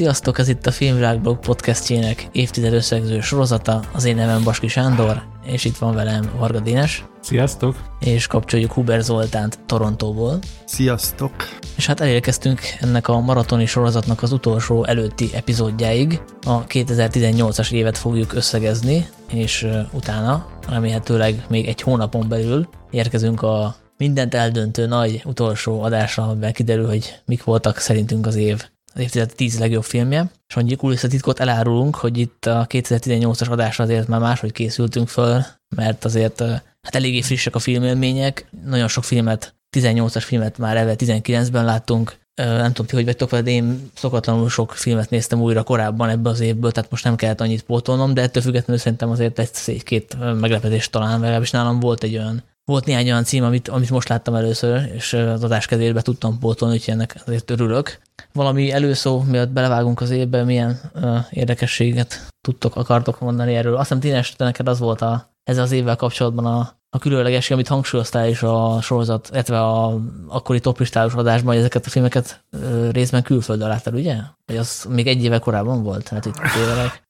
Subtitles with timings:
[0.00, 3.82] Sziasztok, ez itt a Filmvilágblog podcastjének évtized összegző sorozata.
[3.92, 7.04] Az én nevem Baski Sándor, és itt van velem Varga Dénes.
[7.20, 7.76] Sziasztok!
[7.98, 10.38] És kapcsoljuk Huber Zoltánt Torontóból.
[10.64, 11.32] Sziasztok!
[11.76, 16.20] És hát elérkeztünk ennek a maratoni sorozatnak az utolsó előtti epizódjáig.
[16.42, 24.34] A 2018-as évet fogjuk összegezni, és utána remélhetőleg még egy hónapon belül érkezünk a mindent
[24.34, 29.58] eldöntő nagy utolsó adásra, amiben kiderül, hogy mik voltak szerintünk az év az évtized 10
[29.58, 35.08] legjobb filmje, és annyi kulisszatitkot elárulunk, hogy itt a 2018-as adásra azért már máshogy készültünk
[35.08, 35.42] föl,
[35.76, 36.40] mert azért
[36.82, 42.72] hát eléggé frissek a filmélmények, nagyon sok filmet, 18-as filmet már elve 19-ben láttunk, nem
[42.72, 46.72] tudom ti, hogy vagytok de én szokatlanul sok filmet néztem újra korábban ebbe az évből,
[46.72, 51.50] tehát most nem kellett annyit pótolnom, de ettől függetlenül szerintem azért egy-két meglepetés talán, legalábbis
[51.50, 55.44] nálam volt egy olyan volt néhány olyan cím, amit, amit most láttam először, és az
[55.44, 57.98] adás kezébe tudtam pótolni, úgyhogy ennek azért örülök.
[58.32, 63.74] Valami előszó, miatt belevágunk az évbe, milyen uh, érdekességet tudtok, akartok mondani erről.
[63.74, 67.68] Azt hiszem, Tínes, neked az volt a, ez az évvel kapcsolatban a, a különleges, amit
[67.68, 73.22] hangsúlyoztál is a sorozat, illetve a akkori toplistálós adásban, hogy ezeket a filmeket uh, részben
[73.22, 74.16] külföldön láttál, ugye?
[74.46, 76.08] Vagy az még egy éve korábban volt?
[76.08, 76.36] Hát, itt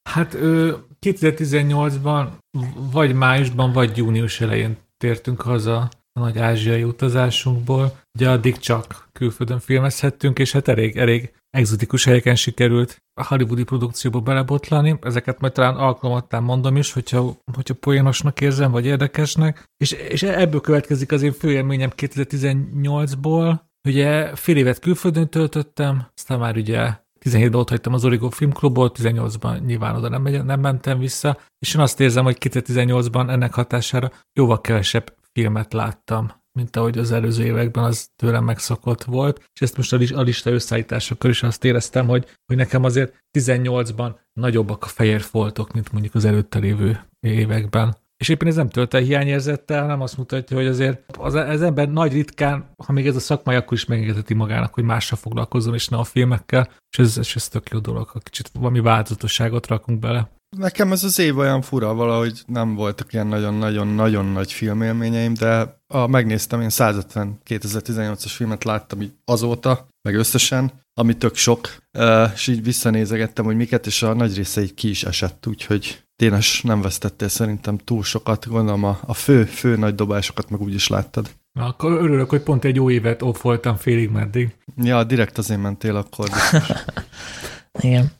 [0.02, 0.36] hát
[1.00, 2.26] 2018-ban,
[2.92, 7.98] vagy májusban, vagy június elején tértünk haza a nagy ázsiai utazásunkból.
[8.18, 14.20] Ugye addig csak külföldön filmezhettünk, és hát elég, elég exotikus helyeken sikerült a hollywoodi produkcióba
[14.20, 14.98] belebotlani.
[15.02, 19.64] Ezeket majd talán alkalmattán mondom is, hogyha, hogyha poénosnak érzem, vagy érdekesnek.
[19.76, 23.60] És, és ebből következik az én főélményem 2018-ból.
[23.88, 29.64] Ugye fél évet külföldön töltöttem, aztán már ugye 17-ben ott hagytam az Origo Filmklubot, 18-ban
[29.64, 34.60] nyilván oda nem, nem mentem vissza, és én azt érzem, hogy 2018-ban ennek hatására jóval
[34.60, 39.92] kevesebb filmet láttam, mint ahogy az előző években az tőlem megszokott volt, és ezt most
[39.92, 45.72] a lista összeállításakor is azt éreztem, hogy, hogy nekem azért 18-ban nagyobbak a fehér foltok,
[45.72, 47.96] mint mondjuk az előtte lévő években.
[48.20, 51.88] És éppen ez nem tölt el hiányérzettel, hanem azt mutatja, hogy azért az, az ember
[51.88, 55.88] nagy ritkán, ha még ez a szakmai, akkor is megengedheti magának, hogy mással foglalkozzon, és
[55.88, 59.98] ne a filmekkel, és ez, ez, ez tök jó dolog, ha kicsit valami változatosságot rakunk
[59.98, 60.30] bele.
[60.56, 66.06] Nekem ez az év olyan fura, valahogy nem voltak ilyen nagyon-nagyon-nagyon nagy filmélményeim, de a,
[66.06, 71.76] megnéztem, én 150 2018-as filmet láttam így azóta, meg összesen, ami tök sok,
[72.34, 76.62] és így visszanézegettem, hogy miket, és a nagy része így ki is esett, úgyhogy Dénes
[76.62, 80.88] nem vesztettél szerintem túl sokat, gondolom a, a fő, fő nagy dobásokat meg úgy is
[80.88, 81.30] láttad.
[81.52, 84.56] Na, akkor örülök, hogy pont egy jó évet off voltam félig meddig.
[84.76, 86.28] Ja, direkt azért mentél akkor.
[87.80, 88.12] Igen.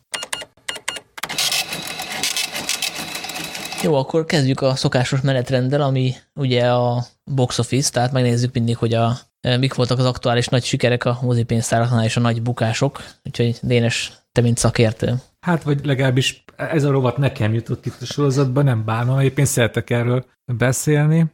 [3.83, 8.95] Jó, akkor kezdjük a szokásos menetrenddel, ami ugye a box office, tehát megnézzük mindig, hogy
[8.95, 13.03] a, e, mik voltak az aktuális nagy sikerek a mozipénztáraknál és a nagy bukások.
[13.25, 15.15] Úgyhogy Dénes, te mint szakértő.
[15.41, 19.45] Hát, vagy legalábbis ez a rovat nekem jutott itt a sorozatban, nem bánom, épp én
[19.45, 21.27] szeretek erről beszélni.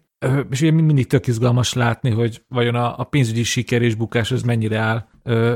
[0.51, 4.43] És ugye mindig tök izgalmas látni, hogy vajon a, a pénzügyi siker és bukás az
[4.43, 5.07] mennyire áll,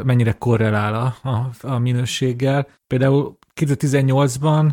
[0.02, 2.66] mennyire korrelál a, a, a minőséggel.
[2.86, 4.70] Például 2018-ban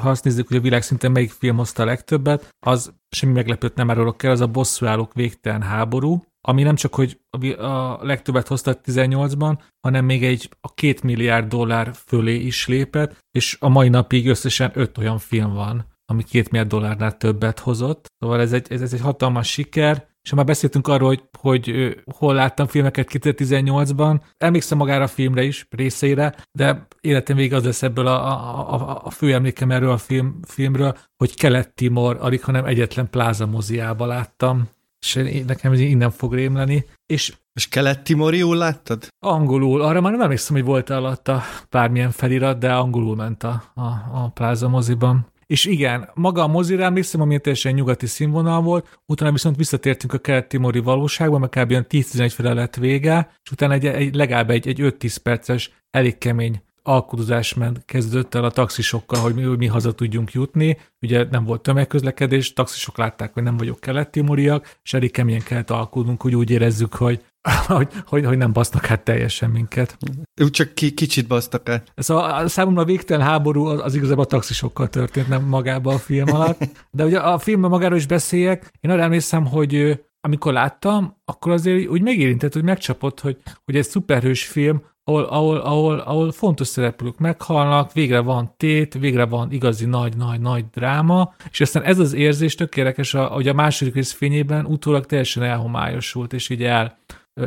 [0.00, 3.90] ha azt nézzük, hogy a világszinten melyik film hozta a legtöbbet, az semmi meglepőt nem
[3.90, 7.20] árulok el, az a bosszúállók végtelen háború, ami nem csak, hogy
[7.58, 13.56] a legtöbbet hozta 18-ban, hanem még egy a két milliárd dollár fölé is lépett, és
[13.60, 18.06] a mai napig összesen öt olyan film van, ami két milliárd dollárnál többet hozott.
[18.18, 22.34] Szóval ez egy, ez, ez egy hatalmas siker, és már beszéltünk arról, hogy, hogy hol
[22.34, 24.20] láttam filmeket 2018-ban.
[24.36, 29.00] Emlékszem magára a filmre is, részeire, de életem végig az lesz ebből a, a, a,
[29.04, 34.68] a fő emlékem erről a film, filmről, hogy Kelet-Timor, alig, hanem egyetlen pláza moziába láttam.
[35.00, 36.84] És nekem ez innen fog rémleni.
[37.06, 39.06] És és kelet-timoriul láttad?
[39.18, 39.82] Angolul.
[39.82, 44.30] Arra már nem emlékszem, hogy volt alatta bármilyen felirat, de angolul ment a, a, a
[44.34, 45.26] pláza moziban.
[45.46, 50.18] És igen, maga a mozira emlékszem, ami teljesen nyugati színvonal volt, utána viszont visszatértünk a
[50.18, 51.72] kelet-timori valóságba, mert kb.
[51.72, 56.62] 10-11 fele lett vége, és utána egy, egy legalább egy, egy 5-10 perces, elég kemény
[56.88, 60.78] alkudozás ment, kezdődött el a taxisokkal, hogy mi, hogy mi haza tudjunk jutni.
[61.00, 66.22] Ugye nem volt tömegközlekedés, taxisok látták, hogy nem vagyok kelet-timoriak, és elég keményen kellett alkudnunk,
[66.22, 67.22] hogy úgy érezzük, hogy
[67.66, 69.98] hogy, hogy, hogy nem basznak hát teljesen minket.
[70.42, 71.92] Úgy csak ki, kicsit basztak át.
[71.94, 75.98] Ez a, számomra a végtelen háború az, az igazából a taxisokkal történt, nem magában a
[75.98, 76.60] film alatt.
[76.90, 81.88] De ugye a filmben magáról is beszéljek, én arra emlékszem, hogy amikor láttam, akkor azért
[81.88, 87.18] úgy megérintett, hogy megcsapott, hogy, hogy egy szuperhős film, ahol, ahol, ahol, ahol fontos szereplők
[87.18, 92.76] meghalnak, végre van tét, végre van igazi nagy-nagy-nagy dráma, és aztán ez az érzés tök
[92.76, 96.98] érdekes, hogy a második rész fényében utólag teljesen elhomályosult, és így el,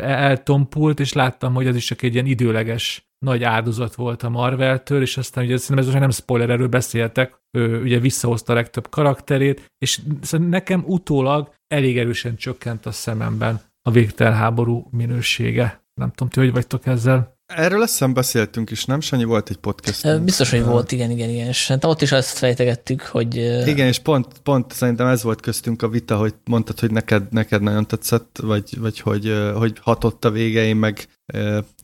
[0.02, 5.02] eltompult, és láttam, hogy ez is csak egy ilyen időleges nagy áldozat volt a Marvel-től,
[5.02, 8.90] és aztán ugye szerintem ez most nem spoiler, erről beszéltek, ő ugye visszahozta a legtöbb
[8.90, 10.02] karakterét, és
[10.32, 15.84] nekem utólag elég erősen csökkent a szememben a végtelen háború minősége.
[15.94, 17.40] Nem tudom, ti hogy vagytok ezzel?
[17.56, 19.00] Erről azt beszéltünk is, nem?
[19.00, 20.22] Sanyi volt egy podcast.
[20.22, 21.48] Biztos, hogy volt, igen, igen, igen.
[21.48, 23.36] És hát ott is azt fejtegettük, hogy...
[23.68, 27.62] Igen, és pont, pont szerintem ez volt köztünk a vita, hogy mondtad, hogy neked, neked
[27.62, 31.08] nagyon tetszett, vagy, vagy hogy, hogy hatott a vége, én meg,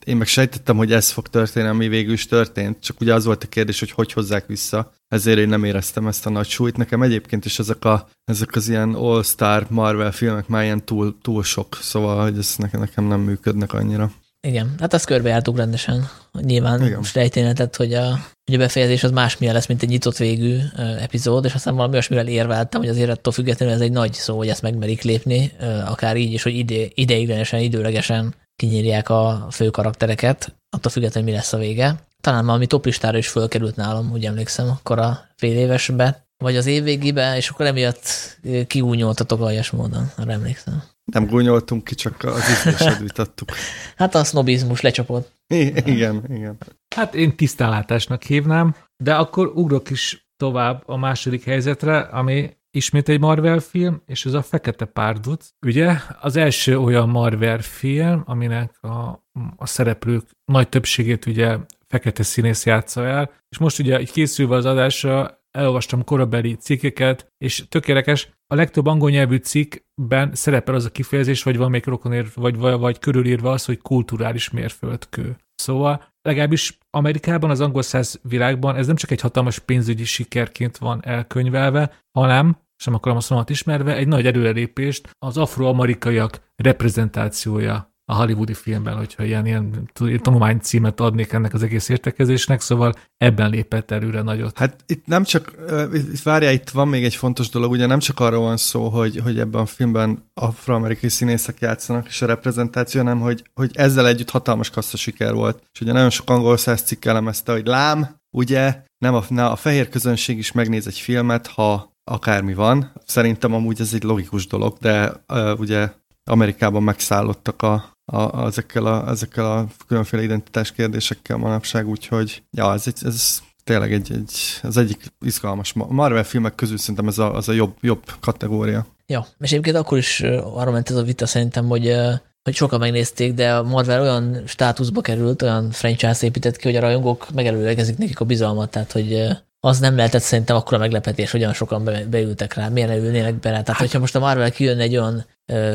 [0.04, 3.44] én meg sejtettem, hogy ez fog történni, ami végül is történt, csak ugye az volt
[3.44, 6.76] a kérdés, hogy hogy hozzák vissza, ezért én nem éreztem ezt a nagy súlyt.
[6.76, 11.42] Nekem egyébként is ezek, a, ezek az ilyen all-star Marvel filmek már ilyen túl, túl
[11.42, 14.10] sok, szóval hogy ez nekem, nekem nem működnek annyira.
[14.40, 16.08] Igen, hát ezt körbejártuk rendesen.
[16.40, 17.02] Nyilván Igen.
[17.02, 21.54] sejténetet, hogy a, hogy a befejezés az másmilyen lesz, mint egy nyitott végű epizód, és
[21.54, 25.02] aztán valami olyasmivel érveltem, hogy azért attól függetlenül ez egy nagy szó, hogy ezt megmerik
[25.02, 25.52] lépni,
[25.86, 31.52] akár így is, hogy ide, ideiglenesen, időlegesen kinyírják a fő karaktereket, attól függetlenül mi lesz
[31.52, 31.94] a vége.
[32.20, 36.82] Talán valami toplistára is fölkerült nálam, úgy emlékszem, akkor a fél évesbe, vagy az év
[36.82, 40.82] végébe, és akkor emiatt kiúnyoltatok aljas módon, arra emlékszem.
[41.12, 43.48] Nem gúnyoltunk ki, csak az ízlésed vitattuk.
[43.96, 45.32] hát a sznobizmus lecsapott.
[45.46, 46.58] I- igen, igen.
[46.94, 53.20] Hát én tisztánlátásnak hívnám, de akkor ugrok is tovább a második helyzetre, ami ismét egy
[53.20, 55.48] Marvel film, és ez a Fekete Párduc.
[55.66, 59.24] Ugye az első olyan Marvel film, aminek a,
[59.56, 61.56] a szereplők nagy többségét ugye
[61.86, 68.28] fekete színész játsza el, és most ugye készülve az adásra elolvastam korabeli cikkeket, és tökéletes,
[68.46, 73.50] a legtöbb angol nyelvű cikkben szerepel az a kifejezés, vagy még rokonér, vagy, vagy körülírva
[73.50, 75.36] az, hogy kulturális mérföldkő.
[75.54, 81.04] Szóval legalábbis Amerikában, az angol száz világban ez nem csak egy hatalmas pénzügyi sikerként van
[81.04, 88.54] elkönyvelve, hanem, sem akarom a szómat ismerve, egy nagy előrelépést az afroamerikaiak reprezentációja a hollywoodi
[88.54, 89.90] filmben, hogyha ilyen, ilyen
[90.22, 94.58] tanulmány címet adnék ennek az egész értekezésnek, szóval ebben lépett előre nagyot.
[94.58, 95.52] Hát itt nem csak,
[95.92, 99.20] itt várjál, itt van még egy fontos dolog, ugye nem csak arról van szó, hogy,
[99.24, 104.30] hogy ebben a filmben afroamerikai színészek játszanak, és a reprezentáció, hanem hogy, hogy ezzel együtt
[104.30, 105.62] hatalmas kassza siker volt.
[105.72, 109.56] És ugye nagyon sok angol száz cikk elemezte, hogy lám, ugye nem a, ne, a
[109.56, 112.92] fehér közönség is megnéz egy filmet, ha akármi van.
[113.04, 115.90] Szerintem amúgy ez egy logikus dolog, de uh, ugye
[116.28, 122.82] Amerikában megszállottak a, a, ezekkel, a, ezekkel a különféle identitás kérdésekkel manapság, úgyhogy ja, ez,
[122.86, 124.32] egy, ez tényleg egy, egy,
[124.62, 128.86] az egyik izgalmas Marvel filmek közül szerintem ez a, az a jobb, jobb kategória.
[129.06, 130.20] Ja, és egyébként akkor is
[130.54, 131.96] arra ment ez a vita szerintem, hogy
[132.42, 136.80] hogy sokan megnézték, de a Marvel olyan státuszba került, olyan franchise épített ki, hogy a
[136.80, 139.26] rajongók megelőlegezik nekik a bizalmat, tehát hogy
[139.60, 143.50] az nem lehetett szerintem akkora meglepetés, hogy olyan sokan be, beültek rá, milyen ülnének be
[143.50, 143.50] rá.
[143.50, 145.26] Tehát, hát, hogyha most a Marvel kijön egy olyan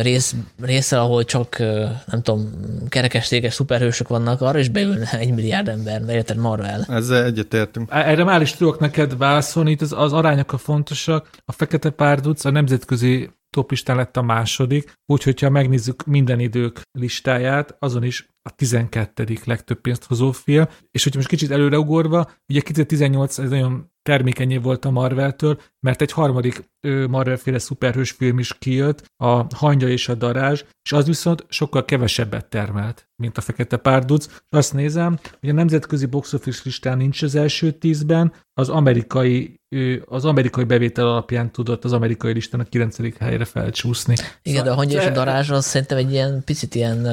[0.01, 1.57] rész, részsel, ahol csak,
[2.05, 2.51] nem tudom,
[2.89, 6.85] kerekestéges szuperhősök vannak, arra is beülne egy milliárd ember, mert érted Marvel.
[6.89, 7.89] Ezzel egyetértünk.
[7.91, 11.29] Erre már is tudok neked válaszolni, itt az, az arányok a fontosak.
[11.45, 17.75] A Fekete Párduc a nemzetközi toplistán lett a második, úgyhogy ha megnézzük minden idők listáját,
[17.79, 19.37] azon is a 12.
[19.45, 24.85] legtöbb pénzt hozó film, és hogyha most kicsit előreugorva, ugye 2018 ez nagyon termékenyé volt
[24.85, 26.69] a Marvel-től, mert egy harmadik
[27.09, 32.45] Marvel-féle szuperhős film is kijött, a Hangya és a Darázs, és az viszont sokkal kevesebbet
[32.45, 34.25] termelt, mint a Fekete Párduc.
[34.25, 39.61] És azt nézem, hogy a nemzetközi box office listán nincs az első tízben, az amerikai,
[40.05, 42.97] az amerikai bevétel alapján tudott az amerikai listán a 9.
[43.19, 44.15] helyre felcsúszni.
[44.41, 47.07] Igen, de a Hangya és a Darázs az szerintem egy ilyen picit ilyen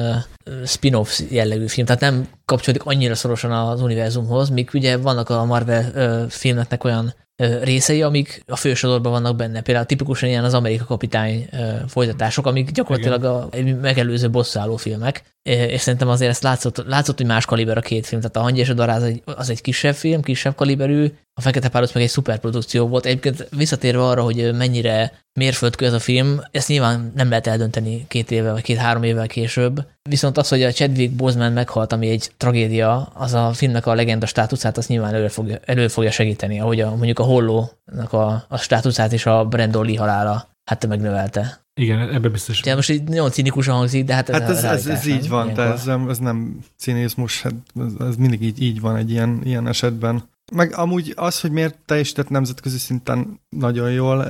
[0.65, 6.29] spin-off jellegű film, tehát nem kapcsolódik annyira szorosan az univerzumhoz, míg ugye vannak a Marvel
[6.29, 7.13] filmeknek olyan
[7.61, 9.61] részei, amik a fősodorban vannak benne.
[9.61, 11.49] Például tipikusan ilyen az Amerika kapitány
[11.87, 13.49] folytatások, amik gyakorlatilag a,
[13.81, 18.21] megelőző bosszáló filmek, és szerintem azért ezt látszott, látszott, hogy más kaliber a két film.
[18.21, 21.69] Tehát a Hangya és a Daráz egy, az egy kisebb film, kisebb kaliberű, a Fekete
[21.69, 23.05] Párduc meg egy szuperprodukció volt.
[23.05, 28.31] Egyébként visszatérve arra, hogy mennyire mérföldkő ez a film, ezt nyilván nem lehet eldönteni két
[28.31, 29.87] éve vagy két-három évvel később.
[30.09, 34.25] Viszont az, hogy a Chadwick Boseman meghalt, ami egy tragédia, az a filmnek a legenda
[34.25, 38.57] státuszát, azt nyilván elő fogja, elő fogja segíteni, ahogy a, mondjuk a Hollónak a, a
[38.57, 41.60] státuszát is a Brandon Lee halála hát megnövelte.
[41.73, 42.61] Igen, ebbe biztos.
[42.65, 45.53] Ja, most így nagyon cinikusan hangzik, de hát ez Hát ez, ez, ez így van,
[45.53, 49.67] de ez, ez nem cinizmus, hát ez, ez mindig így, így van egy ilyen, ilyen
[49.67, 50.29] esetben.
[50.53, 54.27] Meg amúgy az, hogy miért teljesített nemzetközi szinten nagyon jól,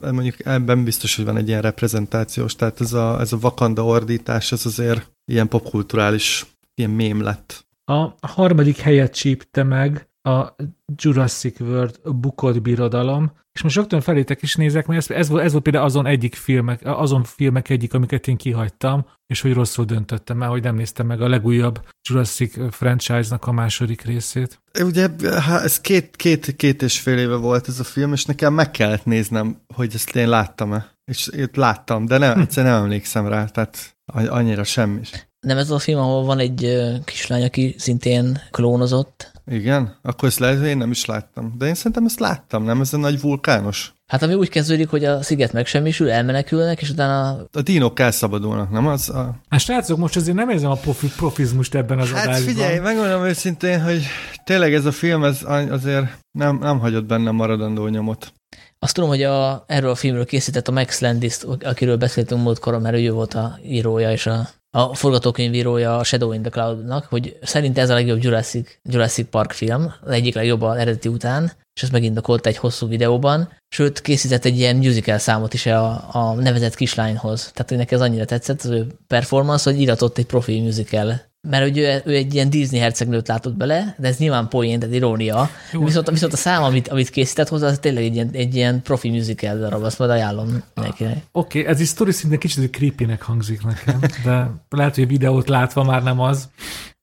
[0.00, 4.52] mondjuk ebben biztos, hogy van egy ilyen reprezentációs, tehát ez a, ez a Wakanda ordítás,
[4.52, 7.66] ez azért ilyen popkulturális, ilyen mém lett.
[7.84, 10.56] A harmadik helyet csípte meg a
[10.96, 15.52] Jurassic World bukott birodalom, és most rögtön felétek is nézek, mert ez, ez, volt, ez
[15.52, 20.42] volt például azon egyik filmek, azon filmek egyik, amiket én kihagytam, és hogy rosszul döntöttem
[20.42, 24.62] el, hogy nem néztem meg a legújabb Jurassic franchise-nak a második részét.
[24.80, 25.08] Ugye,
[25.46, 29.04] ez két, két, két és fél éve volt ez a film, és nekem meg kellett
[29.04, 30.92] néznem, hogy ezt én láttam-e.
[31.04, 35.00] És itt láttam, de nem, egyszerűen nem emlékszem rá, tehát annyira semmi.
[35.40, 39.32] Nem ez a film, ahol van egy kislány, aki szintén klónozott?
[39.46, 39.96] Igen?
[40.02, 41.54] Akkor ezt lehet, hogy én nem is láttam.
[41.58, 42.80] De én szerintem ezt láttam, nem?
[42.80, 43.92] Ez a nagy vulkános.
[44.06, 47.46] Hát ami úgy kezdődik, hogy a sziget megsemmisül, elmenekülnek, és utána...
[47.52, 49.40] A dínok elszabadulnak, nem az a...
[49.48, 52.54] Hát srácok, most azért nem érzem a profi, profizmust ebben az hát adásban.
[52.54, 54.02] figyelj, megmondom őszintén, hogy
[54.44, 58.32] tényleg ez a film ez azért nem, nem hagyott bennem maradandó nyomot.
[58.78, 62.96] Azt tudom, hogy a, erről a filmről készített a Max Landis, akiről beszéltünk múltkor, mert
[62.96, 67.78] ő volt a írója és a a forgatókönyvírója a Shadow in the Cloud-nak, hogy szerint
[67.78, 71.92] ez a legjobb Jurassic, Jurassic Park film, az egyik legjobb az eredeti után, és ezt
[71.92, 77.50] megindokolta egy hosszú videóban, sőt készített egy ilyen musical számot is a, a nevezett kislányhoz.
[77.52, 81.70] Tehát, hogy neki ez annyira tetszett az ő performance, hogy iratott egy profi musical mert
[81.70, 85.50] ugye ő egy ilyen Disney hercegnőt látott bele, de ez nyilván poén, de irónia.
[85.72, 89.10] Viszont, viszont a szám, amit, amit készített hozzá, az tényleg egy ilyen, egy ilyen profi
[89.10, 91.16] musical darab, azt majd ajánlom nekinek.
[91.32, 95.48] Oké, okay, ez is sztori szintén kicsit creepy-nek hangzik nekem, de lehet, hogy a videót
[95.48, 96.48] látva már nem az.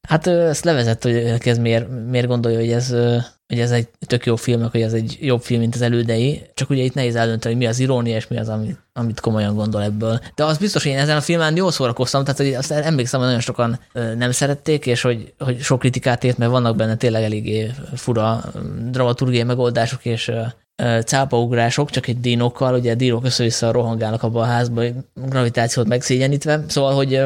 [0.08, 2.89] Hát ezt levezett, hogy ez miért, miért gondolja, hogy ez,
[3.48, 6.70] hogy ez egy tök jó film, hogy ez egy jobb film, mint az elődei, csak
[6.70, 9.84] ugye itt nehéz eldönteni, hogy mi az irónia, és mi az, amit, amit komolyan gondol
[9.84, 10.20] ebből.
[10.36, 13.27] De az biztos, hogy én ezen a filmen jól szórakoztam, tehát hogy azt emlékszem, hogy
[13.27, 13.79] nagyon sokan
[14.17, 18.43] nem szerették, és hogy, hogy sok kritikát ért, mert vannak benne tényleg eléggé fura
[18.89, 20.31] dramaturgiai megoldások, és
[21.06, 26.94] cápaugrások, csak egy dínokkal, ugye a dínok össze-vissza rohangálnak abba a házba, gravitációt megszégyenítve, szóval,
[26.94, 27.22] hogy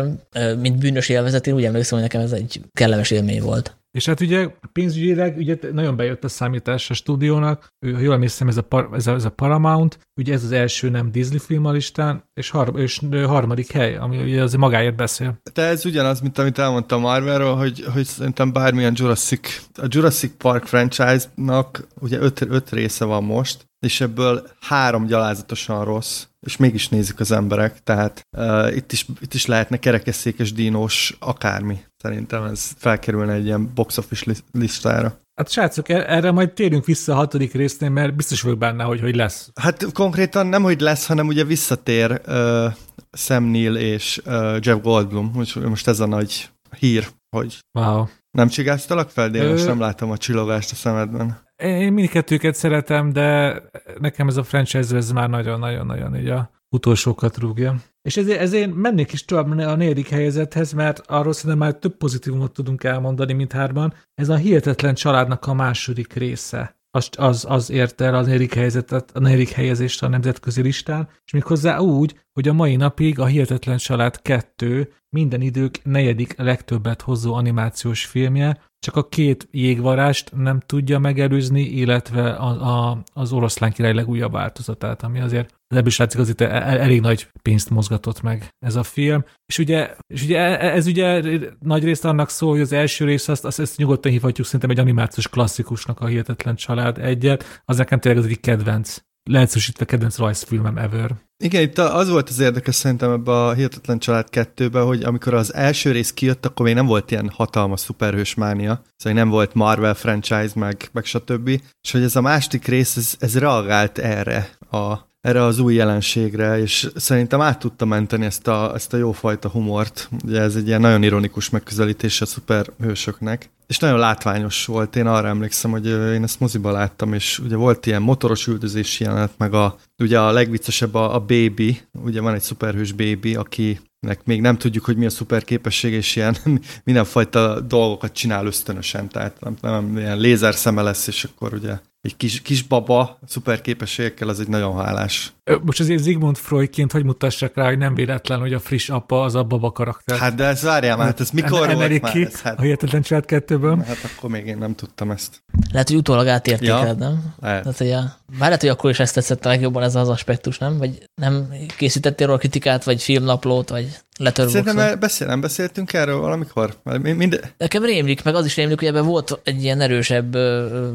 [0.59, 3.77] mint bűnös élvezet, én úgy emlékszem, hogy nekem ez egy kellemes élmény volt.
[3.95, 8.57] És hát ugye pénzügyileg ugye nagyon bejött a számítás a stúdiónak, ha jól emlékszem, ez
[8.57, 12.23] a, ez, a, ez a Paramount, ugye ez az első nem Disney film a listán,
[12.33, 15.39] és, har, és harmadik hely, ami ugye az magáért beszél.
[15.53, 20.65] De ez ugyanaz, mint amit elmondtam Marvelről, hogy, hogy szerintem bármilyen Jurassic, a Jurassic Park
[20.65, 27.19] franchise-nak ugye öt, öt része van most, és ebből három gyalázatosan rossz, és mégis nézik
[27.19, 31.79] az emberek, tehát uh, itt, is, itt is lehetne kerekesszékes dínos akármi.
[32.05, 35.17] Szerintem ez felkerülne egy ilyen box office listára.
[35.35, 38.99] Hát srácok, e- erre majd térünk vissza a hatodik résznél, mert biztos vagyok benne, hogy,
[39.01, 39.49] hogy lesz.
[39.61, 42.65] Hát konkrétan nem, hogy lesz, hanem ugye visszatér uh,
[43.11, 45.31] Sam Neill és uh, Jeff Goldblum.
[45.33, 48.05] Most, most ez a nagy hír, hogy wow.
[48.31, 49.49] nem csigáztalak fel, de én Ö...
[49.51, 51.43] most nem látom a csillogást a szemedben.
[51.55, 53.61] Én mindkettőket szeretem, de
[53.99, 57.75] nekem ez a franchise ez már nagyon-nagyon-nagyon így a utolsókat rúgja.
[58.01, 62.53] És ezért, ezért mennék is tovább a negyedik helyezethez, mert arról szerintem már több pozitívumot
[62.53, 63.93] tudunk elmondani, mint hárman.
[64.13, 66.75] Ez a hihetetlen családnak a második része.
[66.95, 71.31] Az, az, az érte el a negyedik, helyzetet, a negyedik helyezést a nemzetközi listán, és
[71.31, 77.33] méghozzá úgy, hogy a mai napig a Hihetetlen Család 2 minden idők negyedik legtöbbet hozó
[77.33, 83.93] animációs filmje, csak a két jégvarást nem tudja megelőzni, illetve a, a, az oroszlán király
[83.93, 88.83] legújabb változatát, ami azért ebből is látszik, azért elég nagy pénzt mozgatott meg ez a
[88.83, 89.25] film.
[89.45, 91.21] És ugye, és ugye e, ez ugye
[91.59, 94.79] nagy részt annak szól, hogy az első rész, azt, azt ezt nyugodtan hívhatjuk szerintem egy
[94.79, 98.97] animációs klasszikusnak a Hihetetlen Család egyet, az nekem tényleg az egyik kedvenc
[99.29, 101.15] leegyszerűsítve kedvenc rajzfilmem ever.
[101.43, 105.53] Igen, itt az volt az érdekes szerintem ebbe a Hihetetlen Család 2 hogy amikor az
[105.53, 109.93] első rész kijött, akkor még nem volt ilyen hatalmas szuperhős mánia, szóval nem volt Marvel
[109.93, 111.47] franchise, meg, meg stb.
[111.81, 116.59] És hogy ez a másik rész, ez, ez reagált erre a erre az új jelenségre,
[116.59, 120.09] és szerintem át tudta menteni ezt a, ezt a jófajta humort.
[120.23, 123.49] Ugye ez egy ilyen nagyon ironikus megközelítés a szuperhősöknek.
[123.67, 127.85] És nagyon látványos volt, én arra emlékszem, hogy én ezt moziba láttam, és ugye volt
[127.85, 132.41] ilyen motoros üldözési jelenet, meg a, ugye a legviccesebb a, a Baby, ugye van egy
[132.41, 133.79] szuperhős Baby, aki
[134.23, 136.37] még nem tudjuk, hogy mi a szuper képesség, és ilyen
[136.83, 142.41] mindenfajta dolgokat csinál ösztönösen, tehát nem, nem ilyen lézerszeme lesz, és akkor ugye egy kis,
[142.41, 145.33] kis baba szuper képességekkel, az egy nagyon hálás.
[145.61, 149.35] Most azért Zigmund Freudként hogy mutassak rá, hogy nem véletlen, hogy a friss apa az
[149.35, 150.17] a baba karakter.
[150.17, 152.11] Hát de ez várjál már, hát ez mikor em- volt már?
[152.11, 152.59] Ki, ez, hát...
[152.59, 153.83] A hihetetlen család kettőből.
[153.87, 155.43] Hát akkor még én nem tudtam ezt.
[155.71, 157.33] Lehet, hogy utólag átértékeled, ja, nem?
[157.39, 157.61] Lehet.
[157.61, 160.57] Tehát, hogy a, bár lehet, hogy akkor is ezt tetszett a legjobban ez az aspektus,
[160.57, 160.77] nem?
[160.77, 164.63] Vagy nem készítettél róla kritikát, vagy filmnaplót, vagy Letterboxon.
[164.63, 166.75] Szerintem beszél, nem beszéltünk erről valamikor?
[167.01, 167.53] Mind...
[167.57, 170.37] Nekem rémlik, meg az is rémlik, hogy ebben volt egy ilyen erősebb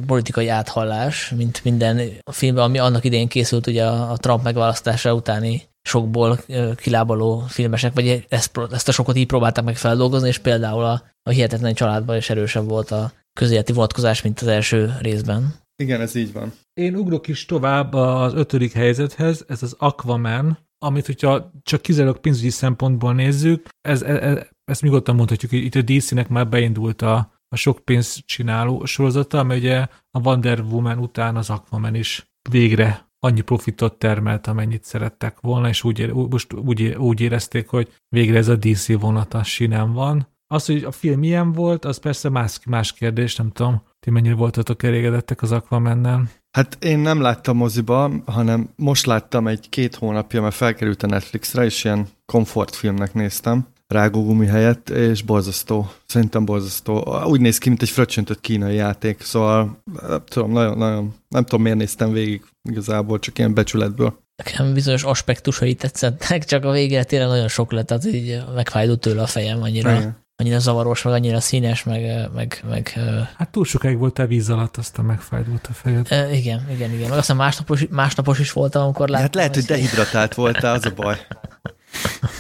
[0.07, 1.00] politikai áthallás,
[1.37, 2.01] mint minden
[2.33, 6.39] filmben, ami annak idején készült ugye a Trump megválasztása utáni sokból
[6.77, 11.31] kilábaló filmesek, vagy ezt, ezt a sokot így próbálták meg feldolgozni, és például a, a
[11.31, 15.55] Hihetetlen családban is erősebb volt a közéleti vonatkozás, mint az első részben.
[15.83, 16.53] Igen, ez így van.
[16.75, 22.51] Én ugrok is tovább az ötödik helyzethez, ez az Aquaman, amit, hogyha csak kizárólag pénzügyi
[22.51, 27.40] szempontból nézzük, ez, ez, ez, ezt nyugodtan mondhatjuk, hogy itt a DC-nek már beindult a,
[27.53, 33.09] a sok pénzt csináló sorozata, amely ugye a Wonder Woman után az Aquaman is végre
[33.19, 38.49] annyi profitot termelt, amennyit szerettek volna, és úgy, most úgy, úgy érezték, hogy végre ez
[38.49, 40.29] a DC vonat a sinem van.
[40.47, 44.35] Az, hogy a film milyen volt, az persze más, más kérdés, nem tudom, ti mennyire
[44.35, 46.29] voltatok elégedettek az Aquaman-nel.
[46.51, 51.85] Hát én nem láttam moziba, hanem most láttam egy-két hónapja, mert felkerült a Netflixre, és
[51.85, 55.91] ilyen komfortfilmnek néztem rágógumi helyett, és borzasztó.
[56.07, 57.23] Szerintem borzasztó.
[57.25, 61.63] Úgy néz ki, mint egy fröccsöntött kínai játék, szóval nem tudom, nagyon, nagyon, nem tudom,
[61.63, 64.19] miért néztem végig igazából, csak ilyen becsületből.
[64.45, 69.23] Nekem bizonyos aspektusai tetszettek, csak a végére tényleg nagyon sok lett, tehát így megfájdult tőle
[69.23, 69.91] a fejem annyira.
[69.91, 72.31] Igen annyira zavaros, meg annyira színes, meg...
[72.35, 72.89] meg, meg
[73.37, 76.07] hát túl sokáig voltál víz alatt, aztán megfájdult a fejed.
[76.11, 77.09] E, igen, igen, igen.
[77.09, 79.25] Meg aztán másnapos, másnapos is voltam, amikor láttam.
[79.25, 81.17] Hát lehet, hogy dehidratált voltál, az a baj.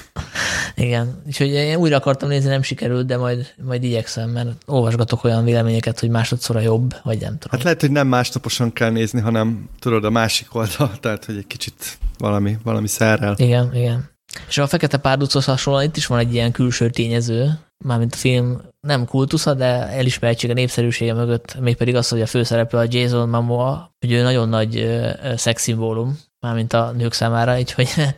[0.75, 5.45] Igen, úgyhogy én újra akartam nézni, nem sikerült, de majd, majd igyekszem, mert olvasgatok olyan
[5.45, 7.50] véleményeket, hogy másodszor jobb, vagy nem tudom.
[7.50, 11.47] Hát lehet, hogy nem másnaposan kell nézni, hanem tudod a másik oldal, tehát hogy egy
[11.47, 13.35] kicsit valami, valami szerrel.
[13.37, 14.09] Igen, igen.
[14.49, 18.61] És a Fekete Párduchoz hasonlóan itt is van egy ilyen külső tényező, mármint a film
[18.81, 24.12] nem kultusza, de elismertsége, népszerűsége mögött, mégpedig az, hogy a főszereplő a Jason Momoa, hogy
[24.12, 25.00] ő nagyon nagy
[25.37, 27.88] szexszimbólum, mármint a nők számára, így hogy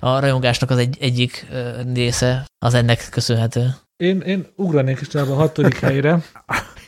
[0.00, 1.46] a rajongásnak az egy, egyik
[1.94, 3.74] része az ennek köszönhető.
[3.96, 6.22] Én, én ugranék is a hatodik helyre.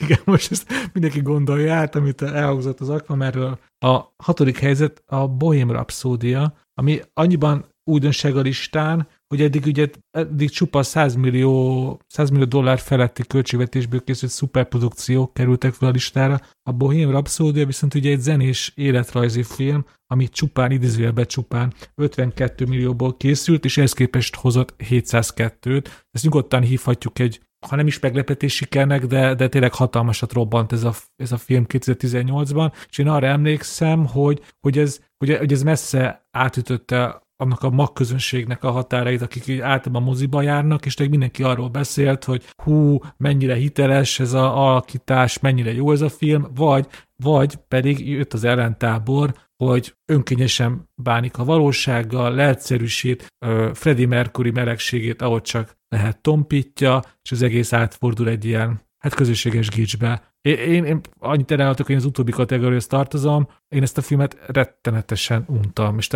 [0.01, 3.59] Igen, most ezt mindenki gondolja át, amit elhangzott az Aquamerről.
[3.79, 10.51] A hatodik helyzet a Bohém Rhapsódia, ami annyiban újdonság a listán, hogy eddig ugye eddig
[10.51, 16.41] csupa 100 millió, 100 millió dollár feletti költségvetésből készült szuperprodukciók kerültek fel a listára.
[16.63, 23.17] A Bohém Rhapsody viszont ugye egy zenés életrajzi film, ami csupán, idézőjelben csupán 52 millióból
[23.17, 25.85] készült, és ehhez képest hozott 702-t.
[26.11, 30.85] Ezt nyugodtan hívhatjuk egy ha nem is meglepetés sikernek, de, de tényleg hatalmasat robbant ez
[30.85, 36.29] a, ez a film 2018-ban, és én arra emlékszem, hogy, hogy, ez, hogy, ez messze
[36.31, 41.69] átütötte annak a magközönségnek a határait, akik így általában moziba járnak, és tényleg mindenki arról
[41.69, 47.57] beszélt, hogy hú, mennyire hiteles ez a alakítás, mennyire jó ez a film, vagy, vagy
[47.57, 53.27] pedig jött az ellentábor, hogy önkényesen bánik a valósággal, leegyszerűsít,
[53.73, 59.69] Freddie Mercury melegségét, ahogy csak lehet tompítja, és az egész átfordul egy ilyen hát közösséges
[59.69, 60.28] gicsbe.
[60.57, 65.99] Én, én, annyit elárultok, hogy az utóbbi kategóriához tartozom, én ezt a filmet rettenetesen untam,
[65.99, 66.09] és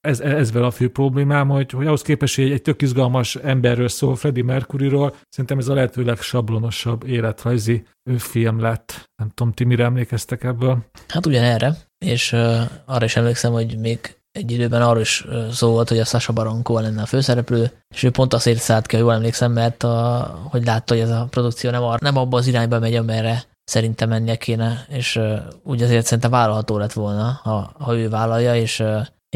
[0.00, 3.36] ez, ez vele a fő problémám, hogy, hogy ahhoz képest, hogy egy, egy tök izgalmas
[3.36, 7.82] emberről szól, Freddie Mercuryról, szerintem ez a lehető legsablonosabb életrajzi
[8.18, 9.10] film lett.
[9.16, 10.78] Nem tudom, ti mire emlékeztek ebből?
[11.08, 13.98] Hát ugyanerre, és uh, arra is emlékszem, hogy még
[14.32, 18.02] egy időben arról is szó volt, hogy a Sasha Baron Cohen lenne a főszereplő, és
[18.02, 21.70] ő pont azért szállt ki, jól emlékszem, mert a, hogy látta, hogy ez a produkció
[21.70, 25.20] nem, ar, nem abba az irányba megy, amerre szerintem mennie kéne, és
[25.62, 28.84] úgy azért szerintem vállalható lett volna, ha, ha ő vállalja, és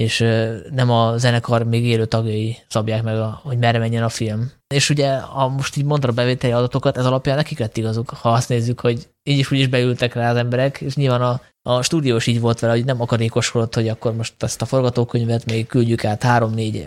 [0.00, 0.18] és
[0.70, 4.50] nem a zenekar még élő tagjai szabják meg, a, hogy merre menjen a film.
[4.74, 8.32] És ugye, ha most így mondta a bevételi adatokat, ez alapján nekik lett igazuk, ha
[8.32, 11.82] azt nézzük, hogy így is úgy is beültek rá az emberek, és nyilván a, a
[11.82, 16.04] stúdiós így volt vele, hogy nem akarékoskodott, hogy akkor most ezt a forgatókönyvet még küldjük
[16.04, 16.84] át három-négy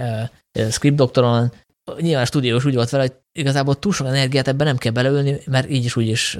[0.69, 1.51] script doktoron,
[1.99, 5.37] nyilván a stúdiós úgy volt vele, hogy igazából túl sok energiát ebben nem kell beleülni,
[5.45, 6.37] mert így is úgy is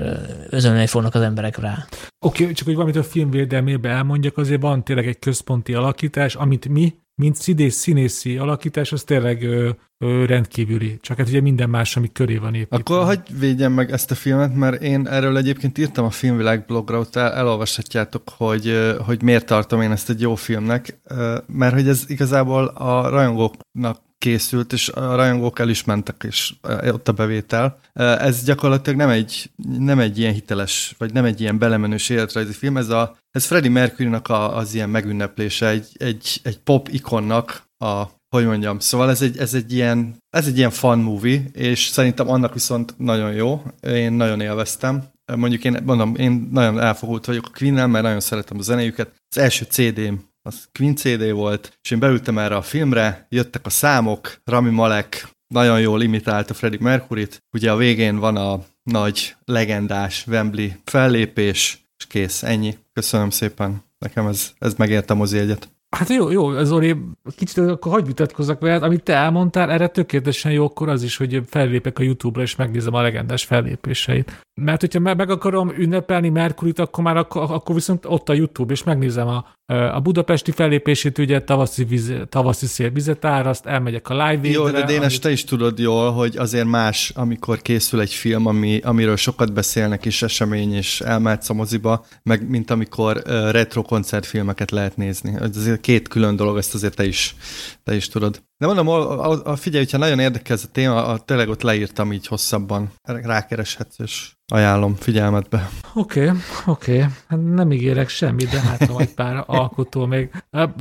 [0.49, 1.87] özönleni fognak az emberek rá.
[2.25, 6.35] Oké, okay, csak hogy valamit a film védelmében elmondjak, azért van tényleg egy központi alakítás,
[6.35, 10.97] amit mi, mint színész, színészi alakítás, az tényleg ö, ö, rendkívüli.
[11.01, 12.77] Csak hát ugye minden más, ami köré van építve.
[12.77, 16.99] Akkor hagyd védjem meg ezt a filmet, mert én erről egyébként írtam a Filmvilág blogra,
[16.99, 20.99] ott el, elolvashatjátok, hogy, hogy miért tartom én ezt egy jó filmnek,
[21.47, 26.93] mert hogy ez igazából a rajongóknak készült, és a rajongók el is mentek, és e,
[26.93, 27.79] ott a bevétel.
[27.93, 32.53] E, ez gyakorlatilag nem egy, nem egy ilyen hiteles, vagy nem egy ilyen belemenős életrajzi
[32.53, 37.65] film, ez, a, ez Freddie Mercury-nak a, az ilyen megünneplése, egy, egy, egy pop ikonnak
[37.77, 41.85] a hogy mondjam, szóval ez egy, ez egy ilyen, ez egy ilyen fun movie, és
[41.85, 45.03] szerintem annak viszont nagyon jó, én nagyon élveztem.
[45.35, 49.11] Mondjuk én mondom, én nagyon elfogult vagyok a queen mert nagyon szeretem a zenéjüket.
[49.29, 50.13] Az első CD-m
[50.47, 55.27] az Queen CD volt, és én beültem erre a filmre, jöttek a számok, Rami Malek
[55.47, 62.07] nagyon jól imitálta Freddie Mercury-t, ugye a végén van a nagy, legendás Wembley fellépés, és
[62.07, 62.77] kész, ennyi.
[62.93, 65.53] Köszönöm szépen, nekem ez, ez megérte a mozi.
[65.89, 66.95] Hát jó, jó, Zoli,
[67.35, 71.41] kicsit akkor hagyj vitatkozzak veled, amit te elmondtál, erre tökéletesen jó, akkor az is, hogy
[71.47, 74.46] fellépek a YouTube-ra, és megnézem a legendás fellépéseit.
[74.61, 78.83] Mert hogyha meg akarom ünnepelni Merkurit, akkor már akkor, akkor viszont ott a YouTube, és
[78.83, 84.47] megnézem a, a budapesti fellépését, ugye tavaszi, víz, tavaszi szél vizet áraszt, elmegyek a live
[84.47, 85.21] Jó, de Dénes, amit...
[85.21, 90.05] te is tudod jól, hogy azért más, amikor készül egy film, ami, amiről sokat beszélnek,
[90.05, 95.33] és esemény, és elmehetsz a moziba, meg mint amikor uh, retro koncertfilmeket lehet nézni.
[95.39, 97.35] Ez azért két külön dolog, ezt azért te is,
[97.83, 98.41] te is tudod.
[98.57, 101.61] De mondom, a, a, a figyelj, hogyha nagyon érdekel ez a téma, a, tényleg ott
[101.61, 102.91] leírtam így hosszabban.
[103.03, 105.69] Rákereshetsz, és ajánlom figyelmetbe.
[105.93, 106.95] Oké, okay, oké.
[106.95, 107.09] Okay.
[107.27, 110.29] Hát nem ígérek semmit, de hát egy pár alkotó még.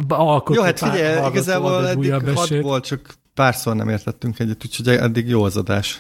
[0.09, 5.29] Alkotó jó, hát figyelj, igazából eddig hat volt, csak párszor nem értettünk egyet, úgyhogy eddig
[5.29, 5.99] jó az adás.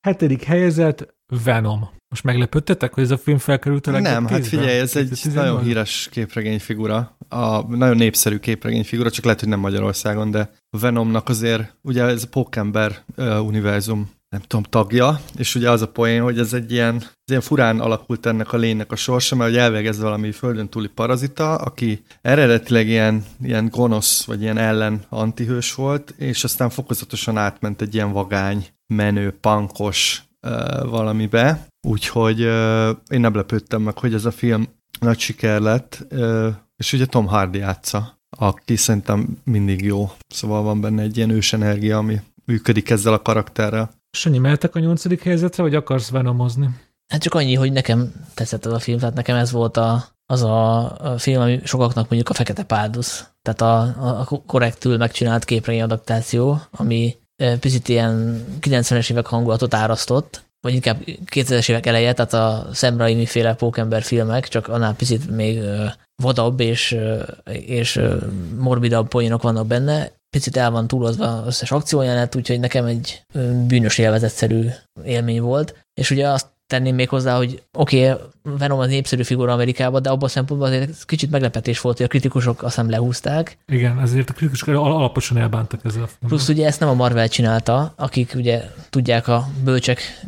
[0.00, 1.88] Hetedik helyezett Venom.
[2.08, 6.08] Most meglepődtetek, hogy ez a film felkerült a Nem, hát figyelj, ez egy nagyon híres
[6.10, 12.22] képregényfigura, a nagyon népszerű képregényfigura, csak lehet, hogy nem Magyarországon, de Venomnak azért, ugye ez
[12.22, 16.72] a Pókember uh, univerzum nem tudom, tagja, és ugye az a poén, hogy ez egy
[16.72, 20.68] ilyen, ez ilyen furán alakult ennek a lénynek a sorsa, mert hogy elvégez valami földön
[20.68, 27.36] túli parazita, aki eredetileg ilyen, ilyen gonosz, vagy ilyen ellen antihős volt, és aztán fokozatosan
[27.36, 34.14] átment egy ilyen vagány, menő, pankos uh, valamibe, úgyhogy uh, én nem lepődtem meg, hogy
[34.14, 34.68] ez a film
[35.00, 40.80] nagy siker lett, uh, és ugye Tom Hardy játsza, aki szerintem mindig jó, szóval van
[40.80, 43.90] benne egy ilyen ősenergia, ami működik ezzel a karakterrel.
[44.10, 46.68] Sanyi, mehetek a nyolcadik helyzetre, vagy akarsz venomozni?
[47.12, 50.42] Hát csak annyi, hogy nekem tetszett ez a film, tehát nekem ez volt a, az
[50.42, 53.28] a, film, ami sokaknak mondjuk a Fekete Páldusz.
[53.42, 53.80] Tehát a,
[54.20, 57.16] a korrektül megcsinált képregény adaptáció, ami
[57.60, 63.26] picit ilyen 90-es évek hangulatot árasztott, vagy inkább 2000-es évek eleje, tehát a Sam Raimi
[63.26, 65.60] féle pókember filmek, csak annál picit még
[66.22, 66.96] vadabb és,
[67.52, 68.00] és
[68.58, 73.22] morbidabb poénok vannak benne, picit el van túlozva az összes akciójelenet, úgyhogy nekem egy
[73.66, 74.68] bűnös élvezetszerű
[75.04, 75.86] élmény volt.
[75.94, 80.10] És ugye azt tenném még hozzá, hogy oké, okay, Venom az népszerű figura Amerikában, de
[80.10, 83.58] abban a szempontból azért kicsit meglepetés volt, hogy a kritikusok azt hiszem lehúzták.
[83.66, 86.26] Igen, ezért a kritikusok alaposan elbántak ezzel a.
[86.26, 90.26] Plusz ugye ezt nem a Marvel csinálta, akik ugye tudják a bölcsek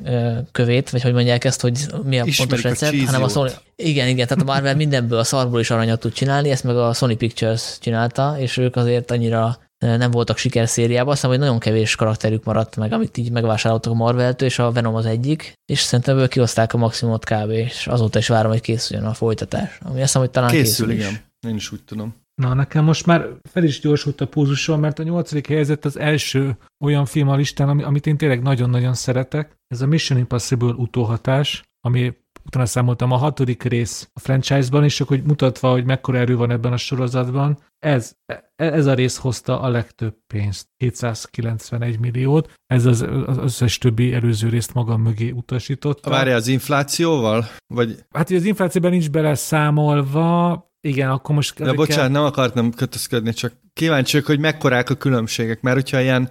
[0.52, 3.50] kövét, vagy hogy mondják ezt, hogy mi a Ismerik pontos recept, hanem a Sony...
[3.76, 6.92] Igen, igen, tehát a Marvel mindenből a szarból is aranyat tud csinálni, ezt meg a
[6.92, 12.44] Sony Pictures csinálta, és ők azért annyira nem voltak sikerszériában, aztán hogy nagyon kevés karakterük
[12.44, 16.28] maradt meg, amit így megvásároltak a Marvel-től, és a Venom az egyik, és szerintem ők
[16.28, 17.50] kihozták a maximumot kb.
[17.50, 19.78] és azóta is várom, hogy készüljön a folytatás.
[19.82, 21.20] Ami azt hiszem, hogy talán készül, készül igen.
[21.48, 22.14] Én is úgy tudom.
[22.34, 26.56] Na, nekem most már fel is gyorsult a púzusom, mert a nyolcadik helyzet az első
[26.84, 29.56] olyan film a listán, amit én tényleg nagyon-nagyon szeretek.
[29.66, 32.12] Ez a Mission Impossible utóhatás, ami
[32.44, 36.50] utána számoltam a hatodik rész a franchise-ban, és csak hogy mutatva, hogy mekkora erő van
[36.50, 38.16] ebben a sorozatban, ez,
[38.62, 44.48] ez a rész hozta a legtöbb pénzt, 791 milliót, ez az, az összes többi előző
[44.48, 46.10] részt maga mögé utasította.
[46.10, 47.46] Várja az inflációval?
[47.66, 48.04] Vagy...
[48.10, 51.58] Hát, hogy az inflációban nincs bele számolva, igen, akkor most...
[51.58, 52.12] De bocsánat, kell...
[52.12, 56.30] nem akartam kötözködni, csak kíváncsiak, hogy mekkorák a különbségek, mert hogyha ilyen,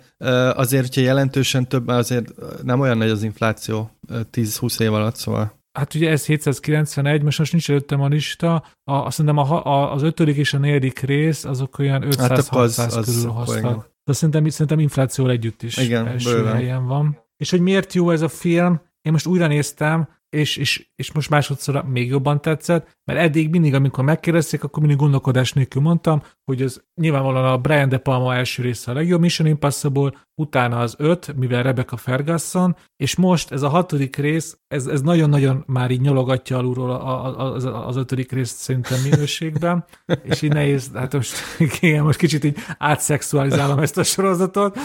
[0.54, 5.60] azért, hogyha jelentősen több, azért nem olyan nagy az infláció 10-20 év alatt, szóval...
[5.72, 9.94] Hát ugye ez 791, most, most nincs előttem a lista, a, azt mondom a, a,
[9.94, 13.92] az ötödik és a negyedik rész, azok olyan 500-600 hát az, az körül hoztak.
[14.04, 16.54] De szerintem, szerintem infláció együtt is Igen, első bőven.
[16.54, 17.18] helyen van.
[17.38, 21.30] És hogy miért jó ez a film, én most újra néztem, és, és, és most
[21.30, 26.62] másodszor még jobban tetszett, mert eddig mindig, amikor megkérdezték, akkor mindig gondolkodás nélkül mondtam, hogy
[26.62, 31.36] az nyilvánvalóan a Brian De Palma első része a legjobb Mission Impossible, utána az öt,
[31.36, 36.58] mivel Rebecca Ferguson, és most ez a hatodik rész, ez, ez nagyon-nagyon már így nyologatja
[36.58, 36.90] alulról
[37.38, 39.86] az, az ötödik részt szerintem minőségben,
[40.30, 41.36] és így nehéz, hát most,
[41.82, 44.78] igen, most kicsit így átszexualizálom ezt a sorozatot,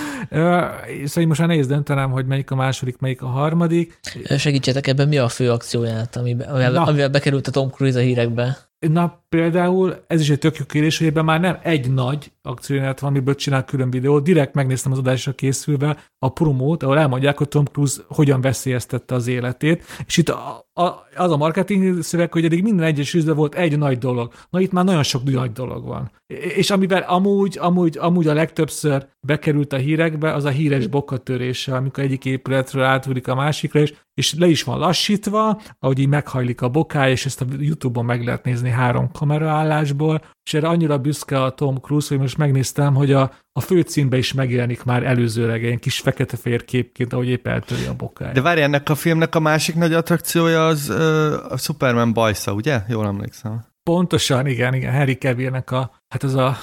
[1.04, 3.98] szóval most már nehéz döntenem, hogy melyik a második, melyik a harmadik.
[4.36, 8.65] Segítsetek ebben, mi a fő akcióját, amivel, amivel, amivel bekerült a Tom Cruise a hírekbe?
[8.78, 13.00] Na, például ez is egy tök jó kérdés, hogy ebben már nem egy nagy akcióját
[13.00, 14.22] van, amiből csinál külön videót.
[14.22, 19.26] Direkt megnéztem az adásra készülve a promót, ahol elmondják, hogy Tom Cruise hogyan veszélyeztette az
[19.26, 19.84] életét.
[20.06, 23.78] És itt a, a, az a marketing szöveg, hogy eddig minden egyes üzletben volt egy
[23.78, 24.32] nagy dolog.
[24.50, 26.10] Na itt már nagyon sok nagy dolog van.
[26.56, 32.04] És amivel amúgy, amúgy, amúgy a legtöbbször bekerült a hírekbe, az a híres bokkatörése, amikor
[32.04, 36.68] egyik épületről átúrik a másikra, és, és le is van lassítva, ahogy így meghajlik a
[36.68, 41.50] bokája, és ezt a YouTube-on meg lehet nézni három kameraállásból, és erre annyira büszke a
[41.50, 46.00] Tom Cruise, hogy most megnéztem, hogy a, a főcímbe is megjelenik már előzőleg egy kis
[46.00, 48.34] fekete-fehér képként, ahogy épp eltöri a bokáját.
[48.34, 52.82] De várj, ennek a filmnek a másik nagy attrakciója az uh, a Superman bajsza, ugye?
[52.88, 53.64] Jól emlékszem.
[53.82, 56.56] Pontosan, igen, igen, Harry Cavillnek a, hát az a,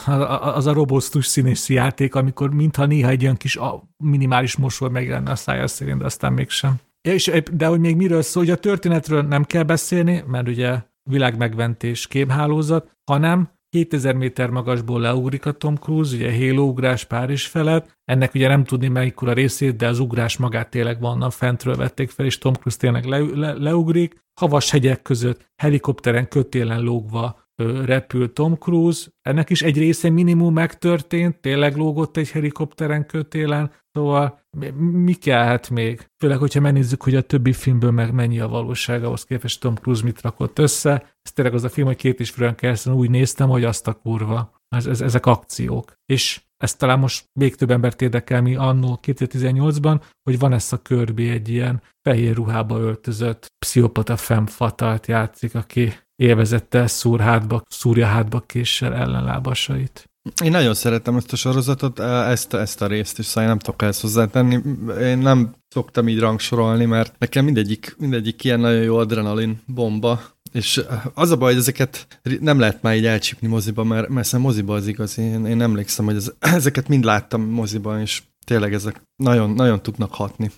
[0.56, 5.32] az a robosztus színészi játék, amikor mintha néha egy ilyen kis a minimális mosoly megjelenne
[5.32, 6.76] a szája szerint, de aztán mégsem.
[7.02, 12.08] És, de hogy még miről szól, hogy a történetről nem kell beszélni, mert ugye világmegmentés
[12.08, 18.34] kémhálózat, hanem 2000 méter magasból leugrik a Tom Cruise, ugye Halo ugrás Párizs felett, ennek
[18.34, 22.26] ugye nem tudni melyik a részét, de az ugrás magát tényleg vannak, fentről vették fel,
[22.26, 27.43] és Tom Cruise tényleg le, le, leugrik, havas hegyek között, helikopteren kötélen lógva
[27.86, 34.40] repül Tom Cruise, ennek is egy része minimum megtörtént, tényleg lógott egy helikopteren kötélen, szóval
[34.78, 36.10] mi kellhet még?
[36.18, 40.04] Főleg, hogyha megnézzük, hogy a többi filmből meg mennyi a valóság, ahhoz képest Tom Cruise
[40.04, 40.92] mit rakott össze.
[41.22, 43.94] Ez tényleg az a film, hogy két és Frank Kelsen úgy néztem, hogy azt a
[43.94, 44.62] kurva.
[44.70, 45.94] Ez, ez, ezek akciók.
[46.06, 50.78] És ez talán most még több embert érdekel, mi annó 2018-ban, hogy van ez a
[50.78, 58.06] körbi egy ilyen fehér ruhába öltözött pszichopata femme fatalt játszik, aki élvezettel szúr hátba, szúrja
[58.06, 60.10] hátba késsel ellenlábasait.
[60.44, 63.82] Én nagyon szeretem ezt a sorozatot, ezt, ezt a részt is, szóval én nem tudok
[63.82, 64.60] ezt hozzátenni.
[65.00, 70.22] Én nem szoktam így rangsorolni, mert nekem mindegyik, mindegyik ilyen nagyon jó adrenalin bomba,
[70.54, 70.82] és
[71.14, 72.08] az a baj, hogy ezeket
[72.40, 75.22] nem lehet már így elcsípni moziba, mert, mert szerintem moziba az igazi.
[75.22, 80.14] Én, én emlékszem, hogy ez, ezeket mind láttam moziban, és tényleg ezek nagyon, nagyon tudnak
[80.14, 80.52] hatni.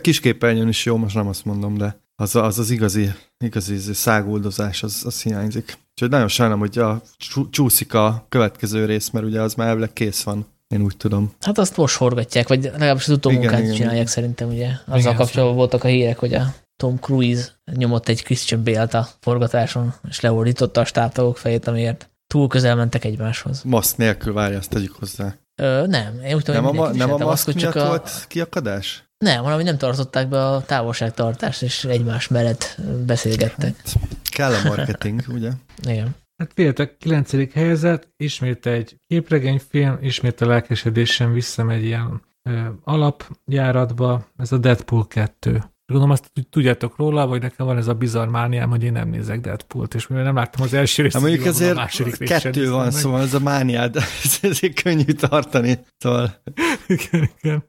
[0.00, 3.10] Kisképernyőn is jó, most nem azt mondom, de az az, az igazi,
[3.44, 5.78] igazi száguldozás, az, az hiányzik.
[5.90, 7.02] Úgyhogy nagyon sajnálom, hogy a,
[7.50, 10.46] csúszik a következő rész, mert ugye az már elvileg kész van.
[10.68, 11.32] Én úgy tudom.
[11.40, 14.06] Hát azt most forgatják, vagy legalábbis az utómunkát csinálják igen.
[14.06, 14.68] szerintem, ugye.
[14.86, 19.08] Azzal igen, kapcsolatban voltak a hírek, hogy a Tom Cruise nyomott egy Christian Bale-t a
[19.20, 23.62] forgatáson, és leordította a stábtagok fejét, amiért túl közel mentek egymáshoz.
[23.62, 25.34] Maszk nélkül várja, azt tegyük hozzá.
[25.62, 27.86] Ö, nem, én úgy tudom, nem a, nem a maszk csak a...
[27.86, 29.04] volt kiakadás?
[29.18, 33.76] Nem, hanem nem tartották be a távolságtartást, és egymás mellett beszélgettek.
[33.76, 33.98] Hát,
[34.30, 35.50] kell a marketing, ugye?
[35.82, 36.14] Igen.
[36.36, 37.52] Hát féltek, 9.
[37.52, 45.62] helyzet, ismét egy képregényfilm, ismét a lelkesedésem visszamegy ilyen ö, alapjáratba, ez a Deadpool 2.
[45.90, 49.40] Gondolom azt tudjátok róla, vagy nekem van ez a bizarr mániám, hogy én nem nézek
[49.40, 52.84] Deadpool-t, és mivel nem láttam az első részt, hát mondjuk azért a második kettő van,
[52.84, 52.92] meg.
[52.92, 55.78] szóval ez a mániád, ez ezért könnyű tartani.
[55.98, 56.42] Szóval...
[56.86, 57.64] igen, igen.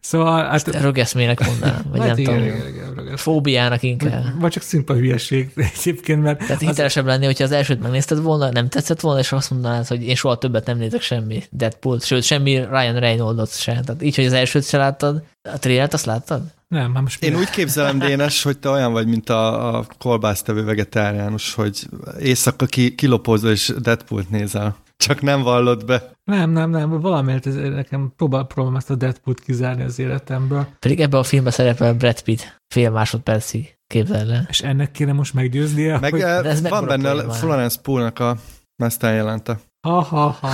[0.00, 0.44] Szóval...
[0.44, 2.48] Hát, rögeszmének mondanám, vagy hát nem igen, tudom.
[2.48, 4.22] Igen, igen, igen, Fóbiának inkább.
[4.22, 6.38] Vagy, vagy csak szimpa hülyeség egyébként, mert...
[6.38, 6.68] Tehát az...
[6.68, 10.14] hitelesebb lenni, hogyha az elsőt megnézted volna, nem tetszett volna, és azt mondanád, hogy én
[10.14, 13.80] soha többet nem nézek semmi Deadpool, sőt, semmi Ryan Reynolds-ot se.
[13.84, 16.54] Tehát így, hogy az elsőt se láttad, a trailert azt láttad?
[16.68, 20.64] Nem, hát most Én úgy képzelem, Dénes, hogy te olyan vagy, mint a, a kolbásztevő
[20.64, 24.76] vegetáriánus, hogy éjszaka ki, kilopózol és Deadpool-t nézel.
[24.96, 26.10] Csak nem vallod be.
[26.24, 30.66] Nem, nem, nem, valamiért ez, nekem próbál, próbálom ezt a Deadpool-t kizárni az életemből.
[30.78, 33.76] Pedig ebben a filmben szerepel Brad Pitt fél másodpercig.
[33.86, 34.46] Képzeld el.
[34.50, 35.98] És ennek kéne most meggyőznie?
[35.98, 36.20] Meg hogy...
[36.20, 38.36] ez van benne a Florence Poolnak a
[38.76, 39.58] mesztán jelente.
[39.86, 40.48] Ha, ha, ha,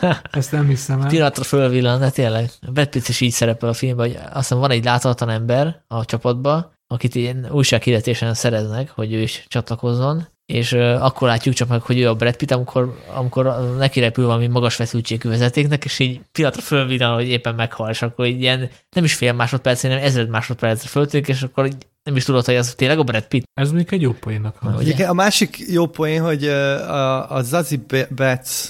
[0.00, 0.16] ha.
[0.30, 1.08] Ezt nem hiszem el.
[1.08, 2.50] Pillanatra fölvillan, de tényleg.
[2.72, 6.04] Brad Pitt is így szerepel a filmben, hogy azt hiszem van egy láthatatlan ember a
[6.04, 11.98] csapatban, akit ilyen újsághirdetésen szereznek, hogy ő is csatlakozzon, és akkor látjuk csak meg, hogy
[11.98, 16.62] ő a Brad Pitt, amikor, amikor neki repül valami magas feszültségű vezetéknek, és így pillanatra
[16.62, 20.88] fölvillan, hogy éppen meghal, és akkor így ilyen nem is fél másodperc, hanem ezred másodpercre
[20.88, 23.44] föltűnik, és akkor így nem is tudod, hogy ez tényleg a Brad Pitt.
[23.54, 24.74] Ez még egy jó poénnak van.
[25.08, 28.68] a másik jó poén, hogy a, a Zazie Betts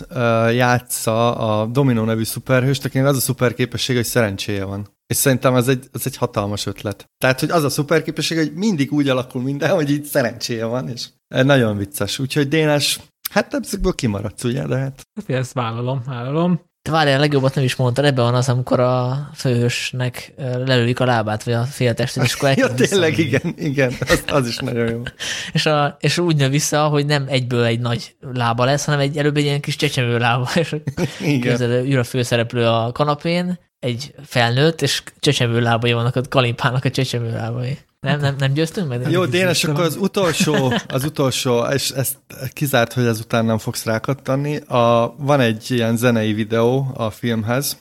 [0.54, 4.88] játsza a Domino nevű szuperhőst, akinek az a szuper képesség, hogy szerencséje van.
[5.06, 7.10] És szerintem ez egy, ez egy hatalmas ötlet.
[7.18, 10.88] Tehát, hogy az a szuper képesség, hogy mindig úgy alakul minden, hogy így szerencséje van,
[10.88, 12.18] és nagyon vicces.
[12.18, 15.02] Úgyhogy Dénes, hát ezekből kimaradsz, ugye, de hát...
[15.14, 16.60] hát ezt vállalom, vállalom.
[16.82, 21.42] Te várjál, legjobbat nem is mondtad, ebben van az, amikor a főhősnek lelődik a lábát,
[21.42, 25.02] vagy a féltestét, és akkor Ja, tényleg, igen, igen, az, az is nagyon jó.
[25.52, 29.16] és, a, és úgy nő vissza, hogy nem egyből egy nagy lába lesz, hanem egy
[29.16, 30.76] előbb egy ilyen kis csecsemő lába, és
[31.20, 31.60] igen.
[31.60, 37.32] ül a főszereplő a kanapén, egy felnőtt, és csecsemő lábai vannak, a kalimpának a csecsemő
[37.32, 37.78] lábai.
[38.00, 39.10] Nem, nem, nem győztünk meg?
[39.10, 42.16] Jó, Dénes, akkor az utolsó, az utolsó, és ezt
[42.52, 44.56] kizárt, hogy ezután nem fogsz rákattani.
[44.56, 47.80] A, van egy ilyen zenei videó a filmhez,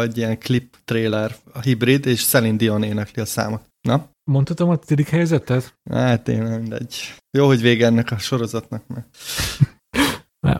[0.00, 3.62] egy ilyen klip trailer, a hibrid, és Celine Dion énekli a számot.
[3.80, 4.08] Na?
[4.30, 5.74] Mondhatom a tizedik helyzetet?
[5.90, 7.14] Hát én mindegy.
[7.38, 8.82] Jó, hogy vége ennek a sorozatnak.
[8.86, 9.06] Mert...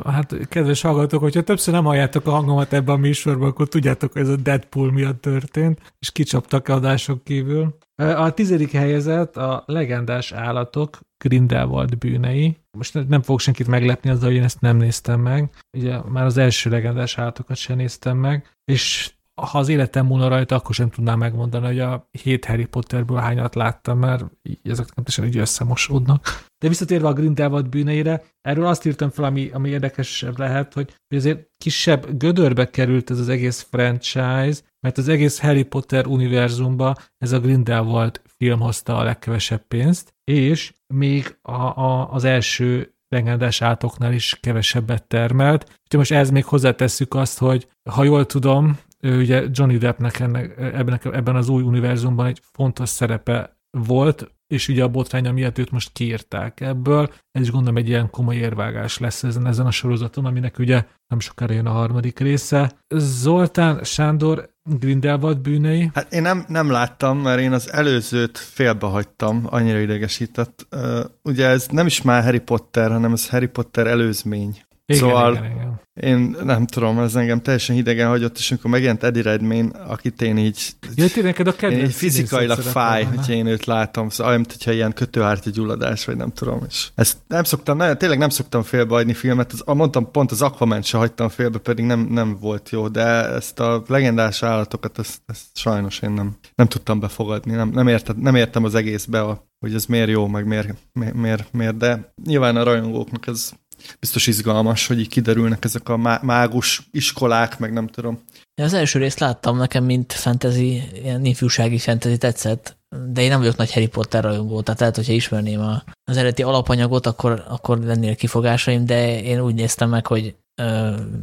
[0.04, 4.22] Hát, kedves hallgatók, hogyha többször nem halljátok a hangomat ebben a műsorban, akkor tudjátok, hogy
[4.22, 7.76] ez a Deadpool miatt történt, és kicsaptak adások kívül.
[7.96, 12.56] A tizedik helyezett a legendás állatok Grindelwald bűnei.
[12.70, 15.50] Most nem fog senkit meglepni azzal, hogy én ezt nem néztem meg.
[15.76, 20.54] Ugye már az első legendás állatokat sem néztem meg, és ha az életem múlna rajta,
[20.54, 24.24] akkor sem tudnám megmondani, hogy a hét Harry Potterből hányat láttam, mert
[24.62, 26.44] ezek nem teljesen így összemosódnak.
[26.58, 31.18] De visszatérve a Grindelwald bűneire, erről azt írtam fel, ami, ami érdekesebb lehet, hogy, hogy
[31.18, 37.32] azért kisebb gödörbe került ez az egész franchise, mert az egész Harry Potter univerzumba ez
[37.32, 44.12] a Grindelwald film hozta a legkevesebb pénzt, és még a, a, az első legendás átoknál
[44.12, 45.64] is kevesebbet termelt.
[45.64, 51.00] Úgyhogy most ez még hozzátesszük azt, hogy ha jól tudom, ugye Johnny Deppnek ennek, ebben,
[51.12, 55.92] ebben az új univerzumban egy fontos szerepe volt, és ugye a botránya miatt őt most
[55.92, 57.12] kiírták ebből.
[57.30, 61.20] Ez is gondolom egy ilyen komoly érvágás lesz ezen, ezen a sorozaton, aminek ugye nem
[61.20, 62.72] sokára jön a harmadik része.
[62.94, 65.90] Zoltán Sándor Grindelwald bűnei?
[65.94, 70.66] Hát én nem, nem láttam, mert én az előzőt félbehagytam, annyira idegesített.
[70.70, 74.64] Uh, ugye ez nem is már Harry Potter, hanem ez Harry Potter előzmény.
[74.88, 75.80] Igen, szóval igen, igen.
[75.94, 80.38] én nem tudom, ez engem teljesen hidegen hagyott, és amikor megjelent Eddie Redmayne, akit én
[80.38, 84.72] így, ja, neked a én így fizikailag fáj, hogy én őt látom, szóval olyan, mintha
[84.72, 89.14] ilyen kötőártya gyulladás, vagy nem tudom, és ezt nem szoktam, nagyon, tényleg nem szoktam félbehagyni
[89.14, 93.04] filmet, az, mondtam, pont az aquaman se hagytam félbe, pedig nem, nem volt jó, de
[93.32, 98.16] ezt a legendás állatokat, ezt, ezt sajnos én nem, nem tudtam befogadni, nem, nem, értem,
[98.18, 102.12] nem értem az egészbe, a, hogy ez miért jó, meg miért, miért, miért, miért, de
[102.24, 103.52] nyilván a rajongóknak ez
[104.00, 108.18] biztos izgalmas, hogy így kiderülnek ezek a mágus iskolák, meg nem tudom.
[108.62, 112.76] Az első részt láttam nekem, mint fantasy, ilyen ifjúsági fantasy tetszett,
[113.12, 116.42] de én nem vagyok nagy Harry Potter rajongó, tehát lehet, hogyha ismerném a, az eredeti
[116.42, 120.34] alapanyagot, akkor, akkor lennél kifogásaim, de én úgy néztem meg, hogy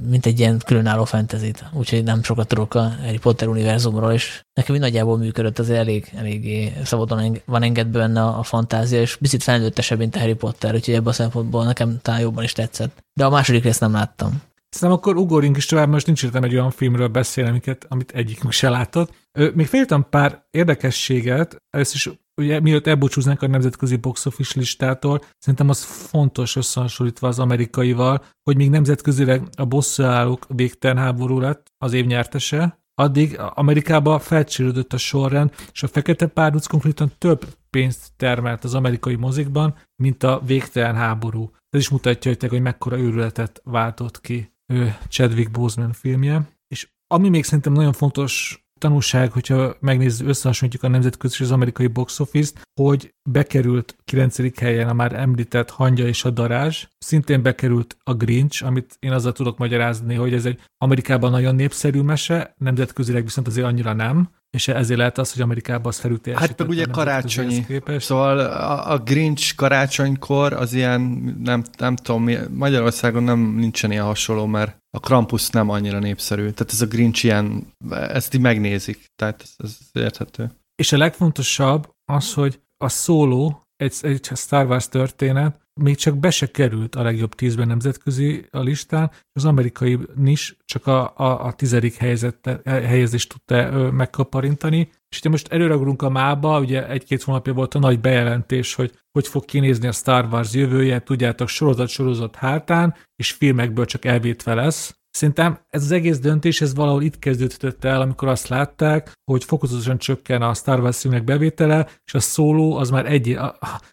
[0.09, 4.75] mint egy ilyen különálló fentezit, úgyhogy nem sokat tudok a Harry Potter univerzumról, és nekem
[4.75, 10.15] nagyjából működött, az elég, eléggé szabadon van engedve benne a fantázia, és picit felnőttesebb, mint
[10.15, 13.03] a Harry Potter, úgyhogy ebből a szempontból nekem talán jobban is tetszett.
[13.13, 14.41] De a második részt nem láttam.
[14.69, 18.69] Szerintem akkor ugorjunk is tovább, most nincs értem egy olyan filmről beszélni, amit egyikünk se
[18.69, 19.13] látott.
[19.53, 22.09] Még féltem pár érdekességet, először is
[22.41, 28.57] ugye mielőtt elbúcsúznánk a nemzetközi box office listától, szerintem az fontos összehasonlítva az amerikaival, hogy
[28.57, 35.51] még nemzetközileg a bosszúállók végtelen háború lett az év nyertese, addig Amerikában felcsérődött a sorrend,
[35.71, 41.51] és a Fekete Párduc konkrétan több pénzt termelt az amerikai mozikban, mint a végtelen háború.
[41.69, 46.41] Ez is mutatja, hogy, hogy mekkora őrületet váltott ki ő Chadwick Boseman filmje.
[46.67, 51.87] És ami még szerintem nagyon fontos tanulság, hogyha megnézzük, összehasonlítjuk a nemzetközi és az amerikai
[51.87, 54.59] box office-t, hogy bekerült 9.
[54.59, 59.31] helyen a már említett Hangya és a Darázs, szintén bekerült a Grinch, amit én azzal
[59.31, 64.67] tudok magyarázni, hogy ez egy Amerikában nagyon népszerű mese, nemzetközileg viszont azért annyira nem, és
[64.67, 66.37] ezért lehet az, hogy Amerikában az felütés.
[66.37, 67.65] Hát meg ugye karácsonyi.
[67.97, 71.01] Szóval a, a Grinch karácsonykor az ilyen,
[71.43, 76.41] nem, nem tudom, Magyarországon nem nincsen ilyen hasonló, mert a Krampus nem annyira népszerű.
[76.41, 79.05] Tehát ez a Grinch ilyen, ezt így megnézik.
[79.15, 80.51] Tehát ez, ez érthető.
[80.75, 86.29] És a legfontosabb az, hogy a szóló, egy, egy Star Wars történet, még csak be
[86.29, 91.53] se került a legjobb tízben nemzetközi a listán, az amerikai is csak a, a, a
[91.53, 94.89] tizedik helyzet, helyezést tudta megkaparintani.
[95.09, 99.27] És ugye most előregrunk a mába, ugye egy-két hónapja volt a nagy bejelentés, hogy hogy
[99.27, 105.02] fog kinézni a Star Wars jövője, tudjátok, sorozat-sorozat hátán, és filmekből csak elvétve lesz.
[105.17, 109.97] Szerintem ez az egész döntés, ez valahol itt kezdődött el, amikor azt látták, hogy fokozatosan
[109.97, 113.37] csökken a Star Wars filmek bevétele, és a szóló az már egy,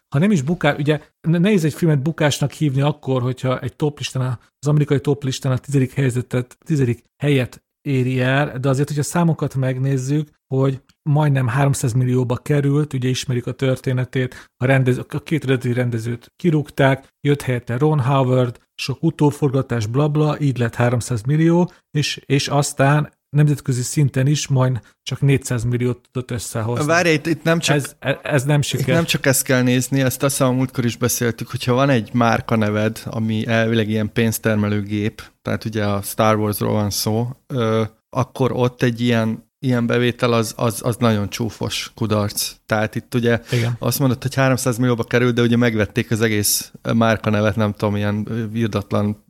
[0.09, 4.67] ha nem is bukás, ugye nehéz egy filmet bukásnak hívni akkor, hogyha egy toplistán, az
[4.67, 10.81] amerikai toplistán a tizedik helyzetet, tizedik helyet éri el, de azért, hogyha számokat megnézzük, hogy
[11.09, 17.07] majdnem 300 millióba került, ugye ismerik a történetét, a, rendező, a két eredeti rendezőt kirúgták,
[17.21, 23.81] jött helyette Ron Howard, sok utóforgatás, blabla, így lett 300 millió, és, és aztán nemzetközi
[23.81, 26.85] szinten is majd csak 400 milliót tudott összehozni.
[26.85, 28.87] Várj, itt, itt nem csak, ez, ez nem siker.
[28.87, 32.13] Itt nem csak ezt kell nézni, ezt azt hiszem, múltkor is beszéltük, hogyha van egy
[32.13, 37.83] márka neved, ami elvileg ilyen pénztermelő gép, tehát ugye a Star Warsról van szó, ö,
[38.09, 42.55] akkor ott egy ilyen ilyen bevétel az, az, az nagyon csúfos kudarc.
[42.65, 43.75] Tehát itt ugye Igen.
[43.79, 47.95] azt mondott, hogy 300 millióba került, de ugye megvették az egész márka nevet, nem tudom,
[47.95, 49.23] ilyen virdatlan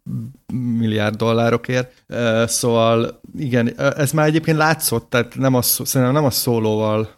[0.54, 2.04] milliárd dollárokért.
[2.46, 7.10] Szóval igen, ez már egyébként látszott, tehát nem a, szerintem nem a szólóval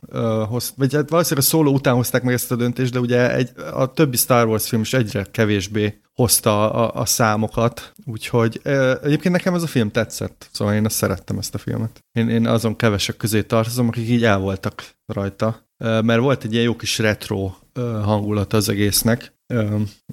[0.50, 3.50] hoz, vagy hát valószínűleg a szóló után hozták meg ezt a döntést, de ugye egy,
[3.74, 8.62] a többi Star Wars film is egyre kevésbé hozta a, a számokat, úgyhogy
[9.04, 12.00] egyébként nekem ez a film tetszett, szóval én azt szerettem ezt a filmet.
[12.12, 16.64] Én, én azon kevesek közé tartozom, akik így el voltak rajta, mert volt egy ilyen
[16.66, 17.52] jó kis retro
[18.04, 19.34] hangulat az egésznek,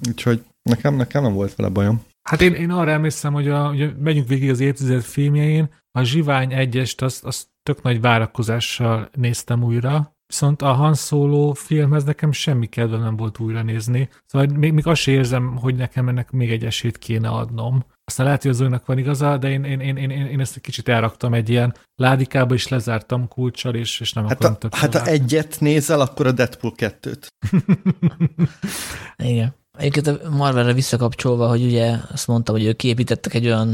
[0.07, 2.03] úgyhogy nekem, nekem nem volt vele bajom.
[2.31, 6.53] Hát én, én arra emlékszem, hogy a, ugye megyünk végig az évtized filmjein, a Zsivány
[6.53, 12.67] egyest azt, azt tök nagy várakozással néztem újra, viszont a Han Solo filmhez nekem semmi
[12.67, 14.09] kedve nem volt újra nézni.
[14.25, 17.85] Szóval még, még azt sem érzem, hogy nekem ennek még egy esélyt kéne adnom.
[18.03, 20.61] Aztán lehet, hogy az Zolinak van igaza, de én, én, én, én, én ezt egy
[20.61, 24.91] kicsit elraktam egy ilyen ládikába, és lezártam kulcsal, és, és nem Hát, akarom a, hát
[24.91, 25.11] ha látni.
[25.11, 27.27] egyet nézel, akkor a Deadpool 2-t.
[29.31, 29.59] Igen.
[29.77, 33.67] Egyébként a Marvelre visszakapcsolva, hogy ugye azt mondtam, hogy ők kiépítettek egy olyan,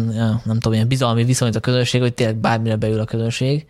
[0.43, 3.67] nem tudom, ilyen bizalmi viszonyt a közönség, hogy tényleg bármire beül a közönség.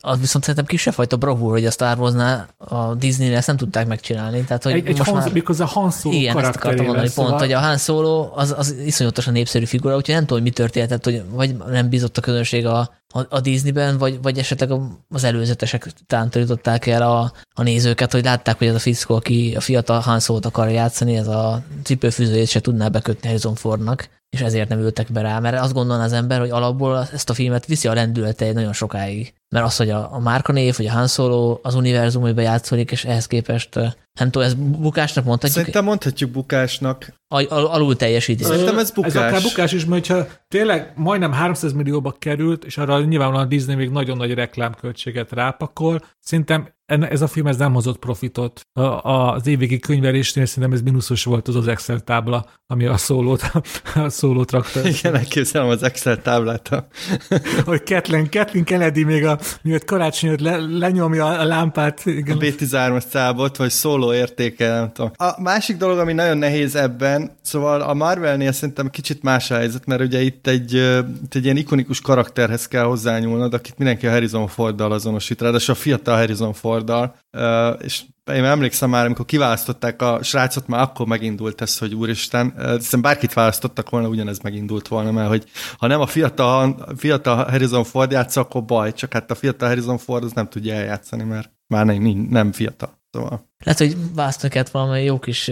[0.00, 3.86] Az viszont szerintem kisebb fajta bravúr, hogy a Star Warsnál a Disney-nél ezt nem tudták
[3.86, 4.44] megcsinálni.
[4.44, 5.32] Tehát, hogy Egy, egy most Han, már...
[5.32, 8.74] méghozzá Han Solo Igen, ezt akartam mondani szóval, pont, hogy a Han Solo az, az
[8.84, 12.66] iszonyatosan népszerű figura, úgyhogy nem tudom, hogy mi történhetett, hogy vagy nem bízott a közönség
[12.66, 14.70] a, a, a Disneyben, vagy, vagy esetleg
[15.08, 19.60] az előzetesek tántorították el a, a nézőket, hogy látták, hogy ez a fickó, aki a
[19.60, 24.68] fiatal Han Solo-t akar játszani, ez a cipőfűzőjét se tudná bekötni Harrison Fordnak, és ezért
[24.68, 27.88] nem ültek be rá, mert azt gondolná az ember, hogy alapból ezt a filmet viszi
[27.88, 29.34] a lendülete nagyon sokáig.
[29.48, 33.04] Mert az, hogy a, a márkanév, vagy a Han Solo az univerzum, amiben játszik, és
[33.04, 33.78] ehhez képest,
[34.18, 37.12] nem tudom, ez bukásnak mondhatjuk, Szerintem mondhatjuk bukásnak.
[37.28, 38.46] al, al, alul teljesítés.
[38.46, 39.14] Szerintem ez bukás.
[39.14, 43.48] Ez akár bukás is, mert ha tényleg majdnem 300 millióba került, és arra nyilvánvalóan a
[43.48, 48.60] Disney még nagyon nagy reklámköltséget rápakol, szerintem ez a film ez nem hozott profitot.
[48.72, 52.96] A, a, az évvégi könyvelésnél szerintem ez mínuszos volt az az Excel tábla, ami a
[52.96, 53.42] szólót,
[53.94, 54.88] a szólót rakta.
[54.88, 56.68] Igen, elképzelem az Excel táblát.
[56.68, 56.86] a-
[57.64, 62.02] hogy Kathleen, Kathleen Kennedy még a, miatt karácsony le, lenyomja a lámpát.
[62.04, 62.36] A Igen.
[62.40, 65.10] B13-as cábot, vagy szóló értéke, nem tudom.
[65.16, 69.86] A másik dolog, ami nagyon nehéz ebben, szóval a Marvelnél szerintem kicsit más a helyzet,
[69.86, 70.74] mert ugye itt egy,
[71.22, 75.76] itt egy ilyen ikonikus karakterhez kell hozzányúlnod, akit mindenki a Harrison Forddal azonosít, ráadásul a
[75.76, 76.76] fiatal Harrison Forddal,
[77.30, 78.02] Ö, és
[78.32, 83.32] én emlékszem már, amikor kiválasztották a srácot, már akkor megindult ez, hogy úristen, hiszen bárkit
[83.32, 85.44] választottak volna, ugyanez megindult volna, mert hogy
[85.78, 89.98] ha nem a fiatal, fiatal Harrison Ford játsza, akkor baj, csak hát a fiatal Harrison
[89.98, 92.96] Ford az nem tudja eljátszani, mert már nem, nem fiatal.
[93.18, 93.46] Szóval.
[93.64, 95.50] Lehet, hogy kellett valami jó kis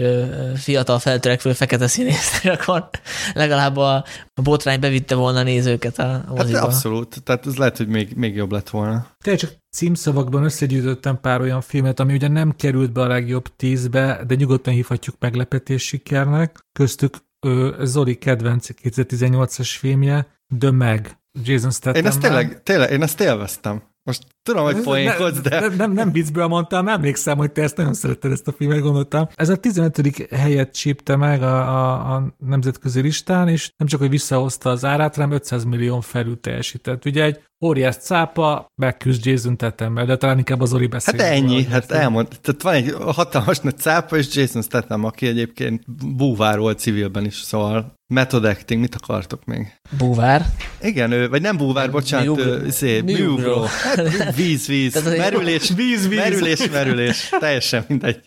[0.55, 2.89] fiatal feltörekvő fekete színészt, és akkor
[3.33, 6.61] legalább a, a botrány bevitte volna a nézőket a Hát moziba.
[6.61, 9.07] abszolút, tehát ez lehet, hogy még, még jobb lett volna.
[9.23, 14.23] Tényleg csak címszavakban összegyűjtöttem pár olyan filmet, ami ugye nem került be a legjobb tízbe,
[14.27, 16.59] de nyugodtan hívhatjuk meglepetés sikernek.
[16.71, 20.27] Köztük ö, Zoli kedvenc 2018-as filmje,
[20.59, 22.01] The Meg, Jason Statham.
[22.01, 23.81] Én ezt tényleg, tényleg, én ezt élveztem.
[24.03, 25.59] Most tudom, hogy poénkodsz, de...
[25.59, 29.27] Nem, nem, nem viccből mondtam, emlékszem, hogy te ezt nagyon szeretted ezt a filmet, gondoltam.
[29.35, 30.27] Ez a 15.
[30.31, 35.15] helyet csípte meg a, a, a nemzetközi listán, és nem csak, hogy visszahozta az árát,
[35.15, 37.05] hanem 500 millió felül teljesített.
[37.05, 41.19] Ugye egy óriás cápa, megküzd Jason Tatham de talán inkább az Oli beszél.
[41.19, 42.27] Hát ennyi, róla, hát elmond.
[42.41, 45.83] Tehát van egy hatalmas nagy cápa, és Jason Statham, aki egyébként
[46.15, 49.67] búvár volt civilben is, szóval method acting, mit akartok még?
[49.97, 50.45] Búvár.
[50.81, 52.51] Igen, ő, vagy nem búvár, bocsánat, Műugró.
[52.51, 53.63] ő, szép, műugró.
[53.63, 56.17] Hát, víz, víz, Tehát merülés, Víz, víz.
[56.17, 58.19] merülés, merülés, teljesen mindegy.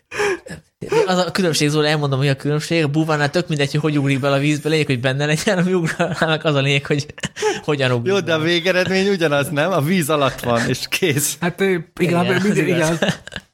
[1.06, 2.82] Az a különbség, Zóla, elmondom, hogy a különbség.
[2.82, 5.62] A búvárnál tök mindegy, hogy hogy ugrik bele a vízbe, lényeg, hogy benne legyen, a
[5.62, 7.06] műugrálnak az a lényeg, hogy
[7.64, 8.12] hogyan ugrik.
[8.12, 9.72] Jó, de a végeredmény ugyanaz, nem?
[9.72, 11.36] A víz alatt van, és kész.
[11.40, 12.98] Hát ö, igen, Igen, igen, igen,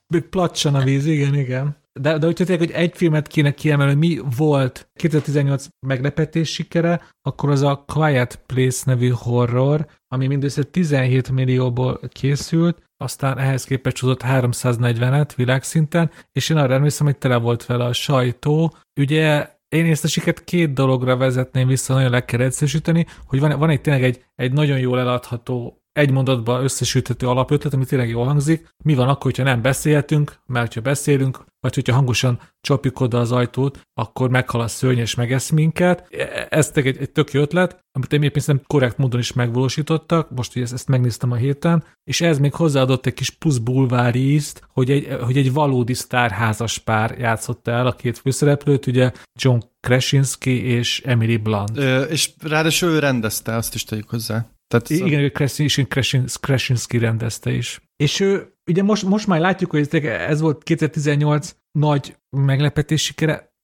[0.07, 1.77] még placsan a víz, igen, igen.
[2.01, 7.51] De, de hogyha tényleg, hogy egy filmet kéne kiemelni, mi volt 2018 meglepetés sikere, akkor
[7.51, 14.23] az a Quiet Place nevű horror, ami mindössze 17 millióból készült, aztán ehhez képest hozott
[14.25, 18.77] 340-et világszinten, és én arra emlékszem, hogy tele volt vele a sajtó.
[19.01, 22.41] Ugye én ezt a sikert két dologra vezetném vissza, nagyon le kell
[23.27, 27.85] hogy van, van egy tényleg egy, egy nagyon jól eladható egy mondatba összesülthető alapötlet, ami
[27.85, 28.69] tényleg jól hangzik.
[28.85, 33.33] Mi van akkor, hogyha nem beszélhetünk, mert ha beszélünk, vagy hogyha hangosan csapjuk oda az
[33.33, 36.07] ajtót, akkor meghal a szörny és megesz minket.
[36.11, 40.53] E- Ez egy, egy tök jó ötlet, amit egyébként szerintem korrekt módon is megvalósítottak, most
[40.53, 44.63] hogy ezt, ezt megnéztem a héten, és ez még hozzáadott egy kis plusz bulvári ízt,
[44.73, 50.65] hogy egy, hogy egy valódi sztárházas pár játszotta el a két főszereplőt, ugye John Krasinski
[50.65, 51.77] és Emily Blunt.
[51.79, 54.47] Ö, és ráadásul ő rendezte, azt is tegyük hozzá.
[54.69, 57.81] Tehát Igen, Krasinski, Krasinski, Krasinski rendezte is.
[57.97, 63.55] És ő, ugye most, most már látjuk, hogy ez- volt 2018 nagy meglepetés sikere,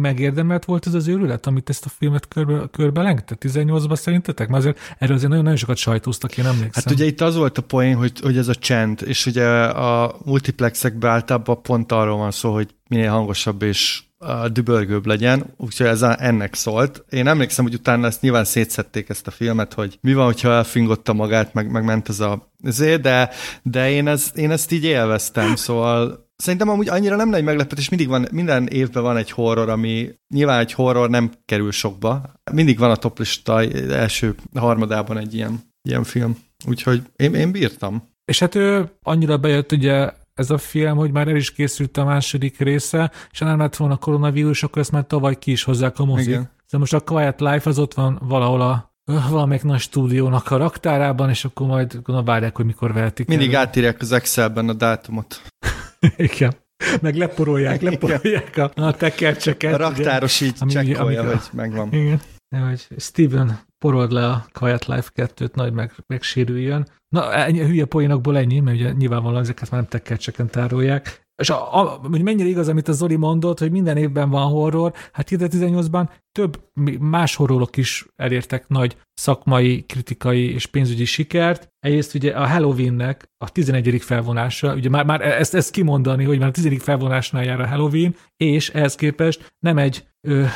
[0.00, 4.48] megérdemelt volt ez az őrület, amit ezt a filmet körbe, körbe lengte 18-ban szerintetek?
[4.48, 6.82] Mert azért erről azért nagyon-nagyon sokat sajtóztak, én emlékszem.
[6.84, 10.16] Hát ugye itt az volt a poén, hogy, hogy ez a csend, és ugye a
[10.24, 16.02] multiplexekben általában pont arról van szó, hogy minél hangosabb és a dübörgőbb legyen, úgyhogy ez
[16.02, 17.04] a, ennek szólt.
[17.10, 21.12] Én emlékszem, hogy utána ezt nyilván szétszették ezt a filmet, hogy mi van, hogyha elfingotta
[21.12, 23.30] magát, meg, meg ment ez a ezért, de,
[23.62, 28.08] de én, ez, én ezt így élveztem, szóval Szerintem amúgy annyira nem nagy meglepetés, mindig
[28.08, 32.32] van, minden évben van egy horror, ami nyilván egy horror nem kerül sokba.
[32.52, 36.36] Mindig van a toplista első harmadában egy ilyen, ilyen film.
[36.66, 38.08] Úgyhogy én, én bírtam.
[38.24, 42.04] És hát ő annyira bejött ugye ez a film, hogy már el is készült a
[42.04, 45.98] második része, és ha nem lett volna koronavírus, akkor ezt már tavaly ki is hozzák
[45.98, 46.26] a mozik.
[46.26, 46.50] Igen.
[46.66, 48.92] Szóval most a Quiet Life az ott van valahol a
[49.30, 53.60] valamelyik nagy stúdiónak a raktárában, és akkor majd gondolom várják, hogy mikor vehetik Mindig el.
[53.60, 55.42] átírják az Excelben a dátumot.
[56.16, 56.54] Igen.
[57.00, 59.74] Meg leporolják, leporolják a, a tekercseket.
[59.74, 61.92] A raktáros ugye, így csekkolja, hogy megvan.
[61.92, 62.20] Igen.
[62.48, 66.86] Hogy Steven porold le a Quiet Life 2-t, nagy meg, megsérüljön.
[67.08, 71.26] Na, ennyi, hülye poénokból ennyi, mert ugye nyilvánvalóan ezeket már nem tekercseken tárolják.
[71.42, 74.92] És a, a, hogy mennyire igaz, amit a Zoli mondott, hogy minden évben van horror,
[75.12, 76.62] hát 2018-ban több
[77.00, 81.68] más horrorok is elértek nagy szakmai, kritikai és pénzügyi sikert.
[81.78, 84.02] Egyrészt ugye a Halloweennek a 11.
[84.02, 86.82] felvonása, ugye már, már ezt, ezt kimondani, hogy már a 10.
[86.82, 90.06] felvonásnál jár a Halloween, és ehhez képest nem egy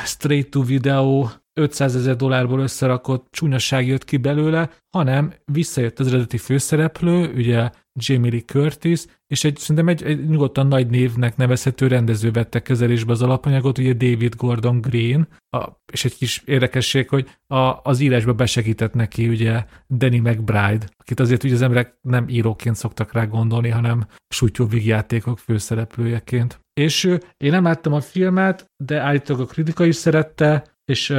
[0.05, 6.37] straight to video 500 ezer dollárból összerakott csúnyasság jött ki belőle, hanem visszajött az eredeti
[6.37, 12.31] főszereplő, ugye Jamie Lee Curtis, és egy, szerintem egy, egy nyugodtan nagy névnek nevezhető rendező
[12.31, 17.79] vette kezelésbe az alapanyagot, ugye David Gordon Green, a, és egy kis érdekesség, hogy a,
[17.83, 23.13] az írásba besegített neki ugye Danny McBride, akit azért ugye az emberek nem íróként szoktak
[23.13, 26.59] rá gondolni, hanem sútyó játékok főszereplőjeként.
[26.73, 27.03] És
[27.37, 31.15] én nem láttam a filmet, de állítólag a kritika is szerette, és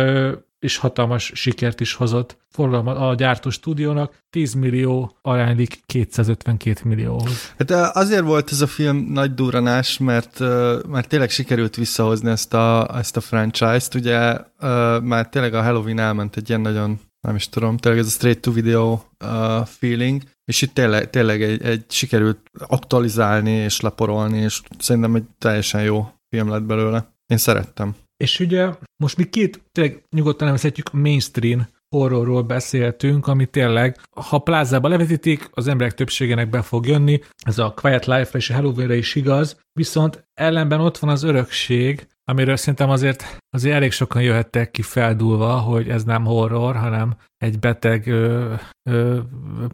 [0.65, 7.55] és hatalmas sikert is hozott forgalma a gyártó stúdiónak, 10 millió aránylik 252 millióhoz.
[7.59, 10.39] Hát azért volt ez a film nagy duranás, mert,
[10.89, 14.39] mert tényleg sikerült visszahozni ezt a, ezt a franchise-t, ugye
[15.03, 18.41] már tényleg a Halloween elment egy ilyen nagyon, nem is tudom, tényleg ez a straight
[18.41, 19.01] to video
[19.65, 25.83] feeling, és itt tényleg, tényleg egy, egy sikerült aktualizálni és leporolni, és szerintem egy teljesen
[25.83, 27.13] jó film lett belőle.
[27.27, 27.95] Én szerettem.
[28.17, 34.89] És ugye most mi két, tényleg nyugodtan nevezhetjük mainstream horrorról beszéltünk, ami tényleg, ha plázába
[34.89, 39.15] levetítik, az emberek többségének be fog jönni, ez a Quiet Life-ra és a Halloween-re is
[39.15, 44.83] igaz, viszont ellenben ott van az örökség, amiről szerintem azért, azért elég sokan jöhettek ki
[44.83, 48.55] feldúlva, hogy ez nem horror, hanem egy beteg ö,
[48.91, 49.19] ö,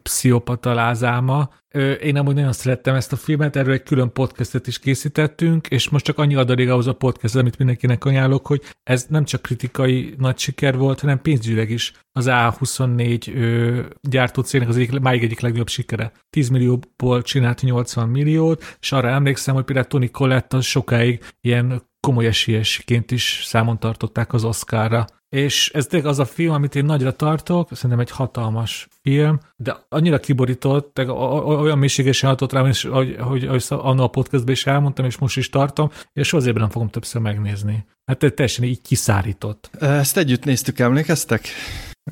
[0.03, 1.51] pszichopata lázáma.
[1.75, 5.89] Ö, én amúgy nagyon szerettem ezt a filmet, erről egy külön podcastet is készítettünk, és
[5.89, 10.15] most csak annyi adalék ahhoz a podcast, amit mindenkinek ajánlok, hogy ez nem csak kritikai
[10.19, 15.41] nagy siker volt, hanem pénzügyileg is az A24 ö, gyártó cégnek az egyik, máig egyik
[15.41, 16.13] legnagyobb sikere.
[16.31, 22.27] 10 millióból csinált 80 milliót, és arra emlékszem, hogy például Tony Collette sokáig ilyen komoly
[22.27, 25.07] esélyesként is számon tartották az Oscarra.
[25.29, 29.77] És ez tényleg az a film, amit én nagyra tartok, szerintem egy hatalmas film, de
[29.89, 30.99] annyira kiborított,
[31.45, 35.37] olyan mélységesen hatott rám, és hogy, hogy, hogy annak a podcastban is elmondtam, és most
[35.37, 37.85] is tartom, és azért nem fogom többször megnézni.
[38.05, 39.71] Hát teljesen így kiszárított.
[39.81, 41.49] Ezt együtt néztük, emlékeztek?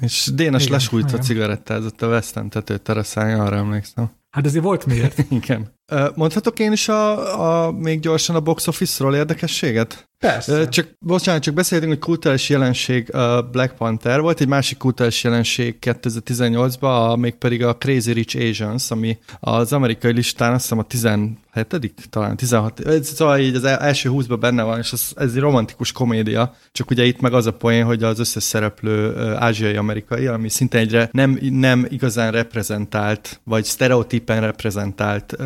[0.00, 4.10] És Dénes igen, lesújt a cigarettázott a West End tetőteraszán, arra emlékszem.
[4.30, 5.18] Hát ezért volt miért.
[5.30, 5.77] Igen.
[6.14, 10.08] Mondhatok én is a, a, még gyorsan a box office-ról érdekességet?
[10.18, 10.68] Persze.
[10.68, 15.76] Csak, bocsánat, csak beszéltünk, hogy kulturális jelenség a Black Panther volt, egy másik kulturális jelenség
[15.80, 21.36] 2018-ban, mégpedig a Crazy Rich Asians, ami az amerikai listán azt hiszem a 17
[22.10, 26.54] talán 16, szóval így az első 20-ban benne van, és ez, ez egy romantikus komédia,
[26.72, 31.08] csak ugye itt meg az a poén, hogy az összes szereplő ázsiai-amerikai, ami szinte egyre
[31.12, 35.36] nem, nem igazán reprezentált, vagy sztereotípen reprezentált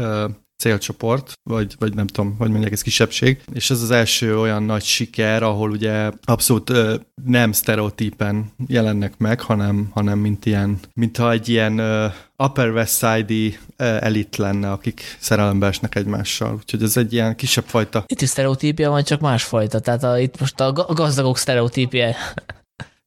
[0.62, 4.82] célcsoport, vagy, vagy nem tudom, hogy mondják, ez kisebbség, és ez az első olyan nagy
[4.82, 6.94] siker, ahol ugye abszolút ö,
[7.24, 12.06] nem sztereotípen jelennek meg, hanem, hanem mint ilyen, mintha egy ilyen ö,
[12.36, 16.54] Upper West Side-i elit lenne, akik szerelembe esnek egymással.
[16.54, 18.04] Úgyhogy ez egy ilyen kisebb fajta.
[18.06, 19.80] Itt is sztereotípia van, csak másfajta.
[19.80, 22.14] Tehát a, itt most a gazdagok sztereotípia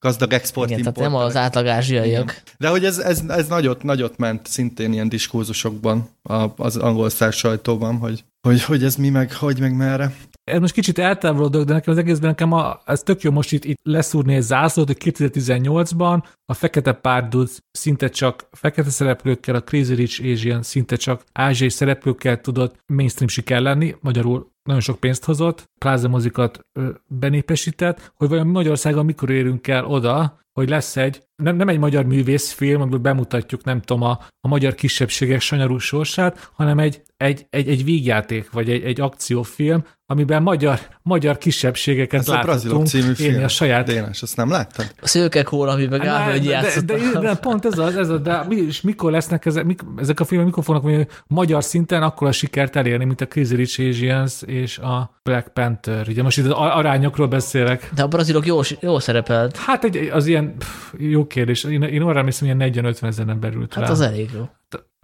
[0.05, 2.41] gazdag export Igen, tehát nem az átlag ázsiaiak.
[2.57, 6.09] De hogy ez, ez, ez nagyot, nagyot ment szintén ilyen diskurzusokban
[6.55, 10.15] az angol sajtóban, hogy, hogy, hogy ez mi meg, hogy meg merre.
[10.43, 13.65] Ez most kicsit eltávolodok, de nekem az egészben nekem a, ez tök jó most itt,
[13.65, 19.93] itt leszúrni egy zászlót, hogy 2018-ban a Fekete Párdud szinte csak fekete szereplőkkel, a Crazy
[19.93, 25.69] Rich Asian szinte csak ázsiai szereplőkkel tudott mainstream siker lenni, magyarul nagyon sok pénzt hozott,
[25.77, 26.59] plázamozikat
[27.07, 32.05] benépesített, hogy vajon Magyarországon mikor érünk el oda, hogy lesz egy, nem, nem egy magyar
[32.05, 37.67] művészfilm, amiből bemutatjuk, nem tudom, a, a magyar kisebbségek sanyarú sorsát, hanem egy, egy, egy,
[37.67, 43.43] egy vígjáték, vagy egy, egy akciófilm, amiben magyar, magyar kisebbségeket Ez láthatunk a című film.
[43.43, 43.85] a saját...
[43.85, 44.91] Dénes, azt nem láttad?
[45.01, 48.21] A szőkek hol, amiben Gábor hogy de, de, de, de, pont ez az, ez az,
[48.21, 52.03] de mi, és mikor lesznek ezek, mik, ezek a filmek, mikor fognak mondani, magyar szinten
[52.03, 56.07] akkor a sikert elérni, mint a Crazy Rich Asians és a Black Panther.
[56.09, 57.89] Ugye most itt az arányokról beszélek.
[57.95, 59.57] De a brazilok jó, jó szerepelt.
[59.57, 61.63] Hát egy, az ilyen pff, jó, kérdés.
[61.63, 63.89] Én, én arra emlékszem, hogy ilyen 40-50 ezeren berült Hát rá.
[63.89, 64.49] az elég jó.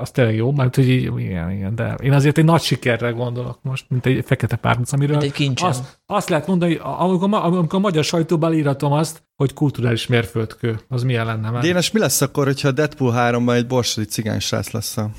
[0.02, 3.60] Az tényleg jó, mert hogy így, igen, igen, de én azért egy nagy sikerre gondolok
[3.62, 5.70] most, mint egy fekete párduc, amiről Mint egy kincsem.
[5.70, 11.04] azt, azt lehet mondani, amikor, amikor a magyar sajtóban íratom azt, hogy kulturális mérföldkő, az
[11.04, 11.62] milyen lenne már.
[11.62, 15.10] Dénes, mi lesz akkor, hogyha a Deadpool 3-ban egy borsodi cigány srác lesz a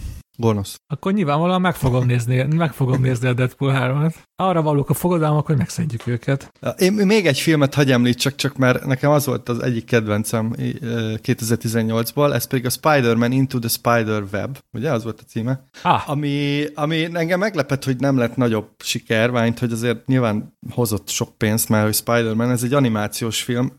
[0.43, 0.81] gonosz?
[0.87, 4.15] Akkor nyilvánvalóan meg fogom nézni, meg fogom nézni a Deadpool 3-at.
[4.37, 6.53] Arra valók a fogadalmak, hogy megszedjük őket.
[6.79, 11.15] Én még egy filmet hagy említsek, csak mert nekem az volt az egyik kedvencem ö,
[11.23, 15.65] 2018-ból, ez pedig a Spider-Man Into the Spider-Web, ugye az volt a címe?
[15.83, 21.09] Ah, Ami, ami engem meglepett, hogy nem lett nagyobb siker, mert hogy azért nyilván hozott
[21.09, 23.73] sok pénzt, mert hogy Spider-Man, ez egy animációs film,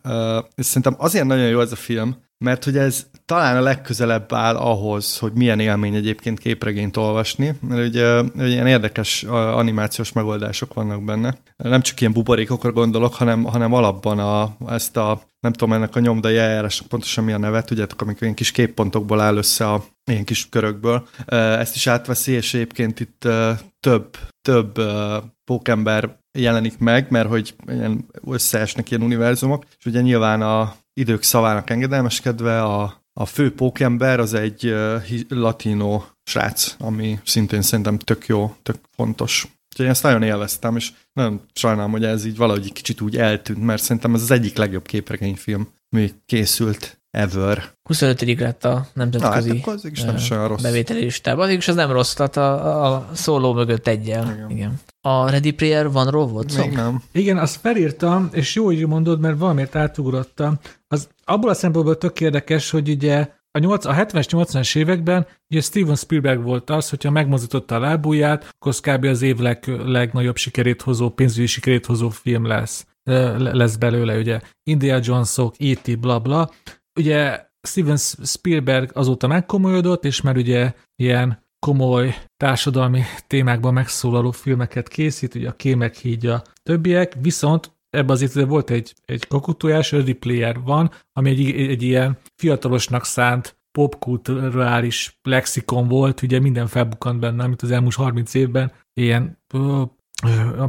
[0.56, 4.56] és szerintem azért nagyon jó ez a film, mert hogy ez talán a legközelebb áll
[4.56, 11.04] ahhoz, hogy milyen élmény egyébként képregényt olvasni, mert ugye, ugye ilyen érdekes animációs megoldások vannak
[11.04, 11.38] benne.
[11.58, 16.00] Nem csak ilyen buborékokra gondolok, hanem, hanem alapban a, ezt a, nem tudom ennek a
[16.00, 20.24] nyomdai eljárásnak pontosan mi a neve, tudjátok, amikor ilyen kis képpontokból áll össze a ilyen
[20.24, 21.08] kis körökből.
[21.26, 23.28] Ezt is átveszi, és egyébként itt
[23.80, 24.82] több, több
[25.46, 31.70] pókember jelenik meg, mert hogy ilyen összeesnek ilyen univerzumok, és ugye nyilván a idők szavának
[31.70, 38.56] engedelmeskedve a, a fő pókember az egy uh, latino srác, ami szintén szerintem tök jó,
[38.64, 39.48] tök fontos.
[39.70, 43.18] Úgyhogy én ezt nagyon élveztem, és nagyon sajnálom, hogy ez így valahogy egy kicsit úgy
[43.18, 47.72] eltűnt, mert szerintem ez az egyik legjobb képregényfilm, ami készült ever.
[47.84, 50.62] 25 lett a Na, hát nemzetközi akkor az is nem olyan rossz.
[50.62, 51.46] bevételi listában.
[51.46, 54.24] Addig is az nem rossz, tehát a, a szóló mögött egyel.
[54.34, 54.50] Igen.
[54.50, 54.80] Igen.
[55.02, 56.60] A Ready Player van volt szó?
[56.60, 57.04] Még nem.
[57.12, 60.60] Igen, azt felírtam, és jó, hogy mondod, mert valamiért átugrottam.
[60.94, 65.62] Az abból a szempontból tök érdekes, hogy ugye a, 8, a 70-es, 80-es években ugye
[65.62, 69.04] Steven Spielberg volt az, hogyha megmozdította a lábujját, akkor az kb.
[69.04, 72.88] az év leg, legnagyobb sikerét hozó, pénzügyi sikerét hozó film lesz,
[73.38, 76.50] lesz belőle, ugye Indiana Jonesok, E.T., bla bla.
[77.00, 85.36] Ugye Steven Spielberg azóta megkomolyodott, és már ugye ilyen komoly társadalmi témákban megszólaló filmeket készít,
[85.36, 90.60] ugye a Kémek hídja többiek, viszont ebben az évben volt egy, egy kakutójás, Ready Player
[90.60, 97.62] van, ami egy, egy, ilyen fiatalosnak szánt popkulturális lexikon volt, ugye minden felbukkant benne, amit
[97.62, 99.42] az elmúlt 30 évben ilyen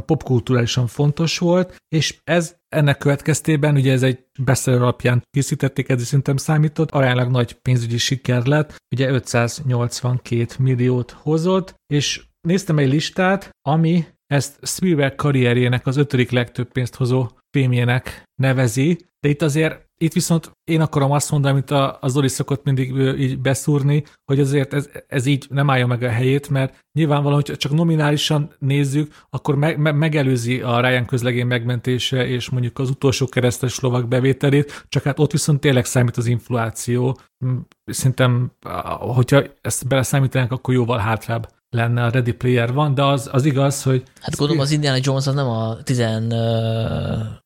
[0.05, 6.37] popkulturálisan fontos volt, és ez ennek következtében, ugye ez egy bestseller alapján készítették, ez szerintem
[6.37, 14.05] számított, aránylag nagy pénzügyi siker lett, ugye 582 milliót hozott, és néztem egy listát, ami
[14.27, 20.51] ezt Spielberg karrierjének az ötödik legtöbb pénzt hozó filmjének nevezi, de itt azért, itt viszont
[20.63, 24.89] én akarom azt mondani, amit a, a Zoli szokott mindig így beszúrni, hogy azért ez,
[25.07, 29.77] ez így nem állja meg a helyét, mert nyilvánvalóan, hogy csak nominálisan nézzük, akkor me,
[29.77, 35.19] me, megelőzi a Ryan közlegény megmentése és mondjuk az utolsó keresztes lovak bevételét, csak hát
[35.19, 37.17] ott viszont tényleg számít az infláció.
[37.45, 38.51] Mm, Szerintem,
[38.99, 43.83] hogyha ezt beleszámítanánk, akkor jóval hátrább lenne a Ready Player van, de az, az igaz,
[43.83, 45.99] hogy Hát gondolom az Indiana Jones az nem a 10...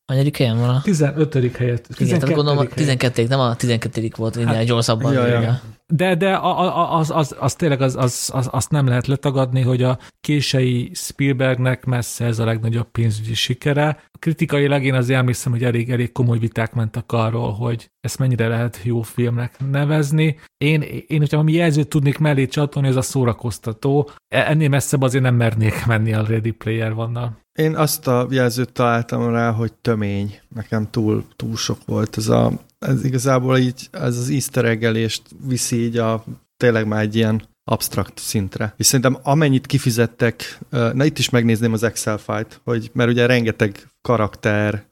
[0.09, 0.81] Uh, anyadik helyen van a...
[0.81, 1.55] 15.
[1.57, 2.75] helyet, Igen, tehát gondolom a 12.
[2.75, 2.99] helyet.
[2.99, 5.13] 12 nem a 12 volt Indiana Jones abban.
[5.13, 5.39] ja, ja.
[5.39, 5.59] igen.
[5.93, 9.61] De, de a- a- az, az, az tényleg az, az, az, azt nem lehet letagadni,
[9.61, 14.03] hogy a kései Spielbergnek messze ez a legnagyobb pénzügyi sikere.
[14.19, 18.79] Kritikailag én azért emlékszem, hogy elég, elég komoly viták mentek arról, hogy ezt mennyire lehet
[18.83, 20.39] jó filmnek nevezni.
[20.57, 24.09] Én, én hogyha valami jelzőt tudnék mellé csatolni, ez a szórakoztató.
[24.27, 27.37] E- Ennél messzebb azért nem mernék menni a Ready Player vannal.
[27.59, 30.39] Én azt a jelzőt találtam rá, hogy tömény.
[30.55, 35.83] Nekem túl, túl sok volt ez a, ez igazából így, ez az easter eggelést viszi
[35.83, 36.23] így a,
[36.57, 38.73] tényleg már egy ilyen abstrakt szintre.
[38.77, 43.89] És szerintem amennyit kifizettek, na itt is megnézném az Excel fájt, hogy, mert ugye rengeteg
[44.01, 44.85] karakter,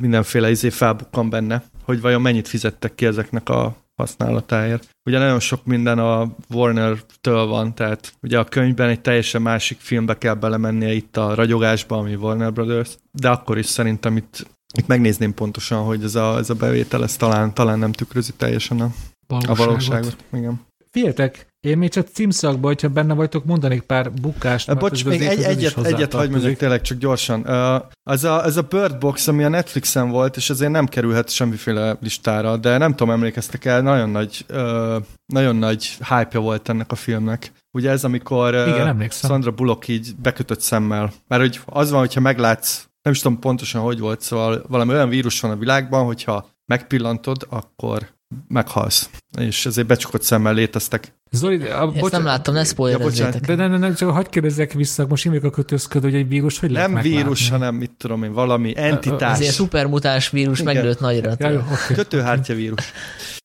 [0.00, 4.88] mindenféle izé felbukkan benne, hogy vajon mennyit fizettek ki ezeknek a használatáért.
[5.04, 10.18] Ugye nagyon sok minden a Warner-től van, tehát ugye a könyvben egy teljesen másik filmbe
[10.18, 14.46] kell belemennie itt a ragyogásba, ami Warner Brothers, de akkor is szerintem itt,
[14.78, 18.80] itt megnézném pontosan, hogy ez a, ez a bevétel, ez talán, talán nem tükrözi teljesen
[18.80, 18.90] a,
[19.26, 20.16] a valóságot.
[20.32, 20.60] Igen.
[20.90, 24.78] Figyeljetek, én még csak címszakban, hogyha benne vagytok, mondanék pár bukást.
[24.78, 27.40] Bocs, még egy, egyet, egyet hagyd mondjak tényleg csak gyorsan.
[27.40, 31.30] Uh, az, a, ez a Bird Box, ami a Netflixen volt, és azért nem kerülhet
[31.30, 34.96] semmiféle listára, de nem tudom, emlékeztek el, nagyon nagy, uh,
[35.26, 37.52] nagyon nagy hype volt ennek a filmnek.
[37.70, 39.30] Ugye ez, amikor uh, Igen, emlékszem.
[39.30, 41.12] Sandra Bullock így bekötött szemmel.
[41.28, 45.08] Mert hogy az van, hogyha meglátsz, nem is tudom pontosan, hogy volt, szóval valami olyan
[45.08, 48.08] vírus van a világban, hogyha megpillantod, akkor
[48.48, 49.10] meghalsz.
[49.38, 51.14] És ezért becsukott szemmel léteztek.
[51.30, 53.40] Zoli, a, Ezt nem láttam, ne spoilerezzétek.
[53.40, 56.58] De ne, ne, ne, csak hagyd kérdezzek vissza, most én a kötözködő, hogy egy vírus
[56.58, 59.32] hogy lehet Nem vírus, hanem mit tudom én, valami entitás.
[59.32, 60.74] Ez ilyen szupermutáns vírus Igen.
[60.74, 61.34] megnőtt nagyra.
[61.38, 61.94] Ja, jó, oké.
[61.94, 62.92] Kötőhártya vírus.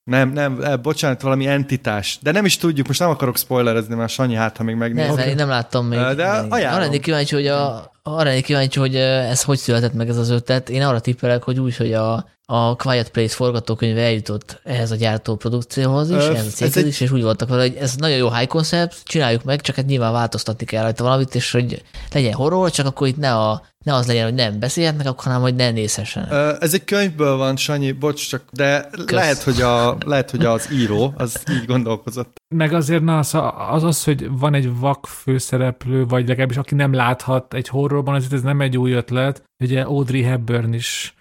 [0.03, 2.19] Nem, nem, eh, bocsánat, valami entitás.
[2.21, 5.15] De nem is tudjuk, most nem akarok spoilerezni, mert Sanyi hát, ha még Nem, megnézi.
[5.15, 5.99] mert én nem láttam még.
[5.99, 6.51] De még.
[6.51, 6.89] ajánlom.
[6.89, 10.69] Arra kíváncsi, hogy a, arra kíváncsi, hogy eh, ez hogy született meg ez az ötlet.
[10.69, 15.35] Én arra tippelek, hogy úgy, hogy a, a Quiet Place forgatókönyve eljutott ehhez a gyártó
[15.35, 17.95] produkcióhoz is, Ö, ehhez a ez céghez egy- is, és úgy voltak vele, hogy ez
[17.95, 21.83] nagyon jó high concept, csináljuk meg, csak hát nyilván változtatni kell rajta valamit, és hogy
[22.13, 25.41] legyen horror, csak akkor itt ne, a, ne az legyen, hogy nem beszélhetnek, akkor hanem,
[25.41, 26.61] hogy ne nézhessenek.
[26.61, 31.13] Ez egy könyvből van, Sanyi, bocs, csak, de lehet hogy, a, lehet, hogy az író
[31.17, 32.35] az így gondolkozott.
[32.55, 33.35] Meg azért na, az,
[33.69, 38.33] az az, hogy van egy vak főszereplő, vagy legalábbis aki nem láthat egy horrorban, azért
[38.33, 39.43] ez nem egy új ötlet.
[39.63, 41.15] Ugye Audrey Hepburn is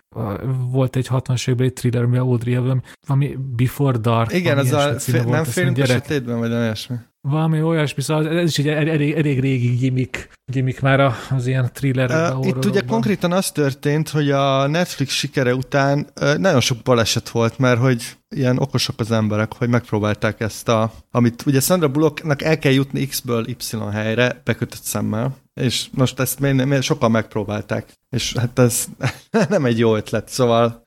[0.71, 4.33] volt egy 60-as évekbeli thriller, ami Audrey Hepburn, valami Before Dark.
[4.33, 6.97] Igen, az a ilyesmi címe fé, volt, nem félünk a sötétben, vagy olyasmi.
[7.21, 11.71] Valami olyasmi, szóval ez is egy elég, elég régi gimmick, gimmick már a- az ilyen
[11.73, 12.35] thriller.
[12.37, 16.07] Uh, itt ugye konkrétan az történt, hogy a Netflix sikere után
[16.39, 21.47] nagyon sok baleset volt, mert hogy ilyen okosak az emberek, hogy megpróbálták ezt a, amit
[21.47, 23.57] ugye Sandra Bullocknak el kell jutni X-ből Y
[23.93, 28.87] helyre bekötött szemmel, és most ezt még, még sokan megpróbálták, és hát ez
[29.49, 30.85] nem egy jó ötlet, szóval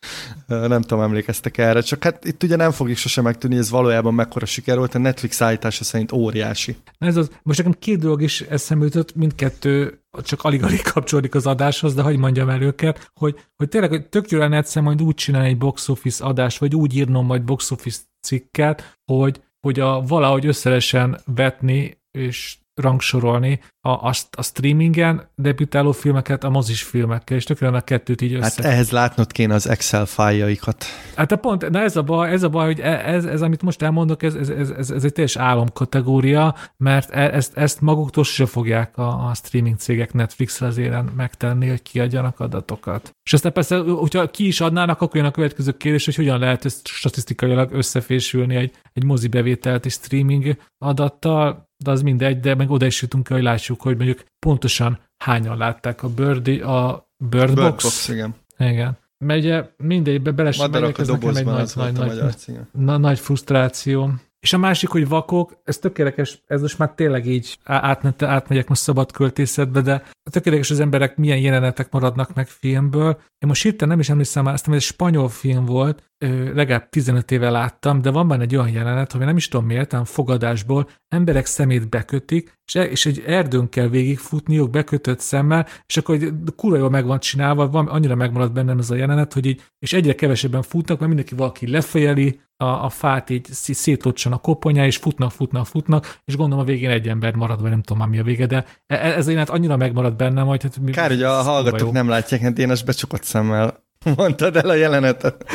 [0.48, 4.46] nem tudom, emlékeztek erre, csak hát itt ugye nem fogjuk sosem megtudni, ez valójában mekkora
[4.46, 6.78] siker volt, a Netflix állítása szerint óriási.
[6.98, 11.48] Na ez az, most nekem két dolog is eszembe jutott, mindkettő csak alig-alig kapcsolódik az
[11.48, 15.02] adáshoz, de hogy mondjam el őket, hogy, hogy tényleg hogy tök jó lenne egyszer majd
[15.02, 19.80] úgy csinálni egy box office adást, vagy úgy írnom majd box office cikket, hogy, hogy
[19.80, 27.38] a, valahogy összeresen vetni és rangsorolni a, a, a streamingen debütáló filmeket a mozis filmekkel,
[27.38, 28.64] és tök jó lenne a kettőt így össze.
[28.64, 30.86] Hát ehhez látnod kéne az Excel fájjaikat.
[31.16, 33.62] Hát de pont, na ez a baj, ez a baj, hogy e- ez, ez amit
[33.62, 38.24] most elmondok, ez, ez, ez, ez, ez egy teljes álomkategória, mert e- ezt, ezt maguktól
[38.24, 43.12] se fogják a, a streaming cégek Netflix vezéren megtenni, hogy kiadjanak adatokat.
[43.26, 46.66] És aztán persze, hogyha ki is adnának, akkor jön a következő kérdés, hogy hogyan lehet
[46.66, 52.70] ezt statisztikailag összefésülni egy, egy mozi bevételt és streaming adattal, de az mindegy, de meg
[52.70, 57.56] oda is jutunk hogy lássuk, hogy mondjuk pontosan hányan látták a Bird, a Bird, Bird
[57.56, 57.84] Box.
[57.84, 58.36] Box, igen.
[58.58, 58.98] Igen.
[59.18, 62.68] Mert ugye mindegy, be- bele Madarak a ez nekem egy nagy, nagy, nagy, magyar címe.
[62.72, 64.14] na, nagy frusztráció.
[64.40, 68.68] És a másik, hogy vakok, ez tökéletes, ez most már tényleg így á- átment, átmegyek
[68.68, 73.10] most szabad költészetbe, de tökéletes az emberek milyen jelenetek maradnak meg filmből.
[73.10, 76.09] Én most hirtelen nem is emlékszem már, azt ez spanyol film volt,
[76.54, 79.92] legalább 15 éve láttam, de van benne egy olyan jelenet, hogy nem is tudom miért,
[79.92, 85.98] hanem fogadásból emberek szemét bekötik, és, e- és egy erdőn kell végigfutniuk bekötött szemmel, és
[85.98, 89.46] akkor egy kurva jól meg van csinálva, van, annyira megmaradt bennem ez a jelenet, hogy
[89.46, 94.38] így, és egyre kevesebben futnak, mert mindenki valaki lefejeli, a, a fát így szétlocsan a
[94.38, 97.98] koponyá, és futnak, futnak, futnak, és gondolom a végén egy ember marad, vagy nem tudom
[97.98, 100.80] már mi a vége, de e- e- ez a jelenet annyira megmaradt bennem, hogy hát
[100.80, 101.92] mi, Kár, hogy a hallgatók jó.
[101.92, 103.88] nem látják, hát én ezt becsukott szemmel
[104.18, 105.46] mondtad el a jelenetet.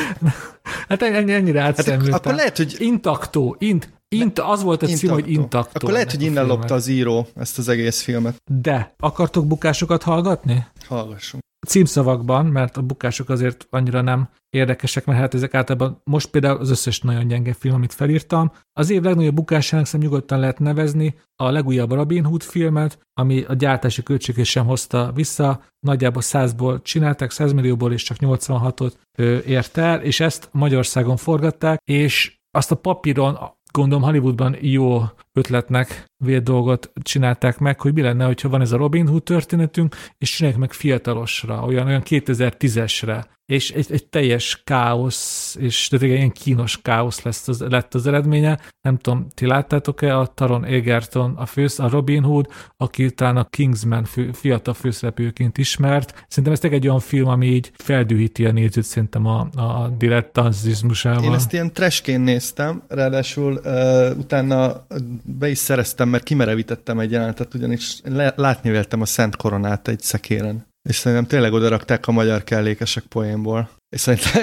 [0.89, 2.15] Hát ennyi, ennyire Hát átszemlültem.
[2.15, 5.71] akkor lehet, hogy Intaktó, int, int, az volt a cím, hogy intaktó.
[5.75, 8.37] Akkor lehet, hogy innen lopta az író ezt az egész filmet.
[8.51, 10.67] De, akartok bukásokat hallgatni?
[10.87, 11.43] Hallgassunk.
[11.67, 16.71] Címszavakban, mert a bukások azért annyira nem érdekesek, mert hát ezek általában most például az
[16.71, 18.53] összes nagyon gyenge film, amit felírtam.
[18.73, 23.55] Az év legnagyobb bukásának szerintem nyugodtan lehet nevezni a legújabb Robin Hood filmet, ami a
[23.55, 29.77] gyártási költségét sem hozta vissza, nagyjából 100-ból csinálták, 100 millióból és csak 86-ot ö, ért
[29.77, 33.39] el, és ezt Magyarországon forgatták, és azt a papíron
[33.79, 35.03] gondolom Hollywoodban jó
[35.35, 39.97] ötletnek vélt dolgot csinálták meg, hogy mi lenne, hogyha van ez a Robin Hood történetünk,
[40.19, 46.33] és csinálják meg fiatalosra, olyan, olyan 2010-esre, és egy, egy teljes káosz, és tényleg ilyen
[46.33, 48.61] kínos káosz lesz az, lett az eredménye.
[48.81, 53.45] Nem tudom, ti láttátok-e a Taron Egerton, a, fősz, a Robin Hood, aki talán a
[53.45, 56.25] Kingsman fő, fiatal főszereplőként ismert.
[56.29, 61.25] Szerintem ez egy olyan film, ami így feldühíti a nézőt szerintem a, a dilettantizmusával.
[61.25, 64.87] Én ezt ilyen trashként néztem, ráadásul uh, utána
[65.27, 68.01] be is szereztem, mert kimerevítettem egy jelenetet, ugyanis
[68.37, 70.67] látni véltem a Szent Koronát egy szekéren.
[70.89, 73.71] És szerintem tényleg odarakták a magyar kellékesek poénból.
[73.89, 74.43] És szerintem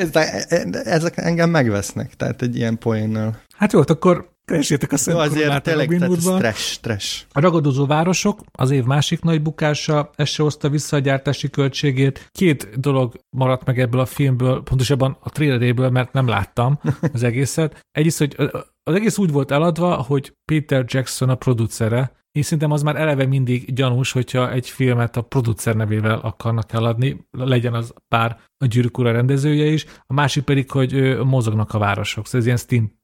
[0.50, 3.42] ez- ezek engem megvesznek, tehát egy ilyen poénnal.
[3.56, 5.98] Hát jó, akkor Keresétek a Jó, azért tényleg
[6.38, 7.26] trash, trash.
[7.32, 12.30] A ragadozó városok az év másik nagy bukása, ez se hozta vissza a gyártási költségét.
[12.32, 16.80] Két dolog maradt meg ebből a filmből, pontosabban a traileréből, mert nem láttam
[17.14, 17.80] az egészet.
[17.92, 18.36] Egyrészt, hogy
[18.84, 23.26] az egész úgy volt eladva, hogy Peter Jackson a producere, és szerintem az már eleve
[23.26, 29.02] mindig gyanús, hogyha egy filmet a producer nevével akarnak eladni, legyen az pár a Gyűrűk
[29.02, 32.26] rendezője is, a másik pedig, hogy mozognak a városok.
[32.26, 32.58] Szóval ez ilyen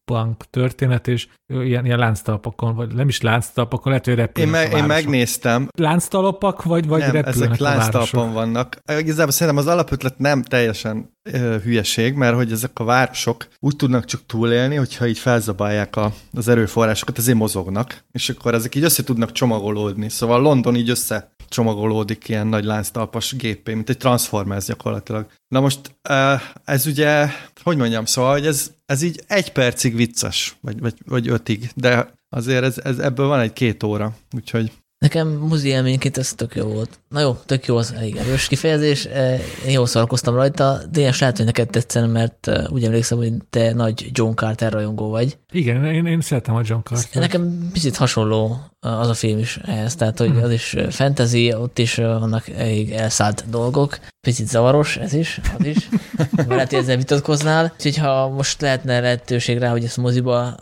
[0.08, 4.74] steampunk történet, és ilyen, ilyen lánctalpakon, vagy nem is lánctalpakon, lehet, hogy Én, repülnek me-
[4.74, 8.78] a én megnéztem, Lánctalapak, vagy, vagy nem, repülnek ezek lánctalpon vannak.
[8.98, 14.06] Igazából szerintem az alapötlet nem teljesen ö, hülyeség, mert hogy ezek a városok úgy tudnak
[14.06, 19.04] csak túlélni, hogyha így felzabálják a, az erőforrásokat, ezért mozognak, és akkor ezek így össze
[19.04, 20.10] tudnak csomagolódni.
[20.10, 25.28] Szóval London így össze csomagolódik ilyen nagy lánctalpas gépé, mint egy Transformers gyakorlatilag.
[25.48, 26.34] Na most ö,
[26.66, 27.28] ez ugye,
[27.64, 32.14] hogy mondjam, szóval, hogy ez, ez így egy percig vicces, vagy, vagy, vagy ötig, de
[32.30, 36.66] azért ez, ez, ebből van egy két óra, úgyhogy Nekem mozi élményként ez tök jó
[36.66, 37.00] volt.
[37.10, 39.06] Na jó, tök jó az elég erős kifejezés.
[39.06, 43.18] Eh, Én jól szórakoztam rajta, de én lehet, hogy neked tetszene, mert eh, úgy emlékszem,
[43.18, 45.38] hogy te nagy John Carter rajongó vagy.
[45.52, 47.22] Igen, én, én szeretem a John Carter.
[47.22, 51.80] Nekem picit hasonló eh, az a film is ehhez, tehát hogy az is fantasy, ott
[51.80, 55.90] is vannak elég elszállt dolgok, picit zavaros ez is, az is,
[56.48, 57.74] lehet, hogy ezzel vitatkoznál.
[57.76, 60.56] Úgyhogy ha most lehetne lehetőség rá, hogy ezt moziba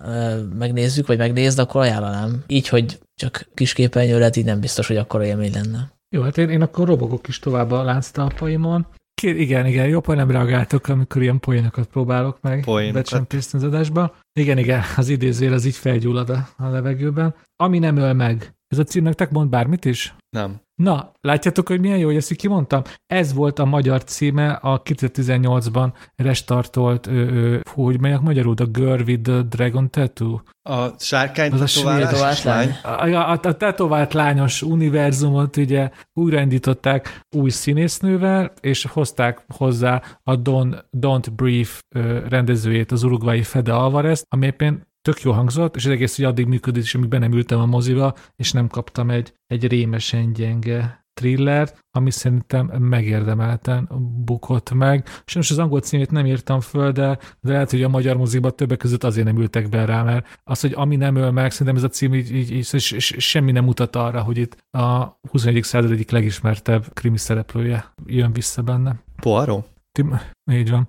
[0.58, 2.44] megnézzük, vagy megnézd, akkor ajánlanám.
[2.48, 5.92] Így, hogy csak kisképernyő lett, így nem biztos, hogy akkora élmény lenne.
[6.16, 8.88] Jó, hát én, én akkor robogok is tovább a lánctalpaimon.
[9.14, 13.02] Két, igen, igen, jobb, hogy nem reagáltok, amikor ilyen poénokat próbálok meg Poénokat.
[13.04, 14.16] becsempészni az adásba.
[14.40, 17.36] Igen, igen, az idézőjel az így felgyullad a, a levegőben.
[17.56, 18.54] Ami nem öl meg.
[18.68, 20.16] Ez a cím nektek mond bármit is?
[20.30, 20.64] nem.
[20.76, 22.82] Na, látjátok, hogy milyen jó, hogy ezt így kimondtam?
[23.08, 28.66] Ez volt a magyar címe a 2018-ban restartolt, ö, ö, fú, hogy melyek magyarul, a
[28.66, 30.40] Girl with the Dragon Tattoo?
[30.62, 32.76] A sárkány Az a tetoválás svéd lány.
[32.84, 40.76] A, a, a tetovált lányos univerzumot ugye újraindították új színésznővel, és hozták hozzá a Don,
[40.98, 46.18] Don't ö, rendezőjét, az urugvái Fede Alvarez, ami éppen tök jó hangzott, és az egész
[46.18, 49.68] ugye addig működött, és amíg be nem ültem a moziba, és nem kaptam egy, egy
[49.68, 53.90] rémesen gyenge thrillert, ami szerintem megérdemelten
[54.26, 55.08] bukott meg.
[55.26, 58.78] Sajnos az angol címét nem írtam föl, de, de lehet, hogy a magyar mozikban többek
[58.78, 61.84] között azért nem ültek be rá, mert az, hogy ami nem öl meg, szerintem ez
[61.84, 65.64] a cím így, így, így és semmi nem mutat arra, hogy itt a 21.
[65.64, 68.96] század egyik legismertebb krimi szereplője jön vissza benne.
[69.22, 69.70] Poirot?
[69.92, 70.20] Tim,
[70.52, 70.88] így van.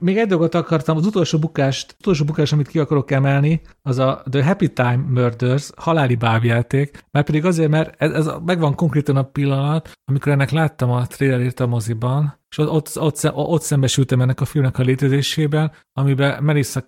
[0.00, 4.22] Még egy dolgot akartam, az utolsó bukást, utolsó bukás, amit ki akarok emelni, az a
[4.30, 9.22] The Happy Time Murders, haláli bábjáték, mert pedig azért, mert ez, ez megvan konkrétan a
[9.22, 14.40] pillanat, amikor ennek láttam a trailerét a moziban, és ott, ott, ott, ott szembesültem ennek
[14.40, 16.82] a filmnek a létezésében, amiben Melissa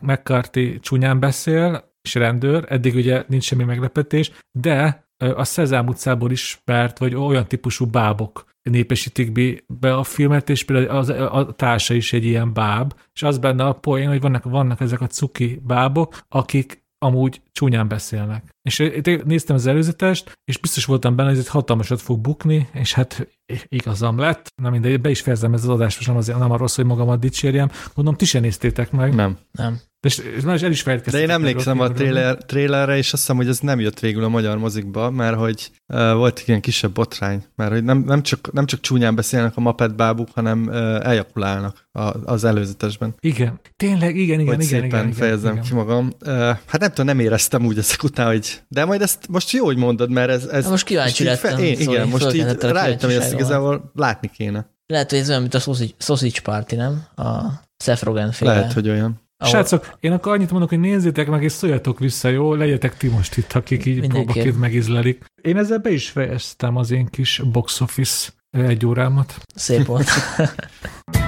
[0.00, 6.98] McCarthy csúnyán beszél, és rendőr, eddig ugye nincs semmi meglepetés, de a Szezám utcából ismert,
[6.98, 9.32] vagy olyan típusú bábok népesítik
[9.66, 13.64] be- a filmet, és például az, a társa is egy ilyen báb, és az benne
[13.64, 18.54] a poén, hogy vannak, vannak ezek a cuki bábok, akik amúgy csúnyán beszélnek.
[18.62, 22.92] És én néztem az előzetest, és biztos voltam benne, hogy ez hatalmasat fog bukni, és
[22.92, 23.28] hát
[23.68, 24.52] igazam lett.
[24.62, 27.20] Na mindegy, be is fejezem ez az adást, most nem, azért, nem arról hogy magamat
[27.20, 27.70] dicsérjem.
[27.94, 29.14] Gondolom, ti se nézték meg.
[29.14, 29.38] Nem.
[29.52, 29.78] Nem.
[30.00, 33.22] De és, és már is el is De én emlékszem a trailer, trailerre, és azt
[33.22, 36.60] hiszem, hogy ez nem jött végül a magyar mozikba, mert hogy uh, volt egy ilyen
[36.60, 40.66] kisebb botrány, mert hogy nem, nem, csak, nem csak csúnyán beszélnek a mapet bábuk, hanem
[40.66, 40.74] uh,
[41.06, 43.14] eljakulálnak a, az előzetesben.
[43.20, 43.60] Igen.
[43.76, 45.64] Tényleg, igen, igen, hogy igen, szépen igen, fejezzem igen.
[45.64, 46.12] ki magam.
[46.26, 46.32] Uh,
[46.66, 48.62] hát nem tudom, nem éreztem úgy ezek után, hogy...
[48.68, 50.44] De majd ezt most jó, hogy mondod, mert ez...
[50.44, 53.32] ez Na most kíváncsi így lettem, én, szóval igen, most így a rájöttem, hogy ezt
[53.32, 54.76] igazából látni kéne.
[54.86, 57.04] Lehet, hogy ez olyan, mint a Sausage, sausage Party, nem?
[57.16, 57.40] A
[57.76, 58.54] Seth Rogen féle.
[58.54, 59.26] Lehet, hogy olyan.
[59.38, 62.54] Ahol- Srácok, én akkor annyit mondok, hogy nézzétek meg, és szóljatok vissza, jó?
[62.54, 65.24] Legyetek ti most itt, akik így próbaként megizlelik.
[65.42, 69.34] Én ezzel be is fejeztem az én kis box office egy órámat.
[69.54, 70.08] Szép volt.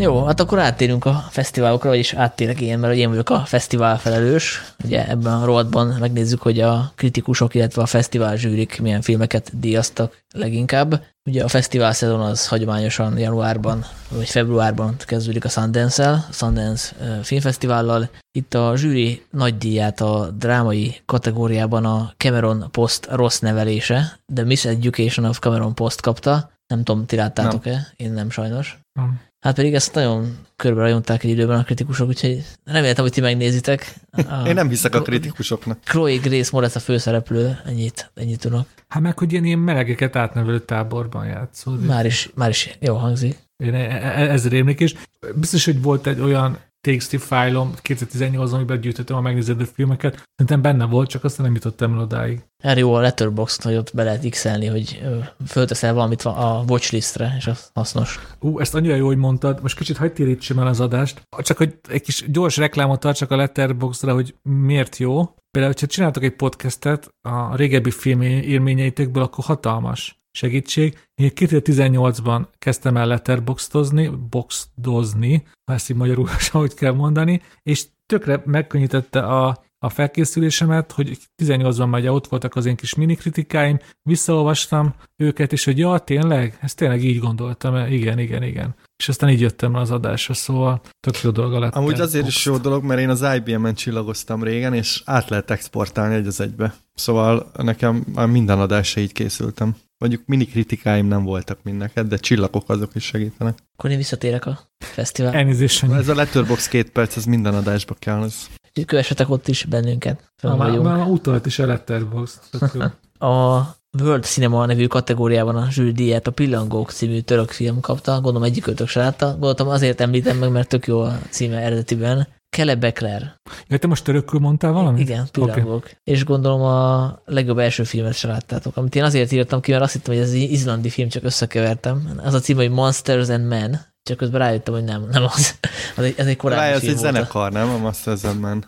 [0.00, 4.74] Jó, hát akkor áttérünk a fesztiválokra, vagyis áttérek én, mert én vagyok a fesztivál felelős.
[4.84, 10.22] Ugye ebben a rovatban megnézzük, hogy a kritikusok, illetve a fesztivál zsűrik milyen filmeket díjaztak
[10.34, 11.02] leginkább.
[11.28, 18.10] Ugye a fesztivál szezon az hagyományosan januárban vagy februárban kezdődik a Sundance-el, a Sundance filmfesztivállal.
[18.38, 24.64] Itt a zsűri nagy díját a drámai kategóriában a Cameron Post rossz nevelése, de Miss
[24.64, 26.50] Education of Cameron Post kapta.
[26.66, 27.92] Nem tudom, ti láttátok-e?
[27.96, 28.80] Én nem sajnos.
[28.92, 29.28] Nem.
[29.40, 33.94] Hát pedig ezt nagyon körbe rajonták egy időben a kritikusok, úgyhogy reméltem, hogy ti megnézitek.
[34.10, 35.78] A Én nem hiszek a kritikusoknak.
[35.84, 38.66] Chloe Grace Moretz a főszereplő, ennyit, ennyit tudok.
[38.88, 41.86] Hát meg, hogy ilyen, ilyen melegeket átnevelő táborban játszódik.
[41.86, 43.38] Már is, már is jó hangzik.
[43.56, 44.94] Én e- e- ezzel rémlik, és
[45.34, 50.22] biztos, hogy volt egy olyan TXT fájlom 2018-ban, amiben gyűjtöttem a megnézedő filmeket.
[50.36, 52.40] Szerintem benne volt, csak aztán nem jutottam el odáig.
[52.60, 55.02] Erre jó a letterbox hogy ott be lehet x hogy
[55.46, 58.18] fölteszel valamit a watchlistre, és az hasznos.
[58.40, 59.62] Ú, ezt annyira jó, hogy mondtad.
[59.62, 61.22] Most kicsit hagyd térítsem el az adást.
[61.38, 65.34] Csak hogy egy kis gyors reklámot tartsak a letterboxra, hogy miért jó.
[65.50, 70.98] Például, ha csináltok egy podcastet a régebbi film élményeitekből, akkor hatalmas segítség.
[71.14, 78.42] Én 2018-ban kezdtem el letterboxdozni, boxdozni, ha ezt így magyarul hogy kell mondani, és tökre
[78.44, 84.94] megkönnyítette a, a felkészülésemet, hogy 18-ban már ott voltak az én kis mini kritikáim, visszaolvastam
[85.16, 88.74] őket, és hogy ja, tényleg, ezt tényleg így gondoltam, igen, igen, igen.
[88.96, 91.74] És aztán így jöttem az adásra, szóval tök jó dolga lett.
[91.74, 96.14] Amúgy azért is jó dolog, mert én az IBM-en csillagoztam régen, és át lehet exportálni
[96.14, 96.74] egy az egybe.
[96.94, 99.76] Szóval nekem már minden adásra így készültem.
[99.98, 103.58] Mondjuk mini kritikáim nem voltak mind neked, de csillagok azok is segítenek.
[103.76, 105.34] Akkor én visszatérek a fesztivál.
[105.34, 105.82] Elnézést.
[105.82, 108.22] Ez a Letterbox két perc, ez minden adásba kell.
[108.22, 108.48] Ez.
[108.86, 110.32] Kövessetek ott is bennünket.
[110.42, 112.40] Már, már utalt is a Letterbox.
[113.18, 113.60] a
[113.98, 118.88] World Cinema nevű kategóriában a díját a Pillangók című török film kapta, gondolom egyik ötök
[118.88, 119.30] se látta.
[119.30, 122.28] Gondoltam azért említem meg, mert tök jó a címe eredetiben.
[122.48, 123.40] Kele Bekler.
[123.68, 125.00] Ja, te most törökül mondtál valamit?
[125.00, 125.74] Igen, pillangók.
[125.76, 125.92] Okay.
[126.04, 129.92] És gondolom a legjobb első filmet se láttátok, amit én azért írtam ki, mert azt
[129.92, 132.20] hittem, hogy ez egy izlandi film, csak összekevertem.
[132.24, 135.54] Az a cím, hogy Monsters and Men, csak közben rájöttem, hogy nem, nem az.
[135.96, 137.68] Az egy, az egy korábbi Rájössz, film egy zenekar, nem?
[137.68, 138.64] A Monsters and Men.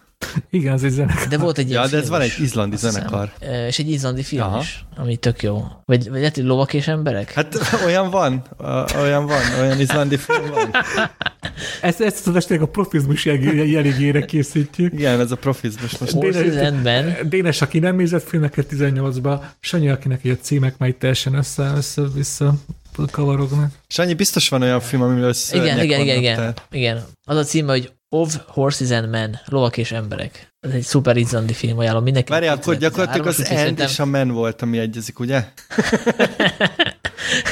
[0.50, 1.26] Igen, az egy zenekar.
[1.26, 3.32] De volt egy Ja, de ez van egy izlandi zenekar.
[3.38, 3.66] Hiszem.
[3.66, 4.60] És egy izlandi film Aha.
[4.60, 5.64] is, ami tök jó.
[5.84, 7.32] Vagy, vagy lehet, hogy lovak és emberek?
[7.32, 8.42] Hát olyan van,
[8.96, 10.70] olyan van, olyan izlandi film van.
[11.82, 14.92] ezt, ezt az a profizmus jeligére készítjük.
[14.92, 15.98] Igen, ez a profizmus.
[15.98, 22.54] Most Dénes, Dénes, aki nem nézett filmeket 18-ba, Sanyi, akinek a címek majd teljesen össze-vissza
[23.10, 23.70] kavarognak.
[23.86, 27.02] Sanyi, biztos van olyan film, amiről igen, igen, igen, igen, igen.
[27.24, 30.48] Az a címe, hogy Of Horses and Men, lovak és emberek.
[30.60, 32.32] Ez egy szuper izlandi film, ajánlom mindenki.
[32.32, 33.86] Várj, akkor gyakorlatilag az End szerintem...
[33.86, 35.44] és a Men volt, ami egyezik, ugye?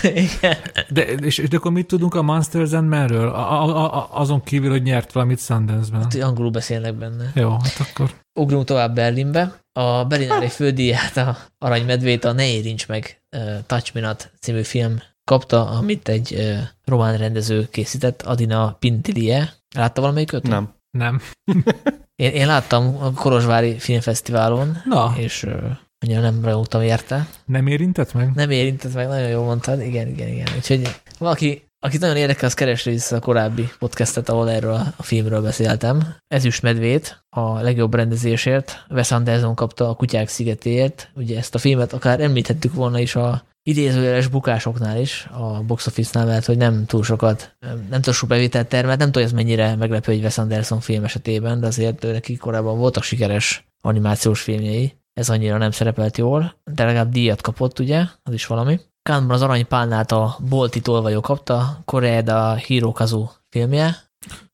[0.02, 0.56] Igen.
[0.88, 3.28] De, és, és de akkor mit tudunk a Monsters and Menről?
[3.28, 6.00] A, a, a, azon kívül, hogy nyert valamit Sundance-ben.
[6.00, 7.32] Hát, angolul beszélnek benne.
[7.34, 8.10] Jó, hát akkor...
[8.40, 9.60] Ugrunk tovább Berlinbe.
[9.72, 15.02] A Berlinari fődíját, a Aranymedvét, a Ne érints meg uh, Touch Me Not című film
[15.30, 19.52] kapta, amit egy román rendező készített, Adina Pintilie.
[19.74, 20.42] Látta valamelyiköt?
[20.42, 20.72] Nem.
[20.90, 21.20] Nem.
[22.22, 25.14] én, én láttam a Kolozsvári Filmfesztiválon, Na.
[25.16, 25.52] és uh,
[25.98, 27.28] annyira nem rajongtam érte.
[27.44, 28.34] Nem érintett meg?
[28.34, 30.46] Nem érintett meg, nagyon jól mondtad, igen, igen, igen.
[30.56, 35.42] Úgyhogy valaki, aki nagyon érdekel, az keresni vissza a korábbi podcastet, ahol erről a filmről
[35.42, 36.14] beszéltem.
[36.28, 41.10] Ezüst medvét a legjobb rendezésért, Wes Anderson kapta a Kutyák szigetéért.
[41.14, 46.26] Ugye ezt a filmet akár említhettük volna is a idézőjeles bukásoknál is, a box office-nál,
[46.26, 47.56] mert hogy nem túl sokat,
[47.90, 51.60] nem túl sok bevételt termelt, nem tudom, ez mennyire meglepő egy Wes Anderson film esetében,
[51.60, 57.12] de azért neki korábban voltak sikeres animációs filmjei, ez annyira nem szerepelt jól, de legalább
[57.12, 58.80] díjat kapott, ugye, az is valami.
[59.02, 63.96] Kánban az aranypálnát a Bolti tolvajó kapta, Koreeda Hirokazu filmje.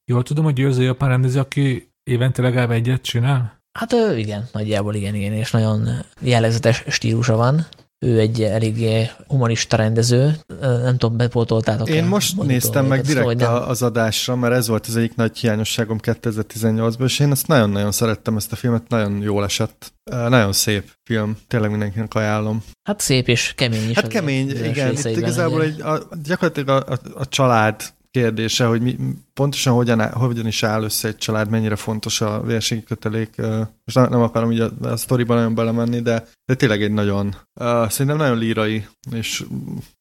[0.05, 3.61] Jól tudom, hogy Győző Japán rendező, aki évente legalább egyet csinál?
[3.79, 5.89] Hát igen, nagyjából igen, igen, és nagyon
[6.21, 7.67] jellegzetes stílusa van
[7.99, 8.87] ő egy elég
[9.27, 14.69] humanista rendező, nem tudom, bepótoltátok Én most néztem meg direkt szóval, az adásra, mert ez
[14.69, 19.21] volt az egyik nagy hiányosságom 2018-ban, és én ezt nagyon-nagyon szerettem, ezt a filmet, nagyon
[19.23, 19.95] jól esett.
[20.05, 22.63] Nagyon szép film, tényleg mindenkinek ajánlom.
[22.83, 23.97] Hát szép és kemény is.
[23.97, 24.93] Hát kemény, igen.
[24.93, 27.83] Itt igazából egy, a, gyakorlatilag a, a, a család
[28.21, 28.97] kérdése, hogy mi,
[29.35, 33.37] pontosan hogyan, hogyan is áll össze egy család, mennyire fontos a vérségi kötelék.
[33.85, 37.27] Most nem, nem akarom így a, a sztoriban nagyon belemenni, de, de tényleg egy nagyon,
[37.61, 39.45] uh, szerintem nagyon lírai, és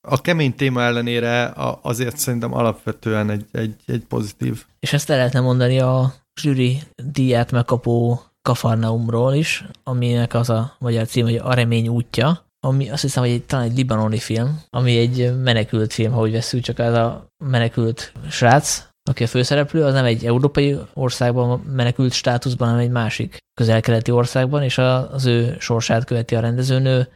[0.01, 4.65] a kemény téma ellenére azért szerintem alapvetően egy, egy, egy pozitív.
[4.79, 11.07] És ezt el lehetne mondani a zsűri díját megkapó Kafarnaumról is, aminek az a magyar
[11.07, 14.97] cím, hogy A remény útja, ami azt hiszem, hogy egy, talán egy libanoni film, ami
[14.97, 19.93] egy menekült film, ha úgy veszünk, csak az a menekült srác, aki a főszereplő, az
[19.93, 26.05] nem egy európai országban menekült státuszban, hanem egy másik közel-keleti országban, és az ő sorsát
[26.05, 27.07] követi a rendezőnő.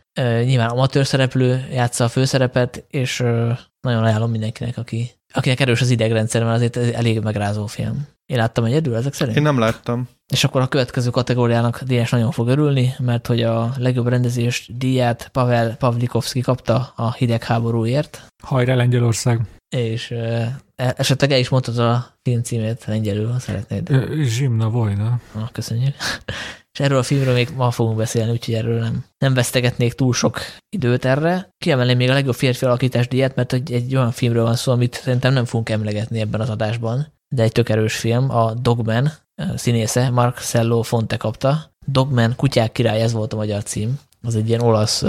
[0.44, 3.18] Nyilván amatőr szereplő játsza a főszerepet, és
[3.82, 8.08] nagyon ajánlom mindenkinek, aki, akinek erős az idegrendszer, mert azért elég megrázó film.
[8.26, 9.38] Én láttam egyedül ezek szerint?
[9.38, 10.10] Én nem láttam.
[10.30, 15.30] És akkor a következő kategóriának Díjas nagyon fog örülni, mert hogy a legjobb rendezés díját
[15.32, 18.26] Pavel Pavlikovski kapta a hidegháborúért.
[18.44, 19.42] Hajrá Lengyelország!
[19.76, 23.90] És e, esetleg el is mondtad a film címét lengyelül, ha szeretnéd.
[24.24, 25.20] Zsimna Vojna.
[25.36, 25.96] Ah, köszönjük.
[26.74, 30.40] és erről a filmről még ma fogunk beszélni, úgyhogy erről nem, nem vesztegetnék túl sok
[30.70, 31.50] időt erre.
[31.58, 35.00] Kiemelném még a legjobb férfi alakítás díját, mert egy, egy olyan filmről van szó, amit
[35.04, 39.12] szerintem nem fogunk emlegetni ebben az adásban, de egy tök erős film, a Dogman
[39.56, 41.72] színésze, Marcello Fonte kapta.
[41.86, 44.00] Dogman, Kutyák király, ez volt a magyar cím.
[44.22, 45.04] Az egy ilyen olasz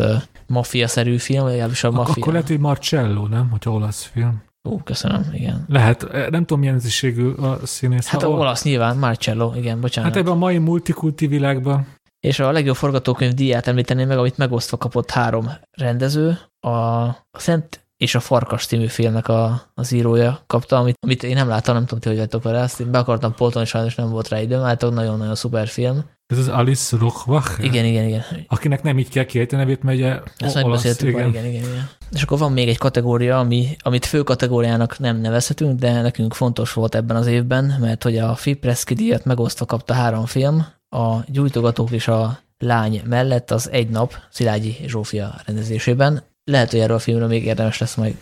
[0.46, 2.14] maffia-szerű film, legalábbis a maffia.
[2.22, 3.50] Akkor lehet, hogy Marcello, nem?
[3.50, 4.42] Hogyha olasz film.
[4.68, 5.64] Ó, köszönöm, igen.
[5.68, 8.06] Lehet, nem tudom milyen ízűségű a színész.
[8.06, 10.10] Hát a olasz nyilván, Marcello, igen, bocsánat.
[10.10, 11.86] Hát ebben a mai multikulti világban.
[12.20, 16.38] És a legjobb forgatókönyv díját említeném meg, amit megosztva kapott három rendező.
[16.60, 21.48] A Szent és a Farkas című filmnek a, az írója kapta, amit, amit én nem
[21.48, 24.40] láttam, nem tudom, hogy vagytok vele, azt én be akartam poltolni, sajnos nem volt rá
[24.40, 26.04] időm, általában nagyon-nagyon szuper film.
[26.26, 27.64] Ez az Alice Rochbach?
[27.64, 28.22] Igen, igen, igen.
[28.48, 31.28] Akinek nem így kell kiejteni nevét, mert ugye Ezt olasz, igen.
[31.28, 31.88] Igen, igen, igen.
[32.12, 36.72] És akkor van még egy kategória, ami, amit fő kategóriának nem nevezhetünk, de nekünk fontos
[36.72, 41.90] volt ebben az évben, mert hogy a Fipreski díjat megosztva kapta három film, a Gyújtogatók
[41.90, 46.22] és a Lány mellett az Egy nap Szilágyi Zsófia rendezésében.
[46.50, 48.16] Lehet, hogy erről a filmről még érdemes lesz majd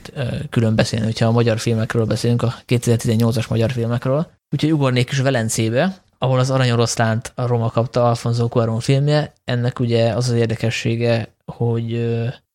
[0.50, 4.30] külön beszélni, hogyha a magyar filmekről beszélünk, a 2018-as magyar filmekről.
[4.50, 9.32] Úgyhogy ugornék is Velencébe, ahol az Aranyoroszlánt a Roma kapta Alfonso Cuarón filmje.
[9.44, 12.08] Ennek ugye az az érdekessége, hogy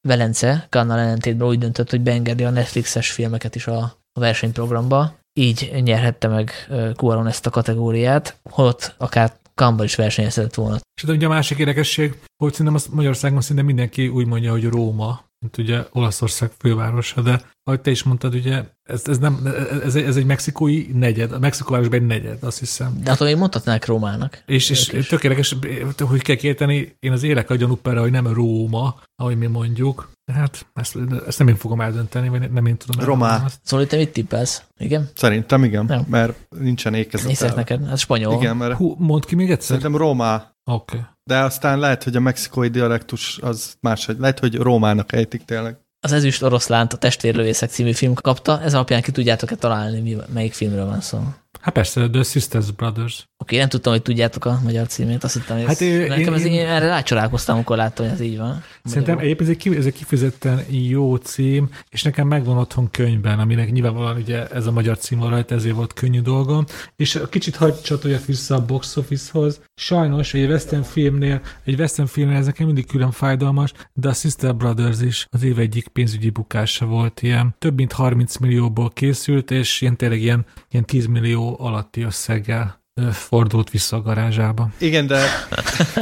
[0.08, 5.14] Velence Kannal ellentétben úgy döntött, hogy beengedi a Netflixes filmeket is a, versenyprogramba.
[5.34, 6.52] Így nyerhette meg
[6.96, 10.80] Cuarón ezt a kategóriát, holott akár Kamba is versenyezhetett volna.
[10.96, 15.24] És ugye a másik érdekesség, hogy szerintem azt Magyarországon szinte mindenki úgy mondja, hogy Róma,
[15.44, 19.48] mint ugye Olaszország fővárosa, de ahogy te is mondtad, ugye ez, ez, nem,
[19.84, 23.00] ez, ez egy mexikói negyed, a Mexikóvárosban egy negyed, azt hiszem.
[23.04, 24.44] De attól még mondhatnák Rómának.
[24.46, 25.56] És, és tökéletes,
[25.98, 30.12] hogy kell kérteni, én az élek a gyanúperre, hogy nem Róma, ahogy mi mondjuk.
[30.34, 30.98] Hát ezt,
[31.28, 33.06] ezt nem én fogom eldönteni, vagy nem én tudom.
[33.06, 33.46] Romá.
[33.64, 34.64] Szóval te mit tippelsz?
[34.78, 35.10] Igen?
[35.16, 36.06] Szerintem igen, nem.
[36.10, 37.28] mert nincsen ékezet.
[37.28, 38.34] Nézzek neked, ez spanyol.
[38.34, 38.76] Igen, mert...
[38.76, 39.66] Hú, mondd ki még egyszer.
[39.66, 40.36] Szerintem Róma.
[40.36, 40.98] Oké.
[40.98, 41.08] Okay.
[41.24, 44.18] De aztán lehet, hogy a mexikói dialektus az máshogy.
[44.20, 45.78] Lehet, hogy Rómának ejtik tényleg.
[46.00, 48.62] Az Ezüst Oroszlánt a Testvérlövészek című film kapta.
[48.62, 51.20] Ez alapján ki tudjátok-e találni, melyik filmről van szó?
[51.62, 53.20] Hát persze, The Sisters Brothers.
[53.20, 56.08] Oké, okay, nem tudtam, hogy tudjátok a magyar címét, azt hittem, hogy hát ez, én,
[56.08, 58.64] nekem ez, én, én erre rácsodálkoztam, amikor láttam, hogy ez így van.
[58.84, 63.72] Szerintem egyébként ez egy, ez egy kifejezetten jó cím, és nekem megvan otthon könyvben, aminek
[63.72, 66.66] nyilvánvalóan ugye ez a magyar cím van rajta, ezért volt könnyű dolgom.
[66.96, 69.62] És kicsit hagyd csatoljak vissza a box office-hoz.
[69.76, 74.56] Sajnos egy western filmnél, egy western filmnél ez nekem mindig külön fájdalmas, de a Sister
[74.56, 77.56] Brothers is az év egyik pénzügyi bukása volt ilyen.
[77.60, 82.82] Több mint 30 millióból készült, és ilyen tényleg ilyen, ilyen 10 millió alatti összeggel
[83.12, 84.70] fordult vissza a garázsába.
[84.78, 85.26] Igen, de,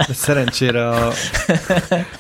[0.08, 1.12] de szerencsére a...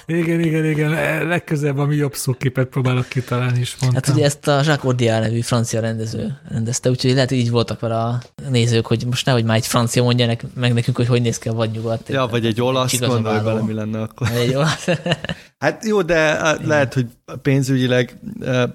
[0.05, 0.89] igen, igen, igen.
[1.27, 4.03] Legközelebb a mi jobb szóképet próbálok kitalálni is mondtam.
[4.03, 7.79] Hát ugye ezt a Jacques Audiard nevű francia rendező rendezte, úgyhogy lehet, hogy így voltak
[7.79, 11.37] vele a nézők, hogy most nehogy már egy francia mondja meg nekünk, hogy hogy néz
[11.37, 12.09] ki a vadnyugat.
[12.09, 14.27] Ja, vagy egy olasz, gondolj bele, mi lenne akkor.
[14.31, 14.87] Egy olasz.
[15.61, 16.67] Hát jó, de Igen.
[16.67, 17.07] lehet, hogy
[17.41, 18.17] pénzügyileg,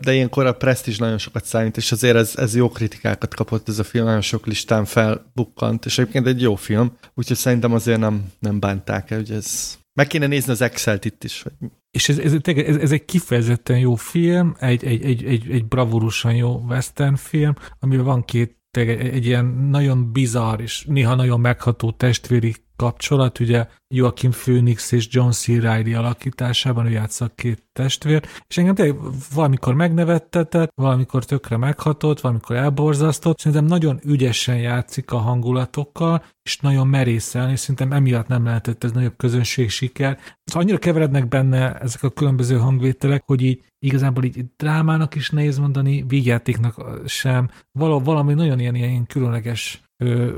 [0.01, 3.78] de ilyenkor a Prestige nagyon sokat számít, és azért ez, ez jó kritikákat kapott ez
[3.78, 8.32] a film, nagyon sok listán felbukkant, és egyébként egy jó film, úgyhogy szerintem azért nem,
[8.39, 9.78] nem bánták el, hogy ez...
[9.93, 11.43] Meg kéne nézni az Excel-t itt is.
[11.43, 11.53] Hogy...
[11.91, 16.34] És ez, ez, ez, ez egy kifejezetten jó film, egy, egy, egy, egy, egy bravúrusan
[16.34, 21.91] jó western film, amiben van két egy, egy ilyen nagyon bizarr és néha nagyon megható
[21.91, 25.46] testvéri kapcsolat, ugye Joaquin Phoenix és John C.
[25.46, 28.98] Reilly alakításában ő játsza két testvér, és engem tényleg
[29.34, 36.86] valamikor megnevettetett, valamikor tökre meghatott, valamikor elborzasztott, szerintem nagyon ügyesen játszik a hangulatokkal, és nagyon
[36.88, 40.18] merészen, és szerintem emiatt nem lehetett ez nagyobb közönség siker.
[40.44, 45.58] Szóval annyira keverednek benne ezek a különböző hangvételek, hogy így igazából így drámának is nehéz
[45.58, 47.48] mondani, vígjátéknak sem.
[47.72, 49.86] Valami nagyon ilyen, ilyen különleges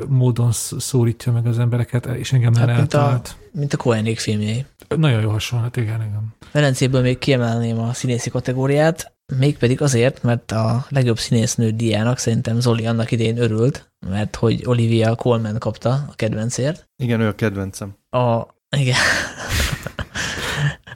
[0.09, 3.21] módon szólítja meg az embereket, és engem hát, mint a,
[3.53, 4.67] mint a Koenig filmjei.
[4.97, 6.35] Nagyon jó hasonlat, igen, igen.
[6.53, 12.87] Velencéből még kiemelném a színészi kategóriát, mégpedig azért, mert a legjobb színésznő díjának szerintem Zoli
[12.87, 16.89] annak idén örült, mert hogy Olivia Colman kapta a kedvencért.
[17.03, 17.97] Igen, ő a kedvencem.
[18.11, 18.47] A,
[18.77, 18.97] igen.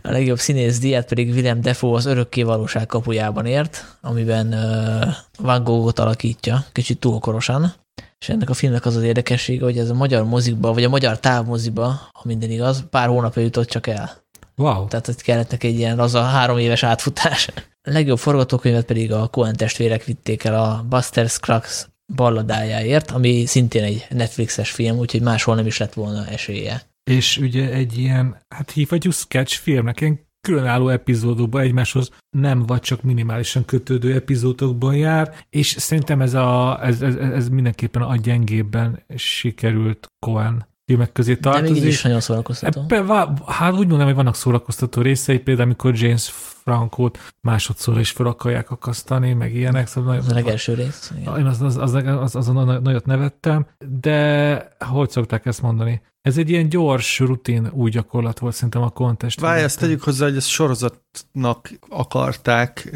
[0.02, 5.64] a legjobb színész díját pedig Willem Defoe az örökké valóság kapujában ért, amiben uh, Van
[5.64, 7.72] Goghot alakítja, kicsit túlkorosan.
[8.18, 11.20] És ennek a filmnek az az érdekessége, hogy ez a magyar mozikba, vagy a magyar
[11.20, 14.22] távmoziba, ha minden igaz, pár hónapja jutott csak el.
[14.56, 14.86] Wow.
[14.86, 17.48] Tehát hogy kellett neki egy ilyen az a három éves átfutás.
[17.82, 23.82] A legjobb forgatókönyvet pedig a Coen testvérek vitték el a Buster Scruggs balladájáért, ami szintén
[23.82, 26.82] egy Netflixes film, úgyhogy máshol nem is lett volna esélye.
[27.10, 33.02] És ugye egy ilyen, hát hívhatjuk sketch filmnek, ilyen különálló epizódokban egymáshoz nem vagy csak
[33.02, 40.06] minimálisan kötődő epizódokban jár, és szerintem ez, a, ez, ez, ez mindenképpen a gyengébben sikerült
[40.18, 41.82] Cohen filmek közé tartozik.
[41.82, 42.84] De is nagyon szórakoztató.
[42.88, 46.30] Ebbe, hát úgy mondom, hogy vannak szórakoztató részei, például amikor James
[46.62, 49.86] Frankot másodszor is fel akarják akasztani, meg ilyenek.
[49.86, 51.12] Szóval az a legelső rész.
[51.20, 51.38] Igen.
[51.38, 53.66] Én az, az, az, az, azon nagyot nevettem,
[54.00, 56.02] de hogy szokták ezt mondani?
[56.22, 59.40] Ez egy ilyen gyors, rutin új gyakorlat volt szerintem a kontest.
[59.40, 62.90] Várj, ezt tegyük hozzá, hogy ezt sorozatnak akarták,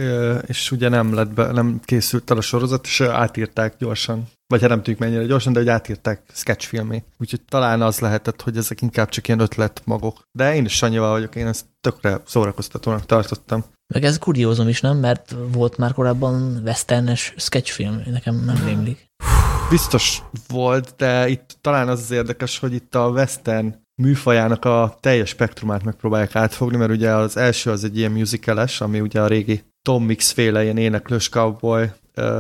[0.46, 4.26] és ugye nem lett be, nem készült el a sorozat, és átírták gyorsan.
[4.48, 7.04] Vagy hát nem tudjuk mennyire gyorsan, de hogy átírták sketchfilmé.
[7.18, 10.22] Úgyhogy talán az lehetett, hogy ezek inkább csak ilyen ötlet magok.
[10.32, 13.64] De én is Sanyival vagyok, én ezt tökre szórakoztatónak tartottam.
[13.94, 14.96] Meg ez kuriózum is, nem?
[14.96, 19.06] Mert volt már korábban westernes sketchfilm, nekem nem rémlik.
[19.70, 25.28] Biztos volt, de itt talán az az érdekes, hogy itt a western műfajának a teljes
[25.28, 29.62] spektrumát megpróbálják átfogni, mert ugye az első az egy ilyen musicales, ami ugye a régi
[29.82, 31.90] Tom Mix féle ilyen éneklős cowboy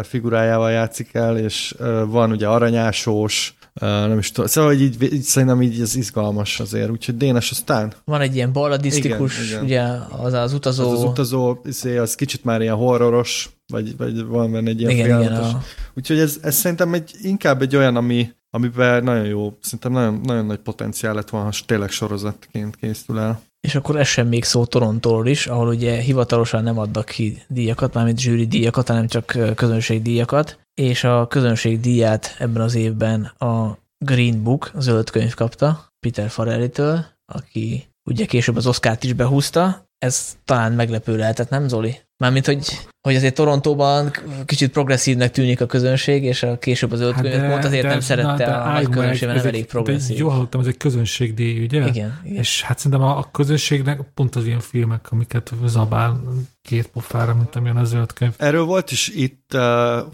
[0.02, 1.74] figurájával játszik el, és
[2.06, 4.50] van ugye aranyásós, nem is tudom.
[4.50, 7.92] Szóval hogy így, így szerintem így ez izgalmas azért, úgyhogy Dénes aztán.
[8.04, 9.64] Van egy ilyen balladisztikus, igen, igen.
[9.64, 9.82] ugye
[10.22, 10.90] az az utazó.
[10.90, 14.90] Az, az utazó, izé, az kicsit már ilyen horroros, vagy, vagy van benne egy ilyen
[14.90, 15.62] igen, igen, a...
[15.94, 20.46] Úgyhogy ez, ez szerintem egy, inkább egy olyan, ami, amiben nagyon jó, szerintem nagyon, nagyon
[20.46, 23.40] nagy potenciál lett volna, ha tényleg sorozatként készül el.
[23.60, 27.94] És akkor ez sem még szó Torontóról is, ahol ugye hivatalosan nem adnak ki díjakat,
[27.94, 34.70] mármint zsűri díjakat, hanem csak közönségdíjakat, és a közönségdíját ebben az évben a Green Book,
[34.74, 39.85] a zöld könyv kapta Peter Farrelly-től, aki ugye később az Oscar-t is behúzta.
[39.98, 42.00] Ez talán meglepő lehetett, nem Zoli?
[42.18, 44.10] Mármint, hogy, hogy azért Torontóban
[44.44, 48.00] kicsit progresszívnek tűnik a közönség, és a később az öt hát pont azért de, nem
[48.00, 50.18] szerette na, de a nagy közönség, mert nem elég progresszív.
[50.18, 51.86] Jól hallottam, ez egy közönségdíj, ugye?
[51.86, 52.36] Igen, igen.
[52.36, 56.22] És hát szerintem a, a közönségnek pont az ilyen filmek, amiket zabál
[56.62, 58.32] két pofára, mint amilyen az zöld könyv.
[58.36, 59.62] Erről volt is itt uh,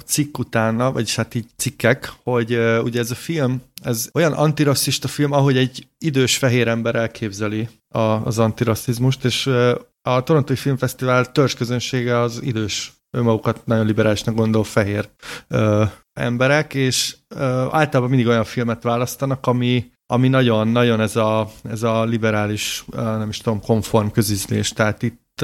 [0.05, 5.09] cikk utána, vagyis hát így cikkek, hogy uh, ugye ez a film, ez olyan antirasszista
[5.09, 9.47] film, ahogy egy idős fehér ember elképzeli a, az antirasszizmust, és
[10.03, 15.09] a Torontói Filmfesztivál törzsközönsége az idős, önmagukat nagyon liberálisnak gondol fehér
[15.49, 21.83] ö, emberek, és ö, általában mindig olyan filmet választanak, ami ami nagyon-nagyon ez a, ez
[21.83, 24.69] a liberális, nem is tudom, konform közizlés.
[24.71, 25.41] Tehát itt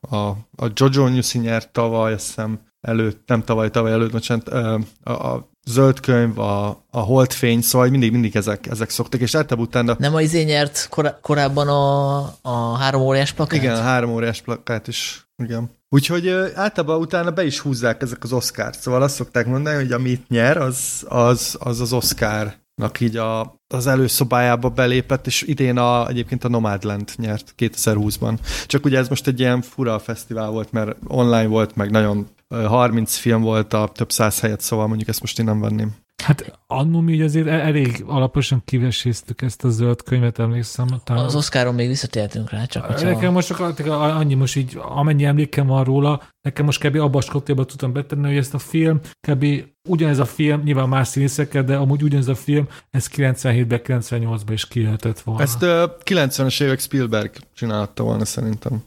[0.00, 0.26] a,
[0.56, 5.50] a Jojo Newsy nyert tavaly, azt hiszem előtt, nem tavaly, tavaly előtt, bocsánat, a, a
[5.70, 9.96] zöld könyv, a, a holdfény, szóval mindig, mindig ezek, ezek szoktak, és általában utána...
[9.98, 13.62] Nem a izé nyert kor- korábban a, a három óriás plakát?
[13.62, 15.70] Igen, a három óriás plakát is, igen.
[15.88, 20.28] Úgyhogy általában utána be is húzzák ezek az Oscar-t, szóval azt szokták mondani, hogy amit
[20.28, 22.54] nyer, az az, az, az Oscar
[22.98, 28.38] így a, az előszobájába belépett, és idén a, egyébként a Nomadland nyert 2020-ban.
[28.66, 33.16] Csak ugye ez most egy ilyen fura fesztivál volt, mert online volt, meg nagyon 30
[33.16, 35.94] film volt a több száz helyet, szóval mondjuk ezt most én nem venném.
[36.22, 40.86] Hát annó mi azért elég alaposan kiveséztük ezt a zöld könyvet, emlékszem.
[41.04, 41.24] Talán...
[41.24, 43.08] Az Oscaron még visszatértünk rá, csak hogyha...
[43.08, 46.96] Nekem most csak annyi most így, amennyi emlékem van róla, nekem most kb.
[46.96, 49.46] abba a tudtam betenni, hogy ezt a film, kb.
[49.88, 54.68] ugyanez a film, nyilván más színészekkel, de amúgy ugyanez a film, ez 97-ben, 98-ban is
[54.68, 55.42] kijöhetett volna.
[55.42, 55.68] Ezt uh,
[56.04, 58.84] 90-es évek Spielberg csinálta volna szerintem.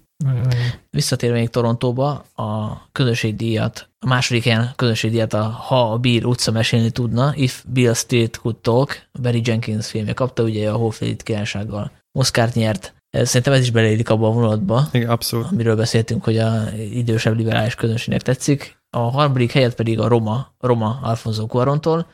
[0.90, 6.90] Visszatérve még Torontóba, a közönségdíjat, a második ilyen közönségdíjat a Ha a Bill utca mesélni
[6.90, 11.91] tudna, If Bill Street Could Talk, Barry Jenkins filmje kapta, ugye a Hófélit királysággal.
[12.12, 12.94] Oscar-t nyert.
[13.12, 15.52] Szerintem ez is beleélik abba a vonulatba, Igen, abszolút.
[15.52, 16.64] amiről beszéltünk, hogy a
[16.94, 18.78] idősebb liberális közönségnek tetszik.
[18.90, 22.08] A harmadik helyet pedig a Roma, Roma Alfonso Cuarontól,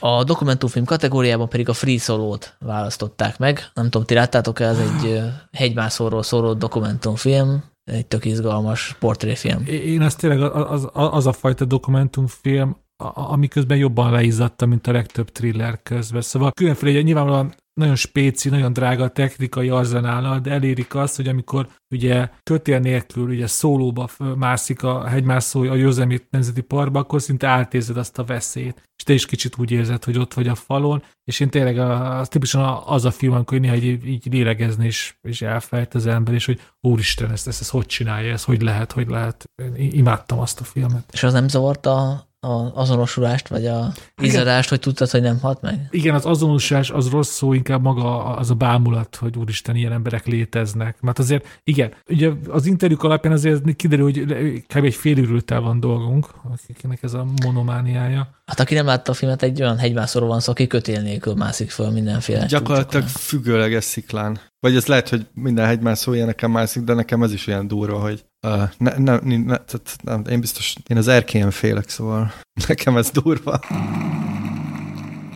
[0.00, 3.70] a dokumentumfilm kategóriában pedig a Free Solo-t választották meg.
[3.74, 5.20] Nem tudom, ti láttátok-e, ez egy
[5.52, 9.66] hegymászóról szóló dokumentumfilm, egy tök izgalmas portréfilm.
[9.66, 12.76] Én ezt tényleg az, az, a fajta dokumentumfilm,
[13.14, 16.20] amiközben jobban leizzadta, mint a legtöbb thriller közben.
[16.20, 22.28] Szóval különféle, nyilvánvalóan nagyon spéci, nagyon drága technikai arzenállal, de elérik azt, hogy amikor ugye
[22.42, 28.18] kötél nélkül ugye szólóba mászik a hegymászó a Józemit Nemzeti Parkba, akkor szinte átérzed azt
[28.18, 28.82] a veszélyt.
[28.96, 32.28] És te is kicsit úgy érzed, hogy ott vagy a falon, és én tényleg az
[32.28, 36.46] tipikusan az a film, amikor néha így, így lélegezni és, és elfejt az ember, és
[36.46, 39.44] hogy úristen, ezt, ezt, ezt hogy csinálja, ez hogy lehet, hogy lehet.
[39.76, 41.04] Én imádtam azt a filmet.
[41.12, 42.26] És az nem zavarta
[42.74, 43.92] azonosulást, vagy a
[44.22, 45.88] izadást, hogy tudtad, hogy nem hat meg?
[45.90, 50.26] Igen, az azonosulás az rossz szó, inkább maga az a bámulat, hogy úristen, ilyen emberek
[50.26, 51.00] léteznek.
[51.00, 54.24] Mert azért, igen, ugye az interjúk alapján azért kiderül, hogy
[54.66, 54.84] kb.
[54.84, 56.26] egy fél van dolgunk,
[56.68, 58.28] akinek ez a monomániája.
[58.46, 61.70] Hát aki nem látta a filmet, egy olyan hegymászóról van szó, aki kötél nélkül mászik
[61.70, 62.46] föl mindenféle.
[62.46, 64.40] Gyakorlatilag függőleges sziklán.
[64.60, 68.24] Vagy ez lehet, hogy minden hegymászó ilyeneken mászik, de nekem ez is olyan durva, hogy
[68.46, 72.32] uh, ne, ne, ne, ne, tehát nem, én biztos, én az erkélyen félek, szóval
[72.68, 73.60] nekem ez durva.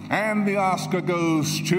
[0.08, 1.76] And the Oscar goes to...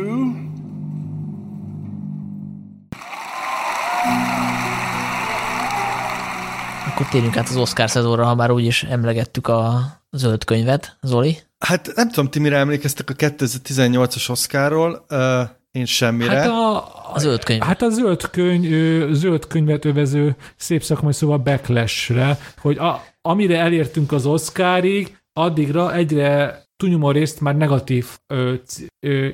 [6.87, 11.37] Akkor térjünk át az Oscar szezonra, ha már úgyis emlegettük a zöld könyvet, Zoli.
[11.59, 15.05] Hát nem tudom, ti mire emlékeztek a 2018-as Oscarról.
[15.09, 16.31] Uh, én semmire.
[16.31, 16.77] Hát a,
[17.13, 17.61] a zöld könyv.
[17.61, 24.11] Hát a zöld, könyv, zöld könyvet övező szép szakmai szóval backlash-re, hogy a, amire elértünk
[24.11, 28.53] az Oscarig, addigra egyre túlnyomó részt már negatív ö, ö,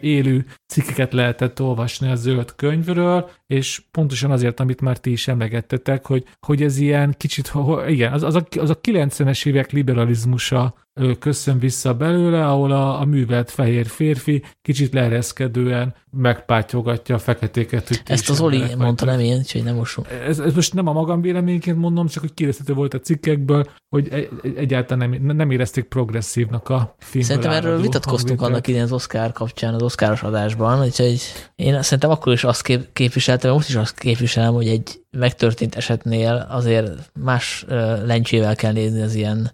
[0.01, 6.05] élő cikkeket lehetett olvasni a zöld könyvről, és pontosan azért, amit már ti is emlegettetek,
[6.05, 7.51] hogy, hogy ez ilyen kicsit,
[7.87, 10.75] igen, az, az, a, az a 90-es évek liberalizmusa
[11.19, 17.87] köszön vissza belőle, ahol a, a művelt fehér férfi kicsit leereszkedően megpátyogatja a feketéket.
[17.87, 20.05] Hogy Ezt az Oli mondta, nem én, úgyhogy nem mosom.
[20.25, 24.07] Ez, ez, most nem a magam véleményként mondom, csak hogy kérdezhető volt a cikkekből, hogy
[24.11, 29.31] egy, egyáltalán nem, nem érezték progresszívnak a filmből Szerintem erről vitatkoztunk annak idén az Oscar
[29.31, 31.21] kapcsán, az Oscaros adásban, úgyhogy
[31.55, 36.47] én szerintem akkor is azt kép, képviseltem, most is azt képviselem, hogy egy megtörtént esetnél
[36.49, 37.65] azért más
[38.05, 39.51] lencsével kell nézni az ilyen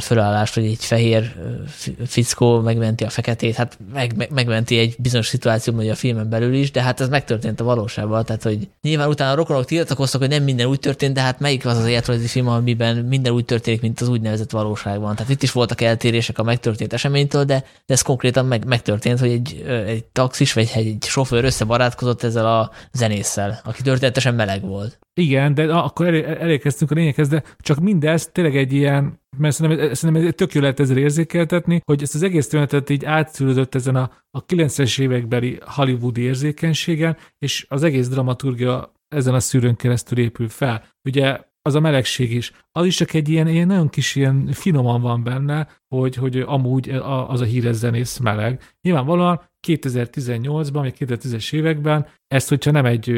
[0.00, 1.34] fölállást, hogy egy fehér
[2.06, 6.54] fickó megmenti a feketét, hát meg, meg, megmenti egy bizonyos szituációban, hogy a filmen belül
[6.54, 10.30] is, de hát ez megtörtént a valóságban, tehát hogy nyilván utána a rokonok tiltakoztak, hogy
[10.30, 13.80] nem minden úgy történt, de hát melyik az az életrajzi film, amiben minden úgy történik,
[13.80, 15.14] mint az úgynevezett valóságban.
[15.14, 19.30] Tehát itt is voltak eltérések a megtörtént eseménytől, de, de ez konkrétan meg, megtörtént, hogy
[19.30, 24.98] egy, egy taxis vagy egy sofőr összebarátkozott ezzel a zenésszel, aki történetesen meleg volt.
[25.14, 29.94] Igen, de akkor elé, elérkeztünk a lényeghez, de csak mindez tényleg egy ilyen mert szerintem,
[29.94, 34.10] szerintem tök jó lehet ezzel érzékeltetni, hogy ezt az egész történetet így átszülődött ezen a,
[34.30, 40.84] a 90-es évekbeli hollywoodi érzékenységen, és az egész dramaturgia ezen a szűrőn keresztül épül fel.
[41.08, 42.52] Ugye az a melegség is.
[42.72, 46.88] Az is csak egy ilyen, ilyen nagyon kis ilyen finoman van benne, hogy, hogy amúgy
[47.28, 48.74] az a híres zenész meleg.
[48.82, 53.10] Nyilvánvalóan 2018-ban, vagy 2010-es években ezt, hogyha nem egy,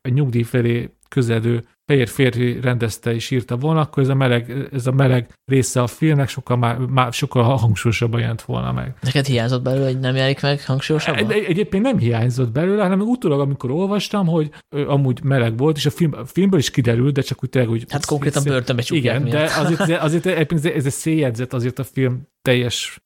[0.00, 4.86] egy nyugdíj felé közeledő fehér férfi rendezte és írta volna, akkor ez a meleg, ez
[4.86, 8.94] a meleg része a filmnek sokkal, már, már sokkal hangsúlyosabban jelent volna meg.
[9.00, 11.30] Neked hiányzott belőle, hogy nem jelenik meg hangsúlyosabban?
[11.30, 15.86] Egy, egyébként nem hiányzott belőle, hanem utólag, amikor olvastam, hogy ö, amúgy meleg volt, és
[15.86, 17.84] a, film, a filmből is kiderült, de csak úgy tényleg úgy...
[17.88, 19.34] Hát konkrétan börtönbe Igen, miatt.
[19.34, 23.00] de azért, azért, azért ez egy széljegyzet azért a film teljes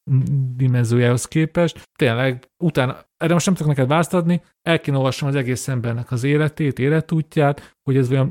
[0.56, 1.80] dimenziójához képest.
[1.98, 6.10] Tényleg utána erre most nem tudok neked választ adni, el kéne olvasnom az egész embernek
[6.10, 8.27] az életét, életútját, hogy ez olyan,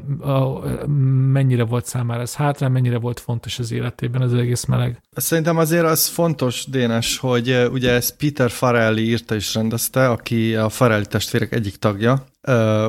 [1.32, 5.02] mennyire volt számára ez hátrán, mennyire volt fontos az életében az egész meleg.
[5.12, 10.70] Szerintem azért az fontos, Dénes, hogy ugye ezt Peter Farrelly írta és rendezte, aki a
[10.70, 12.26] Farrelly testvérek egyik tagja,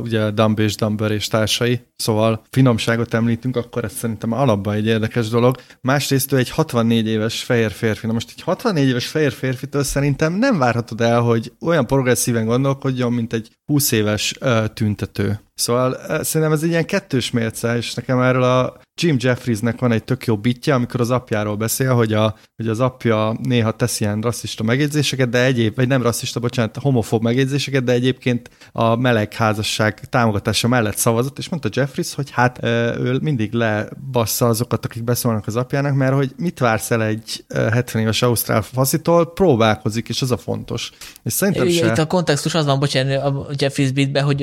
[0.02, 5.28] ugye Dumb és Dumber és társai, szóval finomságot említünk, akkor ez szerintem alapban egy érdekes
[5.28, 5.56] dolog.
[5.80, 8.06] Másrészt ő egy 64 éves fehér férfi.
[8.06, 13.12] Na most egy 64 éves fehér férfitől szerintem nem várhatod el, hogy olyan progresszíven gondolkodjon,
[13.12, 14.34] mint egy 20 éves
[14.74, 15.40] tüntető.
[15.54, 20.04] Szóval szerintem ez egy ilyen kettős mérce, és nekem erről a Jim Jeffriesnek van egy
[20.04, 24.20] tök jó bitje, amikor az apjáról beszél, hogy, a, hogy az apja néha tesz ilyen
[24.20, 30.00] rasszista megjegyzéseket, de egyéb, vagy nem rasszista, bocsánat, homofób megjegyzéseket, de egyébként a meleg házasság
[30.00, 32.58] támogatása mellett szavazott, és mondta Jeffries, hogy hát
[32.98, 38.02] ő mindig lebassza azokat, akik beszólnak az apjának, mert hogy mit vársz el egy 70
[38.02, 40.90] éves ausztrál faszitól, próbálkozik, és az a fontos.
[41.22, 41.92] És szerintem Igen, se...
[41.92, 44.40] Itt a kontextus az van, bocsánat, a Jeffries bitbe, hogy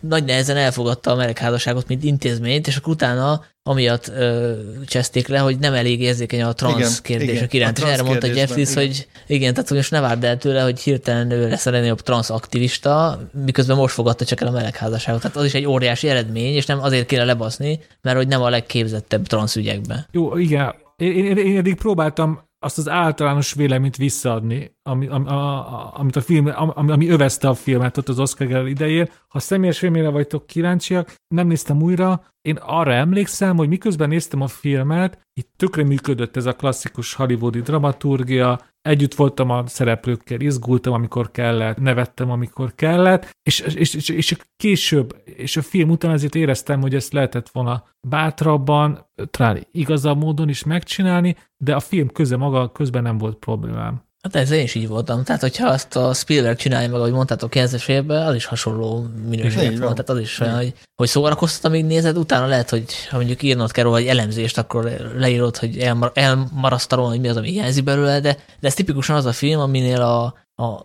[0.00, 4.52] nagy nehezen elfogadta a melegházasságot, mint intézményt, és akkor utána amiatt ö,
[4.86, 7.78] cseszték le, hogy nem elég érzékeny a transz igen, kérdések igen, iránt.
[7.78, 8.84] És erre mondta Jeffries, igen.
[8.84, 12.00] hogy igen, tehát hogy most ne várd el tőle, hogy hirtelen ő lesz a legnagyobb
[12.00, 15.20] transz aktivista, miközben most fogadta csak el a melegházasságot.
[15.20, 18.48] Tehát az is egy óriási eredmény, és nem azért kéne lebaszni, mert hogy nem a
[18.48, 20.06] legképzettebb transz ügyekben.
[20.10, 20.74] Jó, igen.
[20.96, 26.20] Én, én, én eddig próbáltam azt az általános véleményt visszaadni, ami, ami, a, amit a
[26.20, 29.08] film, ami, ami övezte a filmet ott az Oscar idején.
[29.28, 34.46] Ha személyes filmére vagytok kíváncsiak, nem néztem újra, én arra emlékszem, hogy miközben néztem a
[34.46, 41.30] filmet, itt tökre működött ez a klasszikus hollywoodi dramaturgia, együtt voltam a szereplőkkel, izgultam, amikor
[41.30, 46.80] kellett, nevettem, amikor kellett, és, és, és, és később, és a film után azért éreztem,
[46.80, 52.72] hogy ezt lehetett volna bátrabban, talán igazabb módon is megcsinálni, de a film köze maga
[52.72, 54.02] közben nem volt problémám.
[54.22, 55.24] Hát ez én is így voltam.
[55.24, 59.78] Tehát, hogyha azt a Spielberg csinálja meg, ahogy mondtátok 90 évben, az is hasonló minőség
[59.78, 59.90] volt.
[59.90, 63.70] Tehát az is olyan, hogy, hogy szórakoztat, amíg nézed, utána lehet, hogy ha mondjuk írnod
[63.70, 64.84] kell róla egy elemzést, akkor
[65.16, 69.26] leírod, hogy elmar, elmarasztalom, hogy mi az, ami hiányzik belőle, de, de ez tipikusan az
[69.26, 70.34] a film, aminél a,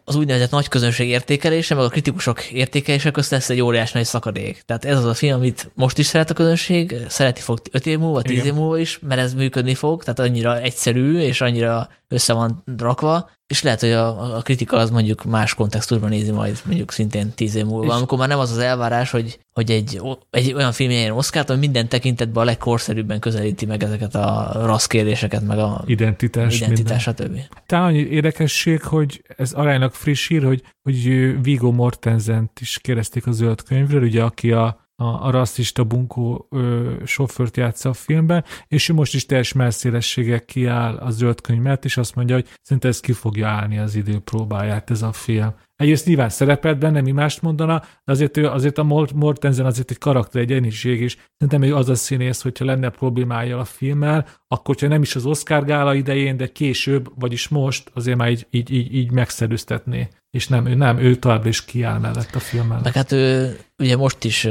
[0.04, 4.62] az úgynevezett nagy közönség értékelése, meg a kritikusok értékelése közt lesz egy óriás nagy szakadék.
[4.66, 8.00] Tehát ez az a film, amit most is szeret a közönség, szereti fog 5 év
[8.00, 12.34] múlva, 10 év múlva is, mert ez működni fog, tehát annyira egyszerű és annyira össze
[12.34, 16.92] van rakva, és lehet, hogy a, a kritika az mondjuk más kontextusban nézi majd mondjuk
[16.92, 20.54] szintén tíz év múlva, és amikor már nem az az elvárás, hogy, hogy egy, egy
[20.54, 25.42] olyan film ilyen Oszkárt, ami minden tekintetben a legkorszerűbben közelíti meg ezeket a rassz kérdéseket,
[25.42, 27.40] meg a identitás, identitás stb.
[27.66, 31.04] Talán annyi érdekesség, hogy ez aránylag friss hír, hogy, hogy
[31.42, 36.94] Vigo Mortenzent is kérdezték a zöld könyvről, ugye aki a a, a rasszista bunkó ö,
[37.06, 41.86] sofőrt játsza a filmben, és ő most is teljes melszélességgel kiáll a zöld könyv mellett,
[41.86, 45.54] és azt mondja, hogy szerintem ez ki fogja állni az idő próbáját ez a film.
[45.76, 48.84] Egyrészt nyilván szerepelt benne, mi mást mondana, de azért, azért a
[49.14, 53.60] Mortensen azért egy karakter, egy ennyiség, és szerintem ő az a színész, hogyha lenne problémája
[53.60, 58.18] a filmmel, akkor ha nem is az Oscar gála idején, de később, vagyis most azért
[58.18, 60.08] már így, így, így, így megszerűztetné.
[60.38, 62.84] És nem, ő nem, ő továbbra is kiáll mellett a film mellett.
[62.84, 64.48] Meg hát ő ugye most is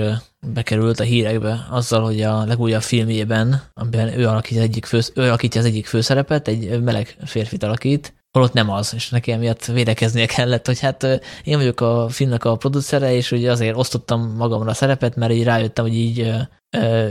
[0.47, 5.61] bekerült a hírekbe azzal, hogy a legújabb filmjében, amiben ő alakítja, egyik fő, ő alakítja
[5.61, 10.67] az egyik főszerepet, egy meleg férfit alakít, holott nem az, és neki emiatt védekeznie kellett,
[10.67, 11.03] hogy hát
[11.45, 15.45] én vagyok a filmnek a producere, és ugye azért osztottam magamra a szerepet, mert így
[15.45, 16.33] rájöttem, hogy így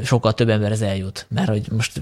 [0.04, 1.26] sokkal több emberhez eljut.
[1.30, 2.02] Mert hogy most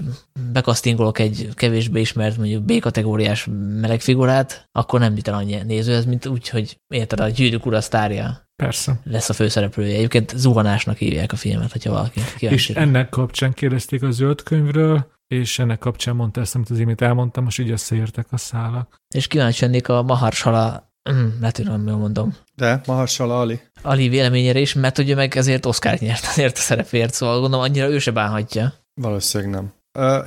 [0.52, 3.48] bekasztingolok egy kevésbé ismert, mondjuk B-kategóriás
[3.80, 7.80] melegfigurát, akkor nem jut el annyi néző, ez mint úgy, hogy érted, a gyűrűk ura
[7.80, 9.00] sztárja Persze.
[9.04, 9.96] lesz a főszereplője.
[9.96, 12.72] Egyébként zuhanásnak hívják a filmet, hogyha valaki kíváncsi.
[12.72, 17.00] És ennek kapcsán kérdezték a zöld könyvről, és ennek kapcsán mondta ezt, amit az imént
[17.00, 19.00] elmondtam, most így összeértek a szálak.
[19.14, 22.36] És kíváncsi lennék a Maharshala, mm, lehet, hogy jól mondom.
[22.54, 23.60] De, Maharshala Ali.
[23.82, 27.88] Ali véleményére is, mert ugye meg ezért Oscar nyert azért a szerepért, szóval gondolom annyira
[27.88, 28.72] ő se bánhatja.
[28.94, 29.72] Valószínűleg nem.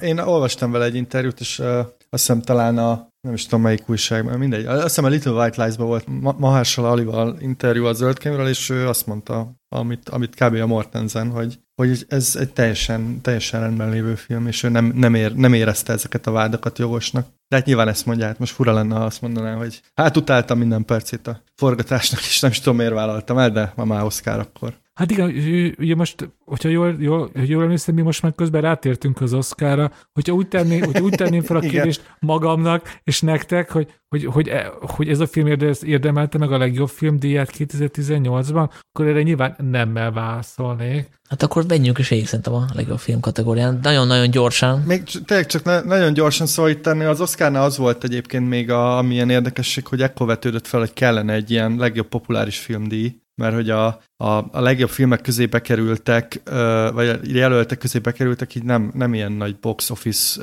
[0.01, 1.59] Én olvastam vele egy interjút, és
[2.09, 4.65] azt hiszem talán a nem is tudom melyik újságban, mindegy.
[4.65, 6.05] Azt hiszem a Little White Lies-ban volt
[6.37, 10.55] Mahershala Alival interjú a zöldkönyvről, és ő azt mondta, amit, amit kb.
[10.55, 15.13] a Mortensen, hogy, hogy ez egy teljesen, teljesen rendben lévő film, és ő nem, nem,
[15.13, 17.27] ér, nem érezte ezeket a vádakat jogosnak.
[17.47, 20.57] De hát nyilván ezt mondja, hát most fura lenne, ha azt mondaná, hogy hát utáltam
[20.57, 24.39] minden percét a forgatásnak, és nem is tudom, miért vállaltam el, de ma már Oscar
[24.39, 24.77] akkor.
[24.97, 25.27] Hát igen,
[25.79, 30.33] ugye most, hogyha jól, jól, jól emlékszem, mi most már közben rátértünk az Oszkára, hogyha
[30.33, 34.71] úgy tenném, hogy úgy tenném fel a kérdést magamnak és nektek, hogy, hogy, hogy, e,
[34.79, 35.47] hogy ez a film
[35.81, 41.09] érdemelte meg a legjobb filmdíját 2018-ban, akkor erre nyilván nemmel válaszolnék.
[41.29, 43.79] Hát akkor menjünk is végig szerintem a legjobb film kategórián.
[43.81, 44.79] Nagyon-nagyon gyorsan.
[44.79, 48.97] Még tényleg csak nagyon gyorsan szóval itt tenni, az Oscarnál az volt egyébként még a,
[48.97, 53.69] amilyen érdekesség, hogy ekkor vetődött fel, hogy kellene egy ilyen legjobb populáris filmdíj, mert hogy
[53.69, 53.85] a,
[54.17, 56.41] a, a legjobb filmek közé bekerültek,
[56.93, 60.41] vagy jelöltek közé bekerültek, így nem, nem ilyen nagy box office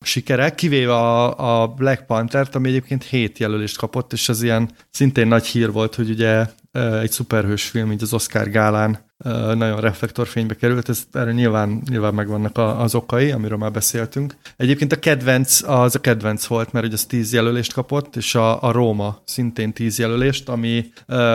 [0.00, 5.26] sikerek, kivéve a, a Black Panther-t, ami egyébként hét jelölést kapott, és ez ilyen szintén
[5.26, 9.06] nagy hír volt, hogy ugye egy szuperhős film, így az Oscar gálán
[9.54, 14.36] nagyon reflektorfénybe került, ez erre nyilván, nyilván megvannak az okai, amiről már beszéltünk.
[14.56, 18.62] Egyébként a kedvenc, az a kedvenc volt, mert ugye az tíz jelölést kapott, és a,
[18.62, 20.92] a Róma szintén tíz jelölést, ami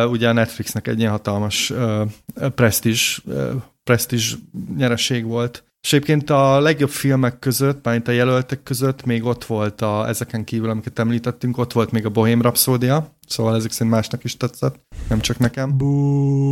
[0.09, 2.07] ugye a Netflixnek egy ilyen hatalmas uh,
[2.55, 3.51] presztízs, uh,
[3.83, 4.35] presztízs
[4.77, 5.63] nyereség volt.
[5.83, 10.43] És egyébként a legjobb filmek között, mármint a jelöltek között még ott volt a, ezeken
[10.43, 14.75] kívül, amiket említettünk, ott volt még a Bohém Rhapsódia, szóval ezek szerint másnak is tetszett,
[15.09, 15.81] nem csak nekem.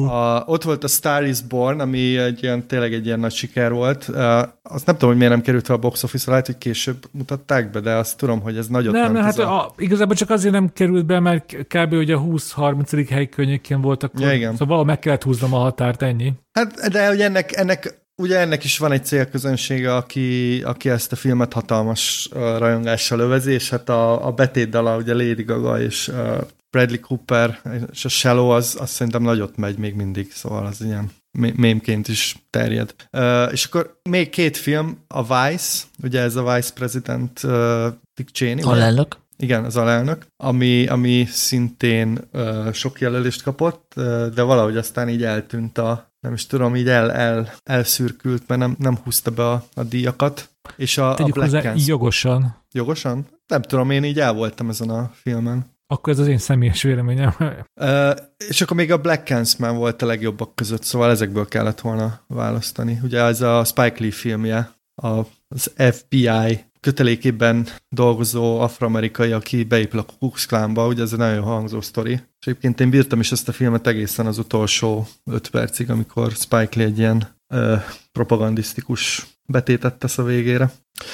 [0.10, 3.72] A, ott volt a Star is Born, ami egy ilyen, tényleg egy ilyen nagy siker
[3.72, 4.08] volt.
[4.08, 4.18] Uh,
[4.64, 7.72] azt nem tudom, hogy miért nem került fel a box office lehet, hogy később mutatták
[7.72, 9.66] be, de azt tudom, hogy ez nagyon nem, nem hát a...
[9.66, 11.94] A, igazából csak azért nem került be, mert kb.
[11.94, 13.08] ugye a 20-30.
[13.10, 14.12] hely környékén voltak.
[14.20, 14.56] Ja, igen.
[14.56, 16.34] Szóval meg kellett húznom a határt, ennyi.
[16.54, 21.16] Hát, de hogy ennek, ennek ugye ennek is van egy célközönsége, aki, aki ezt a
[21.16, 26.42] filmet hatalmas uh, rajongással övezi, és hát a, a betétdala, ugye Lady Gaga és uh,
[26.70, 27.60] Bradley Cooper
[27.92, 31.12] és a Shallow az, az szerintem nagyot megy még mindig, szóval az ilyen
[31.56, 32.96] mémként is terjed.
[33.12, 38.30] Uh, és akkor még két film, a Vice, ugye ez a Vice President uh, Dick
[38.32, 38.64] Cheney.
[38.64, 39.20] Alelnök.
[39.38, 45.24] Igen, az alelnök, ami, ami szintén uh, sok jelölést kapott, uh, de valahogy aztán így
[45.24, 49.66] eltűnt a, nem is tudom, így el, el, elszürkült, mert nem, nem húzta be a,
[49.74, 50.50] a díjakat.
[50.76, 52.56] És a, Tegyük a Black hozzá, jogosan.
[52.72, 53.28] Jogosan?
[53.48, 55.66] Nem tudom, én így el voltam ezen a filmen.
[55.88, 57.36] Akkor ez az én személyes véleményem.
[57.76, 58.12] Uh,
[58.48, 63.00] és akkor még a Black Clansman volt a legjobbak között, szóval ezekből kellett volna választani.
[63.04, 70.30] Ugye ez a Spike Lee filmje, az FBI kötelékében dolgozó afroamerikai, aki beépül a Ku
[70.48, 72.12] Klánba, ugye ez egy nagyon hangzó sztori.
[72.12, 76.70] És egyébként én bírtam is ezt a filmet egészen az utolsó öt percig, amikor Spike
[76.76, 77.76] Lee egy ilyen ö,
[78.12, 80.72] propagandisztikus betétet tesz a végére.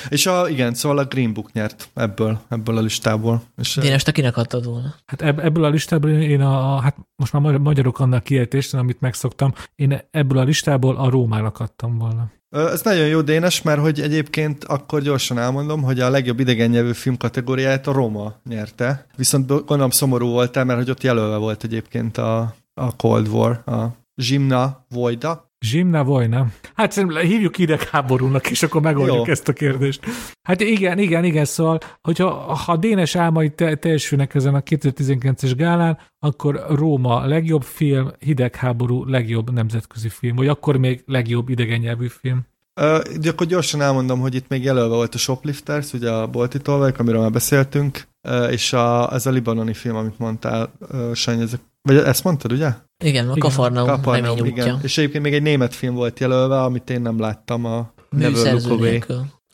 [0.09, 3.43] És a, igen, szóval a Green Book nyert ebből, ebből a listából.
[3.57, 4.95] És Dénes, te kinek adtad volna?
[5.05, 10.01] Hát ebből a listából én a, hát most már magyarok annak kiejtést, amit megszoktam, én
[10.11, 12.31] ebből a listából a Rómának adtam volna.
[12.49, 16.91] Ez nagyon jó Dénes, mert hogy egyébként akkor gyorsan elmondom, hogy a legjobb idegen nyelvű
[16.91, 19.05] film kategóriáját a Roma nyerte.
[19.15, 23.95] Viszont gondolom szomorú voltál, mert hogy ott jelölve volt egyébként a, a Cold War, a
[24.15, 25.46] Zsimna Vojda.
[25.59, 26.47] Zsimna Vojna.
[26.75, 29.31] Hát szerintem hívjuk hidegháborúnak, és akkor megoldjuk Jó.
[29.31, 30.05] ezt a kérdést.
[30.41, 35.53] Hát igen, igen, igen, szóval, hogyha ha a Dénes álmai te, teljesülnek ezen a 2019-es
[35.57, 42.07] gálán, akkor Róma legjobb film, hidegháború legjobb nemzetközi film, vagy akkor még legjobb idegen nyelvű
[42.07, 42.45] film.
[42.79, 46.59] Ö, de akkor gyorsan elmondom, hogy itt még jelölve volt a Shoplifters, ugye a bolti
[46.59, 51.41] tolvajok, amiről már beszéltünk, ö, és a, ez a libanoni film, amit mondtál, ö, Sanyi,
[51.41, 52.69] ezek, vagy ezt mondtad, ugye?
[53.03, 53.37] Igen, a.
[53.37, 54.63] Kafarnaum Kapernaum, remény útja.
[54.63, 54.79] igen.
[54.83, 58.55] És egyébként még egy német film volt jelölve, amit én nem láttam, a Never.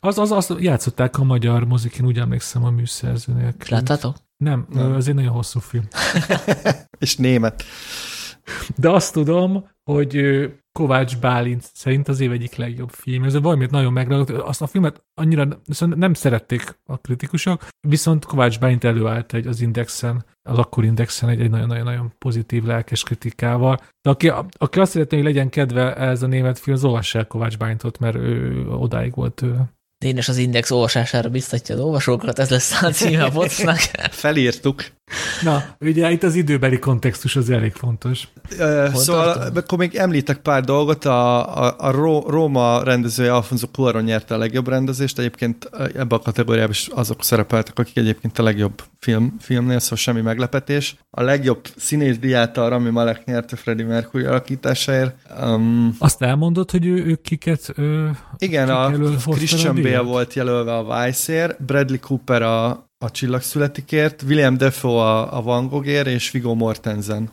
[0.00, 3.66] Az, az, azt játszották a magyar mozikin, úgy emlékszem a műszerző nélkül.
[3.68, 4.16] Láttátok?
[4.36, 4.94] Nem, Nem.
[4.94, 5.84] ez egy nagyon hosszú film.
[6.98, 7.64] És német.
[8.76, 10.16] De azt tudom, hogy
[10.78, 13.24] Kovács Bálint szerint az év egyik legjobb film.
[13.24, 14.42] Ez valamit nagyon megragadott.
[14.42, 15.48] Azt a filmet annyira
[15.78, 21.40] nem szerették a kritikusok, viszont Kovács Bálint előállt egy, az Indexen, az akkor Indexen egy,
[21.40, 23.80] egy nagyon-nagyon pozitív lelkes kritikával.
[24.02, 24.28] De aki,
[24.58, 27.98] aki azt szeretné, hogy legyen kedve ez a német film, az olvassa el Kovács Bálintot,
[27.98, 29.73] mert ő odáig volt tőle.
[30.04, 33.78] Dénes az Index olvasására biztatja az olvasókat, ez lesz a címe a podcastnak.
[34.24, 34.84] Felírtuk.
[35.42, 38.28] Na, ugye itt az időbeli kontextus az elég fontos.
[38.58, 39.56] Ö, Hol Szóval tartunk?
[39.56, 41.04] akkor még említek pár dolgot.
[41.04, 45.18] A, a, a Ró- Róma rendezője Alfonso Cuarón nyerte a legjobb rendezést.
[45.18, 50.20] Egyébként ebbe a kategóriában is azok szerepeltek, akik egyébként a legjobb film, filmnél, szóval semmi
[50.20, 50.96] meglepetés.
[51.10, 55.14] A legjobb színész díját a Rami Malek nyerte Freddie Mercury alakításáért.
[55.42, 57.72] Um, Azt elmondod, hogy ő, ők kiket...
[57.76, 62.68] Ő, igen, kik a Christian a Bale volt jelölve a Vice-ért, Bradley Cooper a,
[62.98, 67.30] a Csillag születikért, William Defoe a, a Van Goghért, és Viggo Mortensen.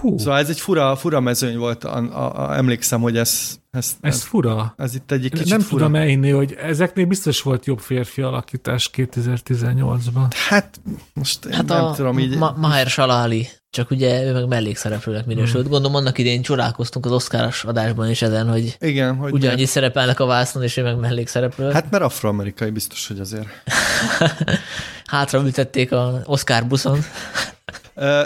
[0.00, 0.18] Hú.
[0.18, 4.14] szóval ez egy fura, fura mezőny volt, a, a, a, emlékszem, hogy ez, ez, ez
[4.14, 4.74] ez, fura.
[4.76, 5.76] ez itt egy kicsit nem fura.
[5.84, 10.26] tudom elhinni, hogy ezeknél biztos volt jobb férfi alakítás 2018-ban.
[10.48, 10.80] Hát
[11.14, 12.36] most én Hát nem a tudom így.
[12.38, 15.68] Ma- Maher Salali, csak ugye ő meg mellékszereplőnek minősült.
[15.68, 20.26] Gondolom annak idén csodálkoztunk az Oscaros adásban is ezen, hogy igen, hogy ugyanannyi szerepelnek a
[20.26, 21.64] vásznon, és ő meg mellékszereplő.
[21.64, 23.46] Hát, Hát mert afroamerikai biztos, hogy azért.
[25.04, 26.98] Hátra ültették a Oscar buszon.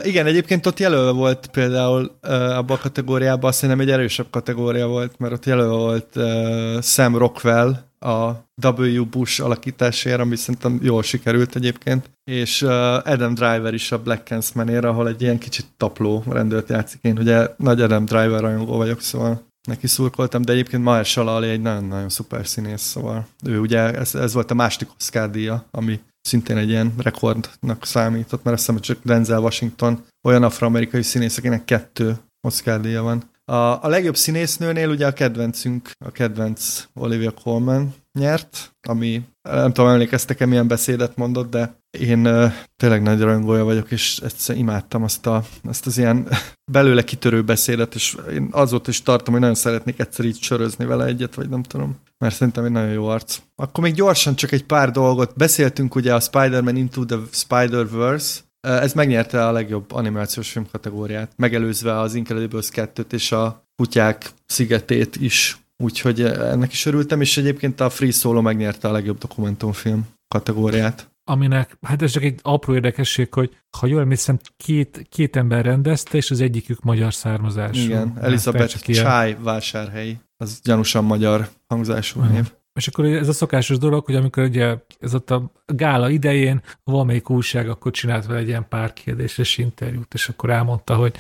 [0.02, 4.86] Igen, egyébként ott jelölve volt például uh, abban a kategóriában, azt hiszem egy erősebb kategória
[4.86, 8.30] volt, mert ott jelölve volt uh, Sam Rockwell a
[8.68, 9.04] W.
[9.10, 12.70] Bush alakításért, ami szerintem jól sikerült egyébként, és uh,
[13.08, 17.00] Adam Driver is a Black Clansman-ért, ahol egy ilyen kicsit tapló rendőrt játszik.
[17.02, 21.60] Én ugye nagy Adam Driver rajongó vagyok, szóval neki szurkoltam, de egyébként Mahershala Ali egy
[21.60, 26.56] nagyon-nagyon szuper színész, szóval ő ugye, ez, ez volt a második Oscar díja, ami szintén
[26.56, 32.16] egy ilyen rekordnak számított, mert azt hiszem, csak Denzel Washington olyan afroamerikai színész, akinek kettő
[32.40, 33.30] Oscar díja van.
[33.44, 39.90] A, a legjobb színésznőnél ugye a kedvencünk, a kedvenc Olivia Colman nyert, ami nem tudom,
[39.90, 45.44] emlékeztek-e, milyen beszédet mondott, de én tényleg nagy rajongója vagyok, és egyszer imádtam azt, a,
[45.64, 46.28] azt az ilyen
[46.72, 51.04] belőle kitörő beszédet, és én azóta is tartom, hogy nagyon szeretnék egyszer így sörözni vele
[51.04, 53.38] egyet, vagy nem tudom, mert szerintem egy nagyon jó arc.
[53.54, 55.36] Akkor még gyorsan csak egy pár dolgot.
[55.36, 61.98] Beszéltünk ugye a Spider-Man Into the Spider-Verse, ez megnyerte a legjobb animációs film kategóriát, megelőzve
[61.98, 65.58] az Incredibles 2-t és a Kutyák szigetét is.
[65.76, 71.10] Úgyhogy ennek is örültem, és egyébként a Free Solo megnyerte a legjobb dokumentumfilm kategóriát.
[71.28, 76.16] Aminek, hát ez csak egy apró érdekesség, hogy ha jól emlékszem, két, két ember rendezte,
[76.16, 77.80] és az egyikük magyar származású.
[77.80, 79.04] Igen, Hát, Elizabeth ilyen.
[79.04, 80.18] Csáj vásárhelyi.
[80.36, 82.52] Az gyanúsan magyar hangzású név.
[82.76, 87.30] És akkor ez a szokásos dolog, hogy amikor ugye ez ott a gála idején valamelyik
[87.30, 91.14] újság akkor csinált vele egy ilyen pár kérdéses interjút, és akkor elmondta, hogy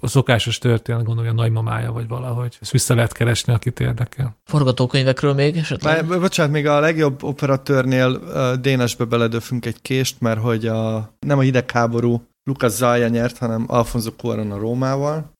[0.00, 2.56] a szokásos történet gondolja a nagymamája, vagy valahogy.
[2.60, 4.36] Ezt vissza lehet keresni, akit érdekel.
[4.44, 6.06] Forgatókönyvekről még esetleg?
[6.08, 8.20] Már, bocsánat, még a legjobb operatőrnél
[8.60, 14.10] Dénesbe beledöfünk egy kést, mert hogy a, nem a hidegháború Lucas Zaya nyert, hanem Alfonso
[14.10, 15.32] Cuarón a Rómával,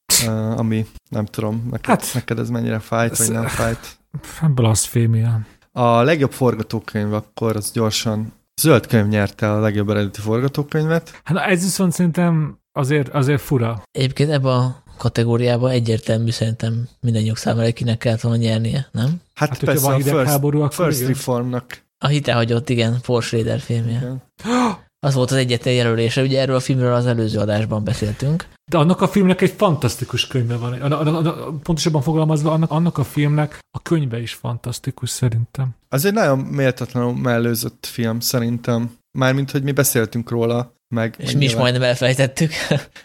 [0.56, 3.96] ami nem tudom, neked, Hát, hát, neked ez mennyire fájt, ez- vagy nem fájt.
[4.54, 5.40] Blasfémia.
[5.78, 11.20] A legjobb forgatókönyv akkor az gyorsan Zöld könyv nyerte a legjobb eredeti forgatókönyvet.
[11.24, 13.82] Hát na, ez viszont szerintem azért, azért fura.
[13.90, 19.20] Egyébként ebbe a kategóriába egyértelmű szerintem mindannyiuk számára kinek kellett volna nyernie, nem?
[19.34, 21.12] Hát, Hát, persze van a First, hidegháború, akkor first igen.
[21.12, 21.82] Reformnak.
[21.98, 23.96] A hitehagyott, igen, Paul Schrader filmje.
[23.96, 24.22] Igen.
[25.06, 28.48] Az volt az egyetlen jelölése, ugye erről a filmről az előző adásban beszéltünk.
[28.68, 31.60] De annak a filmnek egy fantasztikus könyve van.
[31.62, 35.68] Pontosabban fogalmazva, annak, annak a filmnek a könyve is fantasztikus szerintem.
[35.88, 38.96] Az egy nagyon méltatlanul mellőzött film szerintem.
[39.18, 41.14] Mármint, hogy mi beszéltünk róla, meg...
[41.18, 42.52] És mi is nyilván- majdnem elfejtettük.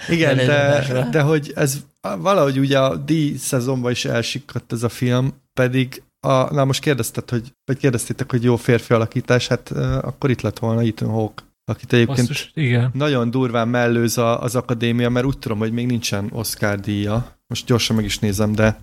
[0.10, 1.77] Igen, de, de hogy ez
[2.19, 7.30] valahogy ugye a díj szezonban is elsikadt ez a film, pedig a, na most kérdezted,
[7.30, 11.44] hogy, vagy kérdeztétek, hogy jó férfi alakítás, hát uh, akkor itt lett volna Ethan Hawke,
[11.65, 12.91] akit egyébként Basszus, igen.
[12.94, 17.38] nagyon durván mellőz a, az akadémia, mert úgy tudom, hogy még nincsen Oscar díja.
[17.48, 18.80] Most gyorsan meg is nézem, de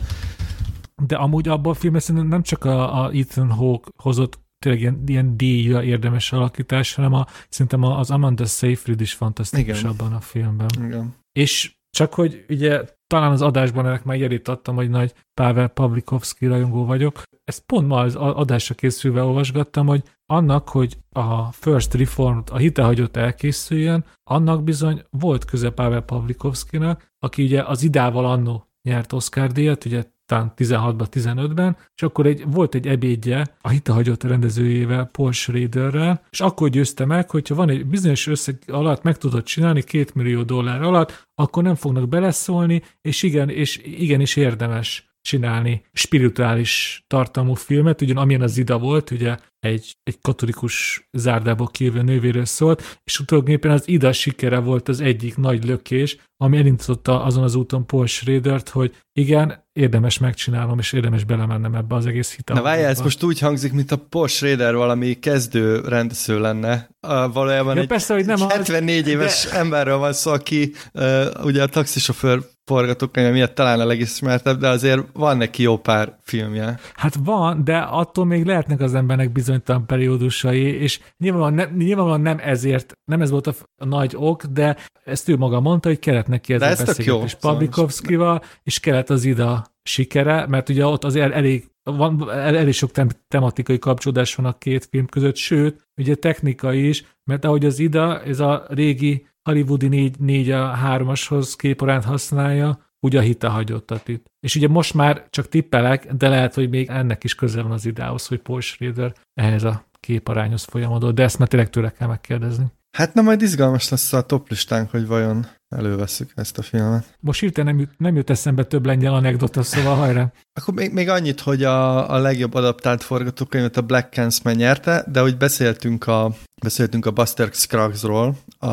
[1.07, 5.03] De amúgy abban a filmben szerintem nem csak a, a Ethan Hawke hozott tényleg ilyen,
[5.07, 9.91] ilyen díjra érdemes alakítás, hanem a, szerintem az Amanda Seyfried is fantasztikus Igen.
[9.91, 10.69] abban a filmben.
[10.85, 11.15] igen.
[11.33, 16.47] És csak hogy ugye talán az adásban ennek már jelét adtam, hogy nagy Pavel Pavlikovski
[16.47, 17.23] rajongó vagyok.
[17.45, 23.17] Ezt pont ma az adásra készülve olvasgattam, hogy annak, hogy a First Reform, a hitehagyott
[23.17, 29.85] elkészüljön, annak bizony volt köze Pavel Pavlikovskinak, aki ugye az idával annó nyert Oscar díjat,
[29.85, 36.23] ugye talán 16-ban, 15-ben, és akkor egy, volt egy ebédje a hitehagyott rendezőjével, Paul Schraderrel,
[36.31, 40.43] és akkor győzte meg, hogyha van egy bizonyos összeg alatt meg tudod csinálni, két millió
[40.43, 48.01] dollár alatt, akkor nem fognak beleszólni, és igen, és igenis érdemes csinálni spirituális tartalmú filmet,
[48.01, 53.71] ugyan amilyen az Ida volt, ugye egy, egy katolikus zárdából kijövő nővéről szólt, és tulajdonképpen
[53.71, 58.69] az Ida sikere volt az egyik nagy lökés, ami elindította azon az úton Paul Schradert,
[58.69, 62.63] hogy igen, érdemes megcsinálnom, és érdemes belemennem ebbe az egész Na hitalba.
[62.63, 66.89] várjál, ez most úgy hangzik, mint a Paul Schrader valami kezdő rendező lenne.
[67.07, 70.73] Uh, valójában Ja, egy, persze, hogy nem egy az, 74 éves emberről van szó, aki
[70.93, 72.43] uh, ugye a taxisofőr
[72.75, 76.79] forgatókönyve miatt talán a legismertebb, de azért van neki jó pár filmje.
[76.95, 82.39] Hát van, de attól még lehetnek az embernek bizonytalan periódusai, és nyilvánvalóan, ne, nyilvánvalóan nem
[82.43, 85.99] ezért, nem ez volt a, f- a nagy ok, de ezt ő maga mondta, hogy
[85.99, 90.87] kellett neki ez De a beszélgetés Szóval- Pavlikovszkival, és kellett az ida sikere, mert ugye
[90.87, 95.37] ott azért elég, van, el- elég sok tem- tematikai kapcsolódás van a két film között,
[95.37, 100.79] sőt, ugye technikai is, mert ahogy az ida, ez a régi hollywoodi 4, 4 a
[100.85, 104.27] 3-ashoz képaránt használja, úgy a hite hagyottat itt.
[104.41, 107.87] És ugye most már csak tippelek, de lehet, hogy még ennek is közel van az
[107.87, 112.65] idához, hogy Paul Schrader ehhez a képarányhoz folyamodott, de ezt már tényleg tőle kell megkérdezni.
[112.91, 117.17] Hát na majd izgalmas lesz a top listánk, hogy vajon előveszük ezt a filmet.
[117.21, 120.33] Most hirtelen nem jut, nem jut eszembe több lengyel anekdota, szóval hajrá.
[120.61, 125.21] Akkor még, még annyit, hogy a, a legjobb adaptált forgatókönyvet a Black Clansman nyerte, de
[125.21, 128.69] hogy beszéltünk a, beszéltünk a Buster Scruggsról, a,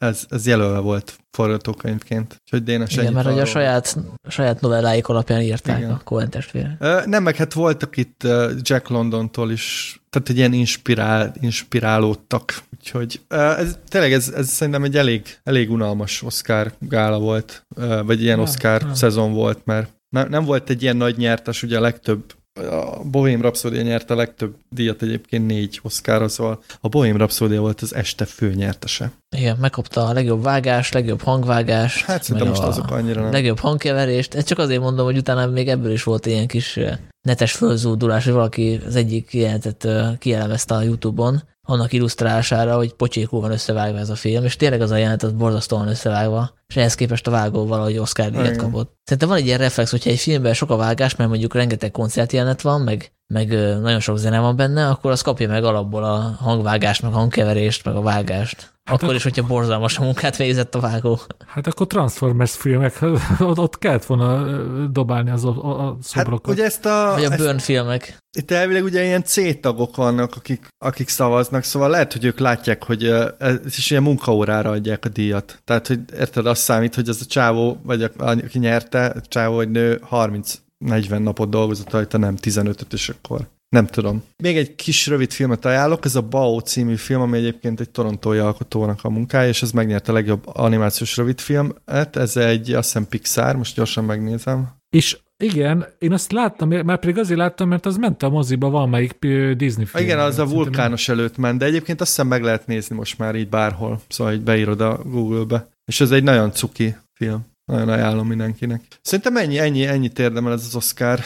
[0.00, 2.36] ez, ez jelölve volt forgatókönyvként.
[2.44, 3.52] Úgyhogy Dénes Igen, mert hogy a arról.
[3.52, 3.96] saját,
[4.28, 5.90] saját novelláik alapján írták Igen.
[5.90, 6.76] a Coen testvére.
[7.04, 8.26] Nem, meg hát voltak itt
[8.60, 14.96] Jack Londontól is, tehát egy ilyen inspirál, inspirálódtak, úgyhogy ez, tényleg ez, ez szerintem egy
[14.96, 17.66] elég, elég unalmas Oscar gála volt,
[18.04, 18.94] vagy ilyen Ja, Oscar ja.
[18.94, 22.34] szezon volt, mert ne, nem volt egy ilyen nagy nyertes, ugye a legtöbb
[22.66, 27.80] a Bohém Rhapsody nyerte a legtöbb díjat egyébként négy Oscarra, szóval a Bohém Rhapsody volt
[27.80, 29.10] az este főnyertese.
[29.36, 32.04] Igen, megkapta a legjobb vágás, legjobb hangvágás.
[32.04, 33.32] Hát szerintem most azok annyira nem.
[33.32, 34.34] Legjobb hangkeverést.
[34.34, 36.78] Ezt csak azért mondom, hogy utána még ebből is volt ilyen kis
[37.22, 39.88] netes fölzúdulás, hogy valaki az egyik jelentet
[40.18, 44.90] kielemezte a Youtube-on, annak illusztrálására, hogy pocsékul van összevágva ez a film, és tényleg az
[44.90, 48.94] a jelenet az borzasztóan összevágva, és ehhez képest a vágó valahogy Oscar díjat kapott.
[49.04, 52.60] Szerintem van egy ilyen reflex, hogyha egy filmben sok a vágás, mert mondjuk rengeteg koncertjelenet
[52.60, 53.48] van, meg, meg
[53.80, 57.84] nagyon sok zene van benne, akkor az kapja meg alapból a hangvágást, meg a hangkeverést,
[57.84, 58.72] meg a vágást.
[58.90, 61.20] Hát akkor ak- is, hogyha borzalmas a munkát végzett a vágó.
[61.46, 62.98] Hát akkor Transformers filmek,
[63.38, 64.56] ott, ott kellett volna
[64.86, 66.54] dobálni az, a, a Hát szobrokat.
[66.54, 68.16] ugye ezt a, Vagy a ezt Burn filmek.
[68.38, 72.84] Itt elvileg ugye ilyen C tagok vannak, akik, akik szavaznak, szóval lehet, hogy ők látják,
[72.84, 73.04] hogy
[73.38, 75.60] ez is ilyen munkaórára adják a díjat.
[75.64, 79.54] Tehát, hogy érted, azt számít, hogy az a csávó, vagy a, aki nyerte, a csávó
[79.54, 84.22] vagy nő 30-40 napot dolgozott rajta, nem 15-öt, és akkor nem tudom.
[84.36, 88.38] Még egy kis rövid filmet ajánlok, ez a Bao című film, ami egyébként egy torontói
[88.38, 92.16] alkotónak a munkája, és ez megnyerte a legjobb animációs rövidfilmet.
[92.16, 94.68] Ez egy, azt hiszem Pixar, most gyorsan megnézem.
[94.90, 99.18] És igen, én azt láttam, már pedig azért láttam, mert az ment a moziba valamelyik
[99.56, 100.04] Disney film.
[100.04, 103.34] Igen, az a vulkános előtt ment, de egyébként azt hiszem meg lehet nézni most már
[103.34, 105.68] így bárhol, szóval így beírod a Google-be.
[105.84, 107.48] És ez egy nagyon cuki film.
[107.64, 108.82] Nagyon ajánlom mindenkinek.
[109.02, 111.20] Szerintem ennyi, ennyi, ennyit érdemel ez az Oscar.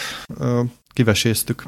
[0.92, 1.62] Kiveséztük.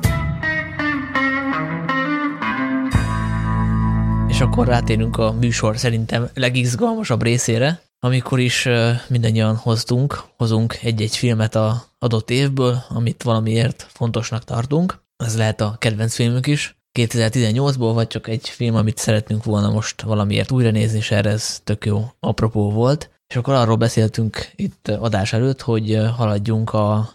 [4.37, 8.69] És akkor rátérünk a műsor szerintem legizgalmasabb részére, amikor is
[9.09, 15.03] mindannyian hoztunk, hozunk egy-egy filmet a adott évből, amit valamiért fontosnak tartunk.
[15.17, 16.77] Ez lehet a kedvenc filmünk is.
[16.99, 21.61] 2018-ból, vagy csak egy film, amit szeretnünk volna most valamiért újra nézni, és erre ez
[21.65, 23.11] tök jó apropó volt.
[23.27, 27.15] És akkor arról beszéltünk itt adás előtt, hogy haladjunk a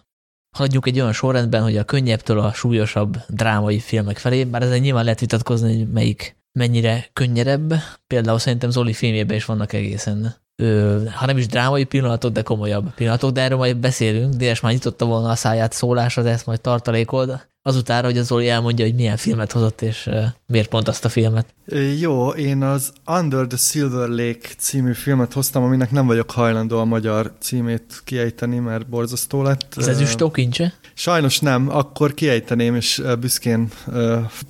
[0.55, 5.03] haladjunk egy olyan sorrendben, hogy a könnyebbtől a súlyosabb drámai filmek felé, bár ezen nyilván
[5.03, 7.73] lehet vitatkozni, hogy melyik mennyire könnyedebb.
[8.07, 12.93] Például szerintem Zoli filmjében is vannak egészen, ö, ha nem is drámai pillanatok, de komolyabb
[12.93, 14.33] pillanatok, de erről majd beszélünk.
[14.33, 17.49] Dénes már nyitotta volna a száját szólásra, de ezt majd tartalékod.
[17.63, 20.09] azután, hogy az Zoli elmondja, hogy milyen filmet hozott, és
[20.51, 21.45] miért pont azt a filmet.
[21.99, 26.85] Jó, én az Under the Silver Lake című filmet hoztam, aminek nem vagyok hajlandó a
[26.85, 29.73] magyar címét kiejteni, mert borzasztó lett.
[29.75, 30.73] Az ezüstó kincse?
[30.93, 33.67] Sajnos nem, akkor kiejteném, és büszkén,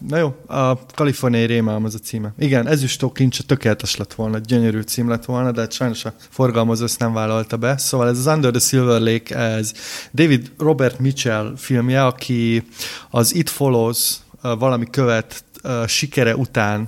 [0.07, 2.33] na jó, a kaliforniai rémálom az a címe.
[2.37, 6.83] Igen, ezüstó kincse tökéletes lett volna, gyönyörű cím lett volna, de hát sajnos a forgalmazó
[6.83, 7.77] ezt nem vállalta be.
[7.77, 9.73] Szóval ez az Under the Silver Lake, ez
[10.13, 12.63] David Robert Mitchell filmje, aki
[13.09, 15.43] az It Follows valami követ
[15.87, 16.87] sikere után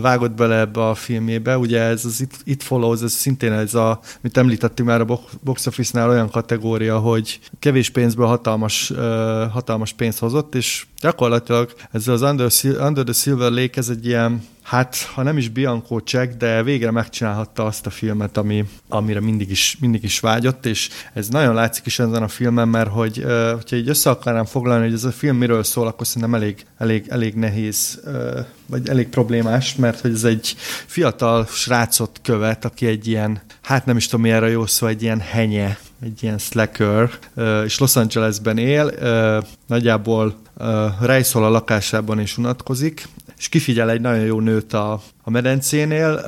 [0.00, 1.58] vágott bele ebbe a filmébe.
[1.58, 5.66] Ugye ez az It, It Follows, ez szintén ez a, mint említettük már a box
[5.66, 8.92] office-nál olyan kategória, hogy kevés pénzből hatalmas,
[9.50, 14.42] hatalmas pénzt hozott, és gyakorlatilag ez az Under, Under the Silver Lake, ez egy ilyen
[14.70, 19.50] hát ha nem is Bianco check, de végre megcsinálhatta azt a filmet, ami, amire mindig
[19.50, 23.24] is, mindig is vágyott, és ez nagyon látszik is ezen a filmen, mert hogy,
[23.54, 27.06] hogyha így össze akarnám foglalni, hogy ez a film miről szól, akkor szerintem elég, elég,
[27.08, 28.00] elég nehéz,
[28.66, 30.54] vagy elég problémás, mert hogy ez egy
[30.86, 35.02] fiatal srácot követ, aki egy ilyen, hát nem is tudom mi erre jó szó, egy
[35.02, 37.10] ilyen henye, egy ilyen slacker,
[37.64, 38.92] és Los Angelesben él,
[39.70, 40.34] nagyjából
[41.00, 46.24] rejszol a lakásában és unatkozik, és kifigyel egy nagyon jó nőt a, a medencénél,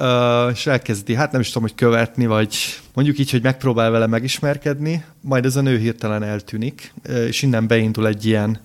[0.53, 2.57] és elkezdi, hát nem is tudom, hogy követni, vagy
[2.95, 6.95] mondjuk így, hogy megpróbál vele megismerkedni, majd ez a nő hirtelen eltűnik,
[7.27, 8.61] és innen beindul egy ilyen,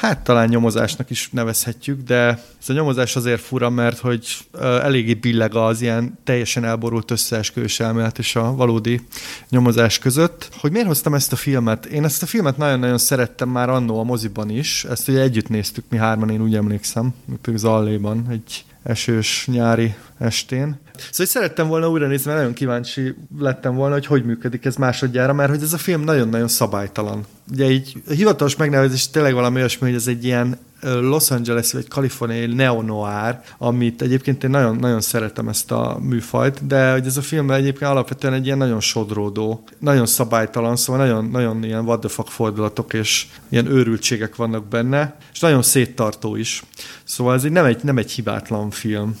[0.00, 4.26] hát talán nyomozásnak is nevezhetjük, de ez a nyomozás azért fura, mert hogy
[4.60, 9.00] eléggé billeg az ilyen teljesen elborult összeesküvés elmélet és a valódi
[9.48, 10.48] nyomozás között.
[10.60, 11.86] Hogy miért hoztam ezt a filmet?
[11.86, 15.84] Én ezt a filmet nagyon-nagyon szerettem már annó a moziban is, ezt ugye együtt néztük
[15.88, 17.14] mi hárman, én úgy emlékszem,
[17.54, 20.78] az Alléban, egy esős nyári estén.
[21.10, 25.32] Szóval szerettem volna újra nézni, mert nagyon kíváncsi lettem volna, hogy hogy működik ez másodjára,
[25.32, 27.26] mert hogy ez a film nagyon-nagyon szabálytalan.
[27.50, 31.88] Ugye így a hivatalos megnevezés tényleg valami olyasmi, hogy ez egy ilyen Los Angeles vagy
[31.88, 37.22] kaliforniai neo-noir, amit egyébként én nagyon, nagyon szeretem ezt a műfajt, de hogy ez a
[37.22, 42.08] film egyébként alapvetően egy ilyen nagyon sodródó, nagyon szabálytalan, szóval nagyon, nagyon ilyen what the
[42.08, 46.62] fuck fordulatok és ilyen őrültségek vannak benne, és nagyon széttartó is.
[47.04, 49.18] Szóval ez egy, nem, egy, nem egy hibátlan film,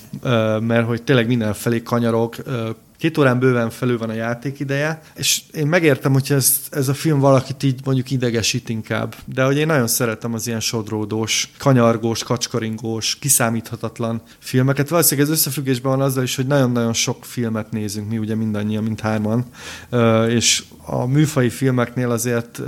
[0.60, 2.36] mert hogy tényleg mindenfelé kanyarok,
[3.00, 7.18] Két órán bőven felül van a játékideje, és én megértem, hogy ez, ez a film
[7.18, 13.18] valakit így mondjuk idegesít inkább, de hogy én nagyon szeretem az ilyen sodródós, kanyargós, kacskaringós,
[13.20, 14.88] kiszámíthatatlan filmeket.
[14.88, 19.00] Valószínűleg ez összefüggésben van azzal is, hogy nagyon-nagyon sok filmet nézünk mi ugye mindannyian, mint
[19.00, 19.44] hárman,
[20.28, 22.60] és a műfai filmeknél azért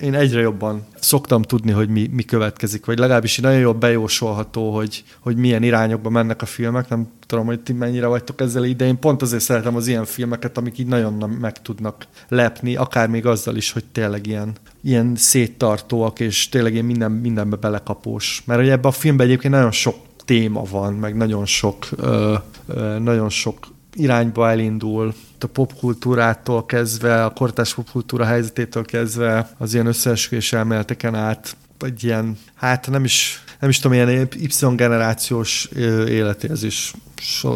[0.00, 5.04] én egyre jobban szoktam tudni, hogy mi, mi következik, vagy legalábbis nagyon jól bejósolható, hogy,
[5.20, 6.88] hogy milyen irányokba mennek a filmek.
[6.88, 8.86] Nem tudom, hogy ti mennyire vagytok ezzel ide.
[8.86, 13.26] Én pont azért szeretem az ilyen filmeket, amik így nagyon meg tudnak lepni, akár még
[13.26, 14.52] azzal is, hogy tényleg ilyen,
[14.82, 18.42] ilyen széttartóak, és tényleg ilyen minden, mindenbe belekapós.
[18.46, 22.34] Mert ugye ebben a filmben egyébként nagyon sok téma van, meg nagyon sok, ö,
[22.66, 29.86] ö, nagyon sok irányba elindul, a popkultúrától kezdve, a kortás popkultúra helyzetétől kezdve, az ilyen
[29.86, 35.64] összeesküvés elméleteken át, egy ilyen, hát nem is, nem is tudom, ilyen Y-generációs
[36.08, 36.92] életérzés.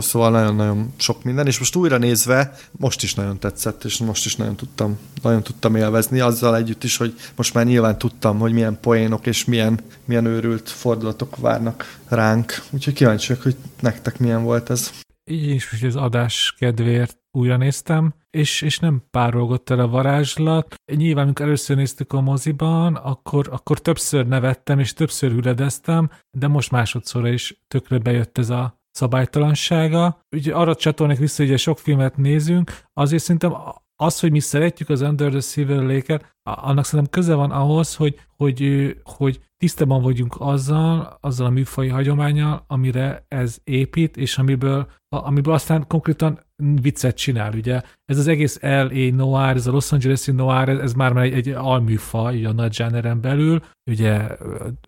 [0.01, 4.36] Szóval nagyon-nagyon sok minden, és most újra nézve, most is nagyon tetszett, és most is
[4.36, 8.78] nagyon tudtam, nagyon tudtam élvezni, azzal együtt is, hogy most már nyilván tudtam, hogy milyen
[8.81, 12.62] poénok és milyen, milyen őrült fordulatok várnak ránk.
[12.70, 14.90] Úgyhogy kíváncsi vagyok, hogy nektek milyen volt ez
[15.30, 20.74] így is, hogy az adás kedvéért újra néztem, és, és nem párolgott el a varázslat.
[20.96, 26.70] Nyilván, amikor először néztük a moziban, akkor, akkor többször nevettem, és többször üledeztem, de most
[26.70, 30.20] másodszorra is tökre bejött ez a szabálytalansága.
[30.36, 33.52] Ugye arra csatolnék vissza, hogy sok filmet nézünk, azért szerintem
[34.00, 38.20] az, hogy mi szeretjük az Under the Silver Lake-et, annak szerintem köze van ahhoz, hogy,
[38.36, 45.54] hogy, hogy tisztában vagyunk azzal, azzal a műfai hagyományal, amire ez épít, és amiből, amiből
[45.54, 46.40] aztán konkrétan
[46.82, 47.82] viccet csinál, ugye.
[48.04, 51.48] Ez az egész LA noir, ez a Los Angeles-i noir, ez, ez már egy, egy
[51.48, 54.26] alműfaj, a nagy generen belül, ugye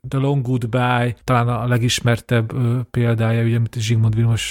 [0.08, 2.52] The Long Goodbye, talán a legismertebb
[2.90, 4.44] példája, ugye, amit Zsigmond Vilmos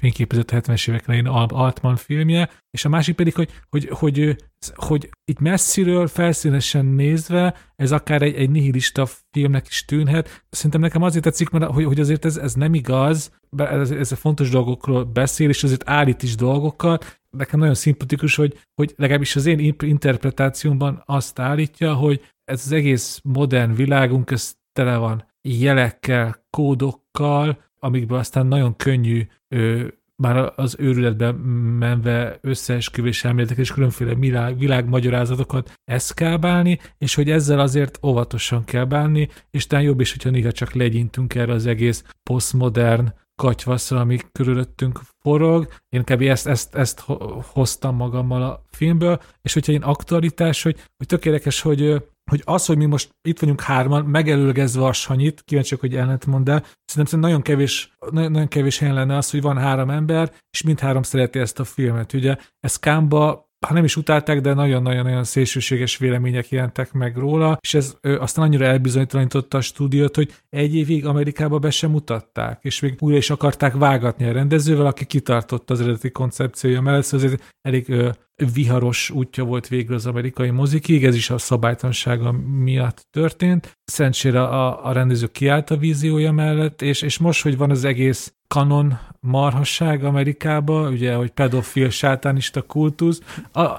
[0.00, 4.36] fényképezett 70-es évek elején Altman filmje, és a másik pedig, hogy, hogy, hogy,
[4.74, 10.44] hogy itt messziről, felszínesen nézve, ez akár egy, egy nihilista filmnek is tűnhet.
[10.50, 14.16] Szerintem nekem azért tetszik, mert hogy, hogy azért ez, ez nem igaz, ez, ez a
[14.16, 17.20] fontos dolgokról beszél, és azért állít is dolgokat.
[17.30, 23.20] Nekem nagyon szimpatikus, hogy, hogy legalábbis az én interpretációmban azt állítja, hogy ez az egész
[23.24, 29.86] modern világunk, ez tele van jelekkel, kódokkal, amikből aztán nagyon könnyű ö,
[30.22, 31.32] bár az őrületbe
[31.78, 39.28] menve összeesküvés elméletek és különféle világ, világmagyarázatokat eszkábálni, és hogy ezzel azért óvatosan kell bánni,
[39.50, 45.00] és talán jobb is, hogyha néha csak legyintünk erre az egész posztmodern katyvaszra, ami körülöttünk
[45.20, 45.68] forog.
[45.88, 46.22] Én kb.
[46.22, 47.00] ezt, ezt, ezt
[47.42, 52.76] hoztam magammal a filmből, és hogyha én aktualitás, hogy, hogy tökéletes, hogy hogy az, hogy
[52.76, 57.42] mi most itt vagyunk hárman, megelőlegezve a Sanyit, kíváncsiak, hogy ellent mond el, szerintem nagyon
[57.42, 61.60] kevés, nagyon, nagyon kevés helyen lenne az, hogy van három ember, és mindhárom szereti ezt
[61.60, 62.12] a filmet.
[62.12, 67.74] Ugye ez Kámba ha nem is utálták, de nagyon-nagyon-nagyon szélsőséges vélemények jelentek meg róla, és
[67.74, 72.80] ez ö, aztán annyira elbizonytalanította a stúdiót, hogy egy évig Amerikába be sem mutatták, és
[72.80, 77.34] még újra is akarták vágatni a rendezővel, aki kitartott az eredeti koncepciója mellett, szóval ez
[77.60, 78.10] elég ö,
[78.54, 82.32] viharos útja volt végül az amerikai mozikig, ez is a szabálytansága
[82.62, 83.78] miatt történt.
[83.84, 88.34] Szerencsére a, a rendező kiállt a víziója mellett, és, és most, hogy van az egész
[88.48, 93.20] kanon marhasság Amerikába, ugye, hogy pedofil sátánista kultusz.
[93.52, 93.78] A, a,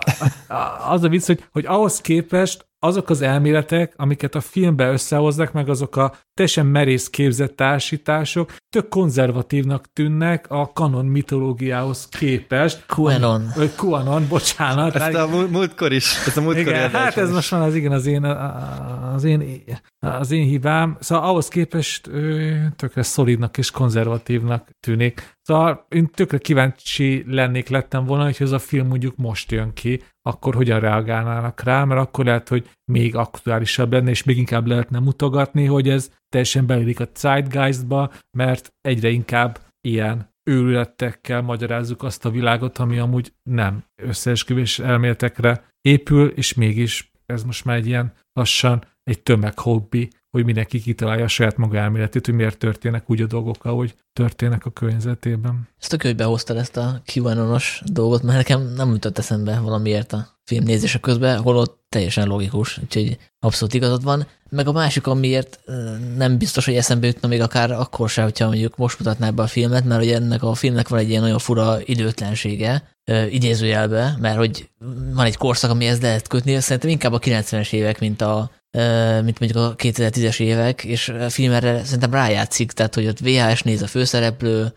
[0.89, 5.69] az a vicc, hogy, hogy ahhoz képest azok az elméletek, amiket a filmbe összehoznak, meg
[5.69, 12.85] azok a teljesen merész képzett társítások, tök konzervatívnak tűnnek a kanon mitológiához képest.
[12.95, 13.51] QAnon.
[13.55, 14.95] Vagy QAnon, bocsánat.
[14.95, 17.35] Ezt a múltkor is, ezt a múltkor igen, hát ez is.
[17.35, 18.23] most van az igen az én,
[19.13, 19.43] az én,
[19.99, 20.97] az én hibám.
[20.99, 22.09] Szóval ahhoz képest
[22.75, 25.32] tökre szolidnak és konzervatívnak tűnik.
[25.45, 30.01] Szóval én tökre kíváncsi lennék, lettem volna, hogy ez a film mondjuk most jön ki,
[30.21, 34.99] akkor hogyan reagálnának rá, mert akkor lehet, hogy még aktuálisabb lenne, és még inkább lehetne
[34.99, 42.29] mutogatni, hogy ez teljesen beülik a zeitgeistba, mert egyre inkább ilyen őrületekkel magyarázzuk azt a
[42.29, 48.83] világot, ami amúgy nem összeesküvés elméletekre épül, és mégis ez most már egy ilyen lassan
[49.03, 53.65] egy tömeghobbi, hogy mindenki kitalálja a saját maga elméletét, hogy miért történnek úgy a dolgok,
[53.65, 55.67] ahogy történnek a környezetében.
[55.79, 60.27] Ezt a hogy behoztad ezt a QAnonos dolgot, mert nekem nem jutott eszembe valamiért a
[60.45, 64.27] film nézése közben, holott teljesen logikus, úgyhogy abszolút igazad van.
[64.49, 65.59] Meg a másik, amiért
[66.17, 69.47] nem biztos, hogy eszembe jutna még akár akkor se, hogyha mondjuk most mutatná be a
[69.47, 72.89] filmet, mert ugye ennek a filmnek van egy ilyen nagyon fura időtlensége,
[73.29, 74.69] idézőjelbe, mert hogy
[75.13, 78.51] van egy korszak, amihez lehet kötni, szerintem inkább a 90-es évek, mint a
[79.23, 83.61] mint mondjuk a 2010-es évek, és a film erre szerintem rájátszik, tehát hogy ott VHS
[83.61, 84.73] néz a főszereplő,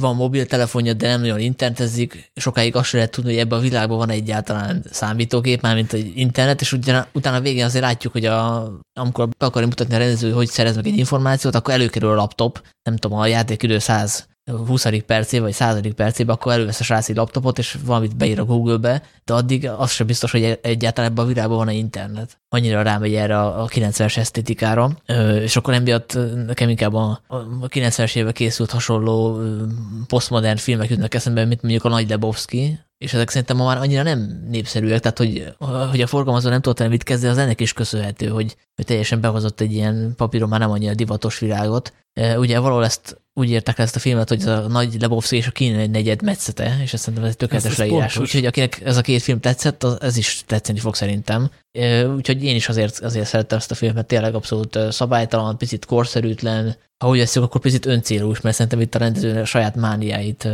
[0.00, 4.10] van mobiltelefonja, de nem nagyon internetezik, sokáig azt lehet tudni, hogy ebben a világban van
[4.10, 8.70] egyáltalán számítógép, már mint egy internet, és utána, utána a végén azért látjuk, hogy a,
[9.00, 12.62] amikor be akarja mutatni a rendező, hogy szerez meg egy információt, akkor előkerül a laptop,
[12.82, 14.28] nem tudom, a játékidő 100
[14.66, 14.86] 20.
[15.06, 15.94] percébe vagy 100.
[15.94, 19.90] percébe, akkor elővesz a srác egy laptopot, és valamit beír a Google-be, de addig az
[19.90, 22.38] sem biztos, hogy egyáltalán ebben a világban van-e internet.
[22.48, 24.90] Annyira rámegy erre a 90-es esztétikára,
[25.42, 27.20] és akkor emiatt nekem inkább a
[27.68, 29.40] 90-es évek készült hasonló
[30.06, 34.02] posztmodern filmek jutnak eszembe, mint mondjuk a Nagy Lebowski, és ezek szerintem ma már annyira
[34.02, 35.54] nem népszerűek, tehát hogy,
[35.90, 39.60] hogy a forgalmazó nem tudta mit kezdeni, az ennek is köszönhető, hogy, hogy teljesen behozott
[39.60, 41.92] egy ilyen papíron már nem annyira divatos világot.
[42.36, 45.50] Ugye valahol ezt úgy írták ezt a filmet, hogy ez a nagy Lebowski és a
[45.50, 48.16] kínai negyed metszete, és ezt szerintem ez egy tökéletes leírás.
[48.16, 51.50] Úgyhogy akinek ez a két film tetszett, az, ez is tetszeni fog szerintem.
[52.16, 57.08] Úgyhogy én is azért, azért szerettem ezt a filmet, tényleg abszolút szabálytalan, picit korszerűtlen, ha
[57.08, 60.48] úgy veszünk, akkor picit öncélú is, mert szerintem itt a rendező a saját mániáit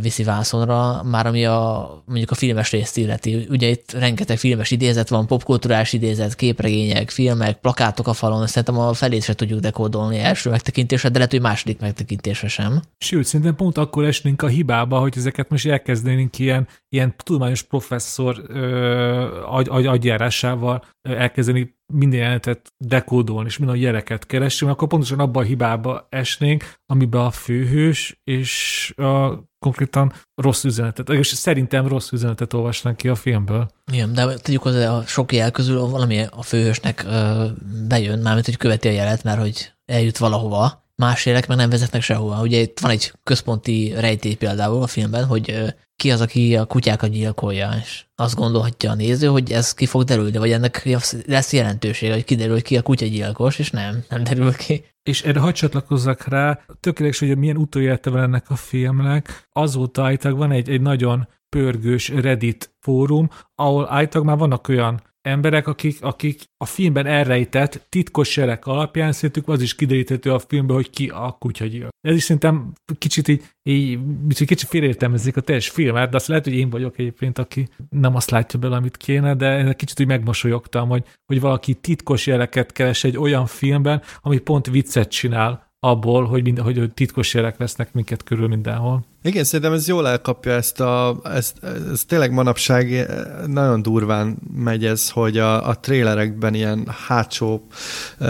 [0.00, 3.46] viszi vászonra, már ami a, mondjuk a filmes részt illeti.
[3.50, 8.92] Ugye itt rengeteg filmes idézet van, popkulturális idézet, képregények, filmek, plakátok a falon, szerintem a
[8.92, 12.82] felét se tudjuk dekódolni első megtekintésre, de lehet, hogy második megtekintésre sem.
[12.98, 18.44] Sőt, szerintem pont akkor esnénk a hibába, hogy ezeket most elkezdenénk ilyen, ilyen tudományos professzor
[18.46, 25.20] ö, agy, agy, agyjárásával elkezdeni minden jelenetet dekódolni, és minden a jeleket keresünk, akkor pontosan
[25.20, 32.12] abban a hibába esnénk, amiben a főhős és a konkrétan rossz üzenetet, és szerintem rossz
[32.12, 33.70] üzenetet olvasnánk ki a filmből.
[33.92, 37.46] Igen, de tudjuk, hogy a sok jel közül valami a főhősnek ö,
[37.88, 42.02] bejön, mármint, hogy követi a jelet, mert hogy eljut valahova, más élek meg nem vezetnek
[42.02, 42.40] sehova.
[42.40, 47.10] Ugye itt van egy központi rejtély például a filmben, hogy ki az, aki a kutyákat
[47.10, 50.88] gyilkolja, és azt gondolhatja a néző, hogy ez ki fog derülni, vagy ennek
[51.26, 54.84] lesz jelentősége, hogy kiderül, hogy ki a kutyagyilkos, és nem, nem derül ki.
[55.02, 59.48] És erre hadd csatlakozzak rá, tökéletes, hogy milyen utóélete van ennek a filmnek.
[59.52, 65.66] Azóta állítólag van egy, egy nagyon pörgős Reddit fórum, ahol állítólag már vannak olyan emberek,
[65.66, 70.90] akik, akik a filmben elrejtett titkos jelek alapján szerintük az is kideríthető a filmben, hogy
[70.90, 71.90] ki a kutyagyilkos.
[72.00, 73.98] Ez is szerintem kicsit így, így
[74.28, 78.30] kicsit félértelmezik a teljes filmet, de azt lehet, hogy én vagyok egyébként, aki nem azt
[78.30, 83.16] látja bele, amit kéne, de kicsit úgy megmosolyogtam, hogy, hogy valaki titkos jeleket keres egy
[83.16, 88.48] olyan filmben, ami pont viccet csinál abból, hogy, mind, hogy titkos jelek vesznek minket körül
[88.48, 89.04] mindenhol.
[89.28, 91.54] Igen, szerintem ez jól elkapja ezt a, ezt,
[91.92, 93.10] ez tényleg manapság
[93.46, 97.66] nagyon durván megy ez, hogy a, a trélerekben ilyen hátsó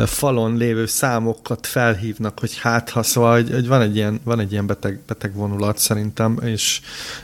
[0.07, 4.53] falon lévő számokat felhívnak, hogy hát ha, szóval hogy, hogy van egy ilyen, van egy
[4.53, 6.81] ilyen beteg, beteg vonulat szerintem, és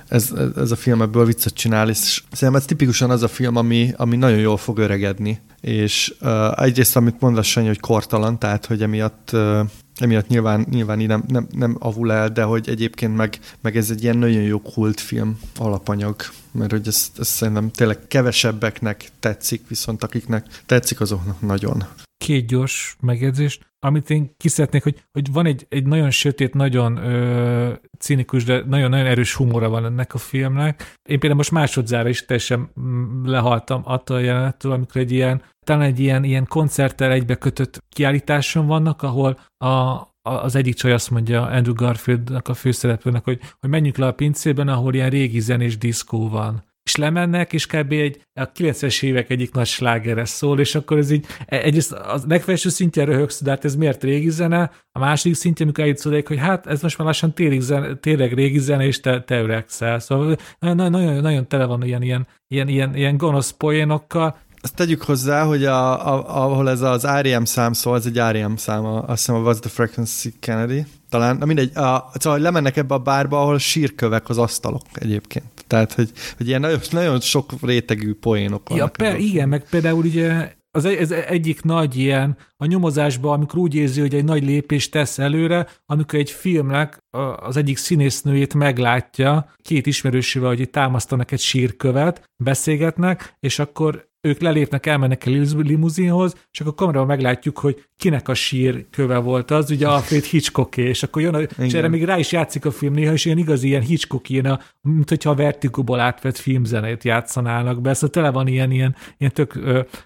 [0.08, 3.92] ez, ez a film ebből viccet csinál, és szerintem ez tipikusan az a film, ami,
[3.96, 8.82] ami nagyon jól fog öregedni, és uh, egyrészt, amit mondasz, Sanyi, hogy kortalan, tehát, hogy
[8.82, 9.60] emiatt uh,
[9.96, 13.90] emiatt nyilván, nyilván így nem, nem, nem avul el, de hogy egyébként meg, meg ez
[13.90, 16.16] egy ilyen nagyon jó kultfilm alapanyag,
[16.52, 21.84] mert hogy ez, ez szerintem tényleg kevesebbeknek tetszik, viszont akiknek tetszik, azoknak nagyon.
[22.24, 27.72] Két gyors megjegyzést, amit én kiszeretnék, hogy, hogy van egy, egy nagyon sötét, nagyon ö,
[27.98, 30.82] cinikus, de nagyon-nagyon erős humora van ennek a filmnek.
[31.08, 35.82] Én például most másodzára is teljesen mm, lehaltam attól a jelenettől, amikor egy ilyen talán
[35.82, 41.74] egy ilyen, ilyen koncerttel egybekötött kiállításon vannak, ahol a, az egyik csaj azt mondja Andrew
[41.74, 46.64] Garfieldnak a főszereplőnek, hogy, hogy menjünk le a pincében, ahol ilyen régi zenés diszkó van
[46.84, 47.92] és lemennek, és kb.
[47.92, 52.20] egy a 90-es évek egyik nagy slágere szól, és akkor ez így e, egyrészt a
[52.28, 56.26] legfelső szintje röhögsz, de hát ez miért régi zene, a második szintje, amikor eljutsz odaig,
[56.26, 59.98] hogy hát ez most már lassan tényleg, zene, tényleg régi zene, és te, te öregszel.
[59.98, 65.02] Szóval nagyon, nagyon, nagyon tele van ilyen, ilyen, ilyen, ilyen, ilyen gonosz poénokkal, azt tegyük
[65.02, 69.06] hozzá, hogy a, a, ahol ez az REM szám szól, ez egy REM szám, azt
[69.08, 73.40] hiszem a What's the Frequency Kennedy, talán, na mindegy, a, szóval lemennek ebbe a bárba,
[73.40, 75.44] ahol sírkövek az asztalok egyébként.
[75.66, 78.96] Tehát, hogy, hogy ilyen nagyon, nagyon sok rétegű poénok vannak.
[78.98, 83.74] Ja, per, igen, meg például ugye az ez egyik nagy ilyen a nyomozásban, amikor úgy
[83.74, 86.98] érzi, hogy egy nagy lépést tesz előre, amikor egy filmnek
[87.36, 94.86] az egyik színésznőjét meglátja, két ismerősével, hogy támasztanak egy sírkövet, beszélgetnek, és akkor ők lelépnek,
[94.86, 99.88] elmennek a limuzinhoz, és akkor kamerában meglátjuk, hogy kinek a sír köve volt az, ugye
[99.88, 103.12] Alfred Hitchcocké, és akkor jön, a, és erre még rá is játszik a film néha,
[103.12, 108.10] és ilyen igazi ilyen Hitchcock ilyen, mint hogyha a Vertigo-ból átvett filmzenét játszanának be, szóval
[108.10, 109.58] tele van ilyen, ilyen, ilyen tök,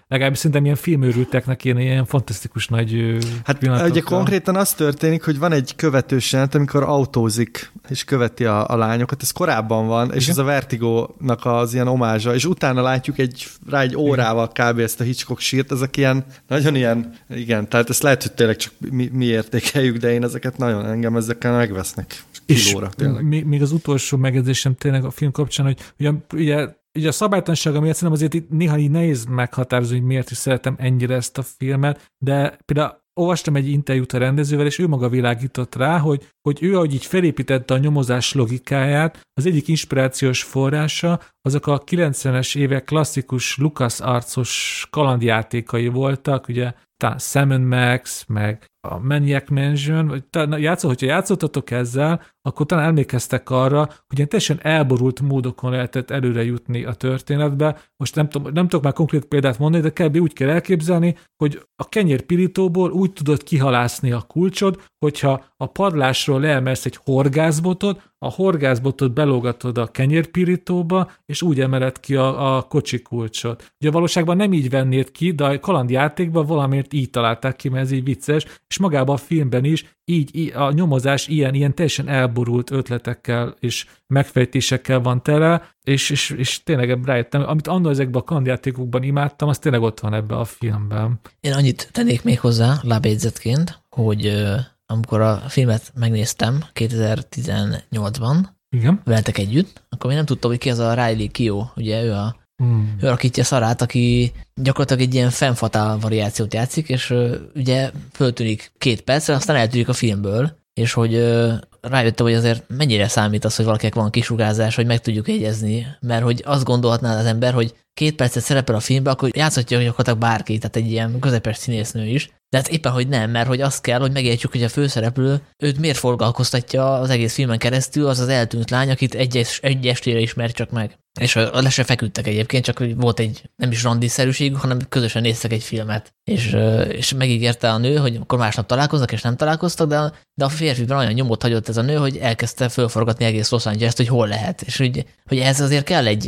[0.07, 5.51] legalábbis szerintem ilyen filmőrülteknek ilyen, ilyen fantasztikus nagy Hát ugye konkrétan az történik, hogy van
[5.51, 10.29] egy követős jelent, amikor autózik, és követi a, a lányokat, ez korábban van, és Igen?
[10.29, 14.79] ez a Vertigo-nak az ilyen omázsa, és utána látjuk egy, rá egy órával kb.
[14.79, 18.73] ezt a Hitchcock sírt, ezek ilyen, nagyon ilyen, igen, tehát ezt lehet, hogy tényleg csak
[18.91, 22.89] mi, mi értékeljük, de én ezeket nagyon engem ezekkel megvesznek kilóra.
[22.97, 27.11] És még, még az utolsó megjegyzésem tényleg a film kapcsán, hogy ugye, ugye ugye a
[27.11, 31.37] szabálytalansága miatt szerintem azért itt néha így nehéz meghatározni, hogy miért is szeretem ennyire ezt
[31.37, 36.27] a filmet, de például olvastam egy interjút a rendezővel, és ő maga világított rá, hogy,
[36.41, 42.57] hogy ő, ahogy így felépítette a nyomozás logikáját, az egyik inspirációs forrása azok a 90-es
[42.57, 46.73] évek klasszikus Lucas arcos kalandjátékai voltak, ugye
[47.17, 50.23] Sam Max, meg a Maniac Mansion, vagy
[50.61, 56.43] játszó, hogyha játszottatok ezzel, akkor talán emlékeztek arra, hogy ilyen teljesen elborult módokon lehetett előre
[56.43, 57.77] jutni a történetbe.
[57.97, 60.17] Most nem, tudom, nem tudok már konkrét példát mondani, de kb.
[60.17, 66.85] úgy kell elképzelni, hogy a kenyérpirítóból úgy tudod kihalászni a kulcsod, hogyha a padlásról leemelsz
[66.85, 73.73] egy horgászbotot, a horgászbotot belógatod a kenyérpirítóba, és úgy emeled ki a, a kocsi kulcsot.
[73.79, 77.91] Ugye valóságban nem így vennéd ki, de a kalandjátékban valamiért így találták ki, mert ez
[77.91, 83.55] így vicces, és magában a filmben is így a nyomozás ilyen, ilyen teljesen elborult ötletekkel
[83.59, 89.49] és megfejtésekkel van tele, és, és, és tényleg rájöttem, amit annól ezekben a kandjátékokban imádtam,
[89.49, 91.19] az tényleg ott van ebben a filmben.
[91.39, 94.45] Én annyit tennék még hozzá lábjegyzetként, hogy
[94.85, 98.35] amikor a filmet megnéztem 2018-ban,
[98.69, 99.01] Igen.
[99.03, 102.38] veletek együtt, akkor még nem tudtam, hogy ki az a Riley Kio, ugye ő a
[102.59, 102.95] Hmm.
[103.01, 107.13] Ő alakítja Szarát, aki gyakorlatilag egy ilyen fenfatál variációt játszik, és
[107.55, 113.07] ugye föltűnik két percre, aztán eltűnik a filmből, és hogy uh, rájöttem, hogy azért mennyire
[113.07, 117.25] számít az, hogy valakinek van kisugázás, hogy meg tudjuk jegyezni, mert hogy azt gondolhatná az
[117.25, 121.57] ember, hogy két percet szerepel a filmben, akkor játszhatja gyakorlatilag bárki, tehát egy ilyen közepes
[121.57, 124.69] színésznő is, de hát éppen, hogy nem, mert hogy azt kell, hogy megértsük, hogy a
[124.69, 129.87] főszereplő őt miért foglalkoztatja az egész filmen keresztül, az az eltűnt lány, akit egy, egy
[129.87, 130.97] estére ismer csak meg.
[131.19, 135.63] És le se feküdtek egyébként, csak volt egy nem is randiszerűség, hanem közösen néztek egy
[135.63, 136.13] filmet.
[136.23, 136.57] És,
[136.89, 140.97] és megígérte a nő, hogy akkor másnap találkoznak, és nem találkoztak, de, de a férfiben
[140.97, 144.61] olyan nyomot hagyott ez a nő, hogy elkezdte fölforgatni egész Los Angeles-t, hogy hol lehet.
[144.61, 146.27] És hogy, hogy ez azért kell egy,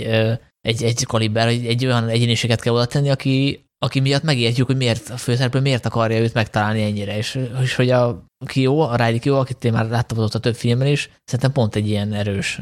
[0.62, 4.78] egy, egy kaliber, egy, egy olyan egyéniséget kell oda tenni, aki, aki miatt megértjük, hogy
[4.78, 9.20] miért a főszereplő miért akarja őt megtalálni ennyire, és, és hogy a Kio, a Riley
[9.20, 12.60] Kio, akit én már láttam ott a több filmben is, szerintem pont egy ilyen erős,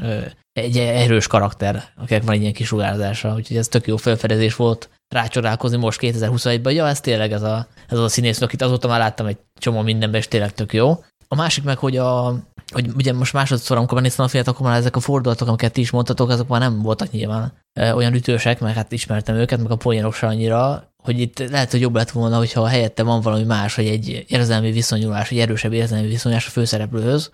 [0.52, 5.76] egy erős karakter, akinek van egy ilyen kisugárzása, úgyhogy ez tök jó felfedezés volt rácsodálkozni
[5.76, 9.26] most 2021-ben, ja, ez tényleg ez a, ez az a színész, akit azóta már láttam
[9.26, 11.04] egy csomó mindenben, és tényleg tök jó.
[11.28, 12.34] A másik meg, hogy a,
[12.72, 15.80] hogy ugye most másodszor, amikor néztem a filmet, akkor már ezek a fordulatok, amiket ti
[15.80, 19.76] is mondtatok, azok már nem voltak nyilván olyan ütősek, mert hát ismertem őket, meg a
[19.76, 23.74] poénok se annyira, hogy itt lehet, hogy jobb lett volna, hogyha helyette van valami más,
[23.74, 27.30] hogy egy érzelmi viszonyulás, egy erősebb érzelmi viszonyulás a főszereplőhöz.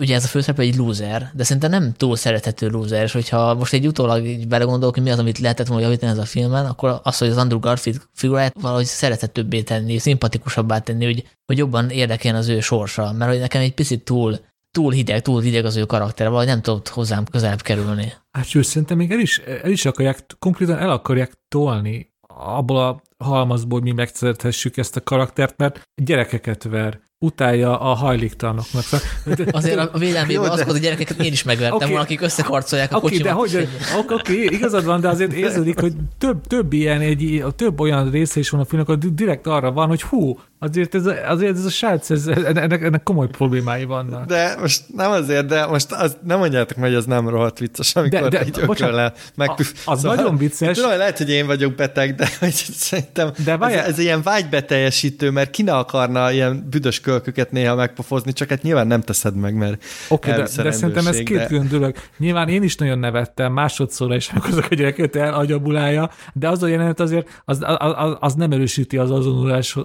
[0.00, 3.72] Ugye ez a főszereplő egy loser, de szerintem nem túl szerethető loser, és hogyha most
[3.72, 7.00] egy utólag így belegondolok, hogy mi az, amit lehetett volna javítani ez a filmen, akkor
[7.02, 12.38] az, hogy az Andrew Garfield figuráját valahogy szerethetőbbé tenni, szimpatikusabbá tenni, hogy, hogy jobban érdekeljen
[12.38, 14.38] az ő sorsa, mert hogy nekem egy picit túl
[14.76, 18.12] túl hideg, túl hideg az ő karaktere, vagy nem tudott hozzám közelebb kerülni.
[18.30, 23.02] Hát sőt, szerintem még el is, el is akarják, konkrétan el akarják tolni abból a
[23.24, 28.84] halmazból, hogy mi megszerethessük ezt a karaktert, mert gyerekeket ver utálja a hajléktalanoknak.
[29.50, 31.88] Azért a véleményben az, hogy a gyerekeket én is megvertem okay.
[31.88, 33.32] volna, akik összekarcolják a okay, kocsimat.
[33.32, 37.80] De hogy, oké, okay, igazad van, de azért érződik, hogy több, több ilyen, egy, több
[37.80, 40.38] olyan része is van a filmnek, hogy direkt arra van, hogy hú,
[40.68, 44.26] azért ez, azért ez a srác, ez, ennek, ennek komoly problémái vannak.
[44.26, 47.96] De most nem azért, de most az, nem mondjátok meg, hogy ez nem rohadt vicces,
[47.96, 49.72] amikor de, de, egy ököllel megpüf...
[49.84, 50.76] Az szóval, nagyon vicces.
[50.76, 55.50] Tudom, lehet, hogy én vagyok beteg, de hogy szerintem de ez, ez, ilyen vágybeteljesítő, mert
[55.50, 59.84] ki ne akarna ilyen büdös kölköket néha megpofozni, csak hát nyilván nem teszed meg, mert
[60.08, 61.94] Oké, okay, de, de szerintem ez két külön dolog.
[62.18, 67.00] Nyilván én is nagyon nevettem másodszorra is, azok a gyereket elagyabulálja, de az a jelenet
[67.00, 69.76] azért az, az, az nem erősíti az azonosulás,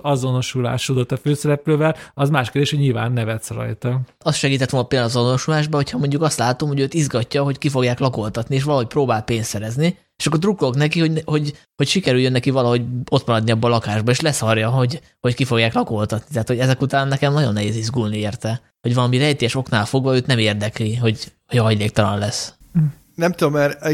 [0.72, 4.02] azonosulásodat a főszereplővel, az más kérdés, hogy nyilván nevetsz rajta.
[4.20, 7.70] Az segített volna például az azonosulásban, hogyha mondjuk azt látom, hogy őt izgatja, hogy ki
[7.70, 12.32] fogják lakoltatni, és valahogy próbál pénzt szerezni, és akkor drukkolok neki, hogy, hogy, hogy sikerüljön
[12.32, 16.32] neki valahogy ott maradni abban a lakásban, és leszarja, hogy, hogy ki fogják lakoltatni.
[16.32, 18.62] Tehát, hogy ezek után nekem nagyon nehéz izgulni érte.
[18.82, 22.54] Hogy valami rejtés oknál fogva őt nem érdekli, hogy, hogy hajléktalan lesz.
[23.22, 23.86] Nem tudom, mert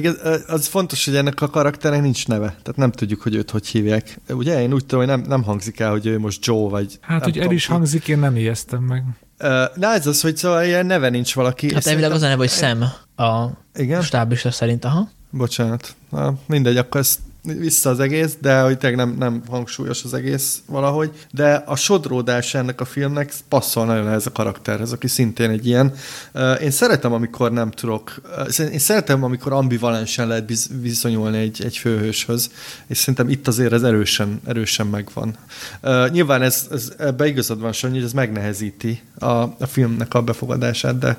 [0.48, 2.48] az fontos, hogy ennek a karakternek nincs neve.
[2.48, 4.20] Tehát nem tudjuk, hogy őt hogy hívják.
[4.30, 7.00] Ugye én úgy tudom, hogy nem, nem hangzik el, hogy ő most Joe vagy...
[7.02, 7.72] Hát, hogy el is ki.
[7.72, 9.04] hangzik, én nem ijesztem meg.
[9.76, 11.74] Na ez az, hogy szóval ilyen neve nincs valaki.
[11.74, 12.82] Hát elvileg az a neve, hogy Sam
[13.16, 14.02] a Igen?
[14.02, 15.10] stábista szerint, aha.
[15.30, 15.96] Bocsánat.
[16.10, 17.20] Na, mindegy, akkor ezt
[17.54, 22.54] vissza az egész, de hogy tényleg nem, nem hangsúlyos az egész valahogy, de a sodródás
[22.54, 25.94] ennek a filmnek passzol nagyon ez a karakterhez, aki szintén egy ilyen.
[26.62, 28.22] Én szeretem, amikor nem tudok,
[28.72, 30.52] én szeretem, amikor ambivalensen lehet
[30.82, 32.52] viszonyulni egy, egy főhőshöz,
[32.88, 35.36] és szerintem itt azért ez erősen, erősen megvan.
[36.12, 41.18] Nyilván ez, ez ebbe van, Sanyi, hogy ez megnehezíti a, a filmnek a befogadását, de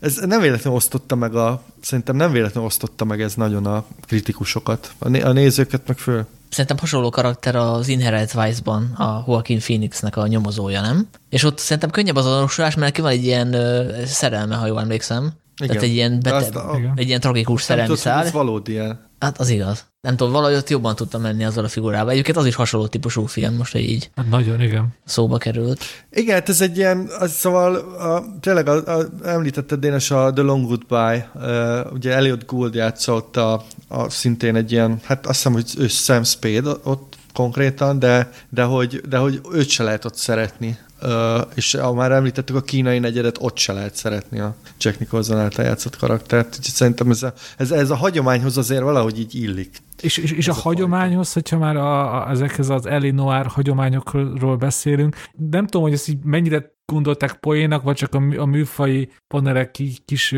[0.00, 4.92] ez nem véletlenül osztotta meg a, szerintem nem véletlenül osztotta meg ez nagyon a kritikusokat,
[4.98, 6.26] a, né- a nézőket meg föl.
[6.48, 11.08] Szerintem hasonló karakter az Inherent Vice-ban a Joaquin Phoenixnek a nyomozója, nem?
[11.28, 14.80] És ott szerintem könnyebb az azonosulás, mert neki van egy ilyen ö, szerelme, ha jól
[14.80, 15.32] emlékszem.
[15.56, 15.68] Igen.
[15.68, 18.24] Tehát egy ilyen, beteg, a, egy ilyen tragikus szerelmi szál.
[18.24, 19.07] Ez valódi ilyen.
[19.18, 19.86] Hát az igaz.
[20.00, 22.10] Nem tudom, valahogy ott jobban tudtam menni azzal a figurával.
[22.10, 24.88] Egyébként az is hasonló típusú film, most hogy így hát nagyon, igen.
[25.04, 25.84] szóba került.
[26.10, 30.42] Igen, hát ez egy ilyen, az, szóval a, tényleg a, a, említetted Dénes a The
[30.42, 35.52] Long Goodbye, uh, ugye Elliot Gould játszott a, a, szintén egy ilyen, hát azt hiszem,
[35.52, 40.16] hogy ő Sam Spade ott konkrétan, de, de, hogy, de hogy őt se lehet ott
[40.16, 44.98] szeretni Uh, és a, már említettük a kínai negyedet, ott se lehet szeretni a Jack
[44.98, 49.34] Nicholson által játszott karaktert, úgyhogy szerintem ez a, ez, ez a hagyományhoz azért valahogy így
[49.34, 49.82] illik.
[50.00, 55.16] És, és, és a, a hagyományhoz, hogyha már a, a, ezekhez az Elinor hagyományokról beszélünk,
[55.50, 59.70] nem tudom, hogy ezt így mennyire gondolták poénak, vagy csak a, a műfai panerek
[60.04, 60.34] kis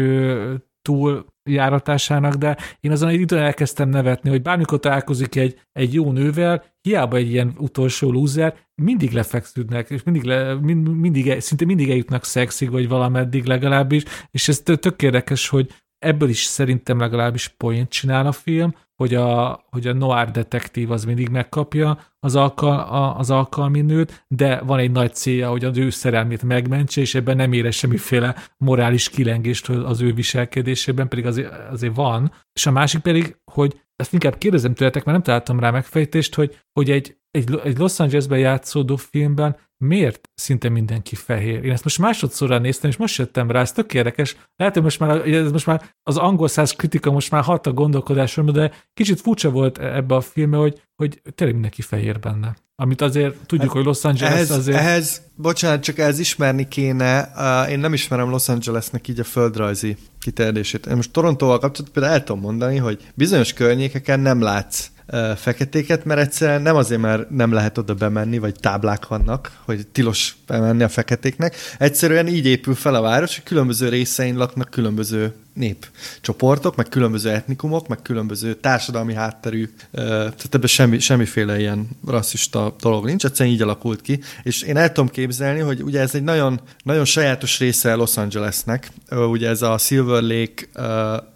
[0.82, 6.12] túl járatásának, de én azon egy időn elkezdtem nevetni, hogy bármikor találkozik egy, egy jó
[6.12, 11.90] nővel, hiába egy ilyen utolsó lúzer, mindig lefeksződnek, és mindig, le, mind, mindig, szinte mindig
[11.90, 17.88] eljutnak szexig, vagy valameddig legalábbis, és ez tök érdekes, hogy ebből is szerintem legalábbis poént
[17.88, 23.18] csinál a film, hogy a, hogy a noir detektív az mindig megkapja az, alkal, a,
[23.18, 27.36] az alkalmi nőt, de van egy nagy célja, hogy az ő szerelmét megmentse, és ebben
[27.36, 32.32] nem ére semmiféle morális kilengést az ő viselkedésében, pedig azért, azért van.
[32.52, 36.58] És a másik pedig, hogy ezt inkább kérdezem tőletek, mert nem találtam rá megfejtést, hogy,
[36.72, 41.64] hogy egy, egy, egy Los Angelesben játszódó filmben miért szinte mindenki fehér?
[41.64, 44.36] Én ezt most másodszorra néztem, és most jöttem rá, ez tök érdekes.
[44.56, 47.72] Lehet, hogy most már, ez most már az angol száz kritika most már hat a
[47.72, 52.56] gondolkodásomra, de kicsit furcsa volt ebbe a filmbe, hogy, hogy tényleg mindenki fehér benne.
[52.74, 54.78] Amit azért tudjuk, hát, hogy Los Angeles ehhez, azért...
[54.78, 57.32] Ehhez, bocsánat, csak ez ismerni kéne.
[57.36, 60.86] Uh, én nem ismerem Los Angelesnek így a földrajzi kiterjedését.
[60.86, 64.90] Én most Torontóval kapcsolatban például el tudom mondani, hogy bizonyos környékeken nem látsz
[65.36, 70.36] feketéket, mert egyszerűen nem azért, mert nem lehet oda bemenni, vagy táblák vannak, hogy tilos
[70.46, 71.56] bemenni a feketéknek.
[71.78, 77.88] Egyszerűen így épül fel a város, hogy különböző részein laknak különböző népcsoportok, meg különböző etnikumok,
[77.88, 84.00] meg különböző társadalmi hátterű, tehát ebben semmi, semmiféle ilyen rasszista dolog nincs, egyszerűen így alakult
[84.00, 88.16] ki, és én el tudom képzelni, hogy ugye ez egy nagyon, nagyon sajátos része Los
[88.16, 90.80] Angelesnek, ugye ez a Silver Lake,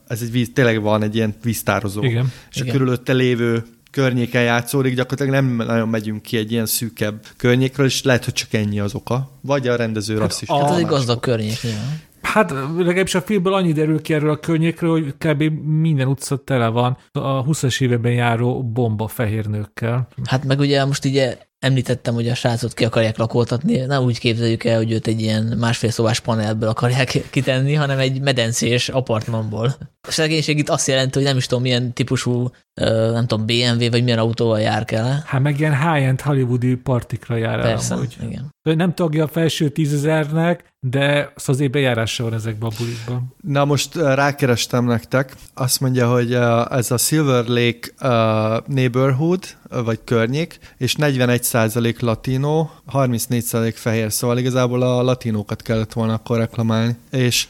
[0.09, 2.33] ez egy víz, tényleg van egy ilyen víztározó, Igen.
[2.51, 2.69] és Igen.
[2.69, 8.03] a körülötte lévő környéken játszódik, gyakorlatilag nem nagyon megyünk ki egy ilyen szűkebb környékről, és
[8.03, 9.31] lehet, hogy csak ennyi az oka.
[9.41, 10.59] Vagy a rendező rasszista.
[10.59, 12.01] Hát ez egy gazdag környék nyilván.
[12.25, 15.43] Hát legalábbis a filmből annyi derül ki erről a környékről, hogy kb.
[15.65, 20.09] minden utca tele van a 20-as években járó bomba fehér nőkkel.
[20.25, 24.65] Hát meg ugye most ugye említettem, hogy a srácot ki akarják lakoltatni, nem úgy képzeljük
[24.65, 29.75] el, hogy őt egy ilyen másfél szobás panelből akarják kitenni, hanem egy medencés apartmanból.
[30.09, 32.51] A szegénység itt azt jelenti, hogy nem is tudom, milyen típusú,
[33.13, 35.13] nem tudom, BMW vagy milyen autóval jár kell.
[35.25, 38.17] Hát meg ilyen high-end hollywoodi partikra jár el Persze, amúgy.
[38.23, 38.53] igen.
[38.69, 43.35] Ő Nem tagja a felső tízezernek, de az azért bejárása van ezekben a bulikban.
[43.41, 49.45] Na most uh, rákerestem nektek, azt mondja, hogy uh, ez a Silver Lake uh, neighborhood,
[49.69, 56.97] vagy környék, és 41% latino, 34% fehér, szóval igazából a latinókat kellett volna akkor reklamálni.
[57.11, 57.47] És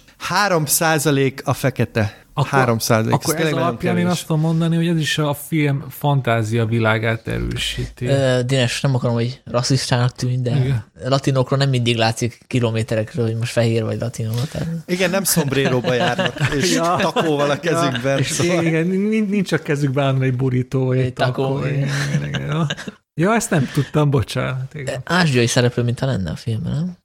[0.48, 2.23] 3% a fekete.
[2.36, 3.12] Akkor- 3 százalék.
[3.15, 8.06] Akkor ez alapján én azt tudom mondani, hogy ez is a film fantázia világát erősíti.
[8.06, 10.85] Ö, Dénes, nem akarom, hogy rasszistának tűnj, de Igen.
[11.05, 14.32] latinokról nem mindig látszik kilométerekről, hogy most fehér vagy latinó.
[14.52, 16.97] Tehát Igen, nem szombréróba járnak, és Ja.
[17.01, 18.19] takóval a kezükben.
[18.19, 18.65] És szóval.
[18.65, 21.66] igen, nincs, a kezükben állna egy burító, vagy egy, Egy takó, takó.
[21.66, 21.89] igen.
[22.16, 22.66] Igen, igen.
[23.15, 24.74] Ja, ezt nem tudtam, bocsánat.
[24.74, 25.01] Igen.
[25.05, 26.97] ázsiai szereplő, mintha lenne a filmben, nem?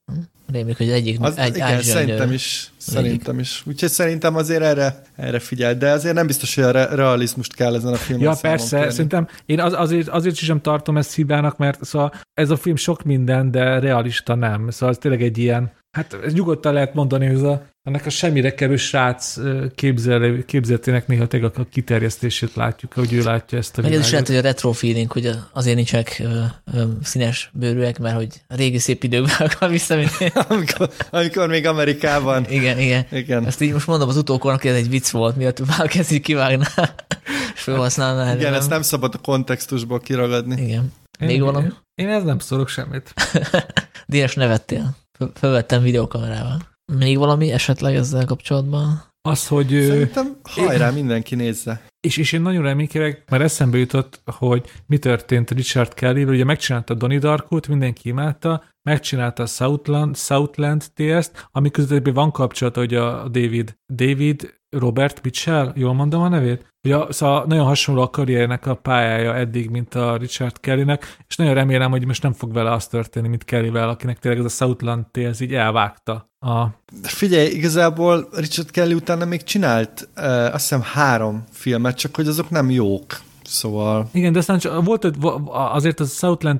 [0.51, 2.33] Rémlik, hogy egyik Az, egy igen, szerintem nő.
[2.33, 2.71] is.
[2.77, 3.63] Szerintem is.
[3.65, 5.75] Úgyhogy szerintem azért erre, erre figyel.
[5.77, 8.91] De azért nem biztos, hogy a re- realizmust kell ezen a filmen Ja, persze, kérni.
[8.91, 13.03] szerintem én az, azért, azért sem tartom ezt hibának, mert szóval ez a film sok
[13.03, 14.69] minden, de realista nem.
[14.69, 18.09] Szóval ez tényleg egy ilyen, hát ez nyugodtan lehet mondani, hogy ez a, ennek a
[18.09, 19.35] semmire kerül srác
[19.75, 24.11] képzel, képzeletének néha tényleg a kiterjesztését látjuk, hogy ő látja ezt a Meg ez is
[24.11, 24.27] lehet, világot.
[24.27, 26.41] hogy a retro feeling, hogy azért nincsenek ö,
[26.73, 30.09] ö, színes bőrűek, mert hogy a régi szép időkben akar visszamenni.
[30.49, 32.45] amikor, amikor még Amerikában.
[32.49, 33.05] igen, igen.
[33.11, 33.45] Igen.
[33.45, 36.67] Ezt így most mondom az utókornak, hogy ez egy vicc volt, miatt már kezdik kivágná,
[37.55, 38.29] és felhasználná.
[38.29, 40.61] erre, Igen, ezt nem szabad a kontextusból kiragadni.
[40.61, 40.93] Igen.
[41.19, 41.67] Még Én- valami?
[41.95, 43.13] Én ez nem szorok semmit.
[44.05, 44.95] Dénes nevettél.
[45.33, 46.57] Fölvettem videókamerával.
[46.97, 49.03] Még valami esetleg ezzel kapcsolatban?
[49.21, 49.67] Az, hogy...
[49.67, 51.81] Szerintem hajrá, mindenki nézze.
[52.07, 56.93] És, és én nagyon reménykedek, mert eszembe jutott, hogy mi történt Richard kelly ugye megcsinálta
[56.93, 63.27] Donnie Darkot, mindenki imádta, megcsinálta a Southland, Southland TS-t, ami közben van kapcsolata, hogy a
[63.27, 66.65] David, David Robert Mitchell, jól mondom a nevét?
[66.83, 71.53] Ugye, szóval nagyon hasonló a karriernek a pályája eddig, mint a Richard Kellynek, és nagyon
[71.53, 75.05] remélem, hogy most nem fog vele az történni, mint Kellyvel, akinek tényleg ez a Southland
[75.11, 76.67] TS így elvágta a
[77.01, 82.49] Figyelj, igazából Richard Kelly utána még csinált uh, azt hiszem három filmet, csak hogy azok
[82.49, 83.19] nem jók.
[83.43, 85.11] Szóval Igen, de aztán csak volt,
[85.51, 86.59] azért a Southland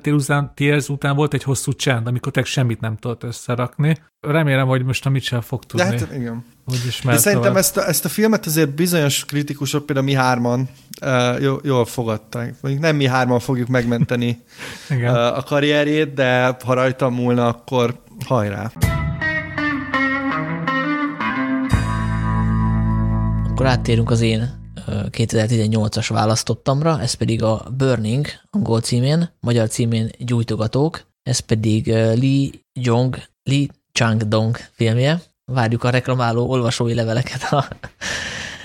[0.54, 3.96] Tears után volt egy hosszú csend, amikor tényleg semmit nem tudott összerakni.
[4.20, 6.44] Remélem, hogy most a Mitchell fog de tudni, hát igen.
[6.70, 7.56] Hogy is De szerintem tovább.
[7.56, 10.68] ezt a, ezt a filmet azért bizonyos kritikusok, például mi hárman
[11.02, 12.54] uh, jól, jól fogadták.
[12.60, 14.42] Mondjuk nem mi hárman fogjuk megmenteni
[14.90, 15.14] Igen.
[15.14, 18.70] uh, a karrierjét, de ha rajta múlna, akkor hajrá.
[23.50, 24.48] Akkor áttérünk az én
[24.86, 32.50] ö, 2018-as választottamra, ez pedig a Burning angol címén, magyar címén Gyújtogatók, ez pedig Lee
[32.72, 35.20] Jong, Lee Chang-dong filmje.
[35.52, 37.68] Várjuk a reklamáló olvasói leveleket a,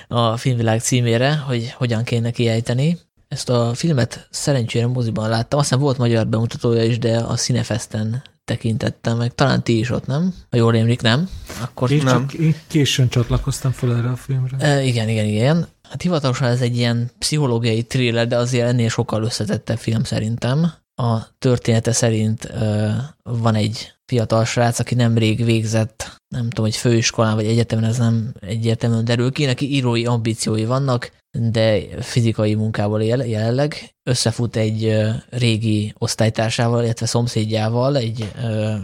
[0.08, 2.98] a filmvilág címére, hogy hogyan kéne kiejteni.
[3.28, 9.18] Ezt a filmet szerencsére moziban láttam, aztán volt magyar bemutatója is, de a Cinefesten tekintettem
[9.18, 9.36] meg.
[9.36, 10.34] Talán ti is ott, nem?
[10.50, 11.30] Ha jól rémlik, nem?
[11.62, 12.28] Akkor Én nem.
[12.28, 14.58] csak én későn csatlakoztam fel erre a filmre.
[14.58, 15.68] E, igen, igen, igen.
[15.90, 20.74] Hát hivatalosan ez egy ilyen pszichológiai thriller, de azért ennél sokkal összetettebb film szerintem.
[20.96, 22.90] A története szerint ö,
[23.24, 28.34] van egy fiatal srác, aki nemrég végzett, nem tudom, hogy főiskolán vagy egyetemen, ez nem
[28.40, 33.96] egyértelműen derül ki, neki írói ambíciói vannak, de fizikai munkával él jelenleg.
[34.10, 38.32] Összefut egy régi osztálytársával, illetve szomszédjával, egy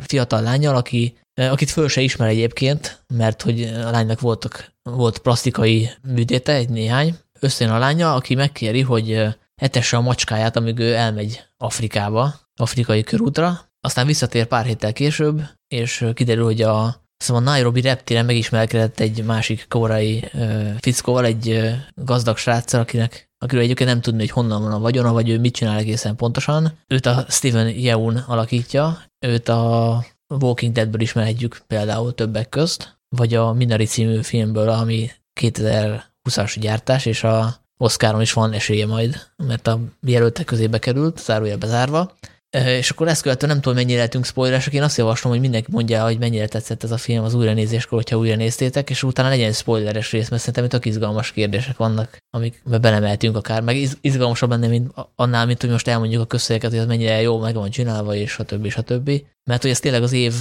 [0.02, 5.90] fiatal lányjal, aki akit föl se ismer egyébként, mert hogy a lánynak voltak, volt plastikai
[6.02, 7.16] műtéte, egy néhány.
[7.40, 9.24] Összejön a lánya, aki megkéri, hogy
[9.56, 13.71] etesse a macskáját, amíg ő elmegy Afrikába, afrikai körútra.
[13.82, 19.24] Aztán visszatér pár héttel később, és kiderül, hogy a Szóval a Nairobi reptéren megismerkedett egy
[19.24, 24.62] másik korai ö, fickóval, egy ö, gazdag sráccal, akinek akiről egyébként nem tudni, hogy honnan
[24.62, 26.80] van a vagyona, vagy ő mit csinál egészen pontosan.
[26.88, 30.06] Őt a Steven Yeun alakítja, őt a
[30.40, 37.24] Walking Deadből ismerhetjük például többek közt, vagy a Minari című filmből, ami 2020-as gyártás, és
[37.24, 42.16] a Oscaron is van esélye majd, mert a jelöltek közébe került, zárója bezárva.
[42.58, 44.74] És akkor ezt követően nem tudom, mennyire lehetünk spoileresek.
[44.74, 48.18] Én azt javaslom, hogy mindenki mondja, hogy mennyire tetszett ez a film az újranézéskor, hogyha
[48.18, 53.36] újra néztétek, és utána legyen spoileres rész, mert szerintem itt izgalmas kérdések vannak, amikbe belemeltünk
[53.36, 57.22] akár, meg izgalmasabb lenne, mint annál, mint hogy most elmondjuk a közszélyeket, hogy az mennyire
[57.22, 58.46] jó meg van csinálva, és a
[58.76, 59.26] a többi.
[59.50, 60.34] Mert hogy ezt tényleg az év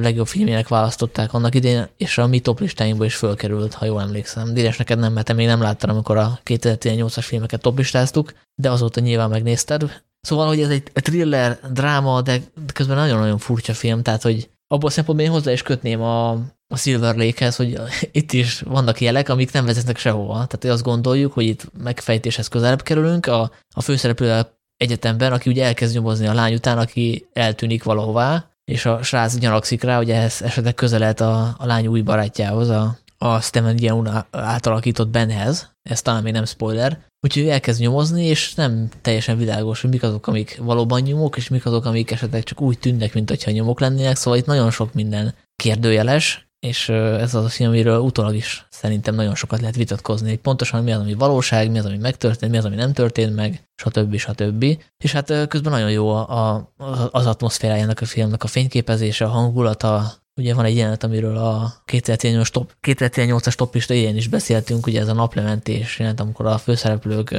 [0.00, 4.54] legjobb filmjének választották annak idén, és a mi top listáinkból is fölkerült, ha jól emlékszem.
[4.54, 9.00] Díres neked nem, mert te még nem láttad, amikor a 2018-as filmeket toplistáztuk, de azóta
[9.00, 12.40] nyilván megnézted, Szóval, hogy ez egy thriller, dráma, de
[12.72, 16.30] közben nagyon-nagyon furcsa film, tehát, hogy abból a szempontból én hozzá is kötném a,
[16.66, 17.78] a Silver Lake-hez, hogy
[18.12, 20.32] itt is vannak jelek, amik nem vezetnek sehova.
[20.32, 23.26] Tehát azt gondoljuk, hogy itt megfejtéshez közelebb kerülünk.
[23.26, 24.42] A, a főszereplő
[24.76, 29.82] egyetemben, aki ugye elkezd nyomozni a lány után, aki eltűnik valahová, és a srác gyanakszik
[29.82, 35.08] rá, hogy ehhez esetleg közelelt a, a lány új barátjához, a, a Steven Yeun átalakított
[35.08, 40.02] Benhez, ez talán még nem spoiler, úgyhogy elkezd nyomozni, és nem teljesen világos, hogy mik
[40.02, 43.80] azok, amik valóban nyomok, és mik azok, amik esetleg csak úgy tűnnek, mint hogyha nyomok
[43.80, 48.66] lennének, szóval itt nagyon sok minden kérdőjeles, és ez az a film, amiről utólag is
[48.70, 52.52] szerintem nagyon sokat lehet vitatkozni, hogy pontosan mi az, ami valóság, mi az, ami megtörtént,
[52.52, 54.16] mi az, ami nem történt meg, stb.
[54.16, 54.64] stb.
[55.04, 56.72] És hát közben nagyon jó a, a,
[57.10, 62.48] az atmoszférájának a filmnek, a fényképezése, a hangulata, Ugye van egy jelenet, amiről a 2018-as
[62.48, 67.34] top, 2018 toplista ilyen is beszéltünk, ugye ez a naplementés jelent, amikor a főszereplők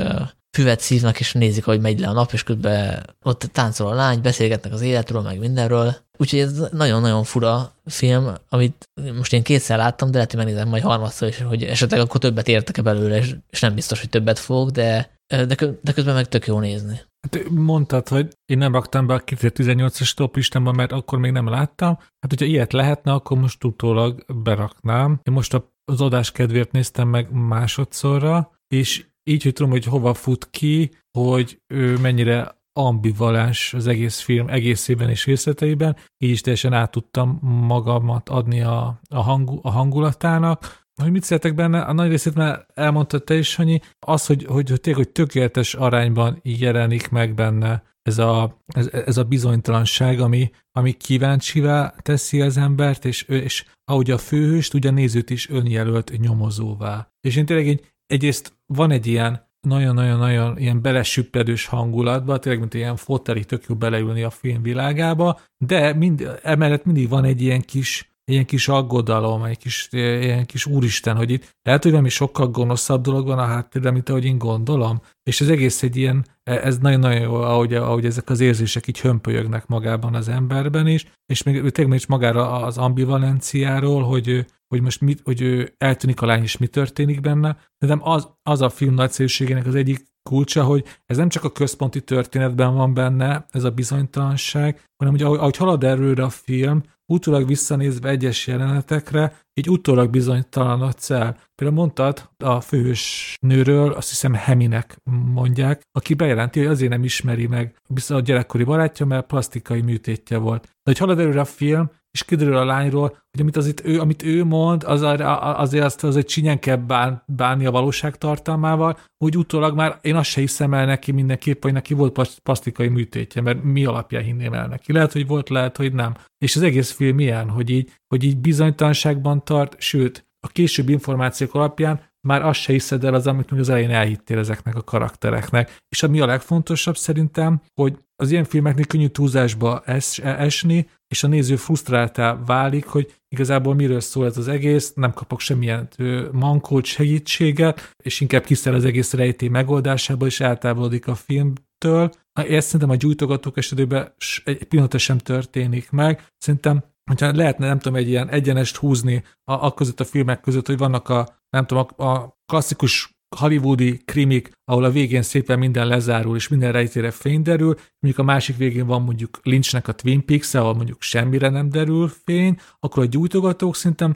[0.57, 4.21] füvet szívnak, és nézik, hogy megy le a nap, és közben ott táncol a lány,
[4.21, 5.95] beszélgetnek az életről, meg mindenről.
[6.17, 10.83] Úgyhogy ez nagyon-nagyon fura film, amit most én kétszer láttam, de lehet, hogy megnézem majd
[10.83, 13.17] harmadszor is, hogy esetleg akkor többet értek-e belőle,
[13.49, 17.01] és nem biztos, hogy többet fog, de, de, de közben meg tök jó nézni.
[17.23, 21.47] Hát mondtad, hogy én nem raktam be a 2018-as top listámba, mert akkor még nem
[21.47, 21.95] láttam.
[21.95, 25.19] Hát, hogyha ilyet lehetne, akkor most utólag beraknám.
[25.23, 30.49] Én most az adás kedvéért néztem meg másodszorra, és így, hogy tudom, hogy hova fut
[30.49, 36.91] ki, hogy ő mennyire ambivalens az egész film egészében és részleteiben, így is teljesen át
[36.91, 42.35] tudtam magamat adni a, a, hangu, a hangulatának, hogy mit szeretek benne, a nagy részét
[42.35, 47.33] már elmondtad te is, Sanyi, az, hogy, hogy, hogy tényleg, hogy tökéletes arányban jelenik meg
[47.33, 53.65] benne ez a, ez, ez a bizonytalanság, ami, ami kíváncsivá teszi az embert, és, és
[53.85, 57.11] ahogy a főhőst, ugye a nézőt is önjelölt nyomozóvá.
[57.21, 62.95] És én tényleg egy, egyrészt van egy ilyen nagyon-nagyon-nagyon ilyen belesüppedős hangulatba, tényleg mint ilyen
[62.95, 68.12] foteli tök jó beleülni a film világába, de mind, emellett mindig van egy ilyen kis
[68.25, 73.01] ilyen kis aggodalom, egy kis, ilyen kis úristen, hogy itt lehet, hogy is sokkal gonoszabb
[73.01, 75.01] dolog van a háttérben, mint ahogy én gondolom.
[75.23, 79.67] És ez egész egy ilyen, ez nagyon-nagyon jó, ahogy, ahogy ezek az érzések így hömpölyögnek
[79.67, 85.21] magában az emberben is, és még tényleg is magára az ambivalenciáról, hogy, hogy most mit,
[85.23, 87.57] hogy ő eltűnik a lány, és mi történik benne.
[87.85, 92.01] De az, az a film nagyszerűségének az egyik kulcsa, hogy ez nem csak a központi
[92.01, 97.47] történetben van benne, ez a bizonytalanság, hanem hogy ahogy, ahogy halad erőre a film, utólag
[97.47, 101.37] visszanézve egyes jelenetekre, így utólag bizonytalanodsz el.
[101.55, 104.97] Például mondtad a főhős nőről, azt hiszem Heminek
[105.33, 107.75] mondják, aki bejelenti, hogy azért nem ismeri meg
[108.07, 110.63] a gyerekkori barátja, mert plastikai műtétje volt.
[110.63, 113.99] De hogy halad előre a film, és kiderül a lányról, hogy amit, az itt ő,
[113.99, 119.37] amit ő mond, az, azért azt azért csinyen kell bán, bánni a valóság tartalmával, hogy
[119.37, 123.63] utólag már én azt se hiszem el neki mindenképp, hogy neki volt plastikai műtétje, mert
[123.63, 124.93] mi alapján hinném el neki.
[124.93, 126.13] Lehet, hogy volt, lehet, hogy nem.
[126.37, 131.55] És az egész film ilyen, hogy így, hogy így bizonytalanságban tart, sőt, a későbbi információk
[131.55, 135.77] alapján már azt se hiszed el az, amit az elején elhittél ezeknek a karaktereknek.
[135.89, 141.27] És ami a legfontosabb szerintem, hogy az ilyen filmeknél könnyű túlzásba es, esni, és a
[141.27, 145.89] néző frusztráltá válik, hogy igazából miről szól ez az egész, nem kapok semmilyen
[146.31, 152.11] mankót, segítséget, és inkább kiszel az egész rejtély megoldásába, és eltávolodik a filmtől.
[152.33, 154.13] Ezt szerintem a gyújtogatók esetében
[154.43, 156.27] egy pillanatra sem történik meg.
[156.37, 160.67] Szerintem hogyha lehetne, nem tudom, egy ilyen egyenest húzni a, a között a filmek között,
[160.67, 165.87] hogy vannak a, nem tudom, a, a klasszikus hollywoodi krimik, ahol a végén szépen minden
[165.87, 170.25] lezárul, és minden rejtére fény derül, mondjuk a másik végén van mondjuk Lynchnek a Twin
[170.25, 174.15] Peaks, ahol mondjuk semmire nem derül fény, akkor a gyújtogatók szerintem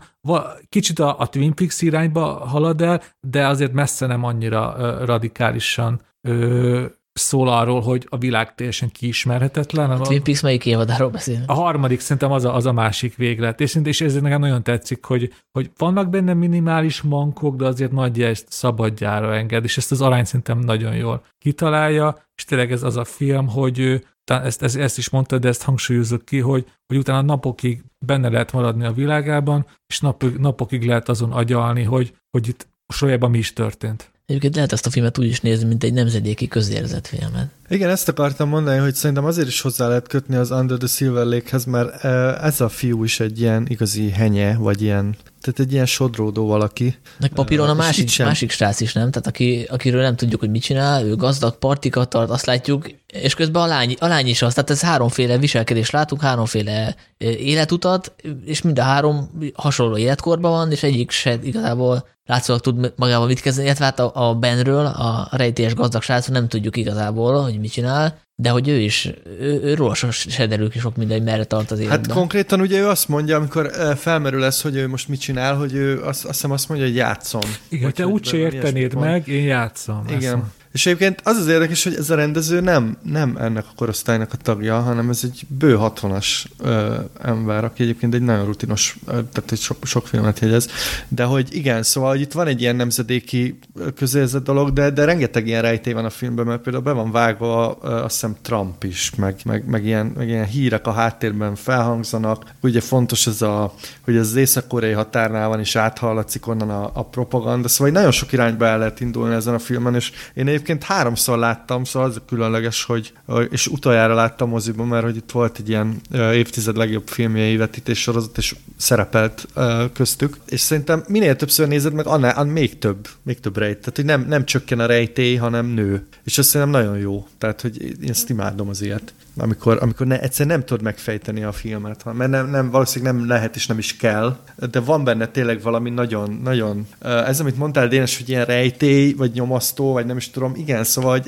[0.70, 6.02] kicsit a, a Twin Peaks irányba halad el, de azért messze nem annyira uh, radikálisan
[6.30, 6.86] uh,
[7.18, 9.92] szól arról, hogy a világ teljesen kiismerhetetlen.
[9.92, 11.44] A Twin Peaks melyik évadáról beszél?
[11.46, 13.62] A harmadik szerintem az a, az a másik véglet.
[13.62, 18.22] És, és ezért nekem nagyon tetszik, hogy, hogy vannak benne minimális mankok, de azért nagy
[18.22, 22.98] ezt szabadjára enged, és ezt az arányt szerintem nagyon jól kitalálja, és tényleg ez az
[22.98, 27.22] a film, hogy ezt, ezt, ezt is mondta, de ezt hangsúlyozok ki, hogy, hogy utána
[27.22, 32.68] napokig benne lehet maradni a világában, és nap, napokig lehet azon agyalni, hogy, hogy itt
[32.88, 34.12] Sojában mi is történt.
[34.30, 37.50] Egyébként lehet ezt a filmet úgy is nézni, mint egy nemzedéki filmet.
[37.70, 41.26] Igen, ezt akartam mondani, hogy szerintem azért is hozzá lehet kötni az Under the Silver
[41.26, 42.04] Lake-hez, mert
[42.44, 46.98] ez a fiú is egy ilyen igazi henye, vagy ilyen, tehát egy ilyen sodródó valaki.
[47.20, 49.12] Meg papíron a másik, másik srác is, nem?
[49.12, 53.34] Tehát aki, akiről nem tudjuk, hogy mit csinál, ő gazdag partikat tart, azt látjuk, és
[53.34, 58.62] közben a lány, a lány is az, tehát ez háromféle viselkedés látunk, háromféle életutat, és
[58.62, 63.66] mind a három hasonló életkorban van, és egyik se igazából látszólag tud magával mit kezdeni,
[63.66, 68.20] illetve hát a, a Benről, a rejtélyes gazdag srác, nem tudjuk igazából, hogy mit csinál,
[68.36, 69.10] de hogy ő is,
[69.40, 72.10] ő, ő róla se derül ki sok minden, merre tart az hát életben.
[72.10, 75.74] Hát konkrétan ugye ő azt mondja, amikor felmerül ez, hogy ő most mit csinál, hogy
[75.74, 77.42] ő azt, azt hiszem azt mondja, hogy játszom.
[77.70, 80.04] Igen, te úgyse értenéd meg, én játszom.
[80.10, 80.52] Igen.
[80.72, 84.38] És egyébként az az érdekes, hogy ez a rendező nem, nem ennek a korosztálynak a
[84.38, 86.28] tagja, hanem ez egy bő 60-as
[86.60, 90.68] ö, ember, aki egyébként egy nagyon rutinos, ö, tehát egy sok, sok filmet jegyez,
[91.08, 93.60] de hogy igen, szóval hogy itt van egy ilyen nemzedéki
[93.96, 97.78] közérzett dolog, de, de rengeteg ilyen rejtély van a filmben, mert például be van vágva
[97.82, 102.44] ö, azt hiszem Trump is, meg, meg, meg, ilyen, meg ilyen hírek a háttérben felhangzanak.
[102.62, 107.68] Ugye fontos ez a, hogy az észak-koreai határnál van, és áthallatszik onnan a, a propaganda,
[107.68, 111.84] szóval nagyon sok irányba el lehet indulni ezen a filmen, és én egyébként háromszor láttam,
[111.84, 113.14] szóval az különleges, hogy,
[113.50, 118.38] és utoljára láttam moziban, mert hogy itt volt egy ilyen évtized legjobb filmjei ívetítés sorozat,
[118.38, 119.48] és szerepelt
[119.94, 123.78] köztük, és szerintem minél többször nézed meg, annál, annál még több, még több rejt.
[123.78, 126.08] Tehát, hogy nem, nem csökken a rejtély, hanem nő.
[126.24, 127.28] És ez szerintem nagyon jó.
[127.38, 131.52] Tehát, hogy én ezt imádom az ilyet amikor, amikor ne, egyszerűen nem tudod megfejteni a
[131.52, 134.38] filmet, mert nem, nem, valószínűleg nem lehet és nem is kell,
[134.72, 139.32] de van benne tényleg valami nagyon, nagyon, ez amit mondtál Dénes, hogy ilyen rejtély, vagy
[139.32, 141.20] nyomasztó, vagy nem is tudom, igen, szóval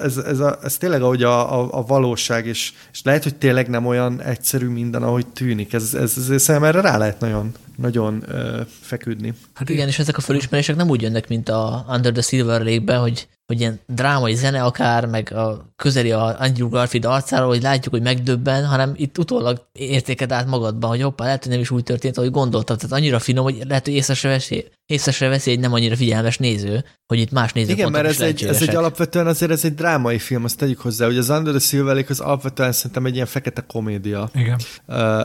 [0.00, 3.68] ez, ez, a, ez tényleg ahogy a, a, a valóság, és, és lehet, hogy tényleg
[3.68, 8.22] nem olyan egyszerű minden, ahogy tűnik, ez, ez, ez, ez erre rá lehet nagyon, nagyon
[8.28, 9.34] ö, feküdni.
[9.54, 13.00] Hát igen, és ezek a felismerések nem úgy jönnek, mint a Under the Silver Lake-ben,
[13.00, 17.94] hogy hogy ilyen drámai zene akár, meg a közeli a Andrew Garfield arcáról, hogy látjuk,
[17.94, 21.82] hogy megdöbben, hanem itt utólag értéked át magadban, hogy hoppá, lehet, hogy nem is úgy
[21.82, 22.78] történt, ahogy gondoltad.
[22.78, 25.96] Tehát annyira finom, hogy lehet, hogy észre se veszi, észre se veszi egy nem annyira
[25.96, 29.64] figyelmes néző, hogy itt más nézőpontok Igen, mert ez egy, ez egy alapvetően azért ez
[29.64, 33.06] egy drámai film, azt tegyük hozzá, hogy az Under the Silver Lake az alapvetően szerintem
[33.06, 34.30] egy ilyen fekete komédia.
[34.34, 34.58] Igen.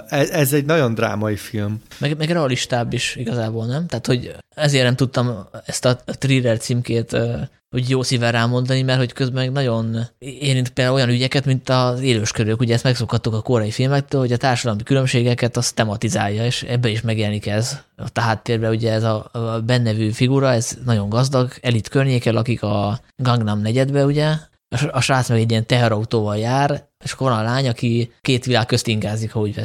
[0.08, 1.82] Ez, ez egy nagyon drámai film.
[1.98, 3.88] Meg, meg realistább is igazából, nem?
[3.88, 7.18] Tehát, hogy ezért nem tudtam ezt a thriller címkét
[7.76, 12.00] úgy jó szívvel rámondani, mert hogy közben meg nagyon érint például olyan ügyeket, mint az
[12.00, 12.60] élőskörök.
[12.60, 17.02] Ugye ezt megszokhattuk a korai filmektől, hogy a társadalmi különbségeket azt tematizálja, és ebbe is
[17.02, 17.78] megjelenik ez.
[17.96, 23.00] A háttérben ugye ez a, a bennevű figura, ez nagyon gazdag, elit környéken lakik a
[23.16, 24.36] Gangnam negyedbe, ugye,
[24.92, 28.66] a srác meg egy ilyen teherautóval jár, és akkor van a lány, aki két világ
[28.66, 29.62] közt ingázik, ha úgy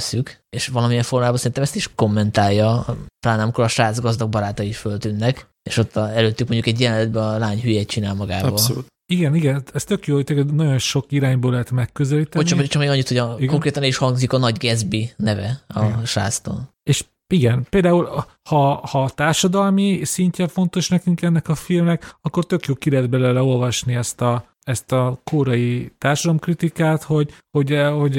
[0.49, 2.85] és valamilyen formában szerintem ezt is kommentálja,
[3.21, 7.23] pláne amikor a srác gazdag barátai is föltűnnek, és ott a, előttük mondjuk egy jelenetben
[7.23, 8.51] a lány hülyét csinál magával.
[8.51, 8.87] Abszolút.
[9.13, 12.45] Igen, igen, ez tök jó, hogy nagyon sok irányból lehet megközelíteni.
[12.45, 13.49] Bocsánat, csak még annyit, hogy a, igen?
[13.49, 16.05] konkrétan is hangzik a Nagy Gatsby neve a igen.
[16.05, 16.75] sráctól.
[16.83, 22.67] És igen, például ha, ha a társadalmi szintje fontos nekünk ennek a filmnek, akkor tök
[22.67, 28.19] jó ki lehet belőle olvasni ezt a, ezt a kórai társadalomkritikát, hogy, hogy, hogy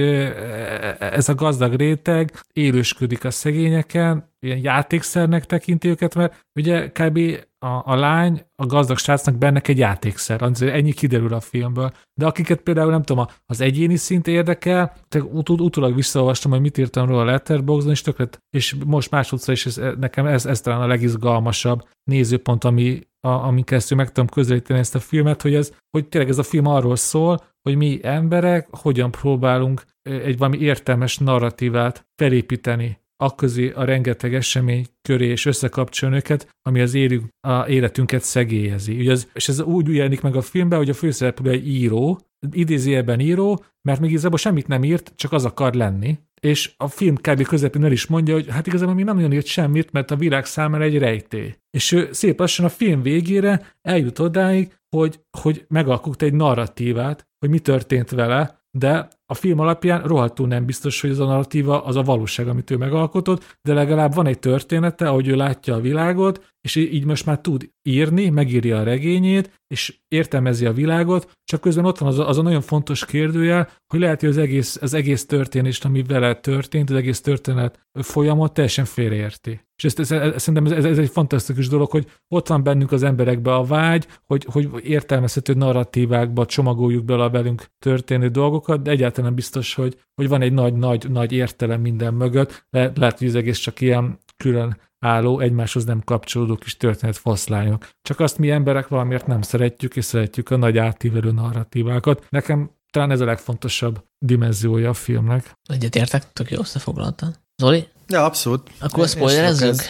[0.99, 7.19] ez a gazdag réteg élősködik a szegényeken, ilyen játékszernek tekinti őket, mert ugye kb.
[7.60, 11.91] A, a lány, a gazdag srácnak bennek egy játékszer, ennyi kiderül a filmből.
[12.14, 16.78] De akiket például nem tudom, az egyéni szint érdekel, te ut- utólag visszaolvastam, hogy mit
[16.78, 20.82] írtam róla a Letterboxdon, és töklet, és most másodszor is ez, nekem ez, ez talán
[20.82, 25.74] a legizgalmasabb nézőpont, ami, a, amin keresztül meg tudom közelíteni ezt a filmet, hogy, ez,
[25.90, 31.18] hogy tényleg ez a film arról szól, hogy mi emberek hogyan próbálunk egy valami értelmes
[31.18, 38.23] narratívát felépíteni akközé a rengeteg esemény köré és összekapcsolni őket, ami az élünk, a életünket
[38.23, 38.99] szegélyezi.
[38.99, 42.19] Ugye ez, és ez úgy jelenik meg a filmben, hogy a főszereplő egy író,
[42.52, 47.15] idézőjelben író, mert még igazából semmit nem írt, csak az akar lenni, és a film
[47.15, 47.44] kb.
[47.44, 50.45] közepén el is mondja, hogy hát igazából még nem nagyon írt semmit, mert a világ
[50.45, 51.56] számára egy rejtély.
[51.69, 57.49] És ő szép lassan a film végére eljut odáig, hogy, hogy megalkott egy narratívát, hogy
[57.49, 61.95] mi történt vele, de a film alapján rohadtul nem biztos, hogy ez a narratíva az
[61.95, 66.56] a valóság, amit ő megalkotott, de legalább van egy története, ahogy ő látja a világot,
[66.62, 71.86] és így most már tud írni, megírja a regényét, és értelmezi a világot, csak közben
[71.86, 74.94] ott van az a, az a nagyon fontos kérdőjel, hogy lehet, hogy az egész, az
[74.94, 79.62] egész történést, ami vele történt, az egész történet folyamot teljesen félreérti.
[79.76, 83.04] És ezt, ezt, ezt, szerintem ez, ez egy fantasztikus dolog, hogy ott van bennünk az
[83.04, 89.16] emberekbe a vágy, hogy, hogy értelmezhető narratívákba csomagoljuk bele a velünk történő dolgokat, de egyáltalán
[89.18, 92.65] egyáltalán biztos, hogy, hogy van egy nagy-nagy-nagy értelem minden mögött.
[92.69, 97.89] Le, lehet, hogy az egész csak ilyen külön álló, egymáshoz nem kapcsolódó kis történet foszlányok.
[98.02, 102.26] Csak azt mi emberek valamiért nem szeretjük, és szeretjük a nagy átívelő narratívákat.
[102.30, 105.52] Nekem talán ez a legfontosabb dimenziója a filmnek.
[105.64, 107.35] Egyetértek, tök jó összefoglaltan.
[107.61, 107.88] Zoli?
[108.07, 108.69] Ja, abszolút.
[108.79, 109.81] Akkor spoilerezzünk?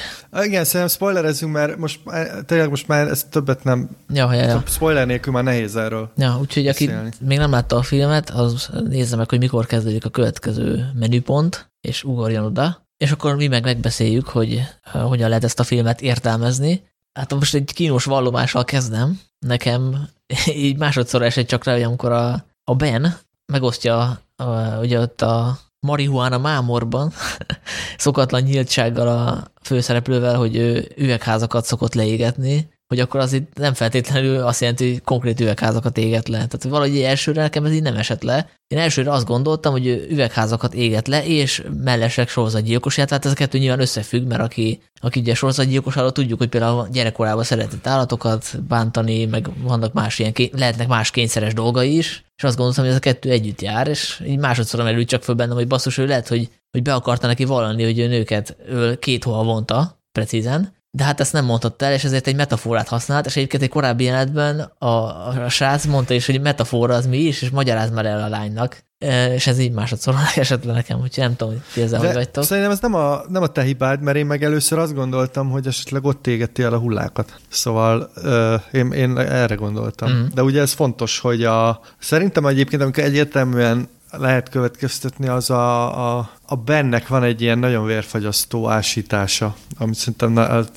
[0.41, 1.99] Igen, szerintem spoilerezzünk, mert most
[2.45, 3.89] tényleg most már ezt többet nem...
[4.13, 4.63] Ja, ja, ja.
[4.67, 9.15] Spoiler nélkül már nehéz erről Ja, úgyhogy aki még nem látta a filmet, az nézze
[9.15, 14.27] meg, hogy mikor kezdődik a következő menüpont, és ugorjon oda, és akkor mi meg megbeszéljük,
[14.27, 14.61] hogy
[14.91, 16.83] hogyan lehet ezt a filmet értelmezni.
[17.13, 19.19] Hát most egy kínos vallomással kezdem.
[19.39, 20.09] Nekem
[20.65, 25.57] így másodszor esett csak rá, hogy amikor a, a Ben megosztja uh, ugye ott a
[25.79, 27.13] marihuana mámorban
[27.97, 34.43] szokatlan nyíltsággal a főszereplővel, hogy ő üvegházakat szokott leégetni, hogy akkor az itt nem feltétlenül
[34.43, 36.37] azt jelenti, hogy konkrét üvegházakat éget le.
[36.37, 38.49] Tehát valahogy elsőre nekem ez így nem esett le.
[38.67, 43.57] Én elsőre azt gondoltam, hogy üvegházakat éget le, és mellesek sorozatgyilkosját, tehát ez a kettő
[43.57, 49.25] nyilván összefügg, mert aki, aki ugye sorozatgyilkos arra tudjuk, hogy például gyerekkorában szeretett állatokat bántani,
[49.25, 53.01] meg vannak más ilyen, lehetnek más kényszeres dolgai is, és azt gondoltam, hogy ez a
[53.01, 56.49] kettő együtt jár, és így másodszor merült csak föl bennem, hogy basszus, ő lehet, hogy,
[56.71, 61.19] hogy be akarta neki vallani, hogy ő nőket ő két hol vonta, precízen, de hát
[61.19, 64.87] ezt nem mondhatta el, és ezért egy metaforát használt, és egyébként egy korábbi jelenetben a,
[64.87, 68.85] a, srác mondta is, hogy metafora az mi is, és magyaráz már el a lánynak.
[68.99, 72.13] E, és ez így másodszor esett le nekem, úgyhogy nem tudom, hogy ti ezzel hogy
[72.13, 72.43] vagytok.
[72.43, 75.67] Szerintem ez nem a, nem a te hibád, mert én meg először azt gondoltam, hogy
[75.67, 77.33] esetleg ott égeti el a hullákat.
[77.49, 80.11] Szóval uh, én, én erre gondoltam.
[80.11, 80.25] Mm.
[80.33, 86.29] De ugye ez fontos, hogy a, szerintem egyébként, amikor egyértelműen lehet következtetni, az a, a,
[86.45, 90.67] a bennek van egy ilyen nagyon vérfagyasztó ásítása, amit szerintem na, ez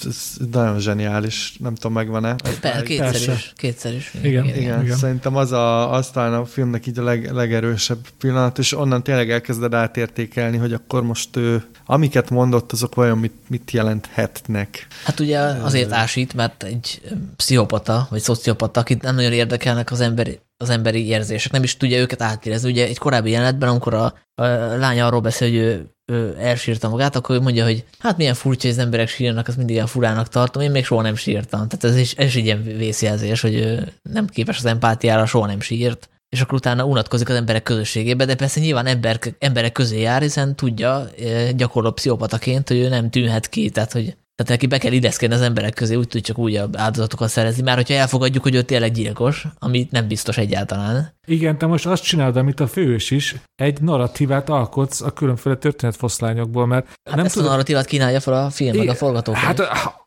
[0.53, 2.37] nagyon zseniális, nem tudom, megvan-e.
[2.61, 3.53] Per, kétszer is.
[3.57, 4.15] Kétszer is.
[4.23, 4.97] Igen, igen, igen, igen.
[4.97, 9.31] Szerintem az, a, az talán a filmnek így a leg, legerősebb pillanat, és onnan tényleg
[9.31, 14.87] elkezded átértékelni, hogy akkor most ő, amiket mondott, azok vajon mit, mit jelenthetnek.
[15.05, 17.01] Hát ugye azért ásít, mert egy
[17.37, 21.99] pszichopata, vagy szociopata, akit nem nagyon érdekelnek az emberi az emberi érzések, nem is tudja
[21.99, 22.71] őket átérezni.
[22.71, 24.45] Ugye egy korábbi jelenetben, amikor a, a
[24.77, 28.69] lány arról beszél, hogy ő, ő elsírta magát, akkor ő mondja, hogy hát milyen furcsa,
[28.69, 31.69] hogy az emberek sírnak, az mindig ilyen furának tartom, én még soha nem sírtam.
[31.69, 35.47] Tehát ez is, ez is egy ilyen vészjelzés, hogy ő nem képes az empátiára, soha
[35.47, 40.01] nem sírt és akkor utána unatkozik az emberek közösségébe, de persze nyilván ember, emberek közé
[40.01, 44.67] jár, hiszen tudja eh, gyakorló pszichopataként, hogy ő nem tűnhet ki, tehát hogy tehát neki
[44.67, 48.43] be kell ideszkedni az emberek közé, úgy tud csak úgy áldozatokat szerezni, már hogyha elfogadjuk,
[48.43, 51.15] hogy ő tényleg gyilkos, ami nem biztos egyáltalán.
[51.27, 56.67] Igen, te most azt csinálod, amit a fős is, egy narratívát alkotsz a különféle történetfoszlányokból,
[56.67, 57.49] mert hát nem ezt tudom...
[57.49, 59.45] a narratívát kínálja fel a film, meg a forgatókönyv.
[59.45, 59.61] Hát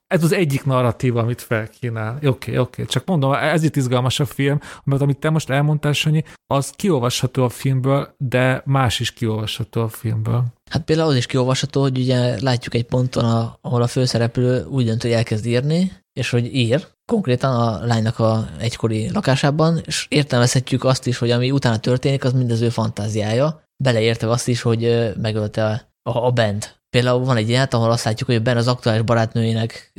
[0.07, 2.15] ez az egyik narratíva, amit felkínál.
[2.15, 2.85] Oké, okay, oké, okay.
[2.85, 7.43] csak mondom, ez itt izgalmas a film, mert amit te most elmondtál, Sanyi, az kiolvasható
[7.43, 10.45] a filmből, de más is kiolvasható a filmből.
[10.71, 15.01] Hát például az is kiolvasható, hogy ugye látjuk egy ponton, ahol a főszereplő úgy dönt,
[15.01, 21.07] hogy elkezd írni, és hogy ír, konkrétan a lánynak a egykori lakásában, és értelmezhetjük azt
[21.07, 26.17] is, hogy ami utána történik, az mind az fantáziája, beleértve azt is, hogy megölte a,
[26.17, 29.93] a band Például van egy ilyen, ahol azt látjuk, hogy Ben az aktuális barátnőjének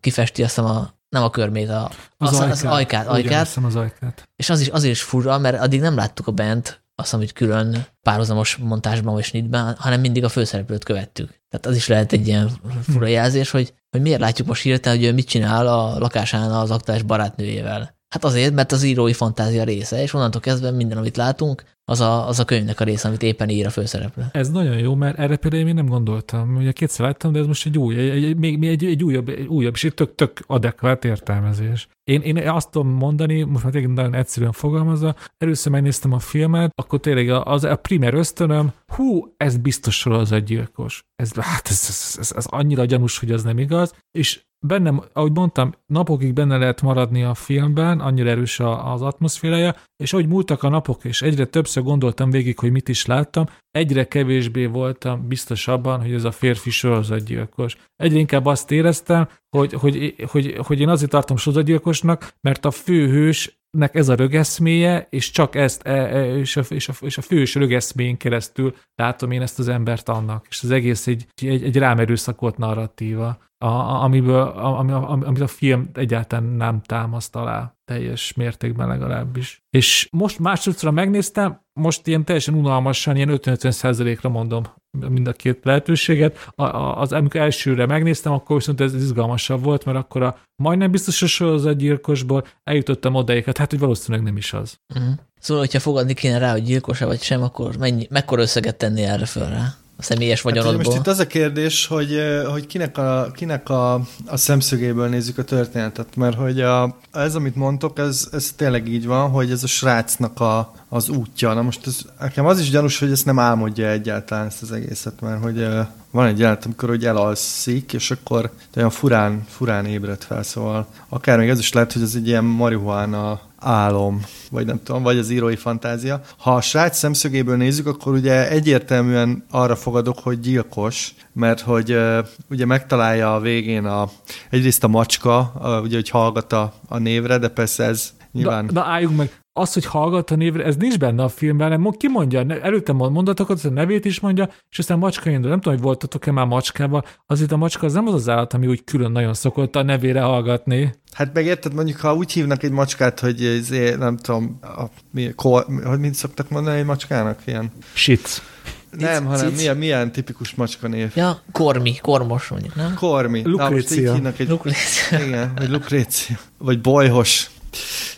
[0.00, 3.58] kifesti azt a nem a körmét, a, az, az, ajkát, az ajkát, ajkát.
[3.64, 4.28] az ajkát.
[4.36, 7.86] És az is, azért is furra, mert addig nem láttuk a bent azt, amit külön
[8.02, 11.28] párhuzamos montásban vagy snitben, hanem mindig a főszereplőt követtük.
[11.48, 12.50] Tehát az is lehet egy ilyen
[12.82, 16.70] fura jelzés, hogy, hogy miért látjuk most hirtelen, hogy ő mit csinál a lakásán az
[16.70, 17.96] aktuális barátnőjével.
[18.08, 22.28] Hát azért, mert az írói fantázia része, és onnantól kezdve minden, amit látunk, az a,
[22.28, 24.24] az a könyvnek a része, amit éppen ír a főszereplő.
[24.32, 26.56] Ez nagyon jó, mert erre például én nem gondoltam.
[26.56, 29.46] Ugye kétszer láttam, de ez most egy új, egy, egy, még egy, egy újabb, egy
[29.46, 31.88] újabb, és egy tök, tök adekvát értelmezés.
[32.04, 36.72] Én, én azt tudom mondani, most már tényleg nagyon egyszerűen fogalmazva, először megnéztem a filmet,
[36.74, 41.04] akkor tényleg az a primer ösztönöm, hú, ez biztos az egy gyilkos.
[41.16, 45.32] Ez, hát ez, ez, ez, ez, annyira gyanús, hogy az nem igaz, és bennem, ahogy
[45.32, 50.68] mondtam, napokig benne lehet maradni a filmben, annyira erős az atmoszférája, és ahogy múltak a
[50.68, 56.00] napok, és egyre többször gondoltam végig, hogy mit is láttam, egyre kevésbé voltam biztos abban,
[56.00, 57.76] hogy ez a férfi sorozatgyilkos.
[57.96, 63.57] Egyre inkább azt éreztem, hogy, hogy, hogy, hogy én azért tartom sorozatgyilkosnak, mert a főhős
[63.70, 67.22] nek ez a rögeszméje, és csak ezt, e, e, és a, és a, és a
[67.22, 71.76] fős rögeszmén keresztül látom én ezt az embert annak, és az egész egy, egy, egy
[71.76, 73.66] rám erőszakolt narratíva, a,
[74.02, 79.62] amiből, ami, amit a film egyáltalán nem támaszt alá teljes mértékben legalábbis.
[79.70, 85.58] És most másodszor megnéztem, most ilyen teljesen unalmasan, ilyen 50-50 százalékra mondom mind a két
[85.62, 86.50] lehetőséget.
[86.54, 90.90] A, a, az amikor elsőre megnéztem, akkor viszont ez izgalmasabb volt, mert akkor a majdnem
[90.90, 94.78] biztos a gyilkosból eljutottam odaéket, hát hogy valószínűleg nem is az.
[94.94, 95.14] Uh-huh.
[95.40, 99.26] Szóval, hogyha fogadni kéne rá, hogy gyilkos vagy sem, akkor mennyi, mekkora összeget tenni erre
[99.26, 99.74] föl rá?
[100.00, 100.76] A személyes vagyonodból.
[100.76, 102.20] Hát, most itt az a kérdés, hogy,
[102.50, 103.94] hogy kinek, a, kinek a,
[104.26, 109.06] a szemszögéből nézzük a történetet, mert hogy a, ez, amit mondtok, ez, ez tényleg így
[109.06, 111.52] van, hogy ez a srácnak a, az útja.
[111.52, 115.20] Na most ez, nekem az is gyanús, hogy ezt nem álmodja egyáltalán ezt az egészet,
[115.20, 115.68] mert hogy
[116.10, 121.38] van egy jelenet, amikor hogy elalszik, és akkor olyan furán, furán ébred fel, szóval akár
[121.38, 124.20] még ez is lehet, hogy ez egy ilyen marihuána álom,
[124.50, 126.20] vagy nem tudom, vagy az írói fantázia.
[126.38, 132.18] Ha a srác szemszögéből nézzük, akkor ugye egyértelműen arra fogadok, hogy gyilkos, mert hogy uh,
[132.50, 134.10] ugye megtalálja a végén a,
[134.50, 138.64] egyrészt a macska, uh, ugye, hogy hallgat a, a névre, de persze ez nyilván...
[138.64, 141.90] Na, na álljunk meg, az, hogy hallgat a névre, ez nincs benne a filmben, nem
[141.90, 145.50] ki mondja, előtte mond mondatokat, a nevét is mondja, és aztán macska indul.
[145.50, 148.66] Nem tudom, hogy voltatok-e már macskával, azért a macska az nem az az állat, ami
[148.66, 150.94] úgy külön nagyon szokott a nevére hallgatni.
[151.12, 153.68] Hát megérted, mondjuk, ha úgy hívnak egy macskát, hogy ez,
[153.98, 157.38] nem tudom, a, mi, ko, hogy mint szoktak mondani egy macskának?
[157.44, 157.72] Ilyen?
[157.92, 158.42] Shit.
[158.90, 161.12] Nem, Cic, hanem milyen, milyen tipikus macska név?
[161.14, 162.94] Ja, Kormi, Kormos mondjuk, nem?
[162.94, 163.42] Kormi.
[163.44, 164.12] Lukrécia.
[164.12, 164.48] Na, most így egy...
[164.48, 165.24] Lukrécia.
[165.26, 166.36] Igen, vagy Lukrécia.
[166.58, 167.50] Vagy Bolyhos.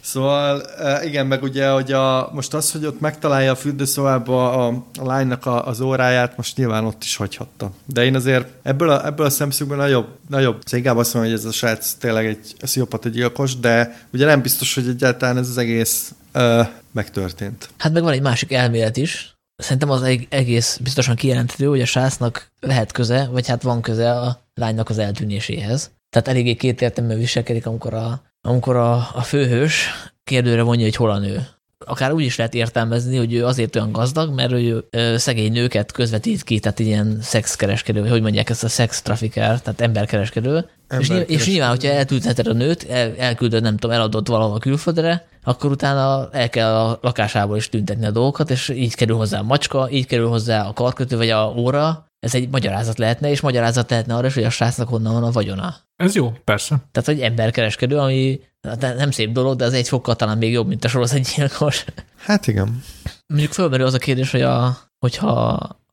[0.01, 0.63] Szóval
[1.05, 5.47] igen, meg ugye, hogy a, most az, hogy ott megtalálja a fürdőszobába a, a lánynak
[5.47, 7.71] a, az óráját, most nyilván ott is hagyhatta.
[7.85, 11.47] De én azért ebből a, ebből a szemszögből nagyobb, nagyobb inkább azt mondom, hogy ez
[11.47, 16.15] a srác tényleg egy sziopata gyilkos, de ugye nem biztos, hogy egyáltalán ez az egész
[16.33, 16.63] ö,
[16.93, 17.69] megtörtént.
[17.79, 22.51] Hát meg van egy másik elmélet is, Szerintem az egész biztosan kijelenthető, hogy a srácnak
[22.61, 25.91] lehet köze, vagy hát van köze a lánynak az eltűnéséhez.
[26.11, 29.89] Tehát eléggé kétértelműen viselkedik, amikor a amikor a, a főhős
[30.25, 31.47] kérdőre vonja, hogy hol a nő.
[31.87, 34.85] Akár úgy is lehet értelmezni, hogy ő azért olyan gazdag, mert ő
[35.17, 39.81] szegény nőket közvetít ki, tehát ilyen szexkereskedő, vagy hogy mondják ezt a sex trafficker, tehát
[39.81, 40.69] emberkereskedő.
[40.99, 45.29] És, nyilván, és nyilván, hogyha eltűnheted a nőt, el, elküldöd, nem tudom, eladott valahol külföldre,
[45.43, 49.43] akkor utána el kell a lakásából is tüntetni a dolgokat, és így kerül hozzá a
[49.43, 53.91] macska, így kerül hozzá a karkötő vagy a óra, ez egy magyarázat lehetne, és magyarázat
[53.91, 55.75] lehetne arra is, hogy a srácnak honnan van a vagyona.
[56.01, 56.81] Ez jó, persze.
[56.93, 58.41] Tehát, hogy emberkereskedő, ami
[58.81, 61.85] nem szép dolog, de az egy fokkal talán még jobb, mint a sorozatgyilkos.
[62.17, 62.83] Hát igen.
[63.27, 65.31] Mondjuk fölmerül az a kérdés, hogy a, hogyha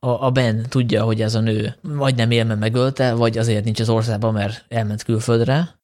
[0.00, 3.64] a, a Ben tudja, hogy ez a nő vagy nem él, mert megölte, vagy azért
[3.64, 5.78] nincs az országban, mert elment külföldre,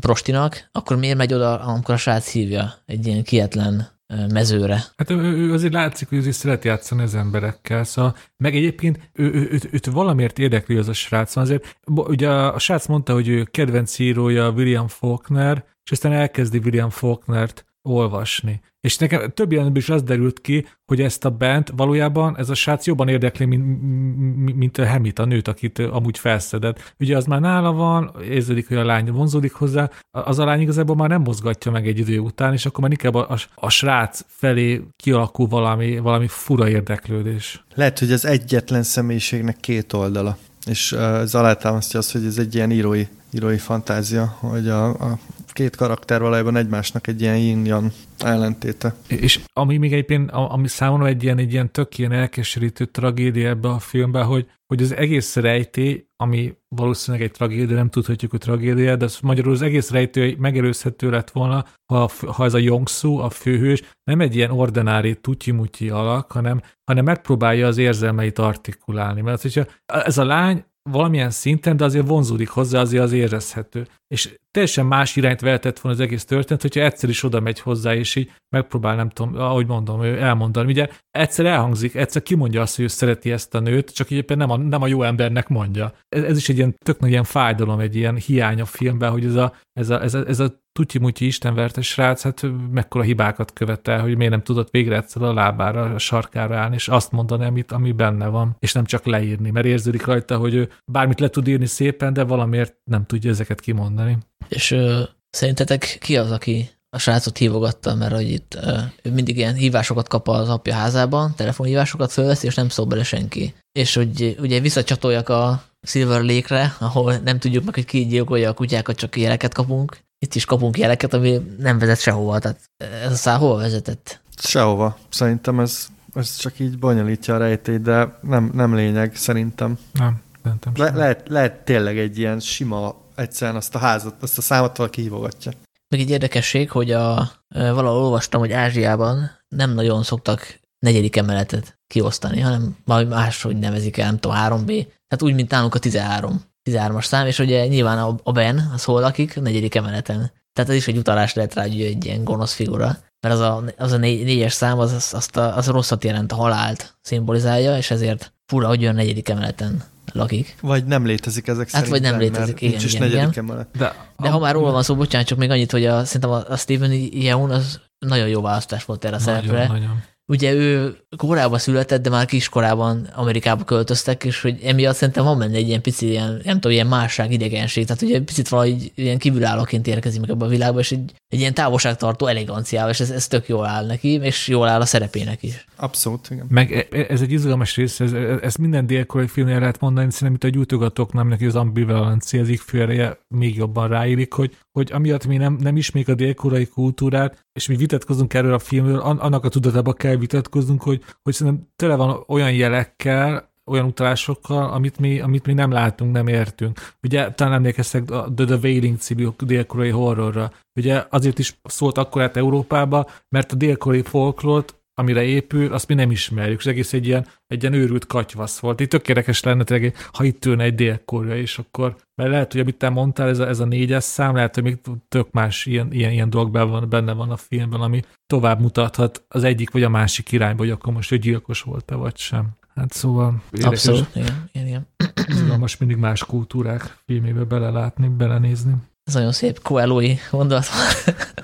[0.00, 3.88] prostinak, akkor miért megy oda, amikor a srác hívja egy ilyen kietlen
[4.32, 4.84] mezőre.
[4.96, 9.24] Hát ő, ő azért látszik, hogy azért szeret játszani az emberekkel, szóval meg egyébként ő,
[9.24, 11.28] ő, őt, őt valamiért érdekli az a srác.
[11.28, 16.12] Szóval azért, ugye a, a srác mondta, hogy ő kedvenc írója William Faulkner, és aztán
[16.12, 18.60] elkezdi William Faulknert olvasni.
[18.80, 22.54] És nekem több jelenetben is az derült ki, hogy ezt a bent valójában ez a
[22.54, 26.94] srác jobban érdekli, mint, mint a Hemit, a nőt, akit amúgy felszedett.
[26.98, 30.96] Ugye az már nála van, érződik, hogy a lány vonzódik hozzá, az a lány igazából
[30.96, 34.20] már nem mozgatja meg egy idő után, és akkor már inkább a, a, a srác
[34.26, 37.64] felé kialakul valami, valami fura érdeklődés.
[37.74, 40.36] Lehet, hogy az egyetlen személyiségnek két oldala.
[40.66, 45.18] És ez alátámasztja azt, hogy ez egy ilyen írói, írói fantázia, hogy a, a
[45.60, 48.94] két karakter valójában egymásnak egy ilyen yin ellentéte.
[49.06, 53.68] És ami még egyébként, ami számomra egy ilyen, egy ilyen tök ilyen elkeserítő tragédia ebbe
[53.68, 58.96] a filmbe, hogy, hogy az egész rejtély, ami valószínűleg egy tragédia, nem tudhatjuk, hogy tragédia,
[58.96, 63.30] de az magyarul az egész rejtő megelőzhető lett volna, ha, ha ez a Jongsu, a
[63.30, 69.20] főhős, nem egy ilyen ordinári tutyi alak, hanem, hanem megpróbálja az érzelmeit artikulálni.
[69.20, 73.86] Mert hogyha ez a lány valamilyen szinten, de azért vonzódik hozzá, azért az érezhető.
[74.14, 77.94] És teljesen más irányt vehetett volna az egész történet, hogyha egyszer is oda megy hozzá,
[77.94, 80.70] és így megpróbál, nem tudom, ahogy mondom, elmondani.
[80.70, 84.50] Ugye egyszer elhangzik, egyszer kimondja azt, hogy ő szereti ezt a nőt, csak éppen nem
[84.50, 85.92] a, nem a jó embernek mondja.
[86.08, 89.24] Ez, ez is egy ilyen tök nagy ilyen fájdalom, egy ilyen hiány a filmben, hogy
[89.24, 94.00] ez a, ez a, ez a, ez a tutyi-mutyi istenvertes srác, hát mekkora hibákat követel,
[94.00, 97.72] hogy miért nem tudott végre egyszer a lábára, a sarkára állni, és azt mondani, amit,
[97.72, 101.48] ami benne van, és nem csak leírni, mert érződik rajta, hogy ő bármit le tud
[101.48, 103.99] írni szépen, de valamiért nem tudja ezeket kimondani.
[104.48, 109.36] És ö, szerintetek ki az, aki a srácot hívogatta, mert hogy itt ö, ő mindig
[109.36, 113.54] ilyen hívásokat kap az apja házában, telefonhívásokat fölveszi, és nem szól bele senki.
[113.72, 118.54] És hogy ugye visszacsatoljak a Silver Lake-re, ahol nem tudjuk meg, hogy ki gyilkolja a
[118.54, 119.98] kutyákat, csak jeleket kapunk.
[120.18, 122.38] Itt is kapunk jeleket, ami nem vezet sehova.
[122.38, 122.60] Tehát
[123.04, 124.20] ez a szál hova vezetett?
[124.42, 124.98] Sehova.
[125.08, 129.78] Szerintem ez, ez csak így bonyolítja a rejtélyt, de nem, nem lényeg szerintem.
[129.92, 134.40] Nem, nem, Le, lehet, lehet tényleg egy ilyen sima, egyszerűen azt a házat, azt a
[134.40, 135.52] számot valaki hívogatja.
[135.88, 142.40] Meg egy érdekesség, hogy a, valahol olvastam, hogy Ázsiában nem nagyon szoktak negyedik emeletet kiosztani,
[142.40, 144.66] hanem valami máshogy nevezik el, nem tudom, 3B.
[144.66, 146.42] Tehát úgy, mint nálunk a 13.
[146.70, 150.32] 13-as szám, és ugye nyilván a Ben, az hol lakik, negyedik emeleten.
[150.52, 153.62] Tehát ez is egy utalás lehet rá, hogy egy ilyen gonosz figura mert az a,
[153.76, 156.98] az a négy, négyes szám az, az, azt a, az a rosszat jelent, a halált
[157.00, 159.82] szimbolizálja, és ezért fura, hogy olyan negyedik emeleten
[160.12, 160.56] lakik.
[160.60, 163.32] Vagy nem létezik ezek hát, vagy nem létezik, igen, nincs igen, igen.
[163.34, 163.68] Emelet.
[163.78, 166.30] De, De a, ha már róla van szó, bocsánat, csak még annyit, hogy a, szerintem
[166.30, 169.66] a, a Steven Yeun az nagyon jó választás volt erre a szerepre.
[169.66, 170.02] Nagyon.
[170.30, 175.56] Ugye ő korábban született, de már kiskorában Amerikába költöztek, és hogy emiatt szerintem van benne
[175.56, 179.86] egy ilyen pici, ilyen, nem tudom, ilyen másság, idegenség, tehát ugye picit valahogy ilyen kívülállóként
[179.86, 183.48] érkezik meg ebbe a világba, és egy, egy ilyen távolságtartó eleganciával, és ez, ez tök
[183.48, 185.64] jól áll neki, és jól áll a szerepének is.
[185.80, 186.46] Abszolút, igen.
[186.48, 190.34] Meg e, e, ez egy izgalmas rész, ez, ez minden délkorai filmnél lehet mondani, szerintem
[190.34, 195.26] itt a gyújtogatók nem neki az ambivalencia, az ikfőereje még jobban ráírik, hogy, hogy amiatt
[195.26, 199.48] mi nem, nem ismék a délkorai kultúrát, és mi vitatkozunk erről a filmről, annak a
[199.48, 205.46] tudatában kell vitatkoznunk, hogy, hogy szerintem tele van olyan jelekkel, olyan utalásokkal, amit mi, amit
[205.46, 206.80] mi nem látunk, nem értünk.
[207.02, 210.52] Ugye talán emlékeztek a The, The Wailing című délkorai horrorra.
[210.74, 215.94] Ugye azért is szólt akkor át Európába, mert a délkorai folklót amire épül, azt mi
[215.94, 218.80] nem ismerjük, és egész egy ilyen, egy ilyen őrült katyvasz volt.
[218.80, 222.76] Itt tökéletes lenne, tényleg, ha itt ülne egy délkorja is, akkor, mert lehet, hogy amit
[222.76, 226.12] te mondtál, ez a, ez a négyes szám, lehet, hogy még tök más ilyen, ilyen,
[226.12, 229.88] ilyen dolog benne van, benne van a filmben, ami tovább mutathat az egyik vagy a
[229.88, 232.48] másik irányba, hogy akkor most ő gyilkos volt-e, vagy sem.
[232.74, 233.42] Hát szóval...
[233.62, 235.58] Abszolút, igen, igen, igen.
[235.58, 238.74] most mindig más kultúrák filmébe belelátni, belenézni.
[239.10, 240.66] Ez nagyon szép Coelho-i mondat.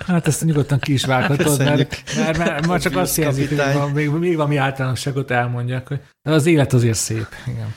[0.06, 4.10] Hát ezt nyugodtan ki is vághatod, mert, mert, mert, ma csak azt jelzi, hogy még,
[4.10, 7.26] még valami általánosságot elmondjak, hogy az élet azért szép.
[7.46, 7.74] Igen.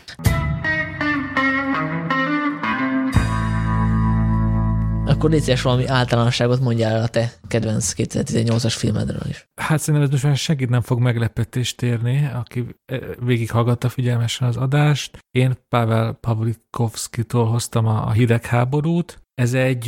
[5.10, 9.50] Akkor légy valami általánosságot mondjál el a te kedvenc 2018-as filmedről is.
[9.62, 14.58] Hát szerintem ez most már segít nem fog meglepetést érni, aki e, végighallgatta figyelmesen az
[14.58, 15.18] adást.
[15.32, 19.22] Én Pavel Pavlikovskitól hoztam a hidegháborút.
[19.40, 19.88] Ez egy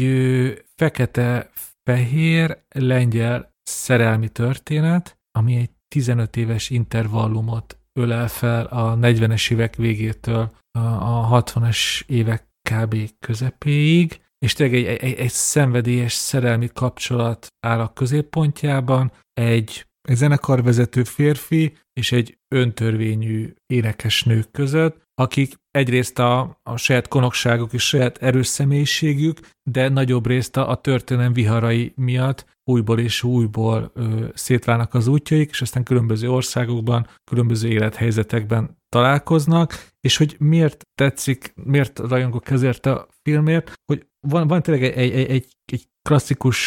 [0.75, 10.51] fekete-fehér lengyel szerelmi történet, ami egy 15 éves intervallumot ölel fel a 40-es évek végétől
[10.71, 12.95] a 60-as évek kb.
[13.19, 21.03] közepéig, és tényleg egy, egy, egy szenvedélyes szerelmi kapcsolat áll a középpontjában, egy, egy zenekarvezető
[21.03, 28.47] férfi és egy öntörvényű énekesnő között, akik egyrészt a, a saját konokságuk és saját erős
[28.47, 35.07] személyiségük, de nagyobb részt a, a történelem viharai miatt újból és újból ö, szétválnak az
[35.07, 42.85] útjaik, és aztán különböző országokban, különböző élethelyzetekben találkoznak, és hogy miért tetszik, miért rajongok ezért
[42.85, 46.59] a filmért, hogy van, van tényleg egy, egy, egy, egy klasszikus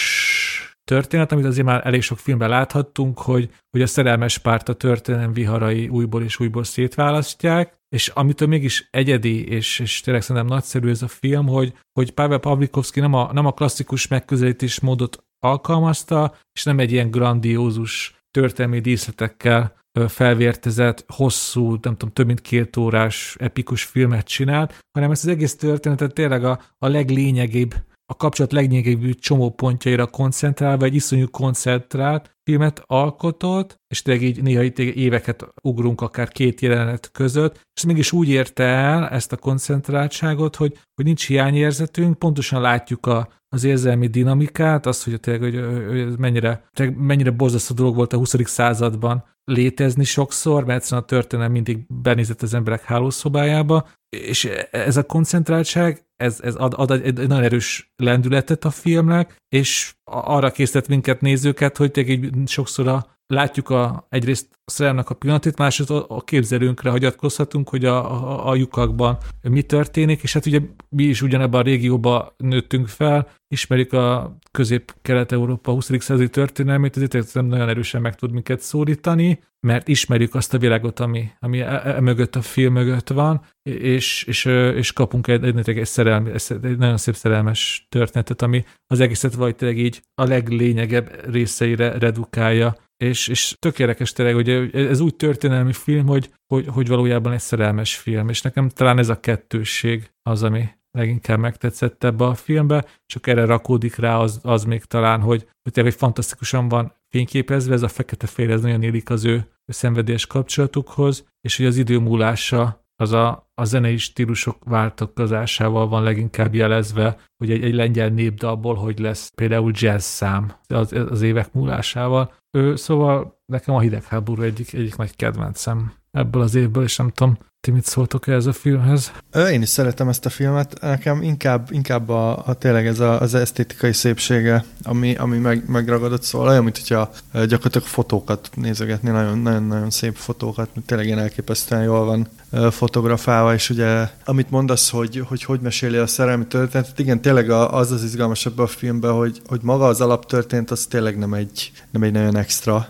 [0.84, 5.32] történet, amit azért már elég sok filmben láthattunk, hogy, hogy a szerelmes párt a történelem
[5.32, 11.02] viharai újból és újból szétválasztják, és amitől mégis egyedi, és, és tényleg szerintem nagyszerű ez
[11.02, 16.64] a film, hogy, hogy Pavel Pavlikovski nem a, nem a klasszikus megközelítés módot alkalmazta, és
[16.64, 19.76] nem egy ilyen grandiózus történelmi díszletekkel
[20.08, 25.56] felvértezett, hosszú, nem tudom, több mint két órás epikus filmet csinált, hanem ezt az egész
[25.56, 27.74] történetet tényleg a, a leglényegibb
[28.06, 34.78] a kapcsolat legnyegebbű csomópontjaira koncentrálva egy iszonyú koncentrált filmet alkotott, és tényleg így néha itt
[34.78, 40.78] éveket ugrunk akár két jelenet között, és mégis úgy érte el ezt a koncentráltságot, hogy,
[40.94, 46.64] hogy nincs hiányérzetünk, pontosan látjuk a, az érzelmi dinamikát, azt, hogy tényleg, hogy, hogy mennyire,
[46.96, 48.34] mennyire borzasztó dolog volt a 20.
[48.44, 55.02] században létezni sokszor, mert egyszerűen a történelem mindig benézett az emberek hálószobájába, és ez a
[55.02, 60.88] koncentráltság, ez, ez ad, ad egy, egy nagyon erős lendületet a filmnek, és arra készített
[60.88, 66.22] minket nézőket, hogy tényleg sokszor a, látjuk a, egyrészt a szerelmnek a pillanatét, másrészt a,
[66.24, 71.60] képzelőnkre hagyatkozhatunk, hogy a, a, a lyukakban mi történik, és hát ugye mi is ugyanebben
[71.60, 75.90] a régióban nőttünk fel, ismerjük a közép-kelet-európa 20.
[75.98, 81.00] századi történelmét, ezért nem nagyon erősen meg tud minket szólítani, mert ismerjük azt a világot,
[81.00, 84.44] ami, ami e, e, mögött a film mögött van, és, és,
[84.74, 86.30] és kapunk egy, egy, egy, szerelmi,
[86.62, 92.76] egy nagyon szép szerelmes történetet, ami az egészet vagy tényleg így a leglényegebb részeire redukálja,
[93.04, 97.40] és, és tök érdekes tényleg, hogy ez úgy történelmi film, hogy, hogy, hogy valójában egy
[97.40, 102.84] szerelmes film, és nekem talán ez a kettősség az, ami leginkább megtetszett ebbe a filmbe,
[103.06, 107.82] csak erre rakódik rá az, az még talán, hogy, hogy tényleg fantasztikusan van fényképezve, ez
[107.82, 113.12] a fekete-fehér, ez nagyon élik az ő szenvedélyes kapcsolatukhoz, és hogy az idő múlása az
[113.12, 119.30] a a zenei stílusok váltokozásával van leginkább jelezve, hogy egy, egy lengyel népdalból hogy lesz
[119.34, 122.32] például jazz szám az, az évek múlásával.
[122.50, 127.38] Ő, szóval nekem a hidegháború egyik, egyik nagy kedvencem ebből az évből, és nem tudom,
[127.64, 129.12] ti mit szóltok ez a filmhez?
[129.50, 133.34] Én is szeretem ezt a filmet, nekem inkább, inkább a, a tényleg ez a, az
[133.34, 140.14] esztétikai szépsége, ami, ami meg, megragadott, szóval olyan, mint hogyha gyakorlatilag fotókat nézegetni, nagyon-nagyon szép
[140.16, 142.28] fotókat, tényleg ilyen elképesztően jól van
[142.70, 147.92] fotografálva, és ugye amit mondasz, hogy hogy, hogy meséli a szerelmi történetet, igen, tényleg az
[147.92, 152.12] az izgalmasabb a filmben, hogy, hogy maga az alaptörténet, az tényleg nem egy, nem egy
[152.12, 152.88] nagyon extra,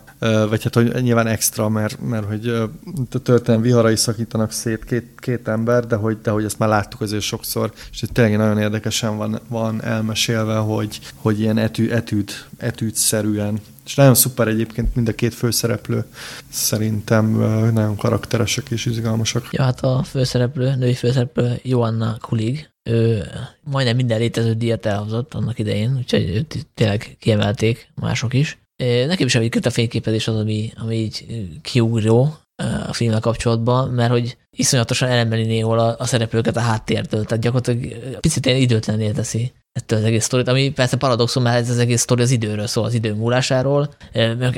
[0.48, 5.48] vagy hát hogy nyilván extra, mert, mert hogy a történet viharai szakítanak szét két, két
[5.48, 9.16] ember, de hogy, de hogy ezt már láttuk azért sokszor, és itt tényleg nagyon érdekesen
[9.16, 15.14] van, van elmesélve, hogy, hogy ilyen etű, etűd, etűd-szerűen és nagyon szuper egyébként mind a
[15.14, 16.04] két főszereplő.
[16.48, 17.26] Szerintem
[17.72, 19.48] nagyon karakteresek és izgalmasak.
[19.50, 23.22] Ja, hát a főszereplő, női főszereplő Joanna Kulig, ő
[23.70, 28.58] majdnem minden létező díjat elhozott annak idején, úgyhogy őt tényleg kiemelték mások is.
[29.06, 31.26] Nekem is egyébként a fényképezés az, ami, ami így
[31.62, 32.43] kiugró
[32.86, 38.20] a filmmel kapcsolatban, mert hogy iszonyatosan elemeli néhol a, a szereplőket a háttértől, tehát gyakorlatilag
[38.20, 42.00] picit ilyen időtlennél teszi ettől az egész sztorit, ami persze paradoxon, mert ez az egész
[42.00, 43.94] sztori az időről szól, az idő múlásáról,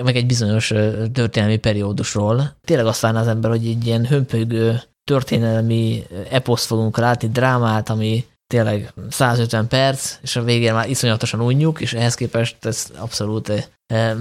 [0.03, 0.73] meg egy bizonyos
[1.13, 2.57] történelmi periódusról.
[2.65, 8.93] Tényleg azt az ember, hogy egy ilyen hömpögő történelmi eposzt fogunk látni, drámát, ami tényleg
[9.11, 13.71] 150 perc, és a végén már iszonyatosan unjuk, és ehhez képest ez abszolút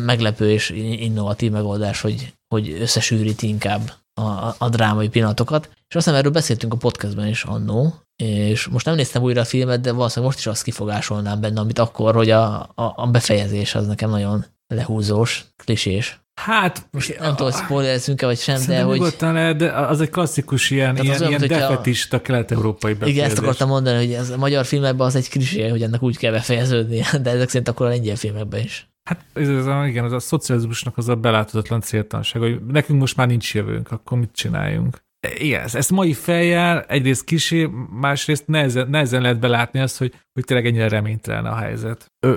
[0.05, 5.69] meglepő és innovatív megoldás, hogy, hogy összesűrít inkább a, a drámai pillanatokat.
[5.87, 9.81] És aztán erről beszéltünk a podcastben is annó, és most nem néztem újra a filmet,
[9.81, 13.87] de valószínűleg most is azt kifogásolnám benne, amit akkor, hogy a, a, a befejezés az
[13.87, 16.19] nekem nagyon lehúzós, klisés.
[16.41, 19.15] Hát, most nem tudom, hogy spoilerezzünk-e vagy sem, de hogy...
[19.19, 23.17] lehet, de az egy klasszikus ilyen, ilyen, olyan, ilyen defetista kelet-európai befejezés.
[23.17, 26.17] Igen, ezt akartam mondani, hogy ez a magyar filmekben az egy klisé, hogy ennek úgy
[26.17, 28.89] kell befejeződni, de ezek szerint akkor a lengyel filmekben is.
[29.09, 33.27] Hát ez, ez, igen, az a szocializmusnak az a beláthatatlan céltanság, hogy nekünk most már
[33.27, 35.03] nincs jövőnk, akkor mit csináljunk?
[35.37, 40.65] Igen, ezt mai fejjel egyrészt kisé, másrészt nehezen, nehezen lehet belátni azt, hogy, hogy tényleg
[40.65, 42.11] ennyire reménytelen a helyzet.
[42.19, 42.35] Ö,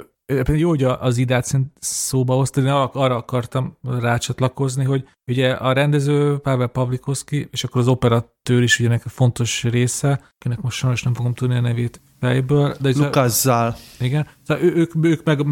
[0.55, 6.67] jó, hogy az idát szóba hoztad, én arra akartam rácsatlakozni, hogy ugye a rendező Pavel
[6.67, 11.35] Pavlikovski, és akkor az operatőr is ugye a fontos része, akinek most sajnos nem fogom
[11.35, 12.77] tudni a nevét fejből.
[12.81, 13.77] De Lukasszal.
[14.01, 15.47] Igen, szóval ő, ők, ők meg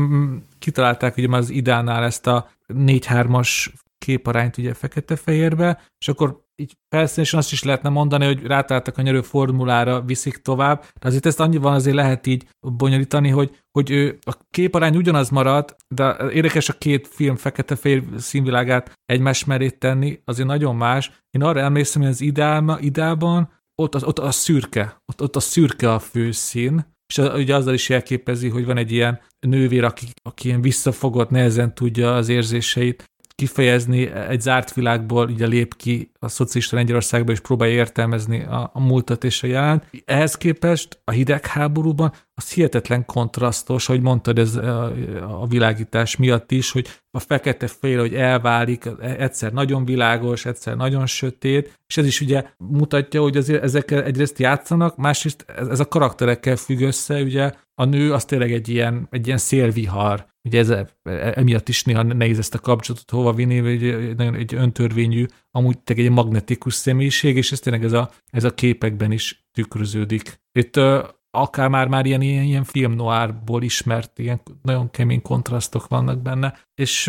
[0.59, 3.67] kitalálták ugye már az idánál ezt a 4-3-as
[3.99, 9.21] képarányt ugye fekete-fehérbe, és akkor így felszínésen azt is lehetne mondani, hogy rátáltak a nyerő
[9.21, 14.37] formulára, viszik tovább, de azért ezt annyiban azért lehet így bonyolítani, hogy, hogy ő, a
[14.51, 20.77] képarány ugyanaz marad, de érdekes a két film fekete-fehér színvilágát egymás mellé tenni, azért nagyon
[20.77, 21.11] más.
[21.31, 23.51] Én arra emlékszem, hogy az ideálma, ideában
[23.83, 27.89] ott, az, ott a szürke, ott, ott a szürke a főszín, és ugye azzal is
[27.89, 33.05] jelképezi, hogy van egy ilyen nővér, aki, aki ilyen visszafogott, nehezen tudja az érzéseit
[33.37, 38.81] kifejezni, egy zárt világból ugye lép ki a szocialista Lengyelországba, és próbálja értelmezni a, a
[38.81, 39.87] múltat és a jelent.
[40.05, 46.89] Ehhez képest a hidegháborúban az hihetetlen kontrasztos, hogy mondtad ez a, világítás miatt is, hogy
[47.11, 52.45] a fekete fél, hogy elválik, egyszer nagyon világos, egyszer nagyon sötét, és ez is ugye
[52.57, 58.13] mutatja, hogy azért ezekkel egyrészt játszanak, másrészt ez a karakterekkel függ össze, ugye a nő
[58.13, 60.75] az tényleg egy ilyen, egy ilyen szélvihar, ugye ez,
[61.35, 66.07] emiatt is néha nehéz ezt a kapcsolatot hova vinni, egy, nagyon egy öntörvényű, amúgy tényleg
[66.07, 70.41] egy magnetikus személyiség, és ez tényleg ez a, ez a képekben is tükröződik.
[70.53, 70.81] Itt
[71.31, 76.59] akár már, már ilyen, ilyen, ilyen film noárból ismert, ilyen nagyon kemény kontrasztok vannak benne,
[76.75, 77.07] és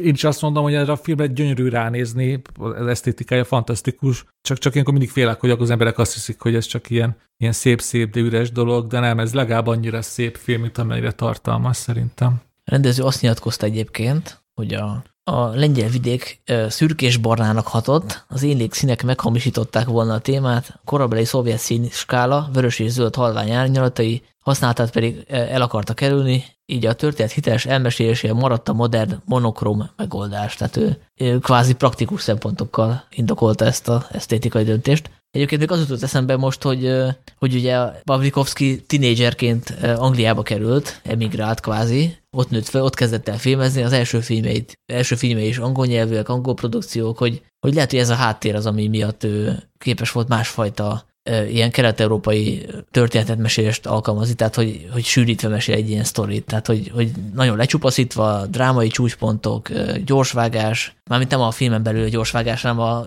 [0.00, 4.72] én is azt mondom, hogy erre a filmre gyönyörű ránézni, az esztétikája fantasztikus, csak, csak
[4.72, 8.20] ilyenkor mindig félek, hogy az emberek azt hiszik, hogy ez csak ilyen, ilyen szép-szép, de
[8.20, 12.40] üres dolog, de nem, ez legalább annyira szép film, mint amennyire tartalmas szerintem.
[12.68, 19.86] Rendező azt nyilatkozta egyébként, hogy a a lengyel vidék szürkés-barnának hatott, az élék színek meghamisították
[19.86, 25.24] volna a témát, a korabeli szovjet szín skála, vörös és zöld halvány árnyalatai, használatát pedig
[25.28, 30.54] el akarta kerülni, így a történet hiteles elmesélésére maradt a modern monokrom megoldás.
[30.54, 35.10] Tehát ő, ő kvázi praktikus szempontokkal indokolta ezt a esztétikai döntést.
[35.30, 36.92] Egyébként még az jutott eszembe most, hogy,
[37.36, 43.82] hogy ugye Pavlikovski tinédzserként Angliába került, emigrált kvázi, ott nőtt fel, ott kezdett el filmezni,
[43.82, 48.10] az első filmeit, első filmei is angol nyelvűek, angol produkciók, hogy, hogy lehet, hogy ez
[48.10, 51.07] a háttér az, ami miatt ő képes volt másfajta
[51.50, 56.90] ilyen kelet-európai történetet mesélést alkalmazni, tehát hogy, hogy sűrítve mesél egy ilyen sztorit, tehát hogy,
[56.94, 59.68] hogy nagyon lecsupaszítva, drámai csúcspontok,
[60.04, 63.06] gyorsvágás, mármint nem a filmen belül a gyorsvágás, hanem a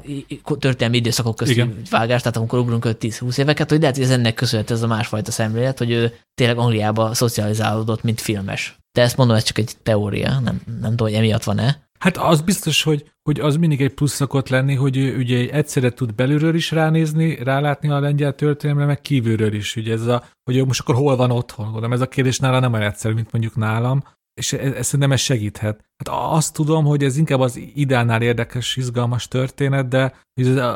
[0.59, 1.81] történelmi időszakok közti Igen.
[1.89, 5.31] vágás, tehát amikor ugrunk 5-10-20 éveket, hogy lehet, hogy ez ennek köszönhető ez a másfajta
[5.31, 8.79] szemlélet, hogy ő tényleg Angliába szocializálódott, mint filmes.
[8.91, 11.89] De ezt mondom, ez csak egy teória, nem, nem tudom, hogy emiatt van-e.
[12.01, 15.89] Hát az biztos, hogy, hogy az mindig egy plusz szokott lenni, hogy ő ugye egyszerre
[15.89, 19.75] tud belülről is ránézni, rálátni a lengyel történelemre, meg kívülről is.
[19.75, 22.73] Ugye ez a, hogy most akkor hol van otthon, gondolom, ez a kérdés nála nem
[22.73, 25.90] olyan egyszerű, mint mondjuk nálam, és ez, ez szerintem ez segíthet.
[26.05, 30.13] Hát azt tudom, hogy ez inkább az idánál érdekes, izgalmas történet, de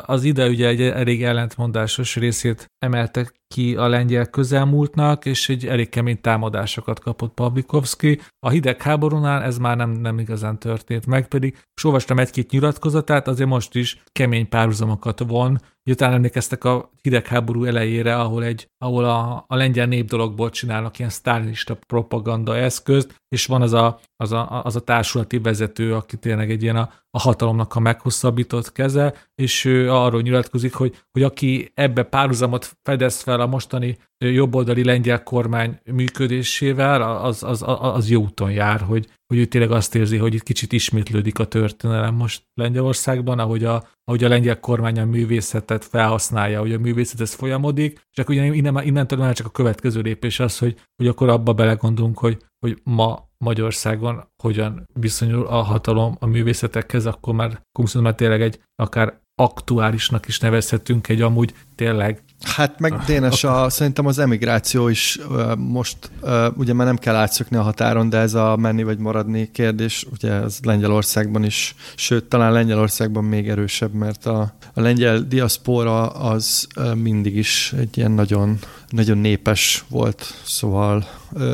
[0.06, 5.88] az ide ugye egy elég ellentmondásos részét emelte ki a lengyel közelmúltnak, és egy elég
[5.88, 8.20] kemény támadásokat kapott Pavlikovski.
[8.46, 13.48] A hidegháborúnál ez már nem, nem igazán történt meg, pedig és olvastam egy-két nyilatkozatát, azért
[13.48, 19.56] most is kemény párhuzamokat von, Miután emlékeztek a hidegháború elejére, ahol, egy, ahol a, a
[19.56, 24.80] lengyel népdologból csinálnak ilyen sztálinista propaganda eszközt, és van az a, az a, az a
[25.16, 30.20] társulati vezető, aki tényleg egy ilyen a, a hatalomnak a meghosszabbított keze, és ő arról
[30.20, 37.42] nyilatkozik, hogy, hogy aki ebbe párhuzamot fedez fel a mostani jobboldali lengyel kormány működésével, az,
[37.42, 41.38] az, az, jó úton jár, hogy, hogy ő tényleg azt érzi, hogy itt kicsit ismétlődik
[41.38, 46.78] a történelem most Lengyelországban, ahogy a, ahogy a lengyel kormány a művészetet felhasználja, hogy a
[46.78, 50.80] művészet ez folyamodik, és akkor ugye innen, innentől már csak a következő lépés az, hogy,
[50.96, 57.34] hogy akkor abba belegondolunk, hogy, hogy ma Magyarországon hogyan viszonyul a hatalom a művészetekhez, akkor
[57.34, 62.22] már, akkor már tényleg egy akár aktuálisnak is nevezhetünk egy amúgy tényleg.
[62.40, 65.18] Hát meg Dénes, a, szerintem az emigráció is
[65.56, 66.10] most,
[66.54, 70.32] ugye már nem kell átszökni a határon, de ez a menni vagy maradni kérdés, ugye
[70.32, 74.40] ez Lengyelországban is, sőt, talán Lengyelországban még erősebb, mert a,
[74.74, 78.58] a lengyel diaszpora az mindig is egy ilyen nagyon,
[78.90, 81.06] nagyon népes volt, szóval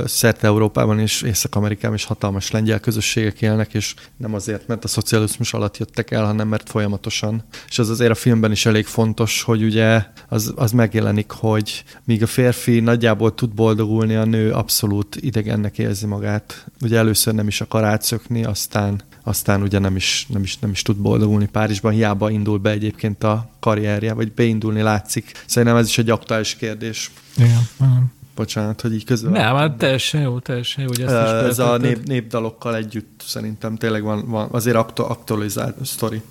[0.05, 5.55] szerte Európában és Észak-Amerikában is hatalmas lengyel közösségek élnek, és nem azért, mert a szocializmus
[5.55, 7.45] alatt jöttek el, hanem mert folyamatosan.
[7.69, 12.23] És az azért a filmben is elég fontos, hogy ugye az, az megjelenik, hogy míg
[12.23, 16.67] a férfi nagyjából tud boldogulni, a nő abszolút idegennek érzi magát.
[16.81, 20.83] Ugye először nem is akar átszökni, aztán aztán ugye nem is, nem is, nem is
[20.83, 25.45] tud boldogulni Párizsban, hiába indul be egyébként a karrierje, vagy beindulni látszik.
[25.47, 27.11] Szerintem ez is egy aktuális kérdés.
[27.37, 28.13] Igen, igen.
[28.35, 29.33] Bocsánat, hogy így közben.
[29.33, 33.77] Nem, hát teljesen jó, teljesen jó, hogy ezt is Ez a nép, népdalokkal együtt szerintem
[33.77, 36.23] tényleg van, van azért aktualizált sztori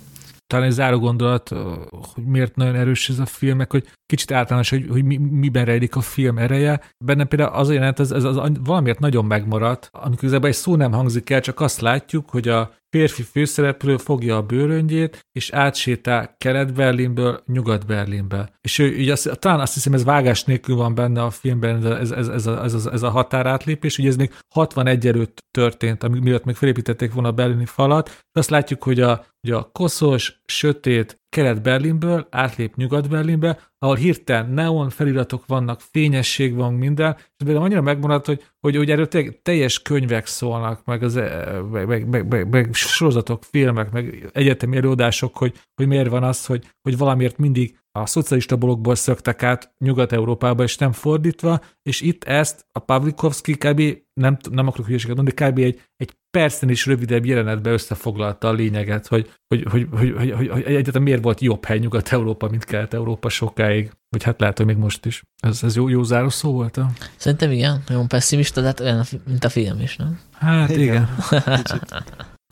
[0.52, 1.48] talán egy záró gondolat,
[1.90, 5.64] hogy miért nagyon erős ez a film, meg hogy kicsit általános, hogy, hogy mi, miben
[5.64, 6.80] rejlik a film ereje.
[7.04, 10.76] Benne például az a jelenet, ez, ez az, valamiért nagyon megmaradt, amikor igazából egy szó
[10.76, 16.34] nem hangzik el, csak azt látjuk, hogy a férfi főszereplő fogja a bőröngyét, és átsétál
[16.38, 18.52] Kelet-Berlinből Nyugat-Berlinbe.
[18.60, 22.10] És ő így azt, talán azt hiszem, ez vágás nélkül van benne a filmben, ez,
[22.10, 26.54] ez, ez, a, ez, ez a határátlépés, ugye ez még 61 előtt történt, mielőtt még
[26.54, 32.26] felépítették volna a berlini falat, de azt látjuk, hogy a, hogy a koszos, sötét, Kelet-Berlinből
[32.30, 38.44] átlép Nyugat-Berlinbe, ahol hirtelen neon feliratok vannak, fényesség van minden, és például annyira megmaradt, hogy,
[38.60, 39.08] hogy, hogy erről
[39.42, 44.76] teljes könyvek szólnak, meg, az, eh, meg, meg, meg, meg, meg sorozatok, filmek, meg egyetemi
[44.76, 49.74] előadások, hogy, hogy miért van az, hogy, hogy valamiért mindig a szocialista blogból szöktek át
[49.78, 53.82] Nyugat-Európába, és nem fordítva, és itt ezt a Pavlikovski kb.
[54.20, 55.58] nem, nem akarok hülyeséget mondani, kb.
[55.58, 60.48] egy, egy percen is rövidebb jelenetbe összefoglalta a lényeget, hogy, hogy, hogy, hogy, hogy, hogy,
[60.48, 63.90] hogy egyáltalán miért volt jobb hely Nyugat-Európa, mint Kelet-Európa sokáig.
[64.08, 65.22] Vagy hát lehet, hogy még most is.
[65.40, 66.76] Ez, ez jó, jó záró szó volt?
[66.76, 66.90] A?
[67.16, 70.20] Szerintem igen, nagyon pessimista, de hát olyan, mint a film is, nem?
[70.32, 71.08] Hát igen.
[71.30, 71.62] igen.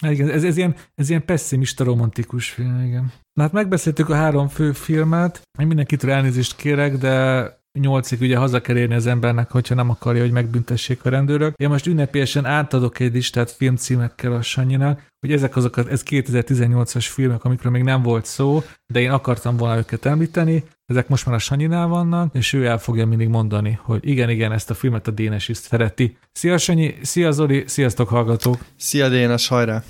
[0.12, 3.12] igen ez, ez, ilyen, ez ilyen pessimista romantikus film, igen.
[3.32, 8.60] Na hát megbeszéltük a három fő filmet, én mindenkitől elnézést kérek, de nyolcig ugye haza
[8.60, 11.54] kell érni az embernek, hogyha nem akarja, hogy megbüntessék a rendőrök.
[11.56, 17.44] Én most ünnepélyesen átadok egy listát filmcímekkel a Sanyinak, hogy ezek azok, ez 2018-as filmek,
[17.44, 20.64] amikről még nem volt szó, de én akartam volna őket említeni.
[20.86, 24.52] Ezek most már a Sanyinál vannak, és ő el fogja mindig mondani, hogy igen, igen,
[24.52, 26.16] ezt a filmet a Dénes is szereti.
[26.32, 28.58] Szia Sanyi, szia Zoli, sziasztok hallgatók!
[28.76, 29.82] Szia Dénes, hajrá!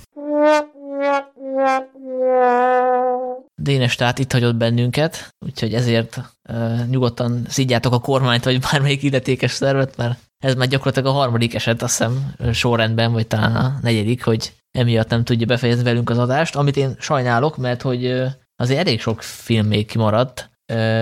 [3.63, 6.21] Dénes tehát itt hagyott bennünket, úgyhogy ezért
[6.91, 11.83] nyugodtan szidjátok a kormányt, vagy bármelyik illetékes szervet, mert ez már gyakorlatilag a harmadik eset,
[11.83, 16.57] azt hiszem, sorrendben, vagy talán a negyedik, hogy emiatt nem tudja befejezni velünk az adást,
[16.57, 18.23] amit én sajnálok, mert hogy
[18.57, 20.51] azért elég sok film még kimaradt.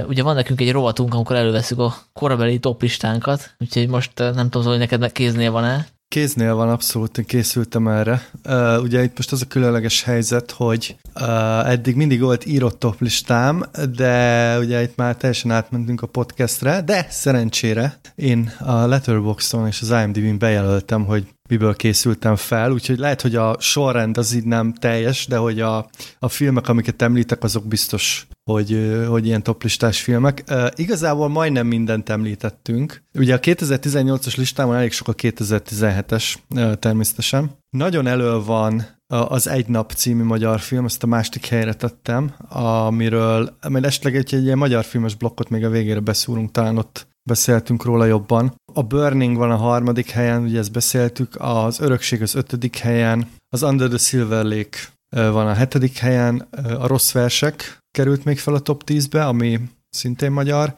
[0.07, 4.79] Ugye van nekünk egy rovatunk, amikor előveszünk a korabeli toplistánkat, úgyhogy most nem tudom, hogy
[4.79, 5.87] neked kéznél van-e.
[6.09, 8.29] Kéznél van abszolút, én készültem erre.
[8.45, 13.01] Uh, ugye itt most az a különleges helyzet, hogy uh, eddig mindig volt írott top
[13.01, 13.65] listám,
[13.97, 19.91] de ugye itt már teljesen átmentünk a podcastre, de szerencsére én a Letterboxdon és az
[19.91, 25.27] IMDb-n bejelöltem, hogy miből készültem fel, úgyhogy lehet, hogy a sorrend az így nem teljes,
[25.27, 25.89] de hogy a,
[26.19, 30.45] a filmek, amiket említek, azok biztos, hogy, hogy ilyen toplistás filmek.
[30.75, 33.03] Igazából majdnem mindent említettünk.
[33.15, 37.51] Ugye a 2018-as listámon elég sok a 2017-es uh, természetesen.
[37.71, 43.57] Nagyon elő van az Egy nap című magyar film, azt a másik helyre tettem, amiről,
[43.69, 47.85] mert esetleg egy, egy ilyen magyar filmes blokkot még a végére beszúrunk, talán ott beszéltünk
[47.85, 48.55] róla jobban.
[48.73, 53.63] A Burning van a harmadik helyen, ugye ezt beszéltük, az Örökség az ötödik helyen, az
[53.63, 54.79] Under the Silver Lake
[55.11, 59.61] van a hetedik helyen, a Rossz Versek került még fel a top 10-be, ami
[59.91, 60.75] szintén magyar,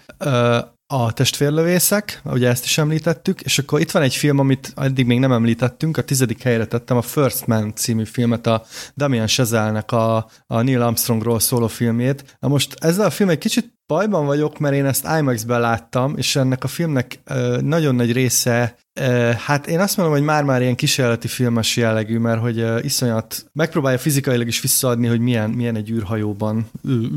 [0.87, 5.19] a testvérlövészek, ugye ezt is említettük, és akkor itt van egy film, amit eddig még
[5.19, 8.65] nem említettünk, a tizedik helyre tettem a First Man című filmet, a
[8.97, 10.17] Damian Chazelnek a,
[10.47, 12.37] a Neil Armstrongról szóló filmjét.
[12.39, 16.36] Na most ezzel a film egy kicsit bajban vagyok, mert én ezt IMAX-ben láttam, és
[16.36, 17.20] ennek a filmnek
[17.60, 18.77] nagyon nagy része
[19.47, 24.47] Hát én azt mondom, hogy már-már ilyen kísérleti filmes jellegű, mert hogy iszonyat megpróbálja fizikailag
[24.47, 26.70] is visszaadni, hogy milyen, milyen egy űrhajóban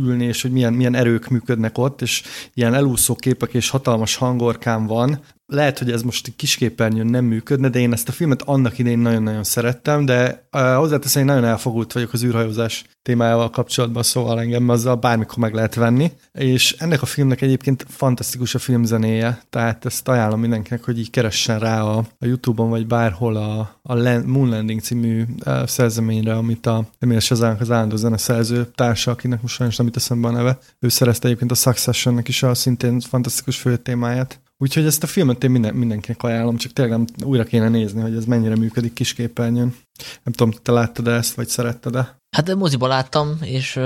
[0.06, 4.86] ülni, és hogy milyen, milyen erők működnek ott, és ilyen elúszó képek és hatalmas hangorkán
[4.86, 8.78] van, lehet, hogy ez most egy kisképernyőn nem működne, de én ezt a filmet annak
[8.78, 14.40] idején nagyon-nagyon szerettem, de uh, hozzáteszem, hogy nagyon elfogult vagyok az űrhajózás témájával kapcsolatban, szóval
[14.40, 19.86] engem azzal bármikor meg lehet venni, és ennek a filmnek egyébként fantasztikus a filmzenéje, tehát
[19.86, 24.26] ezt ajánlom mindenkinek, hogy így keressen rá a, a Youtube-on, vagy bárhol a, a Land,
[24.26, 29.42] Moon Landing című uh, szerzeményre, amit a Emil Sazánk az állandó zene szerző társa, akinek
[29.42, 33.00] most sajnos nem itt eszembe a neve, ő szerezte egyébként a Succession-nek is a szintén
[33.00, 37.44] fantasztikus fő témáját, Úgyhogy ezt a filmet én minden, mindenkinek ajánlom, csak tényleg nem újra
[37.44, 39.76] kéne nézni, hogy ez mennyire működik kisképernyőn.
[40.24, 42.18] Nem tudom, te láttad ezt, vagy szeretted-e?
[42.36, 43.80] Hát de moziba láttam, és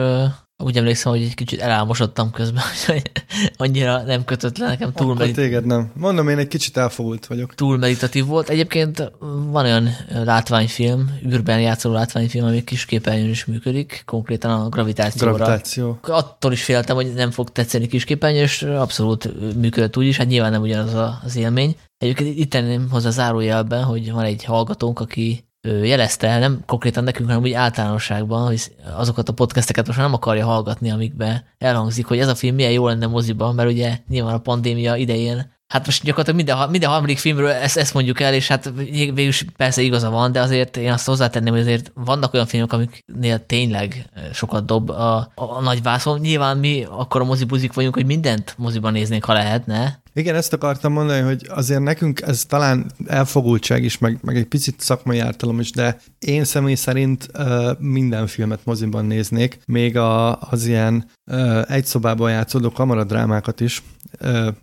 [0.63, 3.11] úgy emlékszem, hogy egy kicsit elálmosodtam közben, hogy
[3.57, 5.35] annyira nem kötött le nekem túl meditatív.
[5.35, 5.91] téged nem.
[5.93, 7.55] Mondom, én egy kicsit elfogult vagyok.
[7.55, 8.49] Túl meditatív volt.
[8.49, 9.11] Egyébként
[9.51, 15.33] van olyan látványfilm, űrben játszó látványfilm, ami kis képernyőn is működik, konkrétan a gravitációra.
[15.33, 15.99] Gravitáció.
[16.01, 20.27] Attól is féltem, hogy nem fog tetszeni kis képernyőn, és abszolút működött úgy is, hát
[20.27, 21.75] nyilván nem ugyanaz az élmény.
[21.97, 27.27] Egyébként itt tenném hozzá zárójelben, hogy van egy hallgatónk, aki jelezte el, nem konkrétan nekünk,
[27.27, 32.27] hanem úgy általánosságban, hogy azokat a podcasteket most nem akarja hallgatni, amikbe elhangzik, hogy ez
[32.27, 36.45] a film milyen jó lenne moziban, mert ugye nyilván a pandémia idején Hát most gyakorlatilag
[36.45, 38.71] minden, minden harmadik filmről ezt, ezt mondjuk el, és hát
[39.13, 43.45] végül persze igaza van, de azért én azt hozzátenném, hogy azért vannak olyan filmek, amiknél
[43.45, 46.19] tényleg sokat dob a, a, a nagy vászon.
[46.19, 50.91] Nyilván mi akkor a mozibuzik vagyunk, hogy mindent moziban néznénk, ha lehetne, igen, ezt akartam
[50.91, 55.71] mondani, hogy azért nekünk ez talán elfogultság is, meg, meg egy picit szakmai ártalom is,
[55.71, 61.85] de én személy szerint uh, minden filmet moziban néznék, még a, az ilyen uh, egy
[61.85, 63.83] szobában játszódó kamaradrámákat is.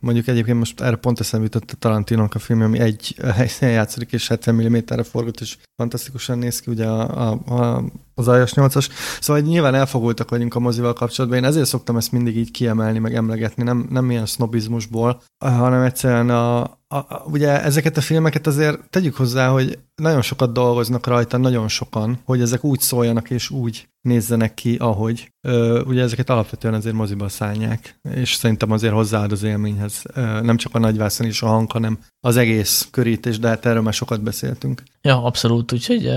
[0.01, 4.13] Mondjuk egyébként most erre pont eszembe jutott a Tarantinónak a film, ami egy helyszínen játszik,
[4.13, 8.89] és 70 mm-re forgott, és fantasztikusan néz ki, ugye a, a, a az iOS 8-as.
[9.21, 11.39] Szóval nyilván elfogultak vagyunk a mozival kapcsolatban.
[11.39, 16.31] Én ezért szoktam ezt mindig így kiemelni, meg emlegetni, nem, nem ilyen sznobizmusból, hanem egyszerűen
[16.31, 21.37] a, a, a, ugye ezeket a filmeket azért tegyük hozzá, hogy nagyon sokat dolgoznak rajta,
[21.37, 25.33] nagyon sokan, hogy ezek úgy szóljanak és úgy nézzenek ki, ahogy.
[25.41, 30.03] Ö, ugye ezeket alapvetően azért moziba szállják, és szerintem azért hozzáad az élményhez.
[30.15, 33.83] Ö, nem csak a nagyvászon és a hang, hanem az egész körítés, de hát erről
[33.83, 34.83] már sokat beszéltünk.
[35.03, 36.11] Ja, abszolút, úgyhogy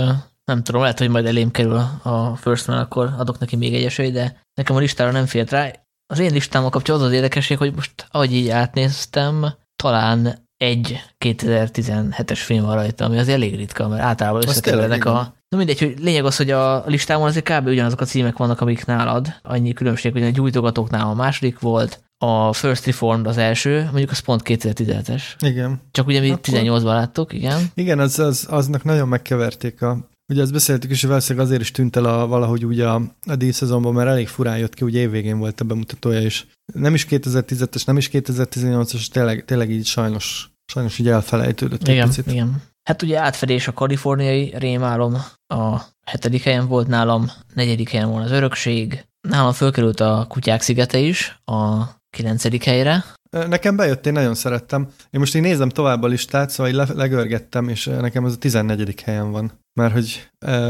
[0.52, 3.84] nem tudom, lehet, hogy majd elém kerül a First Man, akkor adok neki még egy
[3.84, 5.72] esélyt, de nekem a listára nem félt rá.
[6.14, 12.40] Az én listámmal kapcsolatban az, az érdekesség, hogy most, ahogy így átnéztem, talán egy 2017-es
[12.44, 15.36] film van rajta, ami az elég ritka, mert általában összekeverednek a...
[15.50, 17.68] Na mindegy, hogy lényeg az, hogy a listámon azért kb.
[17.68, 19.34] ugyanazok a címek vannak, amik nálad.
[19.44, 24.20] Annyi különbség, hogy a gyújtogatóknál a második volt, a First Reformed az első, mondjuk az
[24.20, 25.24] pont 2017-es.
[25.40, 25.82] Igen.
[25.92, 26.42] Csak ugye mi Akkor...
[26.44, 27.62] 18-ban láttuk, igen.
[27.74, 31.72] Igen, az, az, aznak nagyon megkeverték a Ugye ezt beszéltük is, hogy valószínűleg azért is
[31.72, 35.38] tűnt el a, valahogy úgy a, a díjszezonban, mert elég furán jött ki, ugye évvégén
[35.38, 36.48] volt a bemutatója is.
[36.74, 42.08] Nem is 2010-es, nem is 2018-as, tényleg, tényleg így sajnos, sajnos így elfelejtődött igen, egy
[42.08, 42.32] picit.
[42.32, 42.62] Igen.
[42.84, 45.14] Hát ugye átfedés a kaliforniai rémálom,
[45.54, 50.98] a hetedik helyen volt nálam, negyedik helyen volt az örökség, nálam fölkerült a kutyák szigete
[50.98, 53.06] is, a kilencedik helyre,
[53.48, 54.88] Nekem bejött, én nagyon szerettem.
[55.10, 59.02] Én most így nézem tovább a listát, szóval így legörgettem, és nekem ez a 14.
[59.02, 59.52] helyen van.
[59.74, 60.30] Mert hogy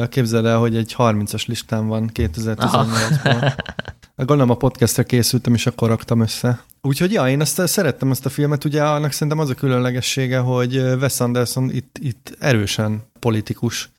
[0.09, 3.53] képzeld el, hogy egy 30-as listám van 2018-ban.
[4.25, 6.63] Gondolom a podcastra készültem, és akkor raktam össze.
[6.81, 10.77] Úgyhogy ja, én ezt szerettem ezt a filmet, ugye annak szerintem az a különlegessége, hogy
[10.77, 13.89] Wes Anderson itt, itt erősen politikus,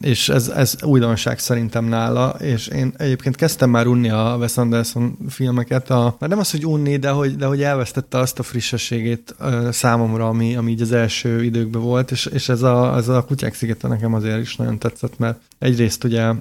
[0.00, 5.18] és ez, ez újdonság szerintem nála, és én egyébként kezdtem már unni a Wes Anderson
[5.28, 9.34] filmeket, a, már nem az, hogy unni, de hogy, de hogy elvesztette azt a frissességét
[9.70, 13.54] számomra, ami, ami így az első időkben volt, és, és ez, a, ez a Kutyák
[13.54, 16.32] szigete nekem azért is nagyon tetszett, mert egyrészt ugye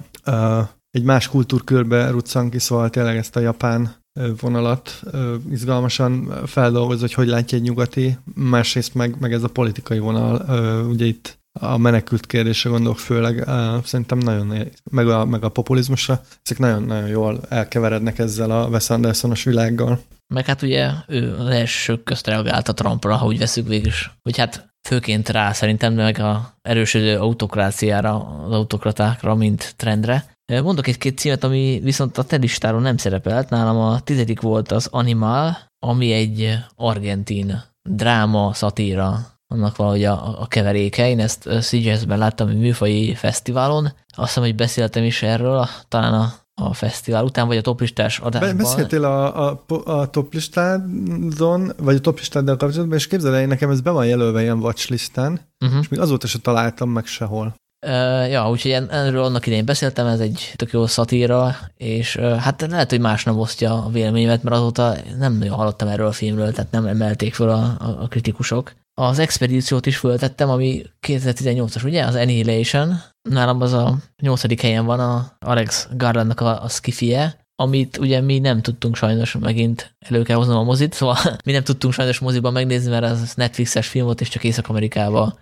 [0.95, 3.95] egy más kultúrkörbe ruccan ki, szóval tényleg ezt a japán
[4.39, 5.03] vonalat
[5.51, 10.45] izgalmasan feldolgoz, hogy hogy látja egy nyugati, másrészt meg, meg ez a politikai vonal,
[10.89, 13.43] ugye itt a menekült kérdése gondolok főleg,
[13.83, 14.53] szerintem nagyon,
[14.91, 19.99] meg a, meg a populizmusra, ezek nagyon-nagyon jól elkeverednek ezzel a Wes Andersonos világgal.
[20.33, 24.11] Meg hát ugye ő az első közt reagált a Trumpra, ha úgy veszük végül is.
[24.21, 30.34] Hogy hát főként rá szerintem, meg a erősödő autokráciára, az autokratákra, mint trendre.
[30.47, 33.49] Mondok egy-két címet, ami viszont a te listáron nem szerepelt.
[33.49, 40.47] Nálam a tizedik volt az Animal, ami egy argentin dráma, szatíra, annak valahogy a, a
[40.47, 41.09] keveréke.
[41.09, 43.83] Én ezt CGS-ben láttam egy műfai fesztiválon.
[44.15, 48.57] Azt hiszem, hogy beszéltem is erről, talán a, a fesztivál után, vagy a toplistás adásban.
[48.57, 53.91] Beszéltél a, a, a toplistádon, vagy a toplistáddal kapcsolatban, és képzeld el, nekem ez be
[53.91, 55.79] van jelölve ilyen watchlisten, uh-huh.
[55.81, 57.55] és még azóta se találtam meg sehol.
[57.87, 62.65] Uh, ja, úgyhogy erről annak idején beszéltem, ez egy tök jó szatíra, és uh, hát
[62.69, 66.51] lehet, hogy más nem osztja a véleményemet, mert azóta nem nagyon hallottam erről a filmről,
[66.51, 68.73] tehát nem emelték fel a, a, a kritikusok.
[68.93, 72.05] Az expedíciót is föltettem, ami 2018-as, ugye?
[72.05, 73.01] Az Annihilation.
[73.29, 78.39] Nálam az a nyolcadik helyen van a Alex Garlandnak a, a skifie, amit ugye mi
[78.39, 82.53] nem tudtunk sajnos megint elő kell hoznom a mozit, szóval mi nem tudtunk sajnos moziban
[82.53, 85.39] megnézni, mert az Netflixes film volt, és csak Észak-Amerikába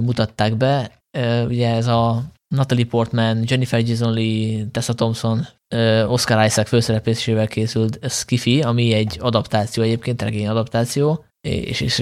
[0.00, 1.01] mutatták be
[1.46, 5.46] ugye ez a Natalie Portman, Jennifer Jason Lee, Tessa Thompson,
[6.06, 11.98] Oscar Isaac főszereplésével készült Skiffy, ami egy adaptáció egyébként, regény adaptáció, és, és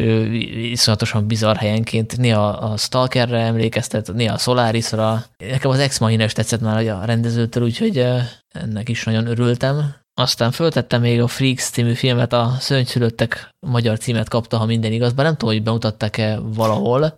[0.70, 5.24] iszonyatosan bizarr helyenként néha a Stalkerre emlékeztet, néha a Solarisra.
[5.38, 8.06] Nekem az Ex Machina is tetszett már a rendezőtől, úgyhogy
[8.48, 9.94] ennek is nagyon örültem.
[10.14, 15.12] Aztán föltettem még a Freaks című filmet, a Szörnyszülöttek magyar címet kapta, ha minden igaz,
[15.12, 17.14] bár nem tudom, hogy bemutatták-e valahol.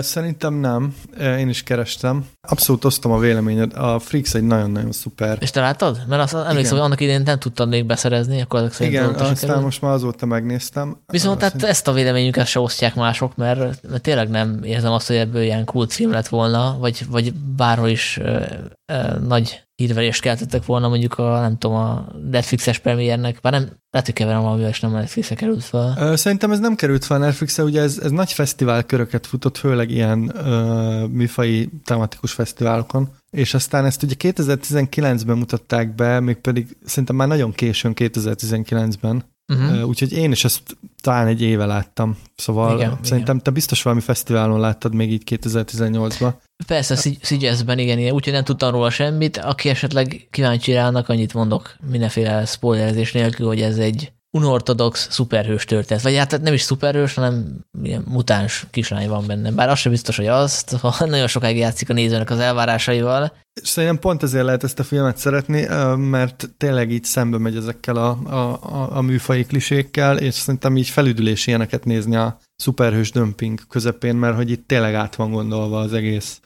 [0.00, 0.94] Szerintem nem.
[1.20, 2.26] Én is kerestem.
[2.48, 3.72] Abszolút osztom a véleményed.
[3.76, 5.38] A Freaks egy nagyon-nagyon szuper.
[5.40, 6.02] És te láttad?
[6.08, 9.62] Mert azt emlékszem, hogy annak idén nem tudtam még beszerezni, akkor azok Igen, aztán kerül.
[9.62, 10.96] most már azóta megnéztem.
[11.06, 11.70] Viszont tehát szerint...
[11.70, 15.64] ezt a véleményünket se osztják mások, mert, mert tényleg nem érzem azt, hogy ebből ilyen
[15.64, 18.42] kultfilm lett volna, vagy, vagy bárhol is ö,
[18.92, 24.06] ö, nagy hírverést keltettek volna mondjuk a, nem tudom, a Netflixes premiernek, bár nem, lehet,
[24.06, 26.16] hogy keverem valamivel, és nem a Netflixre került fel.
[26.16, 30.18] Szerintem ez nem került fel Netflixre, ugye ez, ez nagy fesztivál köröket futott, főleg ilyen
[30.20, 37.52] uh, műfai tematikus fesztiválokon, és aztán ezt ugye 2019-ben mutatták be, mégpedig szerintem már nagyon
[37.52, 39.80] későn 2019-ben, Uh-huh.
[39.80, 42.18] Uh, úgyhogy én is ezt talán egy éve láttam.
[42.36, 43.44] Szóval igen, szerintem igen.
[43.44, 46.32] te biztos valami fesztiválon láttad még így 2018-ban.
[46.66, 49.36] Persze, Szigyezben, igen, igen, úgyhogy nem tudtam róla semmit.
[49.36, 56.02] Aki esetleg kíváncsi rának, annyit mondok mindenféle spoilerezés nélkül, hogy ez egy unortodox szuperhős történet.
[56.02, 59.50] Vagy hát nem is szuperhős, hanem ilyen mutáns kislány van benne.
[59.50, 63.32] Bár az sem biztos, hogy azt, ha nagyon sokáig játszik a nézőnek az elvárásaival.
[63.62, 68.18] Szerintem pont ezért lehet ezt a filmet szeretni, mert tényleg így szembe megy ezekkel a,
[68.24, 74.16] a, a, a műfai klisékkel, és szerintem így felüdülési ilyeneket nézni a szuperhős dömping közepén,
[74.16, 76.40] mert hogy itt tényleg át van gondolva az egész.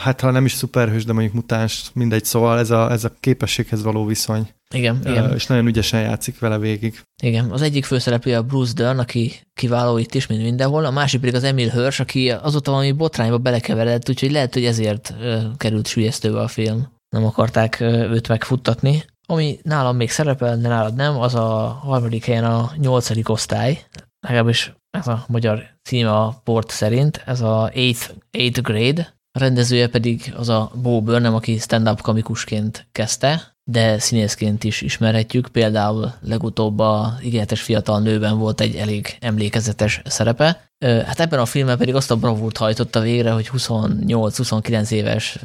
[0.00, 3.82] Hát ha nem is szuperhős, de mondjuk mutáns, mindegy, szóval ez a, ez a képességhez
[3.82, 4.48] való viszony.
[4.74, 5.32] Igen, uh, igen.
[5.34, 7.00] És nagyon ügyesen játszik vele végig.
[7.22, 11.20] Igen, az egyik főszereplő a Bruce Dern, aki kiváló itt is, mint mindenhol, a másik
[11.20, 15.86] pedig az Emil Hirsch, aki azóta valami botrányba belekeveredett, úgyhogy lehet, hogy ezért uh, került
[15.86, 16.92] sülyeztőbe a film.
[17.08, 19.04] Nem akarták uh, őt megfuttatni.
[19.26, 23.84] Ami nálam még szerepel, de nálad nem, az a harmadik helyen a nyolcadik osztály,
[24.20, 30.34] legalábbis ez a magyar címe a port szerint, ez a 8th, grade, a rendezője pedig
[30.36, 35.48] az a Bo Burnham, aki stand-up komikusként kezdte, de színészként is ismerhetjük.
[35.48, 40.70] Például legutóbb a ígéretes fiatal nőben volt egy elég emlékezetes szerepe.
[40.84, 45.38] Hát ebben a filmben pedig azt a bravúrt hajtotta végre, hogy 28-29 éves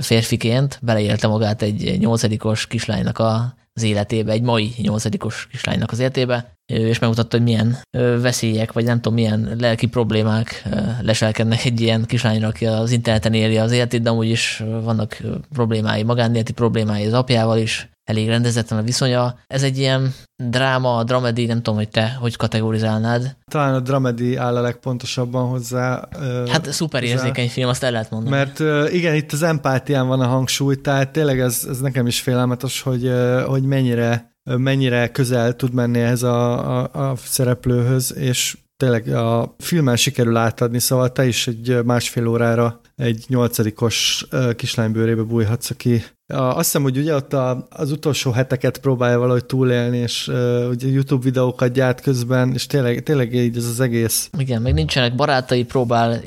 [0.00, 6.52] férfiként beleélte magát egy nyolcadikos kislánynak a az életébe, egy mai nyolcadikos kislánynak az életébe,
[6.72, 7.78] és megmutatta, hogy milyen
[8.20, 10.68] veszélyek, vagy nem tudom, milyen lelki problémák
[11.00, 16.02] leselkednek egy ilyen kislányra, aki az interneten éli az életét, de amúgy is vannak problémái,
[16.02, 19.34] magánéleti problémái az apjával is, elég rendezetlen a viszonya.
[19.46, 23.36] Ez egy ilyen dráma, dramedi, nem tudom, hogy te hogy kategorizálnád.
[23.50, 26.08] Talán a dramedi áll a legpontosabban hozzá.
[26.50, 28.36] Hát szuper érzékeny film, azt el lehet mondani.
[28.36, 28.58] Mert
[28.92, 33.12] igen, itt az empátián van a hangsúly, tehát tényleg ez, ez nekem is félelmetes, hogy,
[33.46, 39.96] hogy mennyire mennyire közel tud menni ez a, a, a szereplőhöz, és tényleg a filmmel
[39.96, 46.82] sikerül átadni, szóval te is egy másfél órára egy nyolcadikos kislánybőrébe bújhatsz, aki azt hiszem,
[46.82, 47.32] hogy ugye ott
[47.68, 53.02] az utolsó heteket próbálja valahogy túlélni, és uh, ugye YouTube videókat gyárt közben, és tényleg,
[53.02, 54.30] tényleg így ez az egész.
[54.38, 56.20] Igen, meg nincsenek barátai, próbál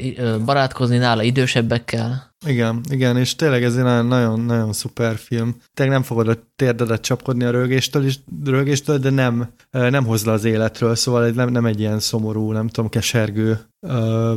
[0.46, 2.35] barátkozni nála idősebbekkel.
[2.46, 5.56] Igen, igen, és tényleg ez egy nagyon-nagyon szuper film.
[5.74, 10.32] Tényleg nem fogod a térdedet csapkodni a rögéstől, is, rögéstől de nem, nem hoz le
[10.32, 13.60] az életről, szóval nem, nem egy ilyen szomorú, nem tudom, kesergő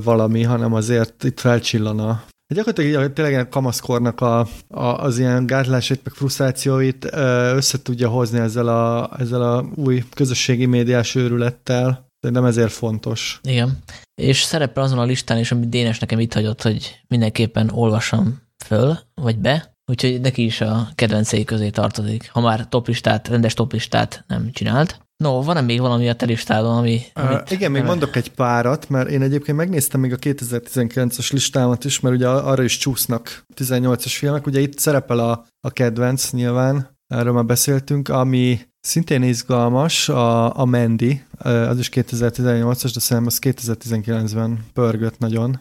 [0.02, 4.38] valami, hanem azért itt felcsillan a, Gyakorlatilag tényleg a kamaszkornak a,
[4.68, 7.08] a, az ilyen gátlásait, meg frusztrációit
[7.54, 12.07] össze tudja hozni ezzel a, ezzel a új közösségi médiás őrülettel.
[12.20, 13.40] Nem ezért fontos.
[13.42, 13.78] Igen.
[14.14, 18.98] És szerepel azon a listán is, amit Dénes nekem itt hagyott, hogy mindenképpen olvassam föl,
[19.14, 24.50] vagy be, úgyhogy neki is a kedvencei közé tartozik, ha már toplistát, rendes toplistát nem
[24.52, 25.00] csinált.
[25.24, 27.00] No, van-e még valami a te listádon, ami...
[27.16, 32.00] Uh, igen, még mondok egy párat, mert én egyébként megnéztem még a 2019-es listámat is,
[32.00, 34.46] mert ugye arra is csúsznak 18-as filmek.
[34.46, 40.64] Ugye itt szerepel a, a kedvenc nyilván, erről már beszéltünk, ami szintén izgalmas, a, a
[40.64, 45.60] Mandy, az is 2018-as, de szerintem az 2019-ben pörgött nagyon.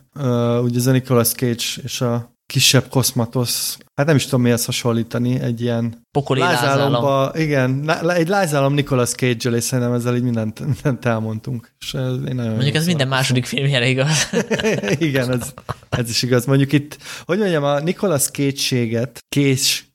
[0.62, 5.40] Ugye ez a Nicolas Cage és a kisebb koszmatosz, hát nem is tudom mihez hasonlítani,
[5.40, 11.06] egy ilyen Pokoli lázálomba, igen, egy lázálom Nicolas Cage-el, és szerintem ezzel így mindent, mindent
[11.06, 11.72] elmondtunk.
[11.80, 14.30] És ez, én Mondjuk ez minden második filmjére igaz.
[15.08, 15.54] igen, ez,
[15.90, 16.46] ez is igaz.
[16.46, 19.20] Mondjuk itt, hogy mondjam, a Nicolas Cage-séget,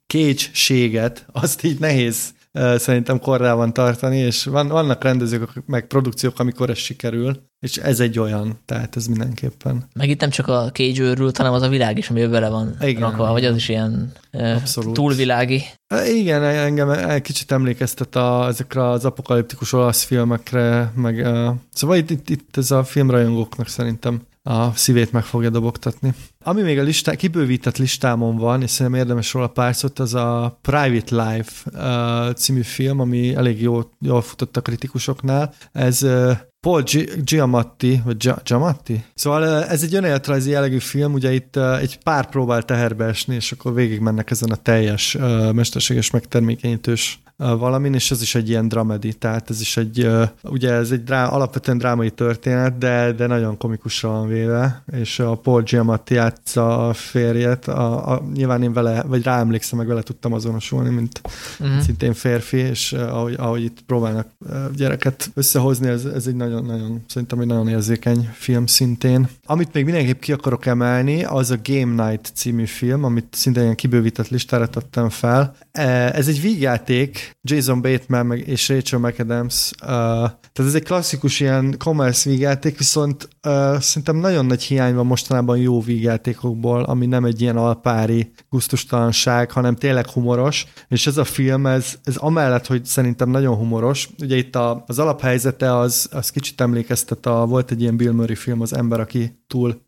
[0.06, 2.32] Cage-séget, azt így nehéz
[2.76, 8.18] szerintem korrában tartani, és van, vannak rendezők, meg produkciók, amikor ez sikerül, és ez egy
[8.18, 9.88] olyan, tehát ez mindenképpen.
[9.94, 12.76] Meg itt nem csak a Cage őrült, hanem az a világ is, ami vele van
[12.80, 13.00] Igen.
[13.00, 14.94] rakva, vagy az is ilyen Abszolút.
[14.94, 15.62] túlvilági.
[16.14, 21.26] Igen, engem egy kicsit emlékeztet a, ezekre az apokaliptikus olasz filmekre, meg
[21.72, 26.14] szóval itt, itt, itt ez a filmrajongóknak szerintem a szívét meg fogja dobogtatni.
[26.44, 30.58] Ami még a listá, kibővített listámon van, és szerintem érdemes róla pár szót, az a
[30.62, 35.54] Private Life uh, című film, ami elég jól, jól futott a kritikusoknál.
[35.72, 39.04] Ez uh, Paul G- Giamatti, vagy G- Giamatti?
[39.14, 43.74] Szóval ez egy önéletrajzi jellegű film, ugye itt egy pár próbál teherbe esni, és akkor
[43.74, 45.16] végig mennek ezen a teljes
[45.52, 47.22] mesterséges megtermékenyítős
[47.58, 50.08] valamin, és ez is egy ilyen dramedi, tehát ez is egy,
[50.42, 55.34] ugye ez egy drá, alapvetően drámai történet, de, de nagyon komikusra van véve, és a
[55.34, 60.32] Paul Giamatti játsza a férjet, a, a, nyilván én vele, vagy ráemlékszem, meg vele tudtam
[60.32, 61.20] azonosulni, mint
[61.60, 61.80] uh-huh.
[61.80, 64.26] szintén férfi, és ahogy, ahogy itt próbálnak
[64.74, 69.28] gyereket összehozni, ez, ez egy nagyon-nagyon, szerintem egy nagyon érzékeny film szintén.
[69.46, 73.74] Amit még mindenképp ki akarok emelni, az a Game Night című film, amit szintén ilyen
[73.74, 75.54] kibővített listára tettem fel.
[75.72, 79.70] Ez egy vígjáték, Jason Bateman és Rachel McAdams.
[79.82, 79.88] Uh,
[80.52, 85.56] tehát ez egy klasszikus ilyen commerce vígjáték, viszont uh, szerintem nagyon nagy hiány van mostanában
[85.56, 91.66] jó vígjátékokból, ami nem egy ilyen alpári guztustalanság, hanem tényleg humoros, és ez a film,
[91.66, 96.60] ez, ez amellett, hogy szerintem nagyon humoros, ugye itt a, az alaphelyzete az, az kicsit
[96.60, 99.80] emlékeztet, a, volt egy ilyen Bill Murray film, az ember, aki túl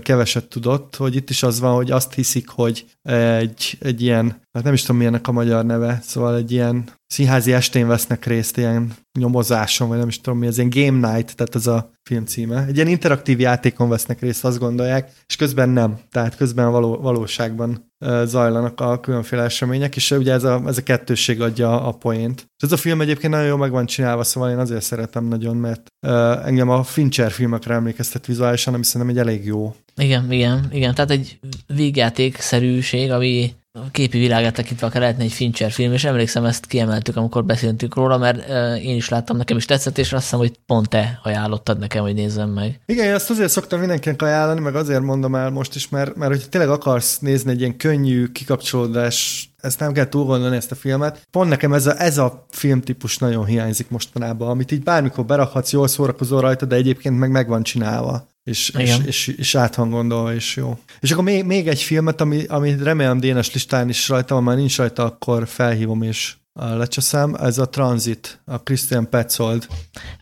[0.00, 4.64] keveset tudott, hogy itt is az van, hogy azt hiszik, hogy egy, egy ilyen, hát
[4.64, 8.92] nem is tudom milyenek a magyar neve, szóval egy ilyen színházi estén vesznek részt, ilyen
[9.18, 12.64] nyomozáson, vagy nem is tudom mi, ez ilyen Game Night, tehát ez a film címe.
[12.68, 15.98] Egy ilyen interaktív játékon vesznek részt, azt gondolják, és közben nem.
[16.10, 17.92] Tehát közben való, valóságban
[18.24, 22.40] zajlanak a különféle események, és ugye ez a, ez a kettősség adja a poént.
[22.40, 25.56] És ez a film egyébként nagyon jól meg van csinálva, szóval én azért szeretem nagyon,
[25.56, 29.74] mert uh, engem a Fincher filmekre emlékeztet vizuálisan, ami szerintem egy elég jó.
[29.96, 30.94] Igen, igen, igen.
[30.94, 33.52] Tehát egy végjáték-szerűség, ami
[33.92, 38.18] képi világát tekintve akár lehetne egy Fincher film, és emlékszem, ezt kiemeltük, amikor beszéltünk róla,
[38.18, 38.48] mert
[38.82, 42.14] én is láttam, nekem is tetszett, és azt hiszem, hogy pont te ajánlottad nekem, hogy
[42.14, 42.80] nézzem meg.
[42.86, 46.48] Igen, azt azért szoktam mindenkinek ajánlani, meg azért mondom el most is, mert, mert hogy
[46.48, 51.26] tényleg akarsz nézni egy ilyen könnyű kikapcsolódás ezt nem kell túlgondolni ezt a filmet.
[51.30, 55.88] Pont nekem ez a, ez a filmtípus nagyon hiányzik mostanában, amit így bármikor berakhatsz, jól
[55.88, 60.56] szórakozol rajta, de egyébként meg meg csinálva és, és, és, és át van gondolva, és
[60.56, 60.78] jó.
[61.00, 64.56] És akkor még, még egy filmet, ami, ami remélem Dénes listán is rajta van, már
[64.56, 67.34] nincs rajta, akkor felhívom és lecseszem.
[67.34, 69.66] Ez a Transit, a Christian Petzold.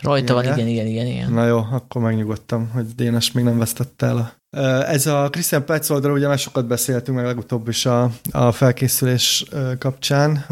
[0.00, 1.32] Rajta van, igen, igen, igen, igen.
[1.32, 4.35] Na jó, akkor megnyugodtam, hogy Dénes még nem vesztette el a
[4.86, 9.44] ez a Christian Petzoldról ugye már sokat beszéltünk, meg legutóbb is a, a felkészülés
[9.78, 10.44] kapcsán.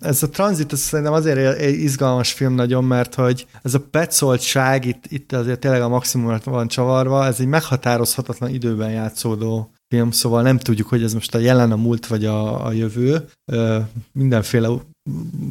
[0.00, 5.04] Ez a Transit ez szerintem azért izgalmas film nagyon, mert hogy ez a Petzoldság itt,
[5.08, 10.58] itt azért tényleg a maximumot van csavarva, ez egy meghatározhatatlan időben játszódó film, szóval nem
[10.58, 13.28] tudjuk, hogy ez most a jelen, a múlt vagy a, a jövő.
[14.12, 14.68] Mindenféle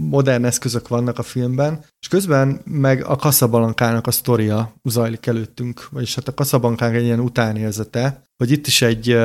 [0.10, 6.16] modern eszközök vannak a filmben, és közben meg a Casablanca-nak a sztoria zajlik előttünk, vagyis
[6.16, 9.18] hát a casablanca egy ilyen utánérzete, hogy itt is egy,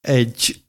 [0.00, 0.64] egy,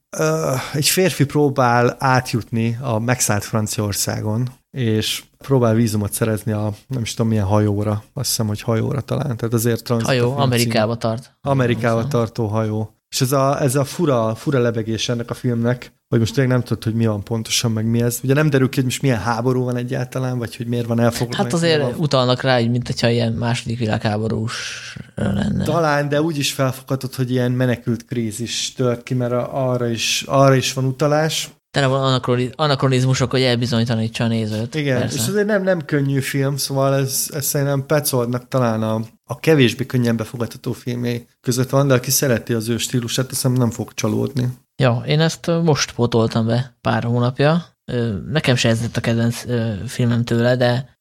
[0.72, 7.30] egy férfi próbál átjutni a megszállt Franciaországon, és próbál vízumot szerezni a nem is tudom
[7.30, 11.36] milyen hajóra, azt hiszem, hogy hajóra talán, tehát azért Hajó, Amerikába tart.
[11.40, 12.90] Amerikába tartó hajó.
[13.08, 16.62] És ez a, ez a fura, fura lebegés ennek a filmnek, hogy most tényleg nem
[16.62, 18.18] tudod, hogy mi van pontosan, meg mi ez.
[18.22, 21.42] Ugye nem derül ki, hogy most milyen háború van egyáltalán, vagy hogy miért van elfoglalva.
[21.42, 21.94] Hát azért van.
[21.96, 24.54] utalnak rá, hogy mint hogyha ilyen második világháborús
[25.14, 25.64] lenne.
[25.64, 30.54] Talán, de úgy is felfoghatod, hogy ilyen menekült krízis tört ki, mert arra is, arra
[30.54, 32.22] is van utalás tele van
[32.54, 34.74] anakronizmusok, hogy elbizonytalanítsa a nézőt.
[34.74, 35.16] Igen, persze.
[35.16, 39.86] és azért nem, nem könnyű film, szóval ez, ez szerintem Petzoldnak talán a, a kevésbé
[39.86, 44.48] könnyen befogadható filmjei között van, de aki szereti az ő stílusát, azt nem fog csalódni.
[44.82, 47.64] Ja, én ezt most pótoltam be pár hónapja.
[48.30, 49.44] Nekem se ez lett a kedvenc
[49.86, 50.98] filmem tőle, de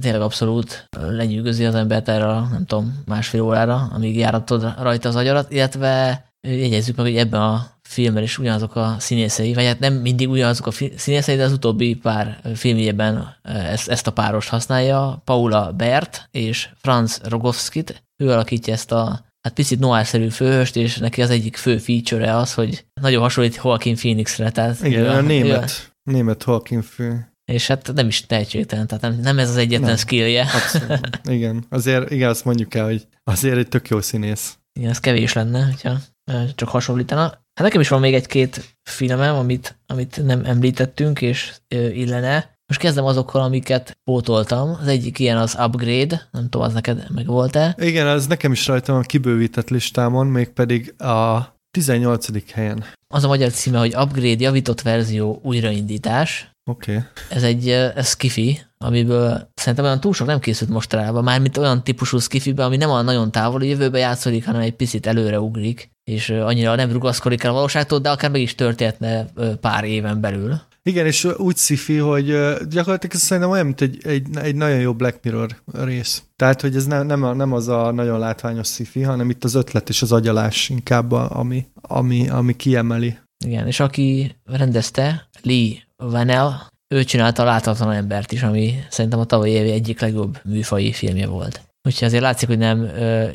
[0.00, 5.52] tényleg abszolút lenyűgözi az embert erre nem tudom, másfél órára, amíg járatod rajta az agyarat,
[5.52, 10.30] illetve jegyezzük meg, hogy ebben a filmben is ugyanazok a színészei, vagy hát nem mindig
[10.30, 16.28] ugyanazok a színészei, de az utóbbi pár filmjében ezt, ezt a párost használja, Paula Bert
[16.30, 18.02] és Franz Rogowskit.
[18.16, 22.54] Ő alakítja ezt a hát picit noir-szerű főhöst, és neki az egyik fő feature az,
[22.54, 24.50] hogy nagyon hasonlít Joaquin Phoenixre.
[24.50, 27.26] Tehát Igen, a, a német, a, német Joaquin fő.
[27.44, 30.46] És hát nem is tehetségtelen, tehát nem, nem ez az egyetlen nem, skillje.
[30.54, 31.20] Abszolút.
[31.24, 34.56] Igen, azért igen, azt mondjuk el, hogy azért egy tök jó színész.
[34.78, 35.98] Igen, ez kevés lenne, hogyha
[36.54, 37.22] csak hasonlítana.
[37.22, 42.60] Hát nekem is van még egy-két filmem, amit, amit nem említettünk, és illene.
[42.72, 44.76] Most kezdem azokkal, amiket pótoltam.
[44.80, 47.76] Az egyik ilyen az Upgrade, nem tudom, az neked meg volt-e?
[47.78, 52.52] Igen, az nekem is rajta van kibővített listámon, mégpedig a 18.
[52.52, 52.84] helyen.
[53.14, 56.50] Az a magyar címe, hogy Upgrade javított verzió újraindítás.
[56.70, 56.92] Oké.
[56.92, 57.04] Okay.
[57.28, 62.18] Ez egy ez skifi, amiből szerintem olyan túl sok nem készült mostanában, mármint olyan típusú
[62.18, 66.74] skifibe, ami nem a nagyon távoli jövőbe játszódik, hanem egy picit előre ugrik, és annyira
[66.74, 69.24] nem rugaszkodik el a valóságtól, de akár meg is történhetne
[69.60, 70.60] pár éven belül.
[70.84, 72.26] Igen, és úgy szifi, hogy
[72.68, 76.22] gyakorlatilag szerintem olyan, mint egy, egy, egy nagyon jó Black Mirror rész.
[76.36, 79.88] Tehát, hogy ez nem, nem, nem az a nagyon látványos szifi, hanem itt az ötlet
[79.88, 83.18] és az agyalás inkább, ami, ami, ami kiemeli.
[83.44, 86.52] Igen, és aki rendezte, Lee Vanell,
[86.94, 91.26] ő csinálta a Láthatatlan embert is, ami szerintem a tavalyi évi egyik legjobb műfai filmje
[91.26, 91.60] volt.
[91.88, 92.90] Úgyhogy azért látszik, hogy nem,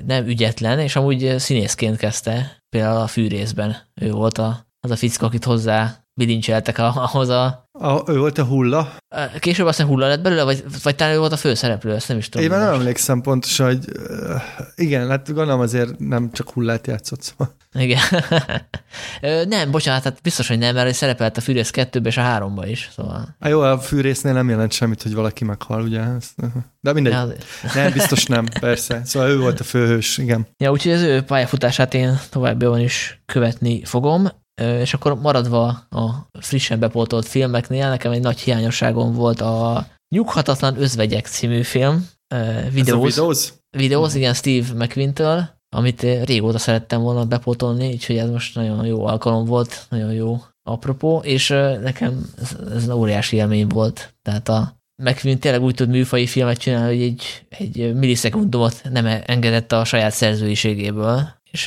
[0.05, 5.25] nem ügyetlen, és amúgy színészként kezdte, például a fűrészben ő volt a, az a fickó,
[5.25, 7.69] akit hozzá bilincseltek ahhoz a...
[7.71, 8.11] a...
[8.11, 8.93] Ő volt a hulla?
[9.39, 12.29] Később aztán hulla lett belőle, vagy, vagy talán ő volt a főszereplő, ezt nem is
[12.29, 12.45] tudom.
[12.45, 13.85] Én már nem emlékszem pontosan, hogy
[14.75, 17.21] igen, hát gondolom azért nem csak hullát játszott.
[17.21, 17.55] Szóval.
[17.73, 17.99] Igen.
[19.47, 22.89] nem, bocsánat, hát biztos, hogy nem, mert szerepelt a Fűrész 2 és a 3 is.
[22.95, 23.35] Szóval.
[23.39, 26.03] A jó, a Fűrésznél nem jelent semmit, hogy valaki meghal, ugye?
[26.79, 27.13] De mindegy.
[27.13, 27.27] Ja,
[27.73, 29.01] nem, biztos nem, persze.
[29.05, 30.47] Szóval ő volt a főhős, igen.
[30.57, 34.29] Ja, úgyhogy az ő pályafutását én továbbiakban is követni fogom.
[34.61, 41.25] És akkor maradva a frissen bepótolt filmeknél, nekem egy nagy hiányosságom volt a Nyughatatlan özvegyek
[41.25, 42.07] című film.
[42.71, 43.15] Videóz.
[43.15, 43.59] videóz?
[43.77, 49.45] Videóz, igen, Steve McQueen-től, amit régóta szerettem volna bepótolni, úgyhogy ez most nagyon jó alkalom
[49.45, 51.47] volt, nagyon jó apropó, és
[51.81, 54.15] nekem ez, ez óriási élmény volt.
[54.21, 59.71] Tehát a McQueen tényleg úgy tud műfai filmet csinálni, hogy egy, egy millisekundumot nem engedett
[59.71, 61.63] a saját szerzőiségéből, és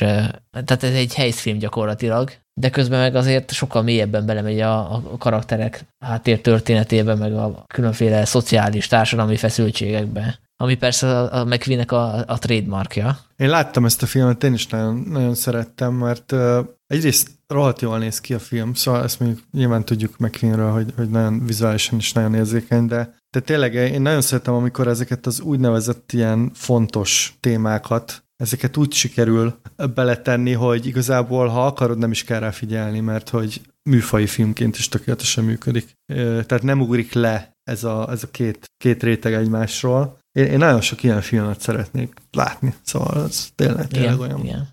[0.51, 5.85] tehát ez egy helyszfilm gyakorlatilag, de közben meg azért sokkal mélyebben belemegy a, a karakterek
[5.99, 12.39] háttér történetébe, meg a különféle szociális, társadalmi feszültségekbe, ami persze a, a McQueen-nek a, a
[12.39, 13.17] trademarkja.
[13.35, 16.57] Én láttam ezt a filmet, én is nagyon, nagyon szerettem, mert uh,
[16.87, 21.09] egyrészt rohadt jól néz ki a film, szóval ezt mondjuk nyilván tudjuk McQueenről, hogy, hogy
[21.09, 26.11] nagyon vizuálisan is nagyon érzékeny, de de tényleg én nagyon szeretem, amikor ezeket az úgynevezett
[26.11, 29.59] ilyen fontos témákat ezeket úgy sikerül
[29.95, 34.89] beletenni, hogy igazából, ha akarod, nem is kell rá figyelni, mert hogy műfai filmként is
[34.89, 35.97] tökéletesen működik.
[36.15, 40.17] Tehát nem ugrik le ez a, ez a két, két réteg egymásról.
[40.31, 44.43] Én, én nagyon sok ilyen filmet szeretnék látni, szóval ez tényleg, tényleg igen, olyan.
[44.43, 44.67] Igen.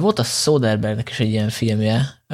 [0.00, 2.24] Volt a Soderbergnek is egy ilyen filmje,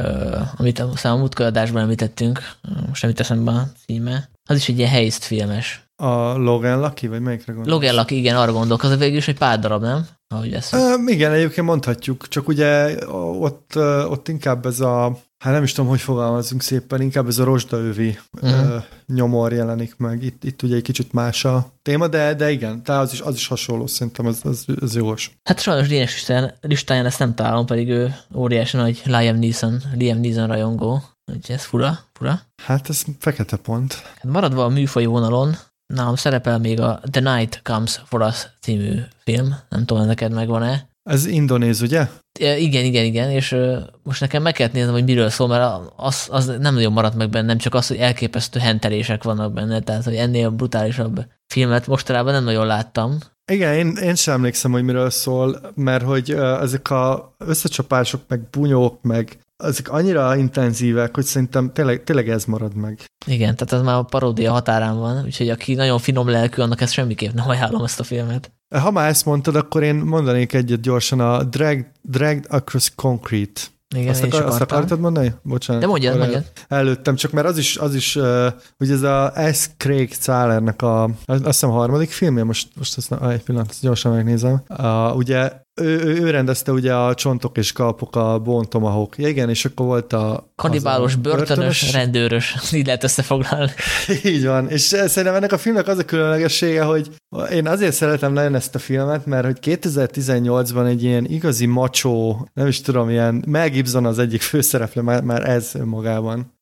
[0.56, 2.40] amit a múltkor adásban említettünk,
[2.88, 4.30] most nem teszem be a címe.
[4.48, 5.88] Az is egy ilyen helyzt filmes.
[6.02, 7.80] A Logan Lucky, vagy melyikre gondolsz?
[7.80, 8.82] Logan Lucky, igen, arra gondolok.
[8.82, 10.06] Az végül is egy pár darab, nem?
[10.34, 10.74] Ahogy ezt.
[10.74, 12.96] Uh, igen, egyébként mondhatjuk, csak ugye
[13.38, 13.76] ott,
[14.08, 18.18] ott inkább ez a, hát nem is tudom, hogy fogalmazunk szépen, inkább ez a rozsdaövi
[18.42, 18.74] uh-huh.
[18.74, 20.22] uh, nyomor jelenik meg.
[20.22, 23.34] Itt, itt ugye egy kicsit más a téma, de, de igen, tehát az is, az
[23.34, 25.38] is hasonló, szerintem ez, ez, ez jogos.
[25.42, 26.26] Hát sajnos Dénes
[26.60, 31.64] listáján ezt nem találom, pedig ő óriási nagy Liam Neeson, Liam Neeson rajongó Úgyhogy ez
[31.64, 32.40] fura, fura.
[32.62, 33.92] Hát ez fekete pont.
[33.94, 35.56] Hát maradva a műfai vonalon,
[35.94, 39.54] nálam szerepel még a The Night Comes For Us című film.
[39.68, 40.88] Nem tudom, neked megvan-e.
[41.02, 42.08] Ez indonéz, ugye?
[42.38, 43.56] Igen, igen, igen, és
[44.02, 47.30] most nekem meg kellett néznem, hogy miről szól, mert az, az nem nagyon maradt meg
[47.30, 52.44] bennem, csak az, hogy elképesztő hentelések vannak benne, tehát hogy ennél brutálisabb filmet mostanában nem
[52.44, 53.18] nagyon láttam.
[53.52, 59.02] Igen, én, én sem emlékszem, hogy miről szól, mert hogy ezek a összecsapások, meg bunyók,
[59.02, 63.04] meg ezek annyira intenzívek, hogy szerintem tényleg, tényleg ez marad meg.
[63.26, 66.92] Igen, tehát ez már a paródia határán van, úgyhogy aki nagyon finom lelkű, annak ezt
[66.92, 68.52] semmiképp nem ajánlom ezt a filmet.
[68.74, 73.60] Ha már ezt mondtad, akkor én mondanék egyet gyorsan, a Drag, Dragged Across Concrete
[73.96, 75.34] igen, azt, akar, azt akartad mondani?
[75.42, 75.82] Bocsánat.
[75.82, 76.44] De mondjad, mondjad.
[76.68, 78.46] Előttem, csak mert az is, az is uh,
[78.78, 79.68] ugye ez a S.
[79.76, 84.62] Craig Zahlernek a, azt hiszem a harmadik filmje, most, most ezt egy pillanat, gyorsan megnézem.
[84.68, 89.18] Uh, ugye ő, ő, ő rendezte ugye a Csontok és Kalpok, a Bone Tomahawk.
[89.18, 90.52] Ja, igen, és akkor volt a...
[90.56, 92.56] Kanibálos, börtönös, börtönös, rendőrös.
[92.72, 93.70] Így lehet összefoglalni.
[94.24, 94.68] Így van.
[94.68, 97.08] És szerintem ennek a filmnek az a különlegessége, hogy
[97.52, 102.66] én azért szeretem nagyon ezt a filmet, mert hogy 2018-ban egy ilyen igazi macsó, nem
[102.66, 106.58] is tudom, ilyen Mel Gibson az egyik főszereplő, már, már ez önmagában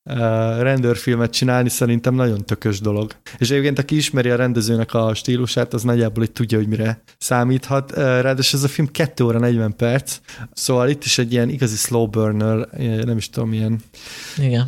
[0.61, 3.13] rendőrfilmet csinálni szerintem nagyon tökös dolog.
[3.39, 7.93] És egyébként, aki ismeri a rendezőnek a stílusát, az nagyjából itt tudja, hogy mire számíthat.
[7.97, 10.19] Ráadásul ez a film 2 óra 40 perc,
[10.53, 12.69] szóval itt is egy ilyen igazi slow burner,
[13.05, 13.81] nem is tudom, ilyen.
[14.39, 14.67] Igen.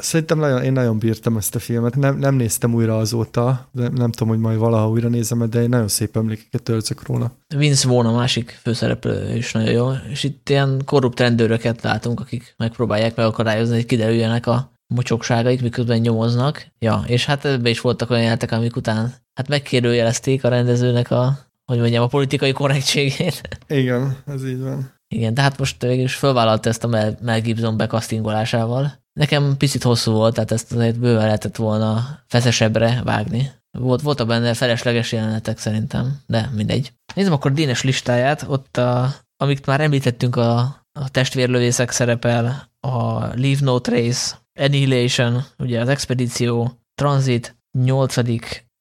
[0.00, 1.96] Szerintem nagyon, én nagyon bírtam ezt a filmet.
[1.96, 5.68] Nem, nem néztem újra azóta, de nem tudom, hogy majd valaha újra nézem, de én
[5.68, 7.36] nagyon szép emlékeket töltök róla.
[7.56, 12.54] Vince Vaughn a másik főszereplő is nagyon jó, és itt ilyen korrupt rendőröket látunk, akik
[12.56, 16.66] megpróbálják megakadályozni, hogy kiderüljenek a mocsokságaik, miközben nyomoznak.
[16.78, 21.38] Ja, és hát ebbe is voltak olyan jeltek, amik után hát megkérdőjelezték a rendezőnek a,
[21.64, 23.40] hogy mondjam, a politikai korrektségét.
[23.66, 24.92] Igen, ez így van.
[25.14, 28.92] Igen, de hát most végül is fölvállalta ezt a Mel, Gibson bekasztingolásával.
[29.12, 33.50] Nekem picit hosszú volt, tehát ezt azért bőven lehetett volna feszesebbre vágni.
[33.78, 36.92] Volt, voltak benne felesleges jelenetek szerintem, de mindegy.
[37.14, 43.58] Nézzem akkor Dénes listáját, ott a, amit már említettünk, a, a testvérlövészek szerepel, a Leave
[43.60, 48.14] No Trace, Annihilation, ugye az Expedíció, Transit, 8.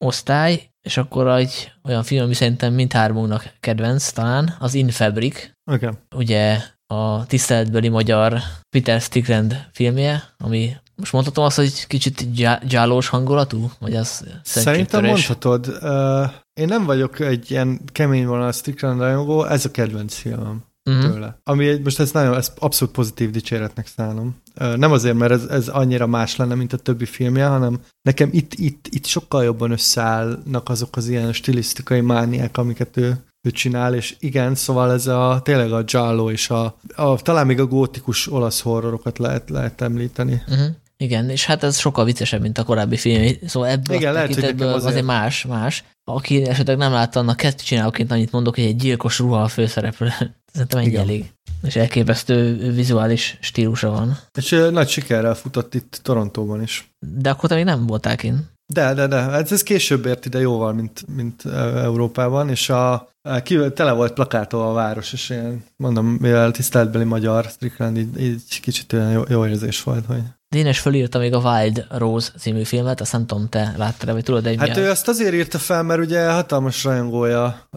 [0.05, 5.51] osztály, és akkor egy olyan film, ami szerintem mindhármunknak kedvenc talán, az In Fabric.
[5.71, 5.89] Okay.
[6.15, 6.59] Ugye
[6.93, 8.39] a tiszteletbeli magyar
[8.69, 12.33] Peter Strickland filmje, ami most mondhatom azt, hogy kicsit
[12.67, 13.71] gyálós hangulatú?
[13.79, 15.67] Vagy az Szerintem mondhatod.
[15.67, 21.11] Uh, én nem vagyok egy ilyen kemény vonal Strickland rajongó, ez a kedvenc filmem uh-huh.
[21.11, 21.39] tőle.
[21.43, 24.35] Ami egy, most ez nagyon, ez abszolút pozitív dicséretnek szállom.
[24.75, 28.53] Nem azért, mert ez, ez annyira más lenne, mint a többi filmje, hanem nekem itt,
[28.53, 33.17] itt, itt sokkal jobban összeállnak azok az ilyen stilisztikai mániák, amiket ő,
[33.47, 37.59] ő csinál, és igen, szóval ez a tényleg a Giallo és a, a talán még
[37.59, 40.41] a gótikus olasz horrorokat lehet, lehet említeni.
[40.47, 40.67] Uh-huh.
[40.97, 43.31] Igen, és hát ez sokkal viccesebb, mint a korábbi film.
[43.45, 44.61] Szóval ebből Igen, lehet, hogy azért...
[44.61, 45.83] azért más, más.
[46.03, 50.07] Aki esetleg nem látta, annak kezd csinálóként annyit mondok, hogy egy gyilkos ruha a főszereplő.
[50.53, 51.01] Szerintem ennyi Igen.
[51.01, 51.31] elég.
[51.63, 54.17] És elképesztő vizuális stílusa van.
[54.37, 56.91] És nagy sikerrel futott itt Torontóban is.
[56.99, 58.55] De akkor te még nem voltál kint.
[58.73, 59.15] De, de, de.
[59.15, 61.45] Ez, ez később ért ide jóval, mint, mint
[61.75, 63.09] Európában, és a,
[63.43, 68.59] kívül tele volt plakától a város, és én mondom, mivel tiszteletbeli magyar Strickland, így, így
[68.61, 73.01] kicsit olyan jó, jó érzés volt, hogy Dénes fölírta még a Wild Rose című filmet,
[73.01, 75.99] azt nem tudom, te láttad vagy tudod egy Hát ő azt azért írta fel, mert
[75.99, 77.67] ugye hatalmas rajongója,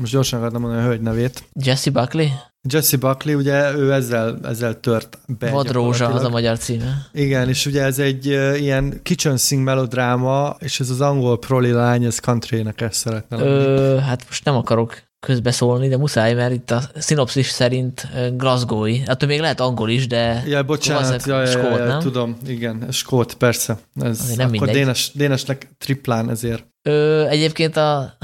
[0.00, 1.44] most gyorsan akartam mondani a hölgy nevét.
[1.52, 2.26] Jesse Buckley?
[2.68, 5.50] Jesse Buckley, ugye ő ezzel, ezzel tört be.
[5.50, 7.06] Vad Rózsa az a magyar címe.
[7.12, 11.70] Igen, és ugye ez egy uh, ilyen kitchen sing melodráma, és ez az angol proli
[11.70, 16.70] lány, ez country énekes szeretne Ö, Hát most nem akarok közbeszólni, de muszáj, mert itt
[16.70, 19.02] a szinopszis szerint Glasgow-i.
[19.06, 22.00] Hát még lehet angol is, de ja, bocsánat, ja, ja, skót, ja, ja, nem?
[22.00, 23.78] tudom, igen, skót, persze.
[24.02, 24.74] Ez nem akkor mindegy.
[24.74, 26.64] Dénes, Dénesnek triplán ezért.
[26.82, 27.98] Ö, egyébként a,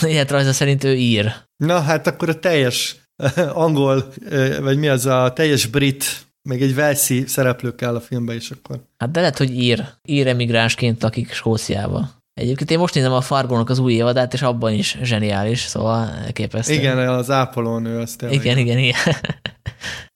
[0.00, 1.34] a életrajza szerint ő ír.
[1.56, 2.96] Na, hát akkor a teljes
[3.52, 4.12] angol,
[4.60, 6.04] vagy mi az a teljes brit,
[6.42, 8.80] még egy Velszi szereplő kell a filmbe is akkor.
[8.98, 12.10] Hát de lehet, hogy ír, ír emigránsként, akik Skóciába.
[12.40, 16.72] Egyébként én most nézem a Fargónak az új évadát, és abban is zseniális, szóval elképesztő.
[16.72, 18.38] Igen, az ápolónő, az tényleg.
[18.40, 18.94] Igen, igen, igen.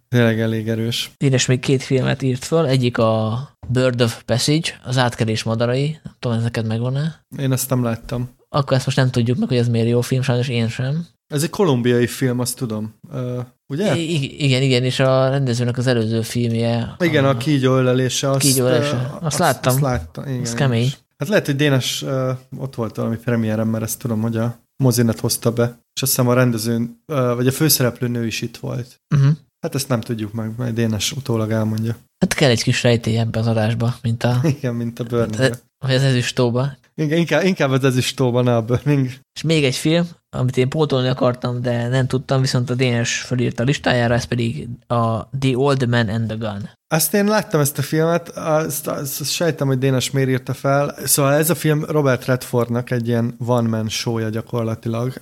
[0.08, 1.10] Tényleg elég erős.
[1.16, 6.14] Édes még két filmet írt föl, egyik a Bird of Passage, az átkerés madarai, nem
[6.18, 7.24] tudom, ezeket megvan-e?
[7.38, 8.30] Én ezt nem láttam.
[8.48, 11.06] Akkor ezt most nem tudjuk meg, hogy ez miért jó film, sajnos én sem.
[11.34, 12.94] Ez egy kolumbiai film, azt tudom.
[13.12, 13.96] Uh, ugye?
[13.96, 16.94] I- igen, igen, és a rendezőnek az előző filmje.
[16.98, 18.30] Igen, a, a kígyó ölelése.
[18.30, 18.96] Azt, kígyó ölelése.
[18.96, 19.72] Azt, azt, láttam.
[19.72, 20.40] Azt láttam, igen.
[20.40, 20.92] Az kemény.
[21.24, 25.20] Hát lehet, hogy Dénes uh, ott volt valami premierem, mert ezt tudom, hogy a mozinet
[25.20, 29.00] hozta be, és azt hiszem a rendező, uh, vagy a főszereplő nő is itt volt.
[29.14, 29.32] Uh-huh.
[29.60, 31.96] Hát ezt nem tudjuk meg, majd Dénes utólag elmondja.
[32.18, 34.40] Hát kell egy kis rejtély ebbe az adásba, mint a...
[34.56, 35.58] Igen, mint a Burning.
[35.78, 36.76] Vagy az ezüstóba.
[36.94, 39.08] Igen, inkább, inkább az ezüstóba, ne a Burning.
[39.34, 43.62] És még egy film, amit én pótolni akartam, de nem tudtam, viszont a Dénes fölírta
[43.62, 46.70] a listájára, ez pedig a The Old Man and the Gun.
[46.94, 50.94] Azt én láttam ezt a filmet, azt, azt, azt sejtem, hogy Dénes miért írta fel.
[51.05, 55.12] Szóval ez a film Robert Redfordnak egy ilyen one-man show-ja gyakorlatilag.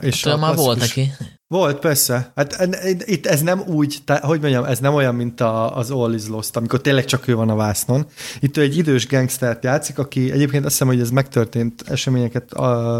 [0.00, 1.12] És hát, már volt neki.
[1.52, 2.32] Volt, persze.
[2.34, 2.68] Hát
[3.04, 6.28] itt ez nem úgy, te, hogy mondjam, ez nem olyan, mint a, az All is
[6.28, 8.06] Lost, amikor tényleg csak ő van a vásznon.
[8.40, 12.52] Itt ő egy idős gangstert játszik, aki egyébként azt hiszem, hogy ez megtörtént eseményeket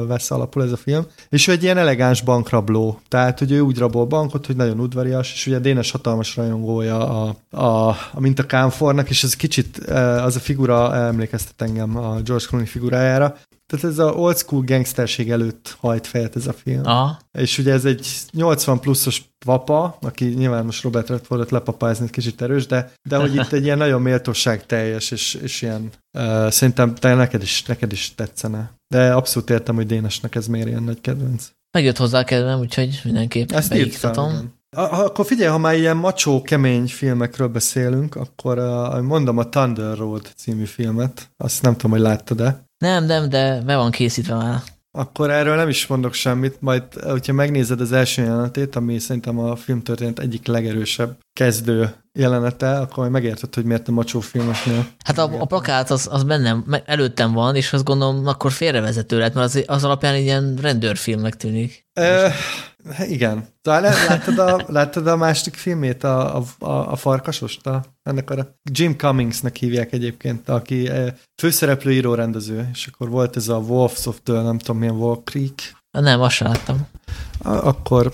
[0.07, 3.01] vesz alapul ez a film, és ő egy ilyen elegáns bankrabló.
[3.09, 7.37] Tehát, hogy ő úgy rabol bankot, hogy nagyon udvarias, és ugye Dénes hatalmas rajongója a,
[7.51, 9.77] a, a mint a Kánfornak, és ez kicsit
[10.23, 13.37] az a figura emlékeztet engem a George Clooney figurájára,
[13.73, 16.81] tehát ez a old school gangsterség előtt hajt fejet ez a film.
[16.85, 17.19] Aha.
[17.39, 22.67] És ugye ez egy 80 pluszos papa, aki nyilván most Robert Redfordot lepapázni kicsit erős,
[22.67, 27.15] de, de hogy itt egy ilyen nagyon méltóság teljes, és, és ilyen uh, szerintem te
[27.15, 28.73] neked is, neked is tetszene.
[28.89, 31.51] De abszolút értem, hogy Dénesnek ez miért ilyen nagy kedvenc.
[31.71, 34.61] Megjött hozzá a kedvem, úgyhogy mindenképp Ezt beiktatom.
[34.77, 40.33] Akkor figyelj, ha már ilyen macsó, kemény filmekről beszélünk, akkor uh, mondom a Thunder Road
[40.37, 41.31] című filmet.
[41.37, 42.65] Azt nem tudom, hogy láttad-e.
[42.83, 44.63] Nem, nem, de be van készítve már.
[44.91, 49.57] Akkor erről nem is mondok semmit, majd hogyha megnézed az első jelenetét, ami szerintem a
[49.57, 54.87] filmtörténet egyik legerősebb kezdő jelenete, akkor majd megérted, hogy miért a macsó filmeknél.
[55.05, 59.35] Hát a, a plakát az, az bennem, előttem van, és azt gondolom, akkor félrevezető lett,
[59.35, 61.87] mert az, az alapján ilyen rendőrfilmnek tűnik.
[61.93, 62.33] E,
[63.09, 63.47] igen.
[63.63, 67.67] Talán láttad a, láttad a másik filmét, a, a, a farkasost?
[67.67, 70.91] A, ennek a Jim Cummingsnek hívják egyébként, aki
[71.41, 75.21] főszereplő író rendező, és akkor volt ez a Wolves of the, nem tudom milyen, Wall
[75.25, 75.77] Creek.
[75.91, 76.87] Nem, azt sem láttam.
[77.43, 78.11] Akkor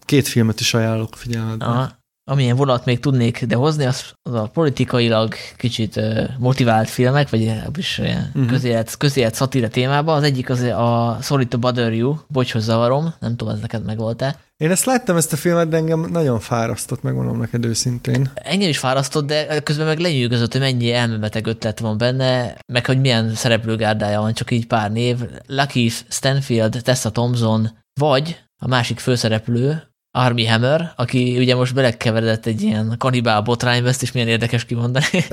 [0.00, 5.34] két filmet is ajánlok figyelmetbe amilyen vonat még tudnék de hozni, az, az a politikailag
[5.56, 6.00] kicsit
[6.38, 8.46] motivált filmek, vagy is uh-huh.
[8.46, 10.16] közélet, közélet szatíra témában.
[10.16, 13.96] Az egyik az a Sorry to Bother You, Bocshoz zavarom, nem tudom, ez neked meg
[13.96, 14.38] volt-e.
[14.56, 18.30] Én ezt láttam, ezt a filmet, de engem nagyon fárasztott, megmondom neked őszintén.
[18.34, 23.00] Engem is fárasztott, de közben meg lenyűgözött, hogy mennyi elmebeteg ötlet van benne, meg hogy
[23.00, 25.16] milyen szereplőgárdája van, csak így pár név.
[25.46, 27.70] Lucky Stanfield, Tessa Thompson,
[28.00, 34.02] vagy a másik főszereplő, Army Hammer, aki ugye most belekeveredett egy ilyen kanibál botrányba, ezt
[34.02, 35.04] is milyen érdekes kimondani.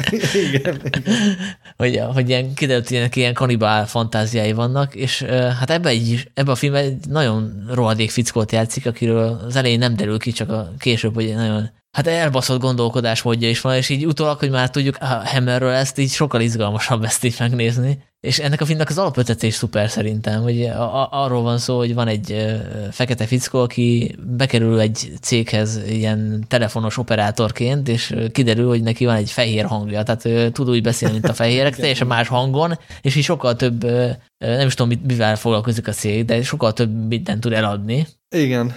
[0.48, 1.36] igen, igen.
[1.78, 5.22] hogy, hogy ilyen, kiderült, hogy ilyen, ilyen kanibál fantáziái vannak, és
[5.60, 9.96] hát ebbe, egy, ebbe a filmben egy nagyon rohadék fickót játszik, akiről az elején nem
[9.96, 14.40] derül ki, csak a később, hogy nagyon hát elbaszott gondolkodásmódja is van, és így utólag,
[14.40, 17.98] hogy már tudjuk a Hammerről ezt így sokkal izgalmasabb ezt így megnézni.
[18.22, 21.78] És ennek a filmnek az alapötlete is szuper szerintem, hogy a, a, arról van szó,
[21.78, 22.56] hogy van egy
[22.92, 29.32] fekete fickó, aki bekerül egy céghez ilyen telefonos operátorként, és kiderül, hogy neki van egy
[29.32, 33.24] fehér hangja, tehát ö, tud úgy beszélni, mint a fehérek, teljesen más hangon, és így
[33.24, 33.84] sokkal több,
[34.38, 38.08] nem is tudom, mivel foglalkozik a cég, de sokkal több mindent tud eladni.
[38.36, 38.74] Igen.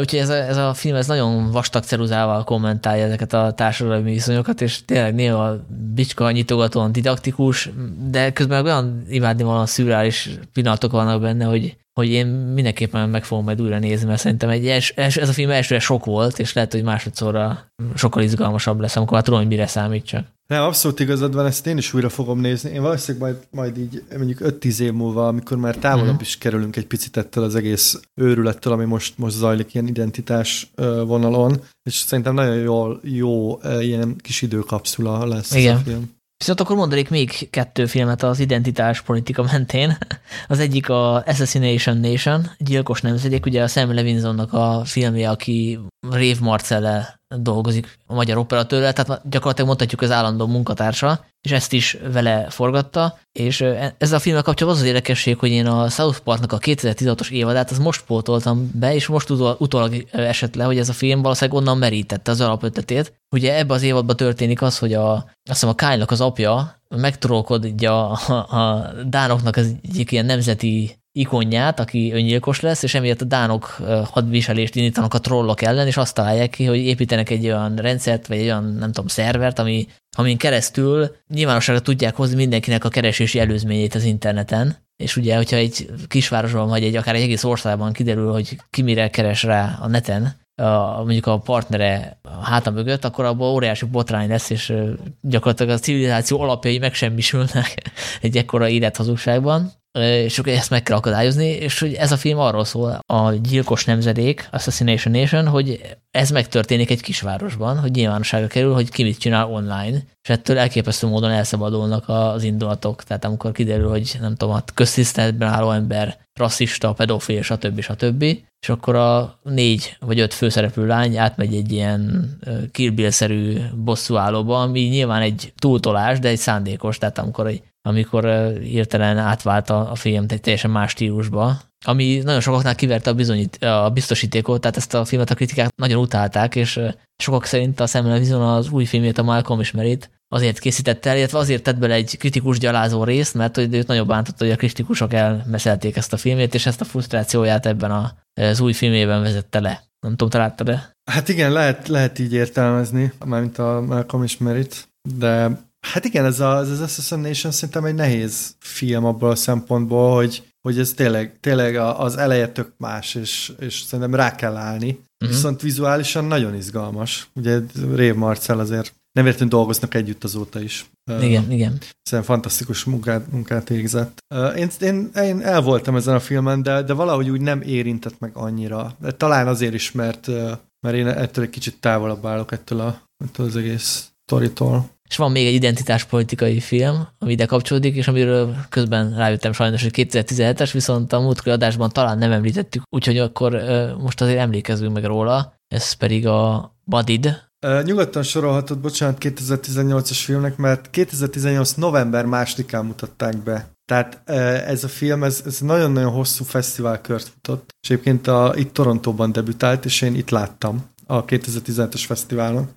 [0.00, 4.60] Úgyhogy ez a, ez a film ez nagyon vastag ceruzával kommentálja ezeket a társadalmi viszonyokat,
[4.60, 5.56] és tényleg néha
[5.94, 7.70] bicska nyitogatóan didaktikus,
[8.10, 13.24] de közben olyan imádni van a szürreális pillanatok vannak benne, hogy, hogy én mindenképpen meg
[13.24, 16.38] fogom majd újra nézni, mert szerintem egy els, els, ez a film elsőre sok volt,
[16.38, 20.26] és lehet, hogy másodszorra sokkal izgalmasabb lesz, amikor már tudom, hogy mire számít csak.
[20.48, 22.70] Nem, abszolút igazad van, ezt én is újra fogom nézni.
[22.70, 26.20] Én valószínűleg majd, majd így mondjuk 5-10 év múlva, amikor már távolabb mm.
[26.20, 30.70] is kerülünk egy picit ettől az egész őrülettől, ami most, most zajlik ilyen identitás
[31.06, 35.74] vonalon, és szerintem nagyon jó, jó ilyen kis időkapszula lesz Igen.
[35.74, 36.16] ez a film.
[36.38, 39.96] Viszont akkor mondanék még kettő filmet az identitás politika mentén.
[40.48, 45.78] Az egyik a Assassination Nation, gyilkos nemzedék, ugye a Sam Levinsonnak a filmje, aki
[46.10, 51.96] Rév Marcelle dolgozik a magyar operatőrrel, tehát gyakorlatilag mondhatjuk az állandó munkatársa, és ezt is
[52.12, 53.60] vele forgatta, és
[53.98, 57.70] ez a filmek kapcsolatban az az érdekesség, hogy én a South Parknak a 2016-os évadát
[57.70, 61.78] az most pótoltam be, és most utólag esett le, hogy ez a film valószínűleg onnan
[61.78, 63.12] merítette az alapötletét.
[63.30, 68.10] Ugye ebbe az évadban történik az, hogy a, azt hiszem a kyle az apja megtrollkodja
[68.10, 73.64] a, a Dánoknak az egyik ilyen nemzeti ikonját, aki öngyilkos lesz, és emiatt a dánok
[74.10, 78.36] hadviselést indítanak a trollok ellen, és azt találják ki, hogy építenek egy olyan rendszert, vagy
[78.36, 83.94] egy olyan, nem tudom, szervert, ami, amin keresztül nyilvánosságra tudják hozni mindenkinek a keresési előzményét
[83.94, 88.56] az interneten, és ugye, hogyha egy kisvárosban vagy egy akár egy egész országban kiderül, hogy
[88.70, 93.52] ki mire keres rá a neten, a, mondjuk a partnere a háta mögött, akkor abban
[93.52, 94.72] óriási botrány lesz, és
[95.20, 97.82] gyakorlatilag a civilizáció alapjai megsemmisülnek
[98.20, 99.72] egy ekkora élethazugságban.
[100.02, 103.84] És akkor ezt meg kell akadályozni, és hogy ez a film arról szól, a gyilkos
[103.84, 109.46] nemzedék, Assassination Nation, hogy ez megtörténik egy kisvárosban, hogy nyilvánosságra kerül, hogy ki mit csinál
[109.50, 113.02] online, és ettől elképesztő módon elszabadulnak az indulatok.
[113.02, 117.80] Tehát amikor kiderül, hogy nem tudom, a köztiszteletben álló ember rasszista, pedofil, stb.
[117.80, 118.22] stb.
[118.60, 122.30] És akkor a négy vagy öt főszereplő lány átmegy egy ilyen
[122.72, 129.18] Kill Bill-szerű bosszúállóba, ami nyilván egy túltolás, de egy szándékos, tehát amikor, egy, amikor hirtelen
[129.18, 134.60] átvált a, film egy teljesen más stílusba, ami nagyon sokaknál kiverte a, bizonyít, a biztosítékot,
[134.60, 136.80] tehát ezt a filmet a kritikák nagyon utálták, és
[137.22, 141.38] sokak szerint a Samuel Vision az új filmét, a Malcolm ismerét, azért készítette el, illetve
[141.38, 145.12] azért tett bele egy kritikus gyalázó részt, mert hogy őt nagyon bántott, hogy a kritikusok
[145.12, 149.82] elmeszelték ezt a filmét, és ezt a frusztrációját ebben a, az új filmében vezette le.
[150.00, 150.90] Nem tudom, találtad de.
[151.10, 155.50] Hát igen, lehet, lehet így értelmezni, mármint a Malcolm ismerit, de
[155.92, 160.42] hát igen, ez, a, ez az Assassination szerintem egy nehéz film abból a szempontból, hogy
[160.68, 164.90] hogy ez tényleg, tényleg az eleje tök más, és, és szerintem rá kell állni.
[164.90, 165.36] Uh-huh.
[165.36, 167.30] Viszont vizuálisan nagyon izgalmas.
[167.34, 167.58] Ugye
[167.94, 170.90] Rév Marcel azért nem értünk dolgoznak együtt azóta is.
[171.20, 171.78] Igen, uh, igen.
[172.02, 174.18] Szerintem fantasztikus munkát, munkát végzett.
[174.34, 178.18] Uh, én, én, én el voltam ezen a filmen, de, de valahogy úgy nem érintett
[178.18, 178.96] meg annyira.
[179.00, 180.50] De talán azért is, mert, uh,
[180.80, 184.90] mert én ettől egy kicsit távolabb állok ettől, a, ettől az egész toritól.
[185.08, 189.92] És van még egy identitáspolitikai film, ami ide kapcsolódik, és amiről közben rájöttem sajnos, hogy
[189.94, 193.62] 2017-es, viszont a múltkori adásban talán nem említettük, úgyhogy akkor
[193.98, 195.54] most azért emlékezzünk meg róla.
[195.68, 197.46] Ez pedig a Badid.
[197.84, 203.68] Nyugodtan sorolhatod, bocsánat, 2018-as filmnek, mert 2018 november másodikán mutatták be.
[203.84, 204.22] Tehát
[204.66, 209.84] ez a film, ez, ez nagyon-nagyon hosszú fesztiválkört futott, és egyébként a, itt Torontóban debütált,
[209.84, 212.68] és én itt láttam a 2017-es fesztiválon.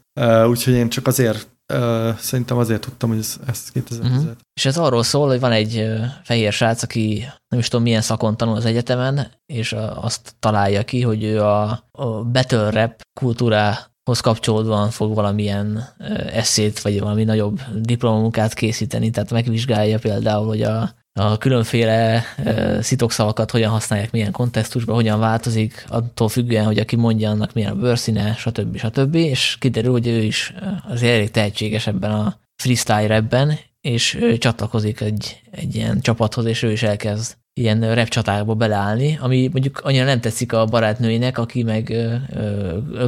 [0.48, 4.18] Úgyhogy én csak azért Uh, szerintem azért tudtam, hogy ez, ez 2010.
[4.18, 4.32] Uh-huh.
[4.54, 5.90] És ez arról szól, hogy van egy
[6.24, 11.02] fehér srác, aki nem is tudom milyen szakon tanul az egyetemen, és azt találja ki,
[11.02, 15.84] hogy ő a, a battle rap kultúrához kapcsolódóan fog valamilyen
[16.32, 22.24] eszét, vagy valami nagyobb diplomamunkát készíteni, tehát megvizsgálja például, hogy a a különféle
[22.82, 27.76] szitokszavakat hogyan használják, milyen kontextusban, hogyan változik, attól függően, hogy aki mondja, annak milyen a
[27.76, 28.78] bőrszíne, stb.
[28.78, 29.16] stb.
[29.16, 30.54] És kiderül, hogy ő is
[30.90, 36.64] azért elég tehetséges ebben a freestyle rapben, és ő csatlakozik egy, egy ilyen csapathoz, és
[36.64, 41.64] ő is elkezd ilyen rap csatákba beleállni, ami mondjuk annyira nem tetszik a barátnőinek, aki
[41.64, 41.96] meg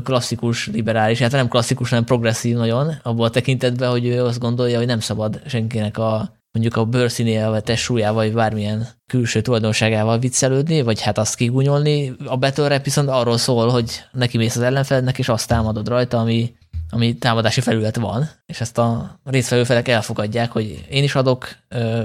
[0.03, 4.77] klasszikus, liberális, hát nem klasszikus, hanem progresszív nagyon, abból a tekintetben, hogy ő azt gondolja,
[4.77, 11.01] hogy nem szabad senkinek a mondjuk a bőrszínével, testsúlyával, vagy bármilyen külső tulajdonságával viccelődni, vagy
[11.01, 12.13] hát azt kigúnyolni.
[12.25, 16.19] A battle rap viszont arról szól, hogy neki mész az ellenfelednek, és azt támadod rajta,
[16.19, 16.55] ami,
[16.89, 21.55] ami támadási felület van, és ezt a résztvevő felek elfogadják, hogy én is adok,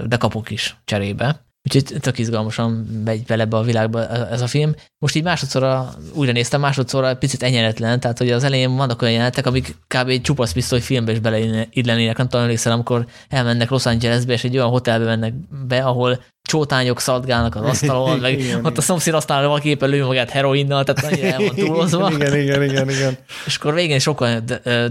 [0.07, 1.47] de kapok is cserébe.
[1.74, 2.70] Úgyhogy tök izgalmasan
[3.05, 4.74] megy bele ebbe a világba ez a film.
[4.98, 9.47] Most így másodszorra újra néztem, másodszorra picit enyeretlen, tehát hogy az elején vannak olyan jelenetek,
[9.47, 10.20] amik kb.
[10.20, 12.16] csupasz pisztoly filmbe is beleillenének.
[12.16, 15.34] Nem tudom, emlékszel, amikor elmennek Los Angelesbe, és egy olyan hotelbe mennek
[15.66, 20.05] be, ahol csótányok szaladgálnak az asztalon, meg igen, ott a szomszéd asztalon valaki éppen lő
[20.05, 22.10] magát heroinnal, tehát annyira el van túlozva.
[22.14, 23.18] igen, igen, igen, igen.
[23.47, 24.42] És akkor végén sokkal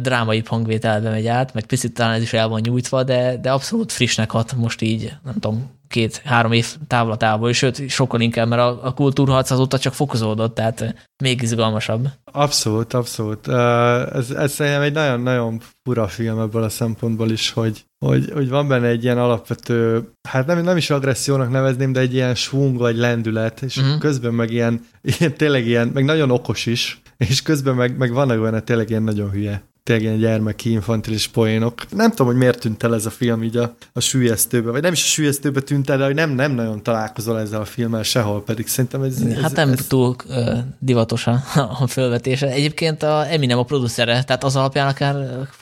[0.01, 3.91] drámai hangvételbe megy át, meg picit talán ez is el van nyújtva, de, de abszolút
[3.91, 8.85] frissnek hat most így, nem tudom, két-három év távlatából, és sőt, sokkal inkább, mert a,
[8.85, 12.07] a kultúrharc azóta csak fokozódott, tehát még izgalmasabb.
[12.31, 13.47] Abszolút, abszolút.
[13.47, 18.67] Ez, ez szerintem egy nagyon-nagyon fura film ebből a szempontból is, hogy, hogy, hogy van
[18.67, 22.97] benne egy ilyen alapvető, hát nem, nem is agressziónak nevezném, de egy ilyen svung vagy
[22.97, 23.99] lendület, és uh-huh.
[23.99, 24.85] közben meg ilyen,
[25.19, 29.03] ilyen, tényleg ilyen, meg nagyon okos is, és közben meg, meg vannak benne tényleg ilyen
[29.03, 31.73] nagyon hülye tényleg ilyen gyermeki infantilis poénok.
[31.91, 34.93] Nem tudom, hogy miért tűnt el ez a film így a, a sülyeztőbe, vagy nem
[34.93, 38.43] is a sülyeztőbe tűnt el, de hogy nem, nem nagyon találkozol ezzel a filmmel sehol,
[38.43, 39.21] pedig szerintem ez...
[39.21, 39.87] ez hát nem ez...
[39.87, 41.43] túl uh, divatos a,
[41.81, 42.47] a fölvetése.
[42.47, 45.15] Egyébként a Eminem a producere, tehát az alapján akár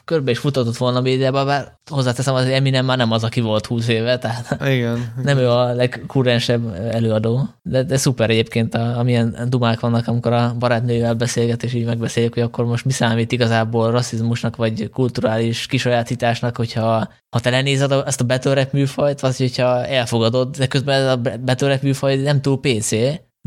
[0.05, 3.87] körbe is futatott volna médiában, bár hozzáteszem, az Eminem már nem az, aki volt 20
[3.87, 9.79] éve, tehát igen, nem ő a legkurrensebb előadó, de, de szuper egyébként, a, amilyen dumák
[9.79, 14.55] vannak, amikor a barátnővel beszélget, és így megbeszéljük, hogy akkor most mi számít igazából rasszizmusnak,
[14.55, 20.57] vagy kulturális kisajátításnak, hogyha ha te lenézed ezt a battle rap műfajt, vagy hogyha elfogadod,
[20.57, 22.89] de közben ez a battle rap műfaj nem túl PC,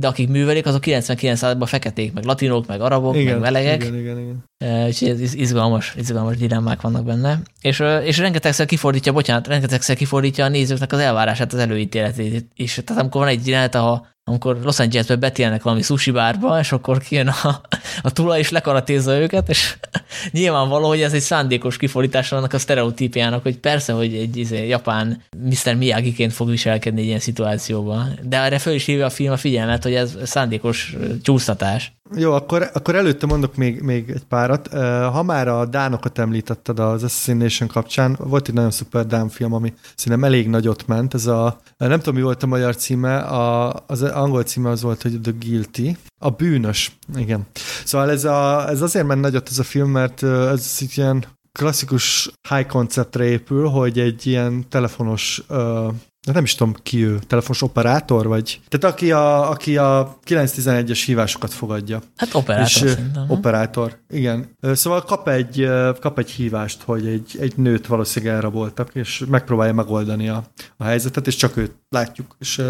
[0.00, 3.82] de akik művelik, azok 99%-ban feketék, meg latinok, meg arabok, igen, meg melegek.
[3.82, 4.86] Igen, igen, igen.
[4.86, 7.40] Úgyhogy ez izgalmas, izgalmas dilemmák vannak benne.
[7.60, 12.80] És, és rengetegszer kifordítja, bocsánat, rengetegszer kifordítja a nézőknek az elvárását, az előítéletét is.
[12.84, 16.98] Tehát amikor van egy jelenet, ahol amikor Los Angelesbe betélnek valami sushi bárba, és akkor
[16.98, 17.60] kijön a,
[18.02, 19.76] a tulaj, és lekaratézza őket, és
[20.31, 25.23] nyilvánvaló, hogy ez egy szándékos kifordítása annak a sztereotípiának, hogy persze, hogy egy izé, japán
[25.36, 25.74] Mr.
[25.74, 28.18] Miyagi-ként fog viselkedni egy ilyen szituációban.
[28.23, 31.92] De erre föl is hívja a film a figyelmet, hogy ez szándékos csúsztatás.
[32.16, 34.68] Jó, akkor, akkor előtte mondok még, még egy párat.
[35.12, 39.73] Ha már a Dánokat említetted az Assassination kapcsán, volt egy nagyon szuper Dán film, ami
[39.97, 41.15] szerintem elég nagyot ment.
[41.15, 45.02] Ez a, nem tudom, mi volt a magyar címe, a, az angol címe az volt,
[45.02, 45.97] hogy The Guilty.
[46.20, 47.47] A bűnös, igen.
[47.84, 52.66] Szóval ez, a, ez azért ment nagyot ez a film, mert ez ilyen klasszikus high
[52.66, 55.94] conceptre épül, hogy egy ilyen telefonos uh,
[56.32, 58.60] nem is tudom ki ő, telefonos operátor, vagy...
[58.68, 62.02] Tehát aki a, aki a 911-es hívásokat fogadja.
[62.16, 63.30] Hát operátor és, szerintem.
[63.30, 64.56] Operátor, igen.
[64.60, 65.68] Szóval kap egy,
[66.00, 70.44] kap egy hívást, hogy egy, egy nőt valószínűleg elraboltak, és megpróbálja megoldani a,
[70.76, 72.36] a helyzetet, és csak őt látjuk.
[72.38, 72.62] És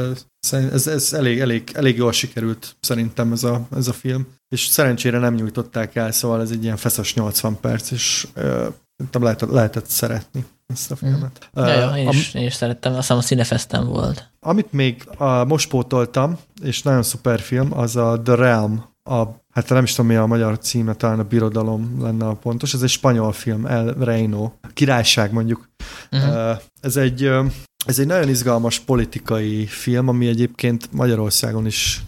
[0.50, 4.26] ez, ez elég, elég, elég jól sikerült szerintem ez a, ez a film.
[4.48, 8.26] És szerencsére nem nyújtották el, szóval ez egy ilyen feszes 80 perc, és
[9.12, 11.10] nem lehetett, lehetett szeretni ezt a mhm.
[11.10, 11.50] filmet.
[11.60, 11.64] Mm.
[11.64, 14.30] Ja, ja, én, is, én is szerettem, azt hiszem a Cinefestem volt.
[14.40, 19.68] Amit még a, most pótoltam, és nagyon szuper film, az a The Realm, a, hát
[19.68, 22.88] nem is tudom mi a magyar címe, talán a Birodalom lenne a pontos, ez egy
[22.88, 25.68] spanyol film, El Reino, királyság mondjuk.
[26.10, 26.58] Uh-huh.
[26.80, 27.30] Ez egy
[27.86, 32.02] ez egy nagyon izgalmas politikai film, ami egyébként Magyarországon is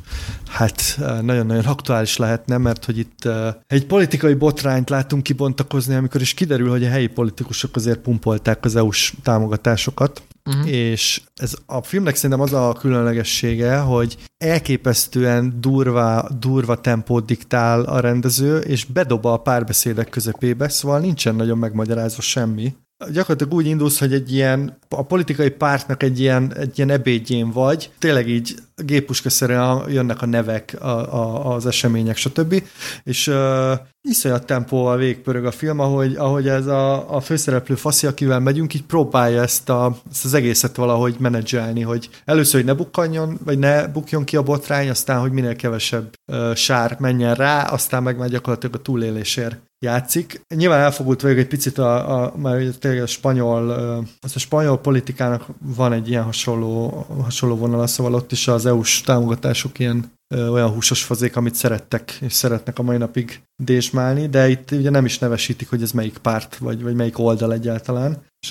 [0.49, 3.29] hát nagyon-nagyon aktuális lehetne, mert hogy itt
[3.67, 8.77] egy politikai botrányt látunk kibontakozni, amikor is kiderül, hogy a helyi politikusok azért pumpolták az
[8.77, 10.71] EU-s támogatásokat, uh-huh.
[10.71, 18.01] és ez a filmnek szerintem az a különlegessége, hogy elképesztően durva, durva tempót diktál a
[18.01, 22.75] rendező, és bedob a párbeszédek közepébe, szóval nincsen nagyon megmagyarázva semmi
[23.13, 27.91] gyakorlatilag úgy indulsz, hogy egy ilyen, a politikai pártnak egy ilyen, egy ilyen ebédjén vagy,
[27.99, 32.63] tényleg így gépuskaszerűen jönnek a nevek, a, a, az események, stb.
[33.05, 33.73] És uh,
[34.03, 38.85] iszonyat tempóval végpörög a film, ahogy, ahogy ez a, a főszereplő faszi, akivel megyünk, így
[38.85, 43.87] próbálja ezt, a, ezt az egészet valahogy menedzselni, hogy először, hogy ne bukkanjon, vagy ne
[43.87, 48.29] bukjon ki a botrány, aztán, hogy minél kevesebb uh, sár menjen rá, aztán meg már
[48.29, 50.43] gyakorlatilag a túlélésért játszik.
[50.55, 53.71] Nyilván elfogult vagyok egy picit a, a mert tényleg a spanyol,
[54.21, 59.01] az a spanyol politikának van egy ilyen hasonló, hasonló vonala, szóval ott is az EU-s
[59.01, 64.71] támogatások ilyen olyan húsos fazék, amit szerettek és szeretnek a mai napig désmálni, de itt
[64.71, 68.23] ugye nem is nevesítik, hogy ez melyik párt, vagy, vagy melyik oldal egyáltalán.
[68.41, 68.51] És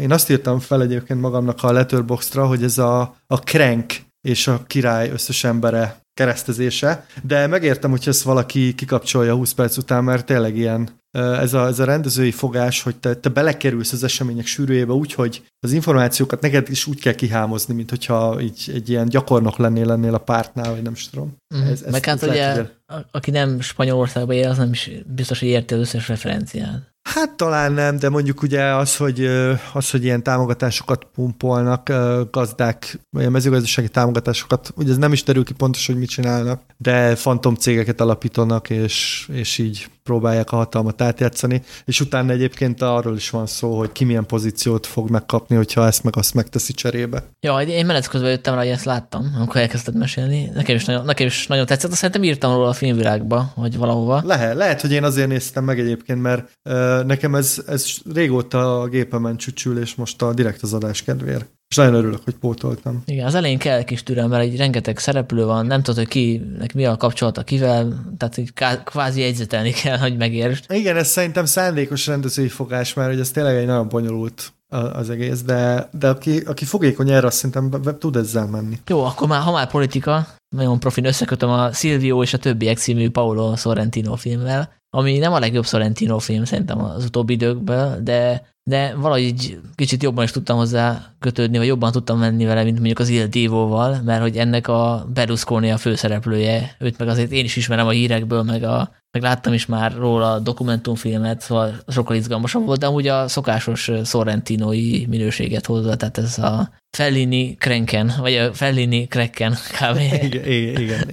[0.00, 4.62] én azt írtam fel egyébként magamnak a Letterboxdra, hogy ez a, a Crank és a
[4.66, 10.56] király összes embere keresztezése, de megértem, hogy ezt valaki kikapcsolja 20 perc után, mert tényleg
[10.56, 15.12] ilyen ez a, ez a rendezői fogás, hogy te, te belekerülsz az események sűrűjébe úgy,
[15.12, 19.86] hogy az információkat neked is úgy kell kihámozni, mint hogyha így egy ilyen gyakornok lennél
[19.86, 21.36] lennél a pártnál, vagy nem is tudom.
[21.54, 21.60] Mm.
[21.60, 22.66] Ez, Meg hát ugye,
[23.10, 26.89] aki nem Spanyolországban él, az nem is biztos, hogy érti az összes referenciát.
[27.02, 29.24] Hát talán nem, de mondjuk ugye az, hogy,
[29.72, 31.92] az, hogy ilyen támogatásokat pumpolnak
[32.30, 37.16] gazdák, vagy mezőgazdasági támogatásokat, ugye ez nem is derül ki pontosan, hogy mit csinálnak, de
[37.16, 43.30] fantom cégeket alapítanak, és, és így próbálják a hatalmat átjátszani, és utána egyébként arról is
[43.30, 47.24] van szó, hogy ki milyen pozíciót fog megkapni, hogyha ezt meg azt megteszi cserébe.
[47.40, 50.50] Ja, én menet közben jöttem rá, hogy ezt láttam, amikor elkezdted mesélni.
[50.54, 54.22] Nekem is nagyon, nekem is nagyon tetszett, azt szerintem írtam róla a filmvilágba, hogy valahova.
[54.24, 58.86] Lehet, lehet, hogy én azért néztem meg egyébként, mert uh, nekem ez, ez régóta a
[58.86, 61.58] gépemen csücsül, és most a direkt az adás kedvéért.
[61.70, 63.02] És nagyon örülök, hogy pótoltam.
[63.04, 66.74] Igen, az elején kell kis türelem, mert egy rengeteg szereplő van, nem tudod, hogy kinek
[66.74, 68.52] mi a kapcsolata kivel, tehát így
[68.84, 70.64] kvázi jegyzetelni kell, hogy megértsd.
[70.68, 75.42] Igen, ez szerintem szándékos rendezői fogás, mert hogy ez tényleg egy nagyon bonyolult az egész,
[75.42, 78.78] de, de aki, aki fogékony erre, azt szerintem tud ezzel menni.
[78.86, 80.26] Jó, akkor már, ha már politika,
[80.56, 85.38] nagyon profin összekötöm a Silvio és a többiek című Paolo Sorrentino filmmel, ami nem a
[85.38, 91.14] legjobb Sorrentino film szerintem az utóbbi időkből, de de valahogy kicsit jobban is tudtam hozzá
[91.18, 95.06] kötődni, vagy jobban tudtam menni vele, mint mondjuk az Il Divo-val, mert hogy ennek a
[95.14, 99.52] Berlusconi a főszereplője, őt meg azért én is ismerem a hírekből, meg, a, meg láttam
[99.52, 105.66] is már róla a dokumentumfilmet, szóval sokkal izgalmasabb volt, de amúgy a szokásos Sorrentinoi minőséget
[105.66, 109.98] hozza, tehát ez a Fellini Krenken, vagy a Fellini Krekken kb.
[110.24, 111.08] Igen, igen, igen.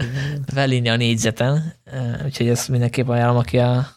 [0.45, 1.73] Fellini a négyzeten,
[2.25, 3.87] úgyhogy ezt mindenképp ajánlom, aki a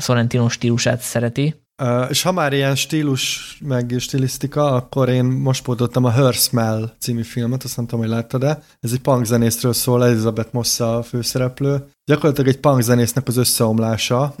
[0.00, 1.63] Sorrentino stílusát szereti.
[2.08, 7.22] És ha már ilyen stílus, meg stilisztika, akkor én most pótoltam a Her Smell című
[7.22, 8.62] filmet, azt nem tudom, hogy láttad-e.
[8.80, 11.86] Ez egy punk zenészről szól, Elizabeth Moss a főszereplő.
[12.04, 14.34] Gyakorlatilag egy punk zenésznek az összeomlása,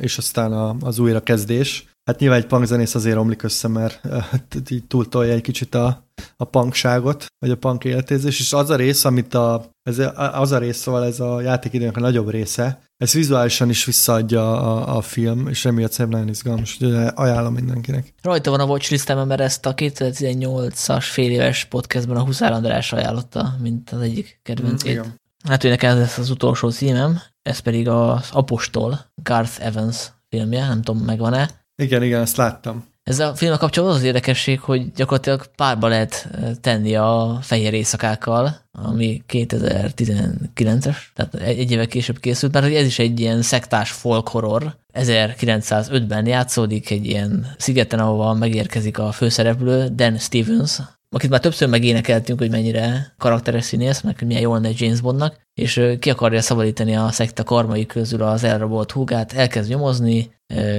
[0.00, 1.93] és aztán az újrakezdés.
[2.04, 4.00] Hát nyilván egy punkzenész azért omlik össze, mert
[4.70, 9.04] így túltolja egy kicsit a, a punkságot, vagy a punk életézés, és az a rész,
[9.04, 13.68] amit a, ez, az a rész, szóval ez a játékidőnek a nagyobb része, ez vizuálisan
[13.68, 18.14] is visszaadja a, a film, és emiatt szerintem nagyon izgalmas, úgyhogy ajánlom mindenkinek.
[18.22, 23.56] Rajta van a watchlistem, mert ezt a 2018-as fél éves podcastban a Huszár András ajánlotta,
[23.62, 24.98] mint az egyik kedvencét.
[24.98, 25.08] Mm,
[25.48, 30.82] hát ő nekem ez az utolsó címem, ez pedig az Apostol, Garth Evans filmje, nem
[30.82, 31.63] tudom, megvan-e.
[31.76, 32.92] Igen, igen, ezt láttam.
[33.04, 36.28] Ez a film kapcsolatban az, az érdekesség, hogy gyakorlatilag párba lehet
[36.60, 43.20] tenni a fehér éjszakákkal, ami 2019-es, tehát egy éve később készült, mert ez is egy
[43.20, 44.76] ilyen szektás folk horror.
[44.94, 50.78] 1905-ben játszódik egy ilyen szigeten, ahova megérkezik a főszereplő, Dan Stevens,
[51.14, 55.40] akit már többször megénekeltünk, hogy mennyire karakteres színész, meg hogy milyen jól lenne James Bondnak,
[55.54, 60.32] és ki akarja szabadítani a szekta karmai közül az elrabolt húgát, elkezd nyomozni,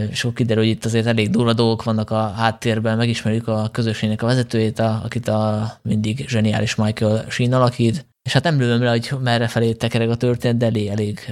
[0.10, 4.22] és akkor kiderül, hogy itt azért elég durva dolgok vannak a háttérben, megismerjük a közösségnek
[4.22, 9.12] a vezetőjét, akit a mindig zseniális Michael Sheen alakít, és hát nem lőm le, hogy
[9.24, 11.32] merre felé tekereg a történet, de elég, elég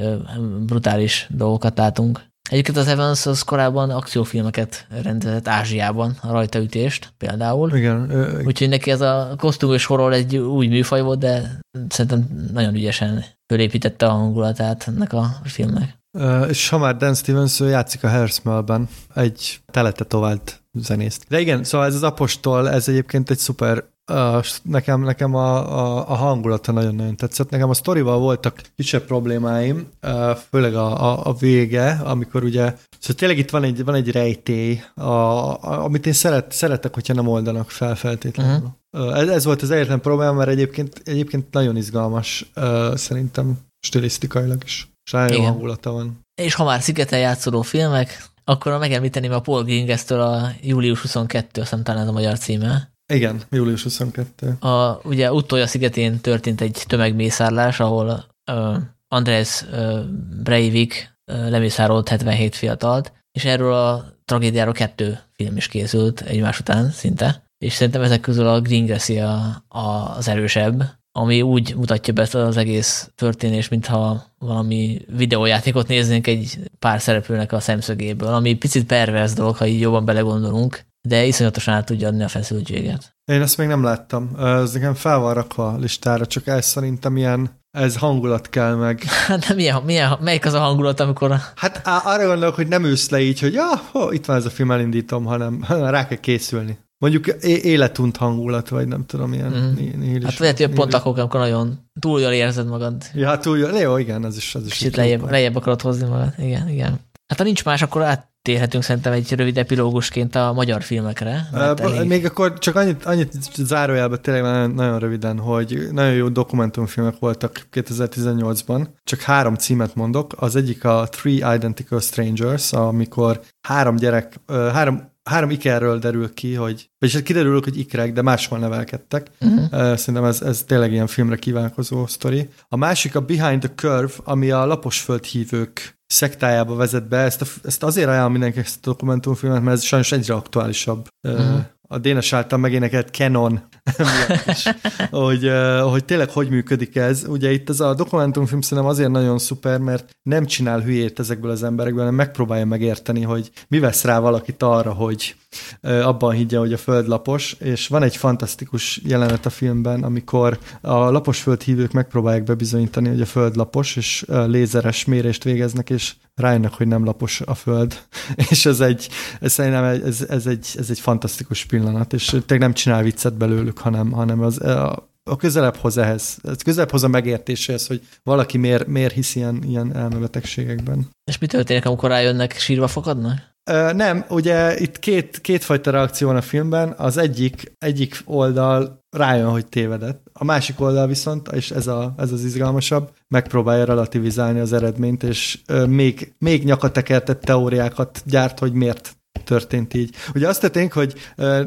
[0.66, 2.22] brutális dolgokat látunk.
[2.54, 7.76] Egyébként az Evans az korábban akciófilmeket rendezett Ázsiában, a rajtaütést például.
[7.76, 8.10] Igen.
[8.10, 8.44] Ö...
[8.44, 11.60] Úgyhogy neki ez a kosztümös horror egy új műfaj volt, de
[11.90, 15.98] szerintem nagyon ügyesen fölépítette a hangulatát ennek a filmnek.
[16.18, 21.26] Uh, és ha már Dan Stevens játszik a Hersmelben, egy teletetovált zenészt.
[21.30, 26.10] De igen, szóval ez az apostol, ez egyébként egy szuper Uh, nekem, nekem a, a,
[26.10, 27.50] a hangulata nagyon-nagyon tetszett.
[27.50, 32.64] Nekem a sztorival voltak kisebb problémáim, uh, főleg a, a, a vége, amikor ugye,
[33.00, 37.14] szóval tényleg itt van egy, van egy rejtély, a, a, amit én szeret, szeretek, hogyha
[37.14, 38.74] nem oldanak fel feltétlenül.
[38.92, 39.20] Uh-huh.
[39.20, 44.88] Ez, ez volt az egyetlen probléma, mert egyébként, egyébként nagyon izgalmas, uh, szerintem stilisztikailag is.
[45.06, 46.20] És nagyon jó hangulata van.
[46.42, 51.84] És ha már szigeten játszódó filmek, akkor megemlíteném a Paul Gingestől a július 22, azt
[51.84, 52.93] talán ez a magyar címe.
[53.14, 54.58] Igen, július 22.
[54.60, 58.76] A, ugye utolja szigetén történt egy tömegmészárlás, ahol uh,
[59.08, 60.00] Andrés uh,
[60.44, 66.90] Breivik uh, lemészárolt 77 fiatalt, és erről a tragédiáról kettő film is készült egymás után
[66.90, 72.28] szinte, és szerintem ezek közül a Grassy a, a, az erősebb, ami úgy mutatja be
[72.32, 79.34] az egész történés, mintha valami videójátékot néznénk egy pár szereplőnek a szemszögéből, ami picit pervers
[79.34, 83.16] dolog, ha így jobban belegondolunk, de iszonyatosan át tudja adni a feszültséget.
[83.26, 84.36] Én ezt még nem láttam.
[84.40, 89.04] Ez nekem fel van rakva a listára, csak ez szerintem ilyen, ez hangulat kell meg.
[89.28, 91.36] Hát milyen, milyen, melyik az a hangulat, amikor...
[91.56, 94.50] Hát arra gondolok, hogy nem ülsz le így, hogy ja, ho, itt van ez a
[94.50, 96.78] film, elindítom, hanem rá kell készülni.
[96.98, 100.24] Mondjuk életunt hangulat, vagy nem tudom, ilyen mm.
[100.24, 102.96] Hát lehet, hogy pont akkor, amikor nagyon túl jól érzed magad.
[103.14, 104.56] Ja, túl jól, jó, igen, ez is.
[104.56, 107.00] Ez is Kicsit lejjebb, lejjebb akarod hozni magad, igen, igen.
[107.28, 108.02] Hát ha nincs más, akkor
[108.44, 111.48] áttérhetünk szerintem egy rövid epilógusként a magyar filmekre.
[111.54, 112.08] elég...
[112.08, 117.68] Még akkor csak annyit, annyit zárójelben tényleg nagyon, nagyon röviden, hogy nagyon jó dokumentumfilmek voltak
[117.74, 118.88] 2018-ban.
[119.04, 120.34] Csak három címet mondok.
[120.36, 126.90] Az egyik a Three Identical Strangers, amikor három gyerek, három három ikerről derül ki, hogy,
[127.00, 129.28] vagyis hát kiderül, hogy ikrek, de máshol nevelkedtek.
[129.40, 129.96] Uh-huh.
[129.96, 132.50] Szerintem ez, ez tényleg ilyen filmre kívánkozó sztori.
[132.68, 137.18] A másik a Behind the Curve, ami a laposföld hívők szektájába vezet be.
[137.18, 141.08] Ezt, a, ezt azért ajánlom mindenkinek ezt a dokumentumfilmet, mert ez sajnos egyre aktuálisabb.
[141.28, 141.60] Uh-huh.
[141.88, 143.62] A Dénes által megénekelt Canon
[144.48, 144.70] is,
[145.12, 145.52] hogy,
[145.82, 147.26] hogy tényleg hogy működik ez.
[147.28, 151.64] Ugye itt ez a dokumentumfilm szerintem azért nagyon szuper, mert nem csinál hülyét ezekből az
[151.64, 155.36] emberekből, hanem megpróbálja megérteni, hogy mi vesz rá valakit arra, hogy
[155.82, 160.94] abban higgye, hogy a föld lapos, és van egy fantasztikus jelenet a filmben, amikor a
[160.94, 166.88] lapos földhívők megpróbálják bebizonyítani, hogy a föld lapos, és lézeres mérést végeznek, és rájönnek, hogy
[166.88, 168.02] nem lapos a föld.
[168.50, 169.10] és ez egy,
[169.40, 173.78] ez szerintem ez, ez, egy, ez egy fantasztikus pillanat, és tényleg nem csinál viccet belőlük,
[173.78, 178.58] hanem, hanem az, a, a közelebb hoz ehhez, ez közelebb hoz a megértéséhez, hogy valaki
[178.58, 181.10] miért, miért hisz ilyen, ilyen elmebetegségekben.
[181.24, 183.53] És mi történik, amikor rájönnek, sírva fogadnak?
[183.94, 186.94] Nem, ugye itt két, kétfajta reakció van a filmben.
[186.98, 190.26] Az egyik, egyik oldal rájön, hogy tévedett.
[190.34, 195.62] A másik oldal viszont, és ez, a, ez az izgalmasabb, megpróbálja relativizálni az eredményt, és
[195.88, 200.16] még, még nyakatekertett teóriákat gyárt, hogy miért történt így.
[200.36, 201.14] Ugye azt történik, hogy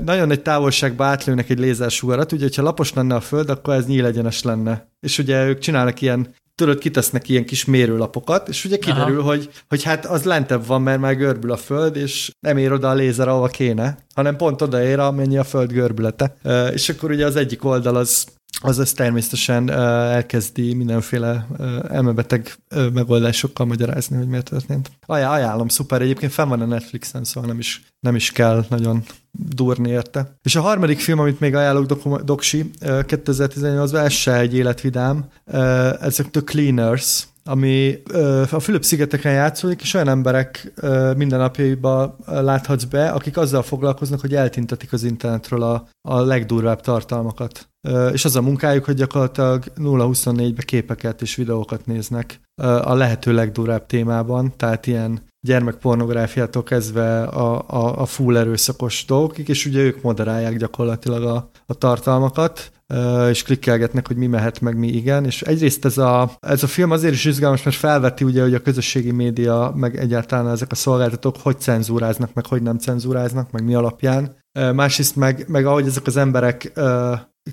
[0.05, 4.42] nagyon nagy távolságba átlőnek egy lézersugarat, ugye, hogyha lapos lenne a föld, akkor ez nyílegyenes
[4.42, 4.89] lenne.
[5.00, 9.83] És ugye ők csinálnak ilyen tudod, kitesznek ilyen kis mérőlapokat, és ugye kiderül, hogy, hogy
[9.83, 13.28] hát az lentebb van, mert már görbül a föld, és nem ér oda a lézer,
[13.28, 16.36] ahova kéne, hanem pont odaér, amennyi a föld görbülete.
[16.73, 18.26] És akkor ugye az egyik oldal az
[18.60, 21.47] azaz természetesen elkezdi mindenféle
[21.89, 22.55] elmebeteg
[22.93, 24.91] megoldásokkal magyarázni, hogy miért történt.
[25.07, 26.02] Ajá, ajánlom, szuper.
[26.02, 30.36] Egyébként fenn van a Netflixen, szóval nem is, nem is kell nagyon durni érte.
[30.43, 35.25] És a harmadik film, amit még ajánlok dokum- Doksi 2018-ban, ez se egy életvidám,
[36.01, 38.02] ezek The Cleaners, ami
[38.51, 40.73] a Fülöp-szigeteken játszódik, és olyan emberek
[41.17, 47.68] mindennapjaiba láthatsz be, akik azzal foglalkoznak, hogy eltintetik az internetről a, a legdurvább tartalmakat.
[48.12, 54.52] És az a munkájuk, hogy gyakorlatilag 0-24-be képeket és videókat néznek a lehető legdurvább témában,
[54.56, 61.24] tehát ilyen gyermekpornográfiától kezdve a, a, a full erőszakos dolgokig, és ugye ők moderálják gyakorlatilag
[61.24, 62.70] a, a tartalmakat,
[63.31, 65.24] és klikkelgetnek, hogy mi mehet, meg mi igen.
[65.24, 68.62] És egyrészt ez a, ez a film azért is izgalmas, mert felveti ugye, hogy a
[68.62, 73.74] közösségi média, meg egyáltalán ezek a szolgáltatók hogy cenzúráznak, meg hogy nem cenzúráznak, meg mi
[73.74, 74.36] alapján.
[74.75, 76.73] Másrészt meg, meg ahogy ezek az emberek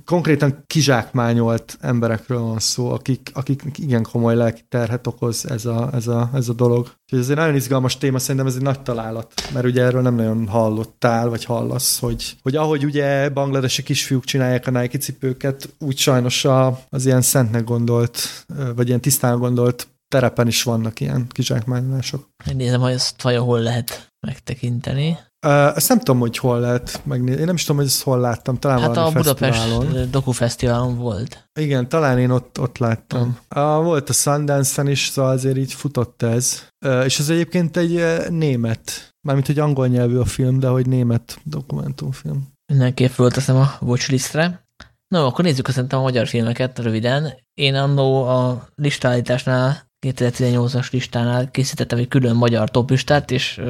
[0.05, 6.07] konkrétan kizsákmányolt emberekről van szó, akik, akik igen komoly lelki terhet okoz ez a, ez
[6.07, 6.91] a, ez a dolog.
[7.03, 10.15] Úgyhogy ez egy nagyon izgalmas téma, szerintem ez egy nagy találat, mert ugye erről nem
[10.15, 15.97] nagyon hallottál, vagy hallasz, hogy, hogy ahogy ugye bangladesi kisfiúk csinálják a Nike cipőket, úgy
[15.97, 22.29] sajnos a, az ilyen szentnek gondolt, vagy ilyen tisztán gondolt terepen is vannak ilyen kizsákmányolások.
[22.53, 25.17] Nézem, hogy ezt vajon hol lehet megtekinteni.
[25.43, 27.39] Uh, ezt nem tudom, hogy hol lehet megnézni.
[27.39, 28.57] Én nem is tudom, hogy ezt hol láttam.
[28.57, 30.11] Talán hát a Budapest fesztiválon.
[30.11, 31.49] Dokufesztiválon volt.
[31.59, 33.37] Igen, talán én ott, ott láttam.
[33.55, 33.77] Uh.
[33.77, 36.67] Uh, volt a Sundance-en is, szóval azért így futott ez.
[36.85, 40.87] Uh, és ez egyébként egy uh, német, mármint hogy angol nyelvű a film, de hogy
[40.87, 42.47] német dokumentumfilm.
[42.71, 44.65] Mindenképp fölteszem a watchlistre.
[45.07, 47.33] No, akkor nézzük szerintem a magyar filmeket röviden.
[47.53, 53.61] Én annó a listállításnál 2018-as listánál készítettem egy külön magyar toplistát, és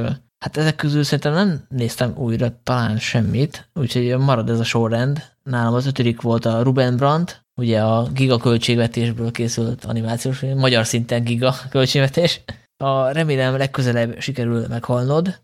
[0.44, 5.24] Hát ezek közül szerintem nem néztem újra talán semmit, úgyhogy marad ez a sorrend.
[5.44, 10.86] Nálam az ötödik volt a Ruben Brandt, ugye a giga költségvetésből készült animációs film, magyar
[10.86, 12.42] szinten giga költségvetés.
[12.78, 15.42] A remélem legközelebb sikerül meghalnod.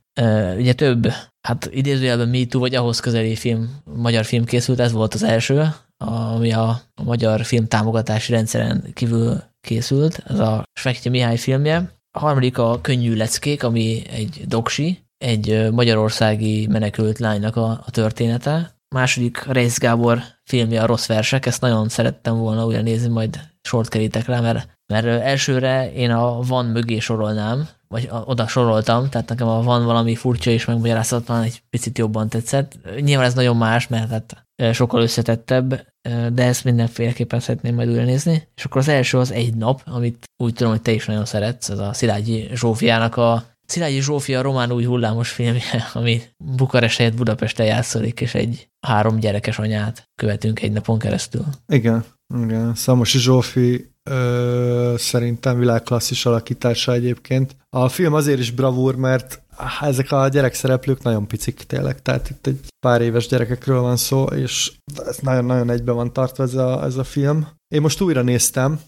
[0.58, 1.08] Ugye több,
[1.48, 6.54] hát idézőjelben MeToo, vagy ahhoz közeli film, magyar film készült, ez volt az első, ami
[6.54, 11.98] a magyar film támogatási rendszeren kívül készült, ez a Svekti Mihály filmje.
[12.12, 18.78] A harmadik a Könnyű leckék, ami egy doksi, egy magyarországi menekült lánynak a, a története.
[18.88, 23.40] A második Reis Gábor filmje a Rossz versek, ezt nagyon szerettem volna újra nézni, majd
[23.62, 29.30] sort kerítek rá, mert, mert elsőre én a van mögé sorolnám, vagy oda soroltam, tehát
[29.30, 32.78] nekem a van valami furcsa és megmagyarázhatatlan egy picit jobban tetszett.
[33.00, 35.88] Nyilván ez nagyon más, mert hát sokkal összetettebb,
[36.34, 38.48] de ezt mindenféleképpen szeretném majd újra nézni.
[38.56, 41.70] És akkor az első az egy nap, amit úgy tudom, hogy te is nagyon szeretsz,
[41.70, 47.16] ez a Szilágyi Zsófiának a Szilágyi Zsófia a román új hullámos filmje, ami Bukarest helyett
[47.16, 51.46] Budapesten játszik, és egy három gyerekes anyát követünk egy napon keresztül.
[51.68, 52.04] Igen,
[52.44, 52.76] igen.
[52.76, 57.56] Szamos Zsófi ö, szerintem világklasszis alakítása egyébként.
[57.70, 59.42] A film azért is bravúr, mert
[59.82, 64.72] ezek a gyerekszereplők nagyon picik tényleg, tehát itt egy pár éves gyerekekről van szó, és
[65.06, 67.48] ez nagyon-nagyon egybe van tartva ez a, ez a film.
[67.76, 68.80] Én most újra néztem,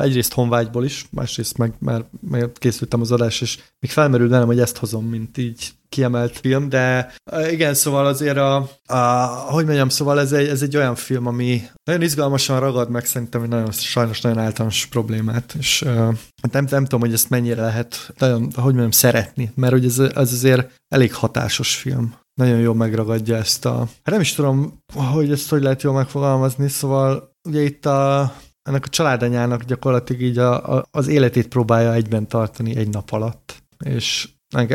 [0.00, 4.60] egyrészt honvágyból is, másrészt meg már, már készültem az adás, és még felmerült bennem, hogy
[4.60, 9.88] ezt hozom, mint így kiemelt film, de uh, igen, szóval azért a, a hogy mondjam,
[9.88, 13.70] szóval ez egy, ez egy olyan film, ami nagyon izgalmasan ragad meg szerintem egy nagyon,
[13.70, 16.14] sajnos nagyon általános problémát, és uh,
[16.50, 20.32] nem, nem tudom, hogy ezt mennyire lehet, nagyon, hogy mondjam, szeretni, mert hogy ez, ez
[20.32, 23.78] azért elég hatásos film nagyon jól megragadja ezt a...
[23.78, 28.32] Hát nem is tudom, hogy ezt hogy lehet jól megfogalmazni, szóval ugye itt a,
[28.62, 33.62] ennek a családanyának gyakorlatilag így a, a, az életét próbálja egyben tartani egy nap alatt.
[33.84, 34.28] És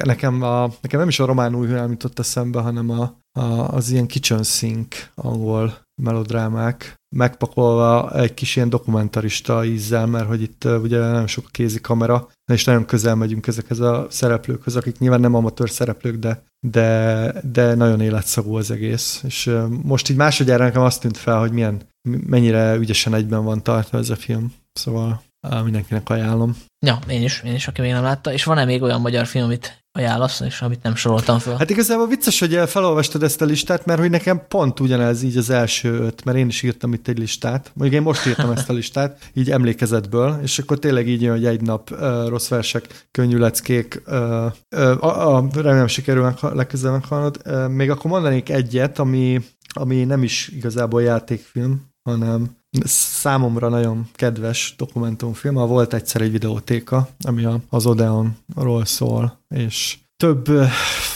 [0.03, 4.07] nekem, a, nekem nem is a román új jutott eszembe, hanem a, a, az ilyen
[4.07, 11.27] kitchen sink angol melodrámák, megpakolva egy kis ilyen dokumentarista ízzel, mert hogy itt ugye nagyon
[11.27, 15.69] sok a kézi kamera, és nagyon közel megyünk ezekhez a szereplőkhöz, akik nyilván nem amatőr
[15.69, 19.21] szereplők, de, de, de nagyon életszagú az egész.
[19.23, 19.51] És
[19.83, 24.09] most így másodjára nekem azt tűnt fel, hogy milyen, mennyire ügyesen egyben van tartva ez
[24.09, 24.53] a film.
[24.73, 25.21] Szóval
[25.63, 26.57] mindenkinek ajánlom.
[26.85, 28.33] Ja, én is, én is, aki még nem látta.
[28.33, 31.57] És van-e még olyan magyar film, amit ajánlasz, és amit nem soroltam fel?
[31.57, 35.49] Hát igazából vicces, hogy felolvastad ezt a listát, mert hogy nekem pont ugyanez így az
[35.49, 37.71] első öt, mert én is írtam itt egy listát.
[37.73, 41.45] Mondjuk én most írtam ezt a listát, így emlékezetből, és akkor tényleg így jön, hogy
[41.45, 44.45] egy nap uh, rossz versek, könnyű leckék, uh,
[44.75, 47.41] uh, a, remélem sikerül legközelebb meghalnod.
[47.45, 49.41] Uh, még akkor mondanék egyet, ami,
[49.73, 55.53] ami nem is igazából játékfilm, hanem számomra nagyon kedves dokumentumfilm.
[55.53, 60.45] Volt egyszer egy videótéka, ami az Odeonról szól, és több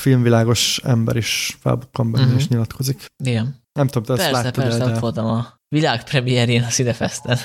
[0.02, 2.40] filmvilágos ember is felbukkan benne uh-huh.
[2.40, 3.06] és nyilatkozik.
[3.24, 3.64] Igen.
[3.74, 5.00] Nem tudom, te Persze, láttad persze, ott de...
[5.00, 7.38] voltam a világpremierjén a Cinefesten,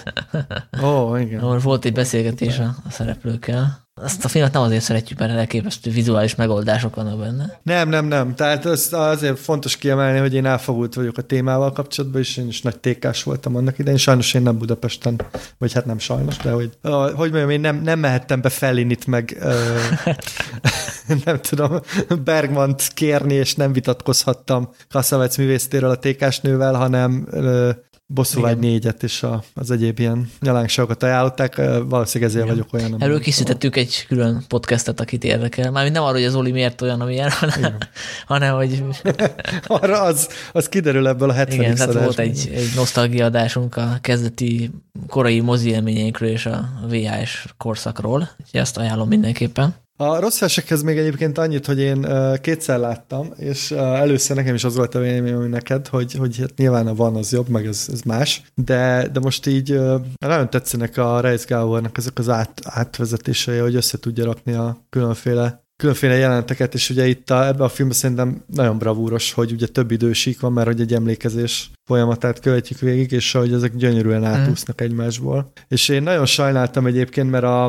[0.82, 1.40] Ó, igen.
[1.40, 3.89] ahol volt egy beszélgetés a, a szereplőkkel.
[4.02, 7.60] Azt a filmet nem azért szeretjük, mert elképesztő vizuális megoldások vannak benne.
[7.62, 8.34] Nem, nem, nem.
[8.34, 12.62] Tehát az, azért fontos kiemelni, hogy én elfogult vagyok a témával kapcsolatban, és én is
[12.62, 13.98] nagy tékás voltam annak idején.
[13.98, 15.20] Sajnos én nem Budapesten,
[15.58, 16.70] vagy hát nem sajnos, de hogy,
[17.14, 19.78] hogy mondjam, én nem, nem mehettem be Fellinit meg ö,
[21.24, 21.80] nem tudom,
[22.24, 27.70] Bergmant kérni, és nem vitatkozhattam Kasszavec művésztéről a tékásnővel, hanem ö,
[28.14, 32.47] Bosszúvágy négyet és a, az egyéb ilyen nyalánkságokat ajánlották, valószínűleg ezért Igen.
[32.47, 33.02] vagyok olyan.
[33.02, 35.70] Erről készítettük egy külön podcastet, akit érdekel.
[35.70, 37.76] Mármint nem arról, hogy az Oli miért olyan, amilyen, hanem,
[38.26, 38.82] hanem hogy
[39.66, 43.98] Arra az, az kiderül ebből a 70 igen, tehát volt egy, egy nosztalgia adásunk a
[44.00, 44.70] kezdeti
[45.06, 49.74] korai mozi élményeinkről és a VHS korszakról, úgyhogy azt ajánlom mindenképpen.
[50.00, 52.06] A rossz versekhez még egyébként annyit, hogy én
[52.40, 56.86] kétszer láttam, és először nekem is az volt a véleményem, neked, hogy, hogy hát nyilván
[56.86, 59.80] a van az jobb, meg ez, ez más, de, de most így
[60.18, 65.59] nagyon tetszenek a Reis Gábornak ezek az át, átvezetései, hogy össze tudja rakni a különféle
[65.81, 69.91] különféle jeleneteket, és ugye itt a, ebben a filmben szerintem nagyon bravúros, hogy ugye több
[69.91, 75.52] idősík van, mert hogy egy emlékezés folyamatát követjük végig, és hogy ezek gyönyörűen átúsznak egymásból.
[75.68, 77.65] És én nagyon sajnáltam egyébként, mert a,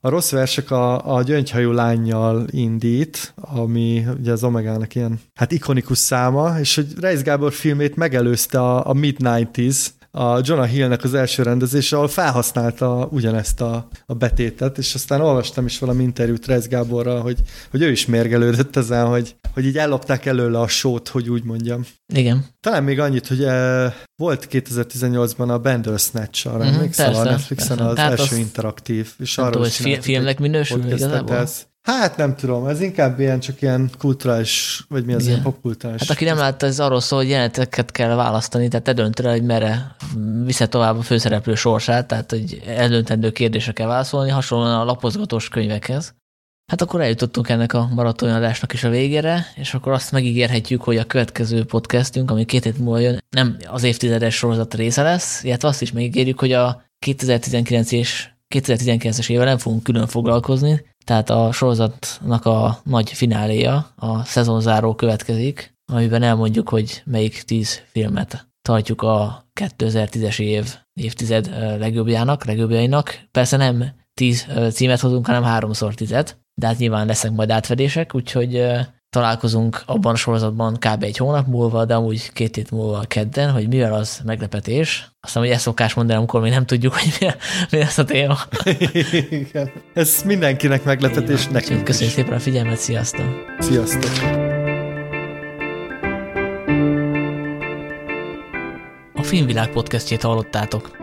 [0.00, 5.98] a rossz versek a, a gyöngyhajú lányjal indít, ami ugye az Omegának ilyen hát ikonikus
[5.98, 11.42] száma, és hogy Reis Gábor filmét megelőzte a, a Mid-90s, a Jonah Hillnek az első
[11.42, 17.20] rendezése, ahol felhasználta ugyanezt a, a betétet, és aztán olvastam is valami interjút Reis Gáborral,
[17.20, 17.38] hogy,
[17.70, 21.86] hogy ő is mérgelődött ezen, hogy, hogy így ellopták előle a sót, hogy úgy mondjam.
[22.14, 22.44] Igen.
[22.60, 27.90] Talán még annyit, hogy e, volt 2018-ban a Bandersnatch, arra Mhm, emlékszel, a Netflixen persze.
[27.90, 31.36] az Tehát első azt interaktív, és Nem tudom, arról hogy filmnek minősül igazából?
[31.36, 35.32] ez- Hát nem tudom, ez inkább ilyen csak ilyen kulturális, vagy mi az Igen.
[35.32, 36.00] ilyen popkulturális.
[36.00, 39.32] Hát aki nem látta, ez arról szól, hogy jeleneteket kell választani, tehát te döntöd el,
[39.32, 39.96] hogy merre
[40.44, 46.14] viszed tovább a főszereplő sorsát, tehát hogy eldöntendő kérdésre kell válaszolni, hasonlóan a lapozgatós könyvekhez.
[46.70, 51.04] Hát akkor eljutottunk ennek a maratonadásnak is a végére, és akkor azt megígérhetjük, hogy a
[51.04, 55.82] következő podcastünk, ami két hét múlva jön, nem az évtizedes sorozat része lesz, illetve azt
[55.82, 62.44] is megígérjük, hogy a 2019 és 2019-es évvel nem fogunk külön foglalkozni, tehát a sorozatnak
[62.44, 70.40] a nagy fináléja, a szezonzáró következik, amiben elmondjuk, hogy melyik tíz filmet tartjuk a 2010-es
[70.40, 71.46] év évtized
[71.78, 73.20] legjobbjának, legjobbjainak.
[73.30, 78.62] Persze nem tíz címet hozunk, hanem háromszor tizet, de hát nyilván lesznek majd átfedések, úgyhogy
[79.10, 81.02] találkozunk abban a sorozatban kb.
[81.02, 85.10] egy hónap múlva, de amúgy két hét múlva kedden, hogy mivel az meglepetés.
[85.20, 87.26] Aztán, hogy ezt szokás mondani, amikor még nem tudjuk, hogy mi,
[87.70, 88.38] mi lesz a téma.
[89.30, 89.70] Igen.
[89.94, 92.22] Ez mindenkinek meglepetés, Úgyhogy nekünk Köszönjük is.
[92.22, 93.26] szépen a figyelmet, sziasztok!
[93.58, 94.10] Sziasztok!
[99.14, 100.96] A Filmvilág podcastjét hallottátok.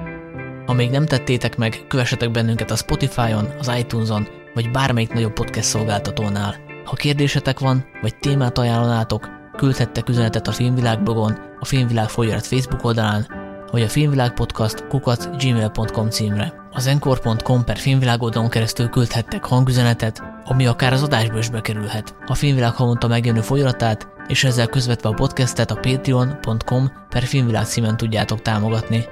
[0.65, 5.67] Ha még nem tettétek meg, kövessetek bennünket a Spotify-on, az iTunes-on, vagy bármelyik nagyobb podcast
[5.67, 6.64] szolgáltatónál.
[6.85, 12.83] Ha kérdésetek van, vagy témát ajánlanátok, küldhettek üzenetet a Filmvilág blogon, a Filmvilág folyarat Facebook
[12.83, 13.27] oldalán,
[13.71, 16.53] vagy a Filmvilág podcast kukac gmail.com címre.
[16.71, 22.15] Az encore.com per filmvilág oldalon keresztül küldhettek hangüzenetet, ami akár az adásba is bekerülhet.
[22.25, 27.97] A Filmvilág havonta megjelenő folyaratát, és ezzel közvetve a podcastet a patreon.com per filmvilág címen
[27.97, 29.05] tudjátok támogatni.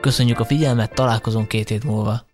[0.00, 2.28] Köszönjük a figyelmet, találkozunk két hét múlva.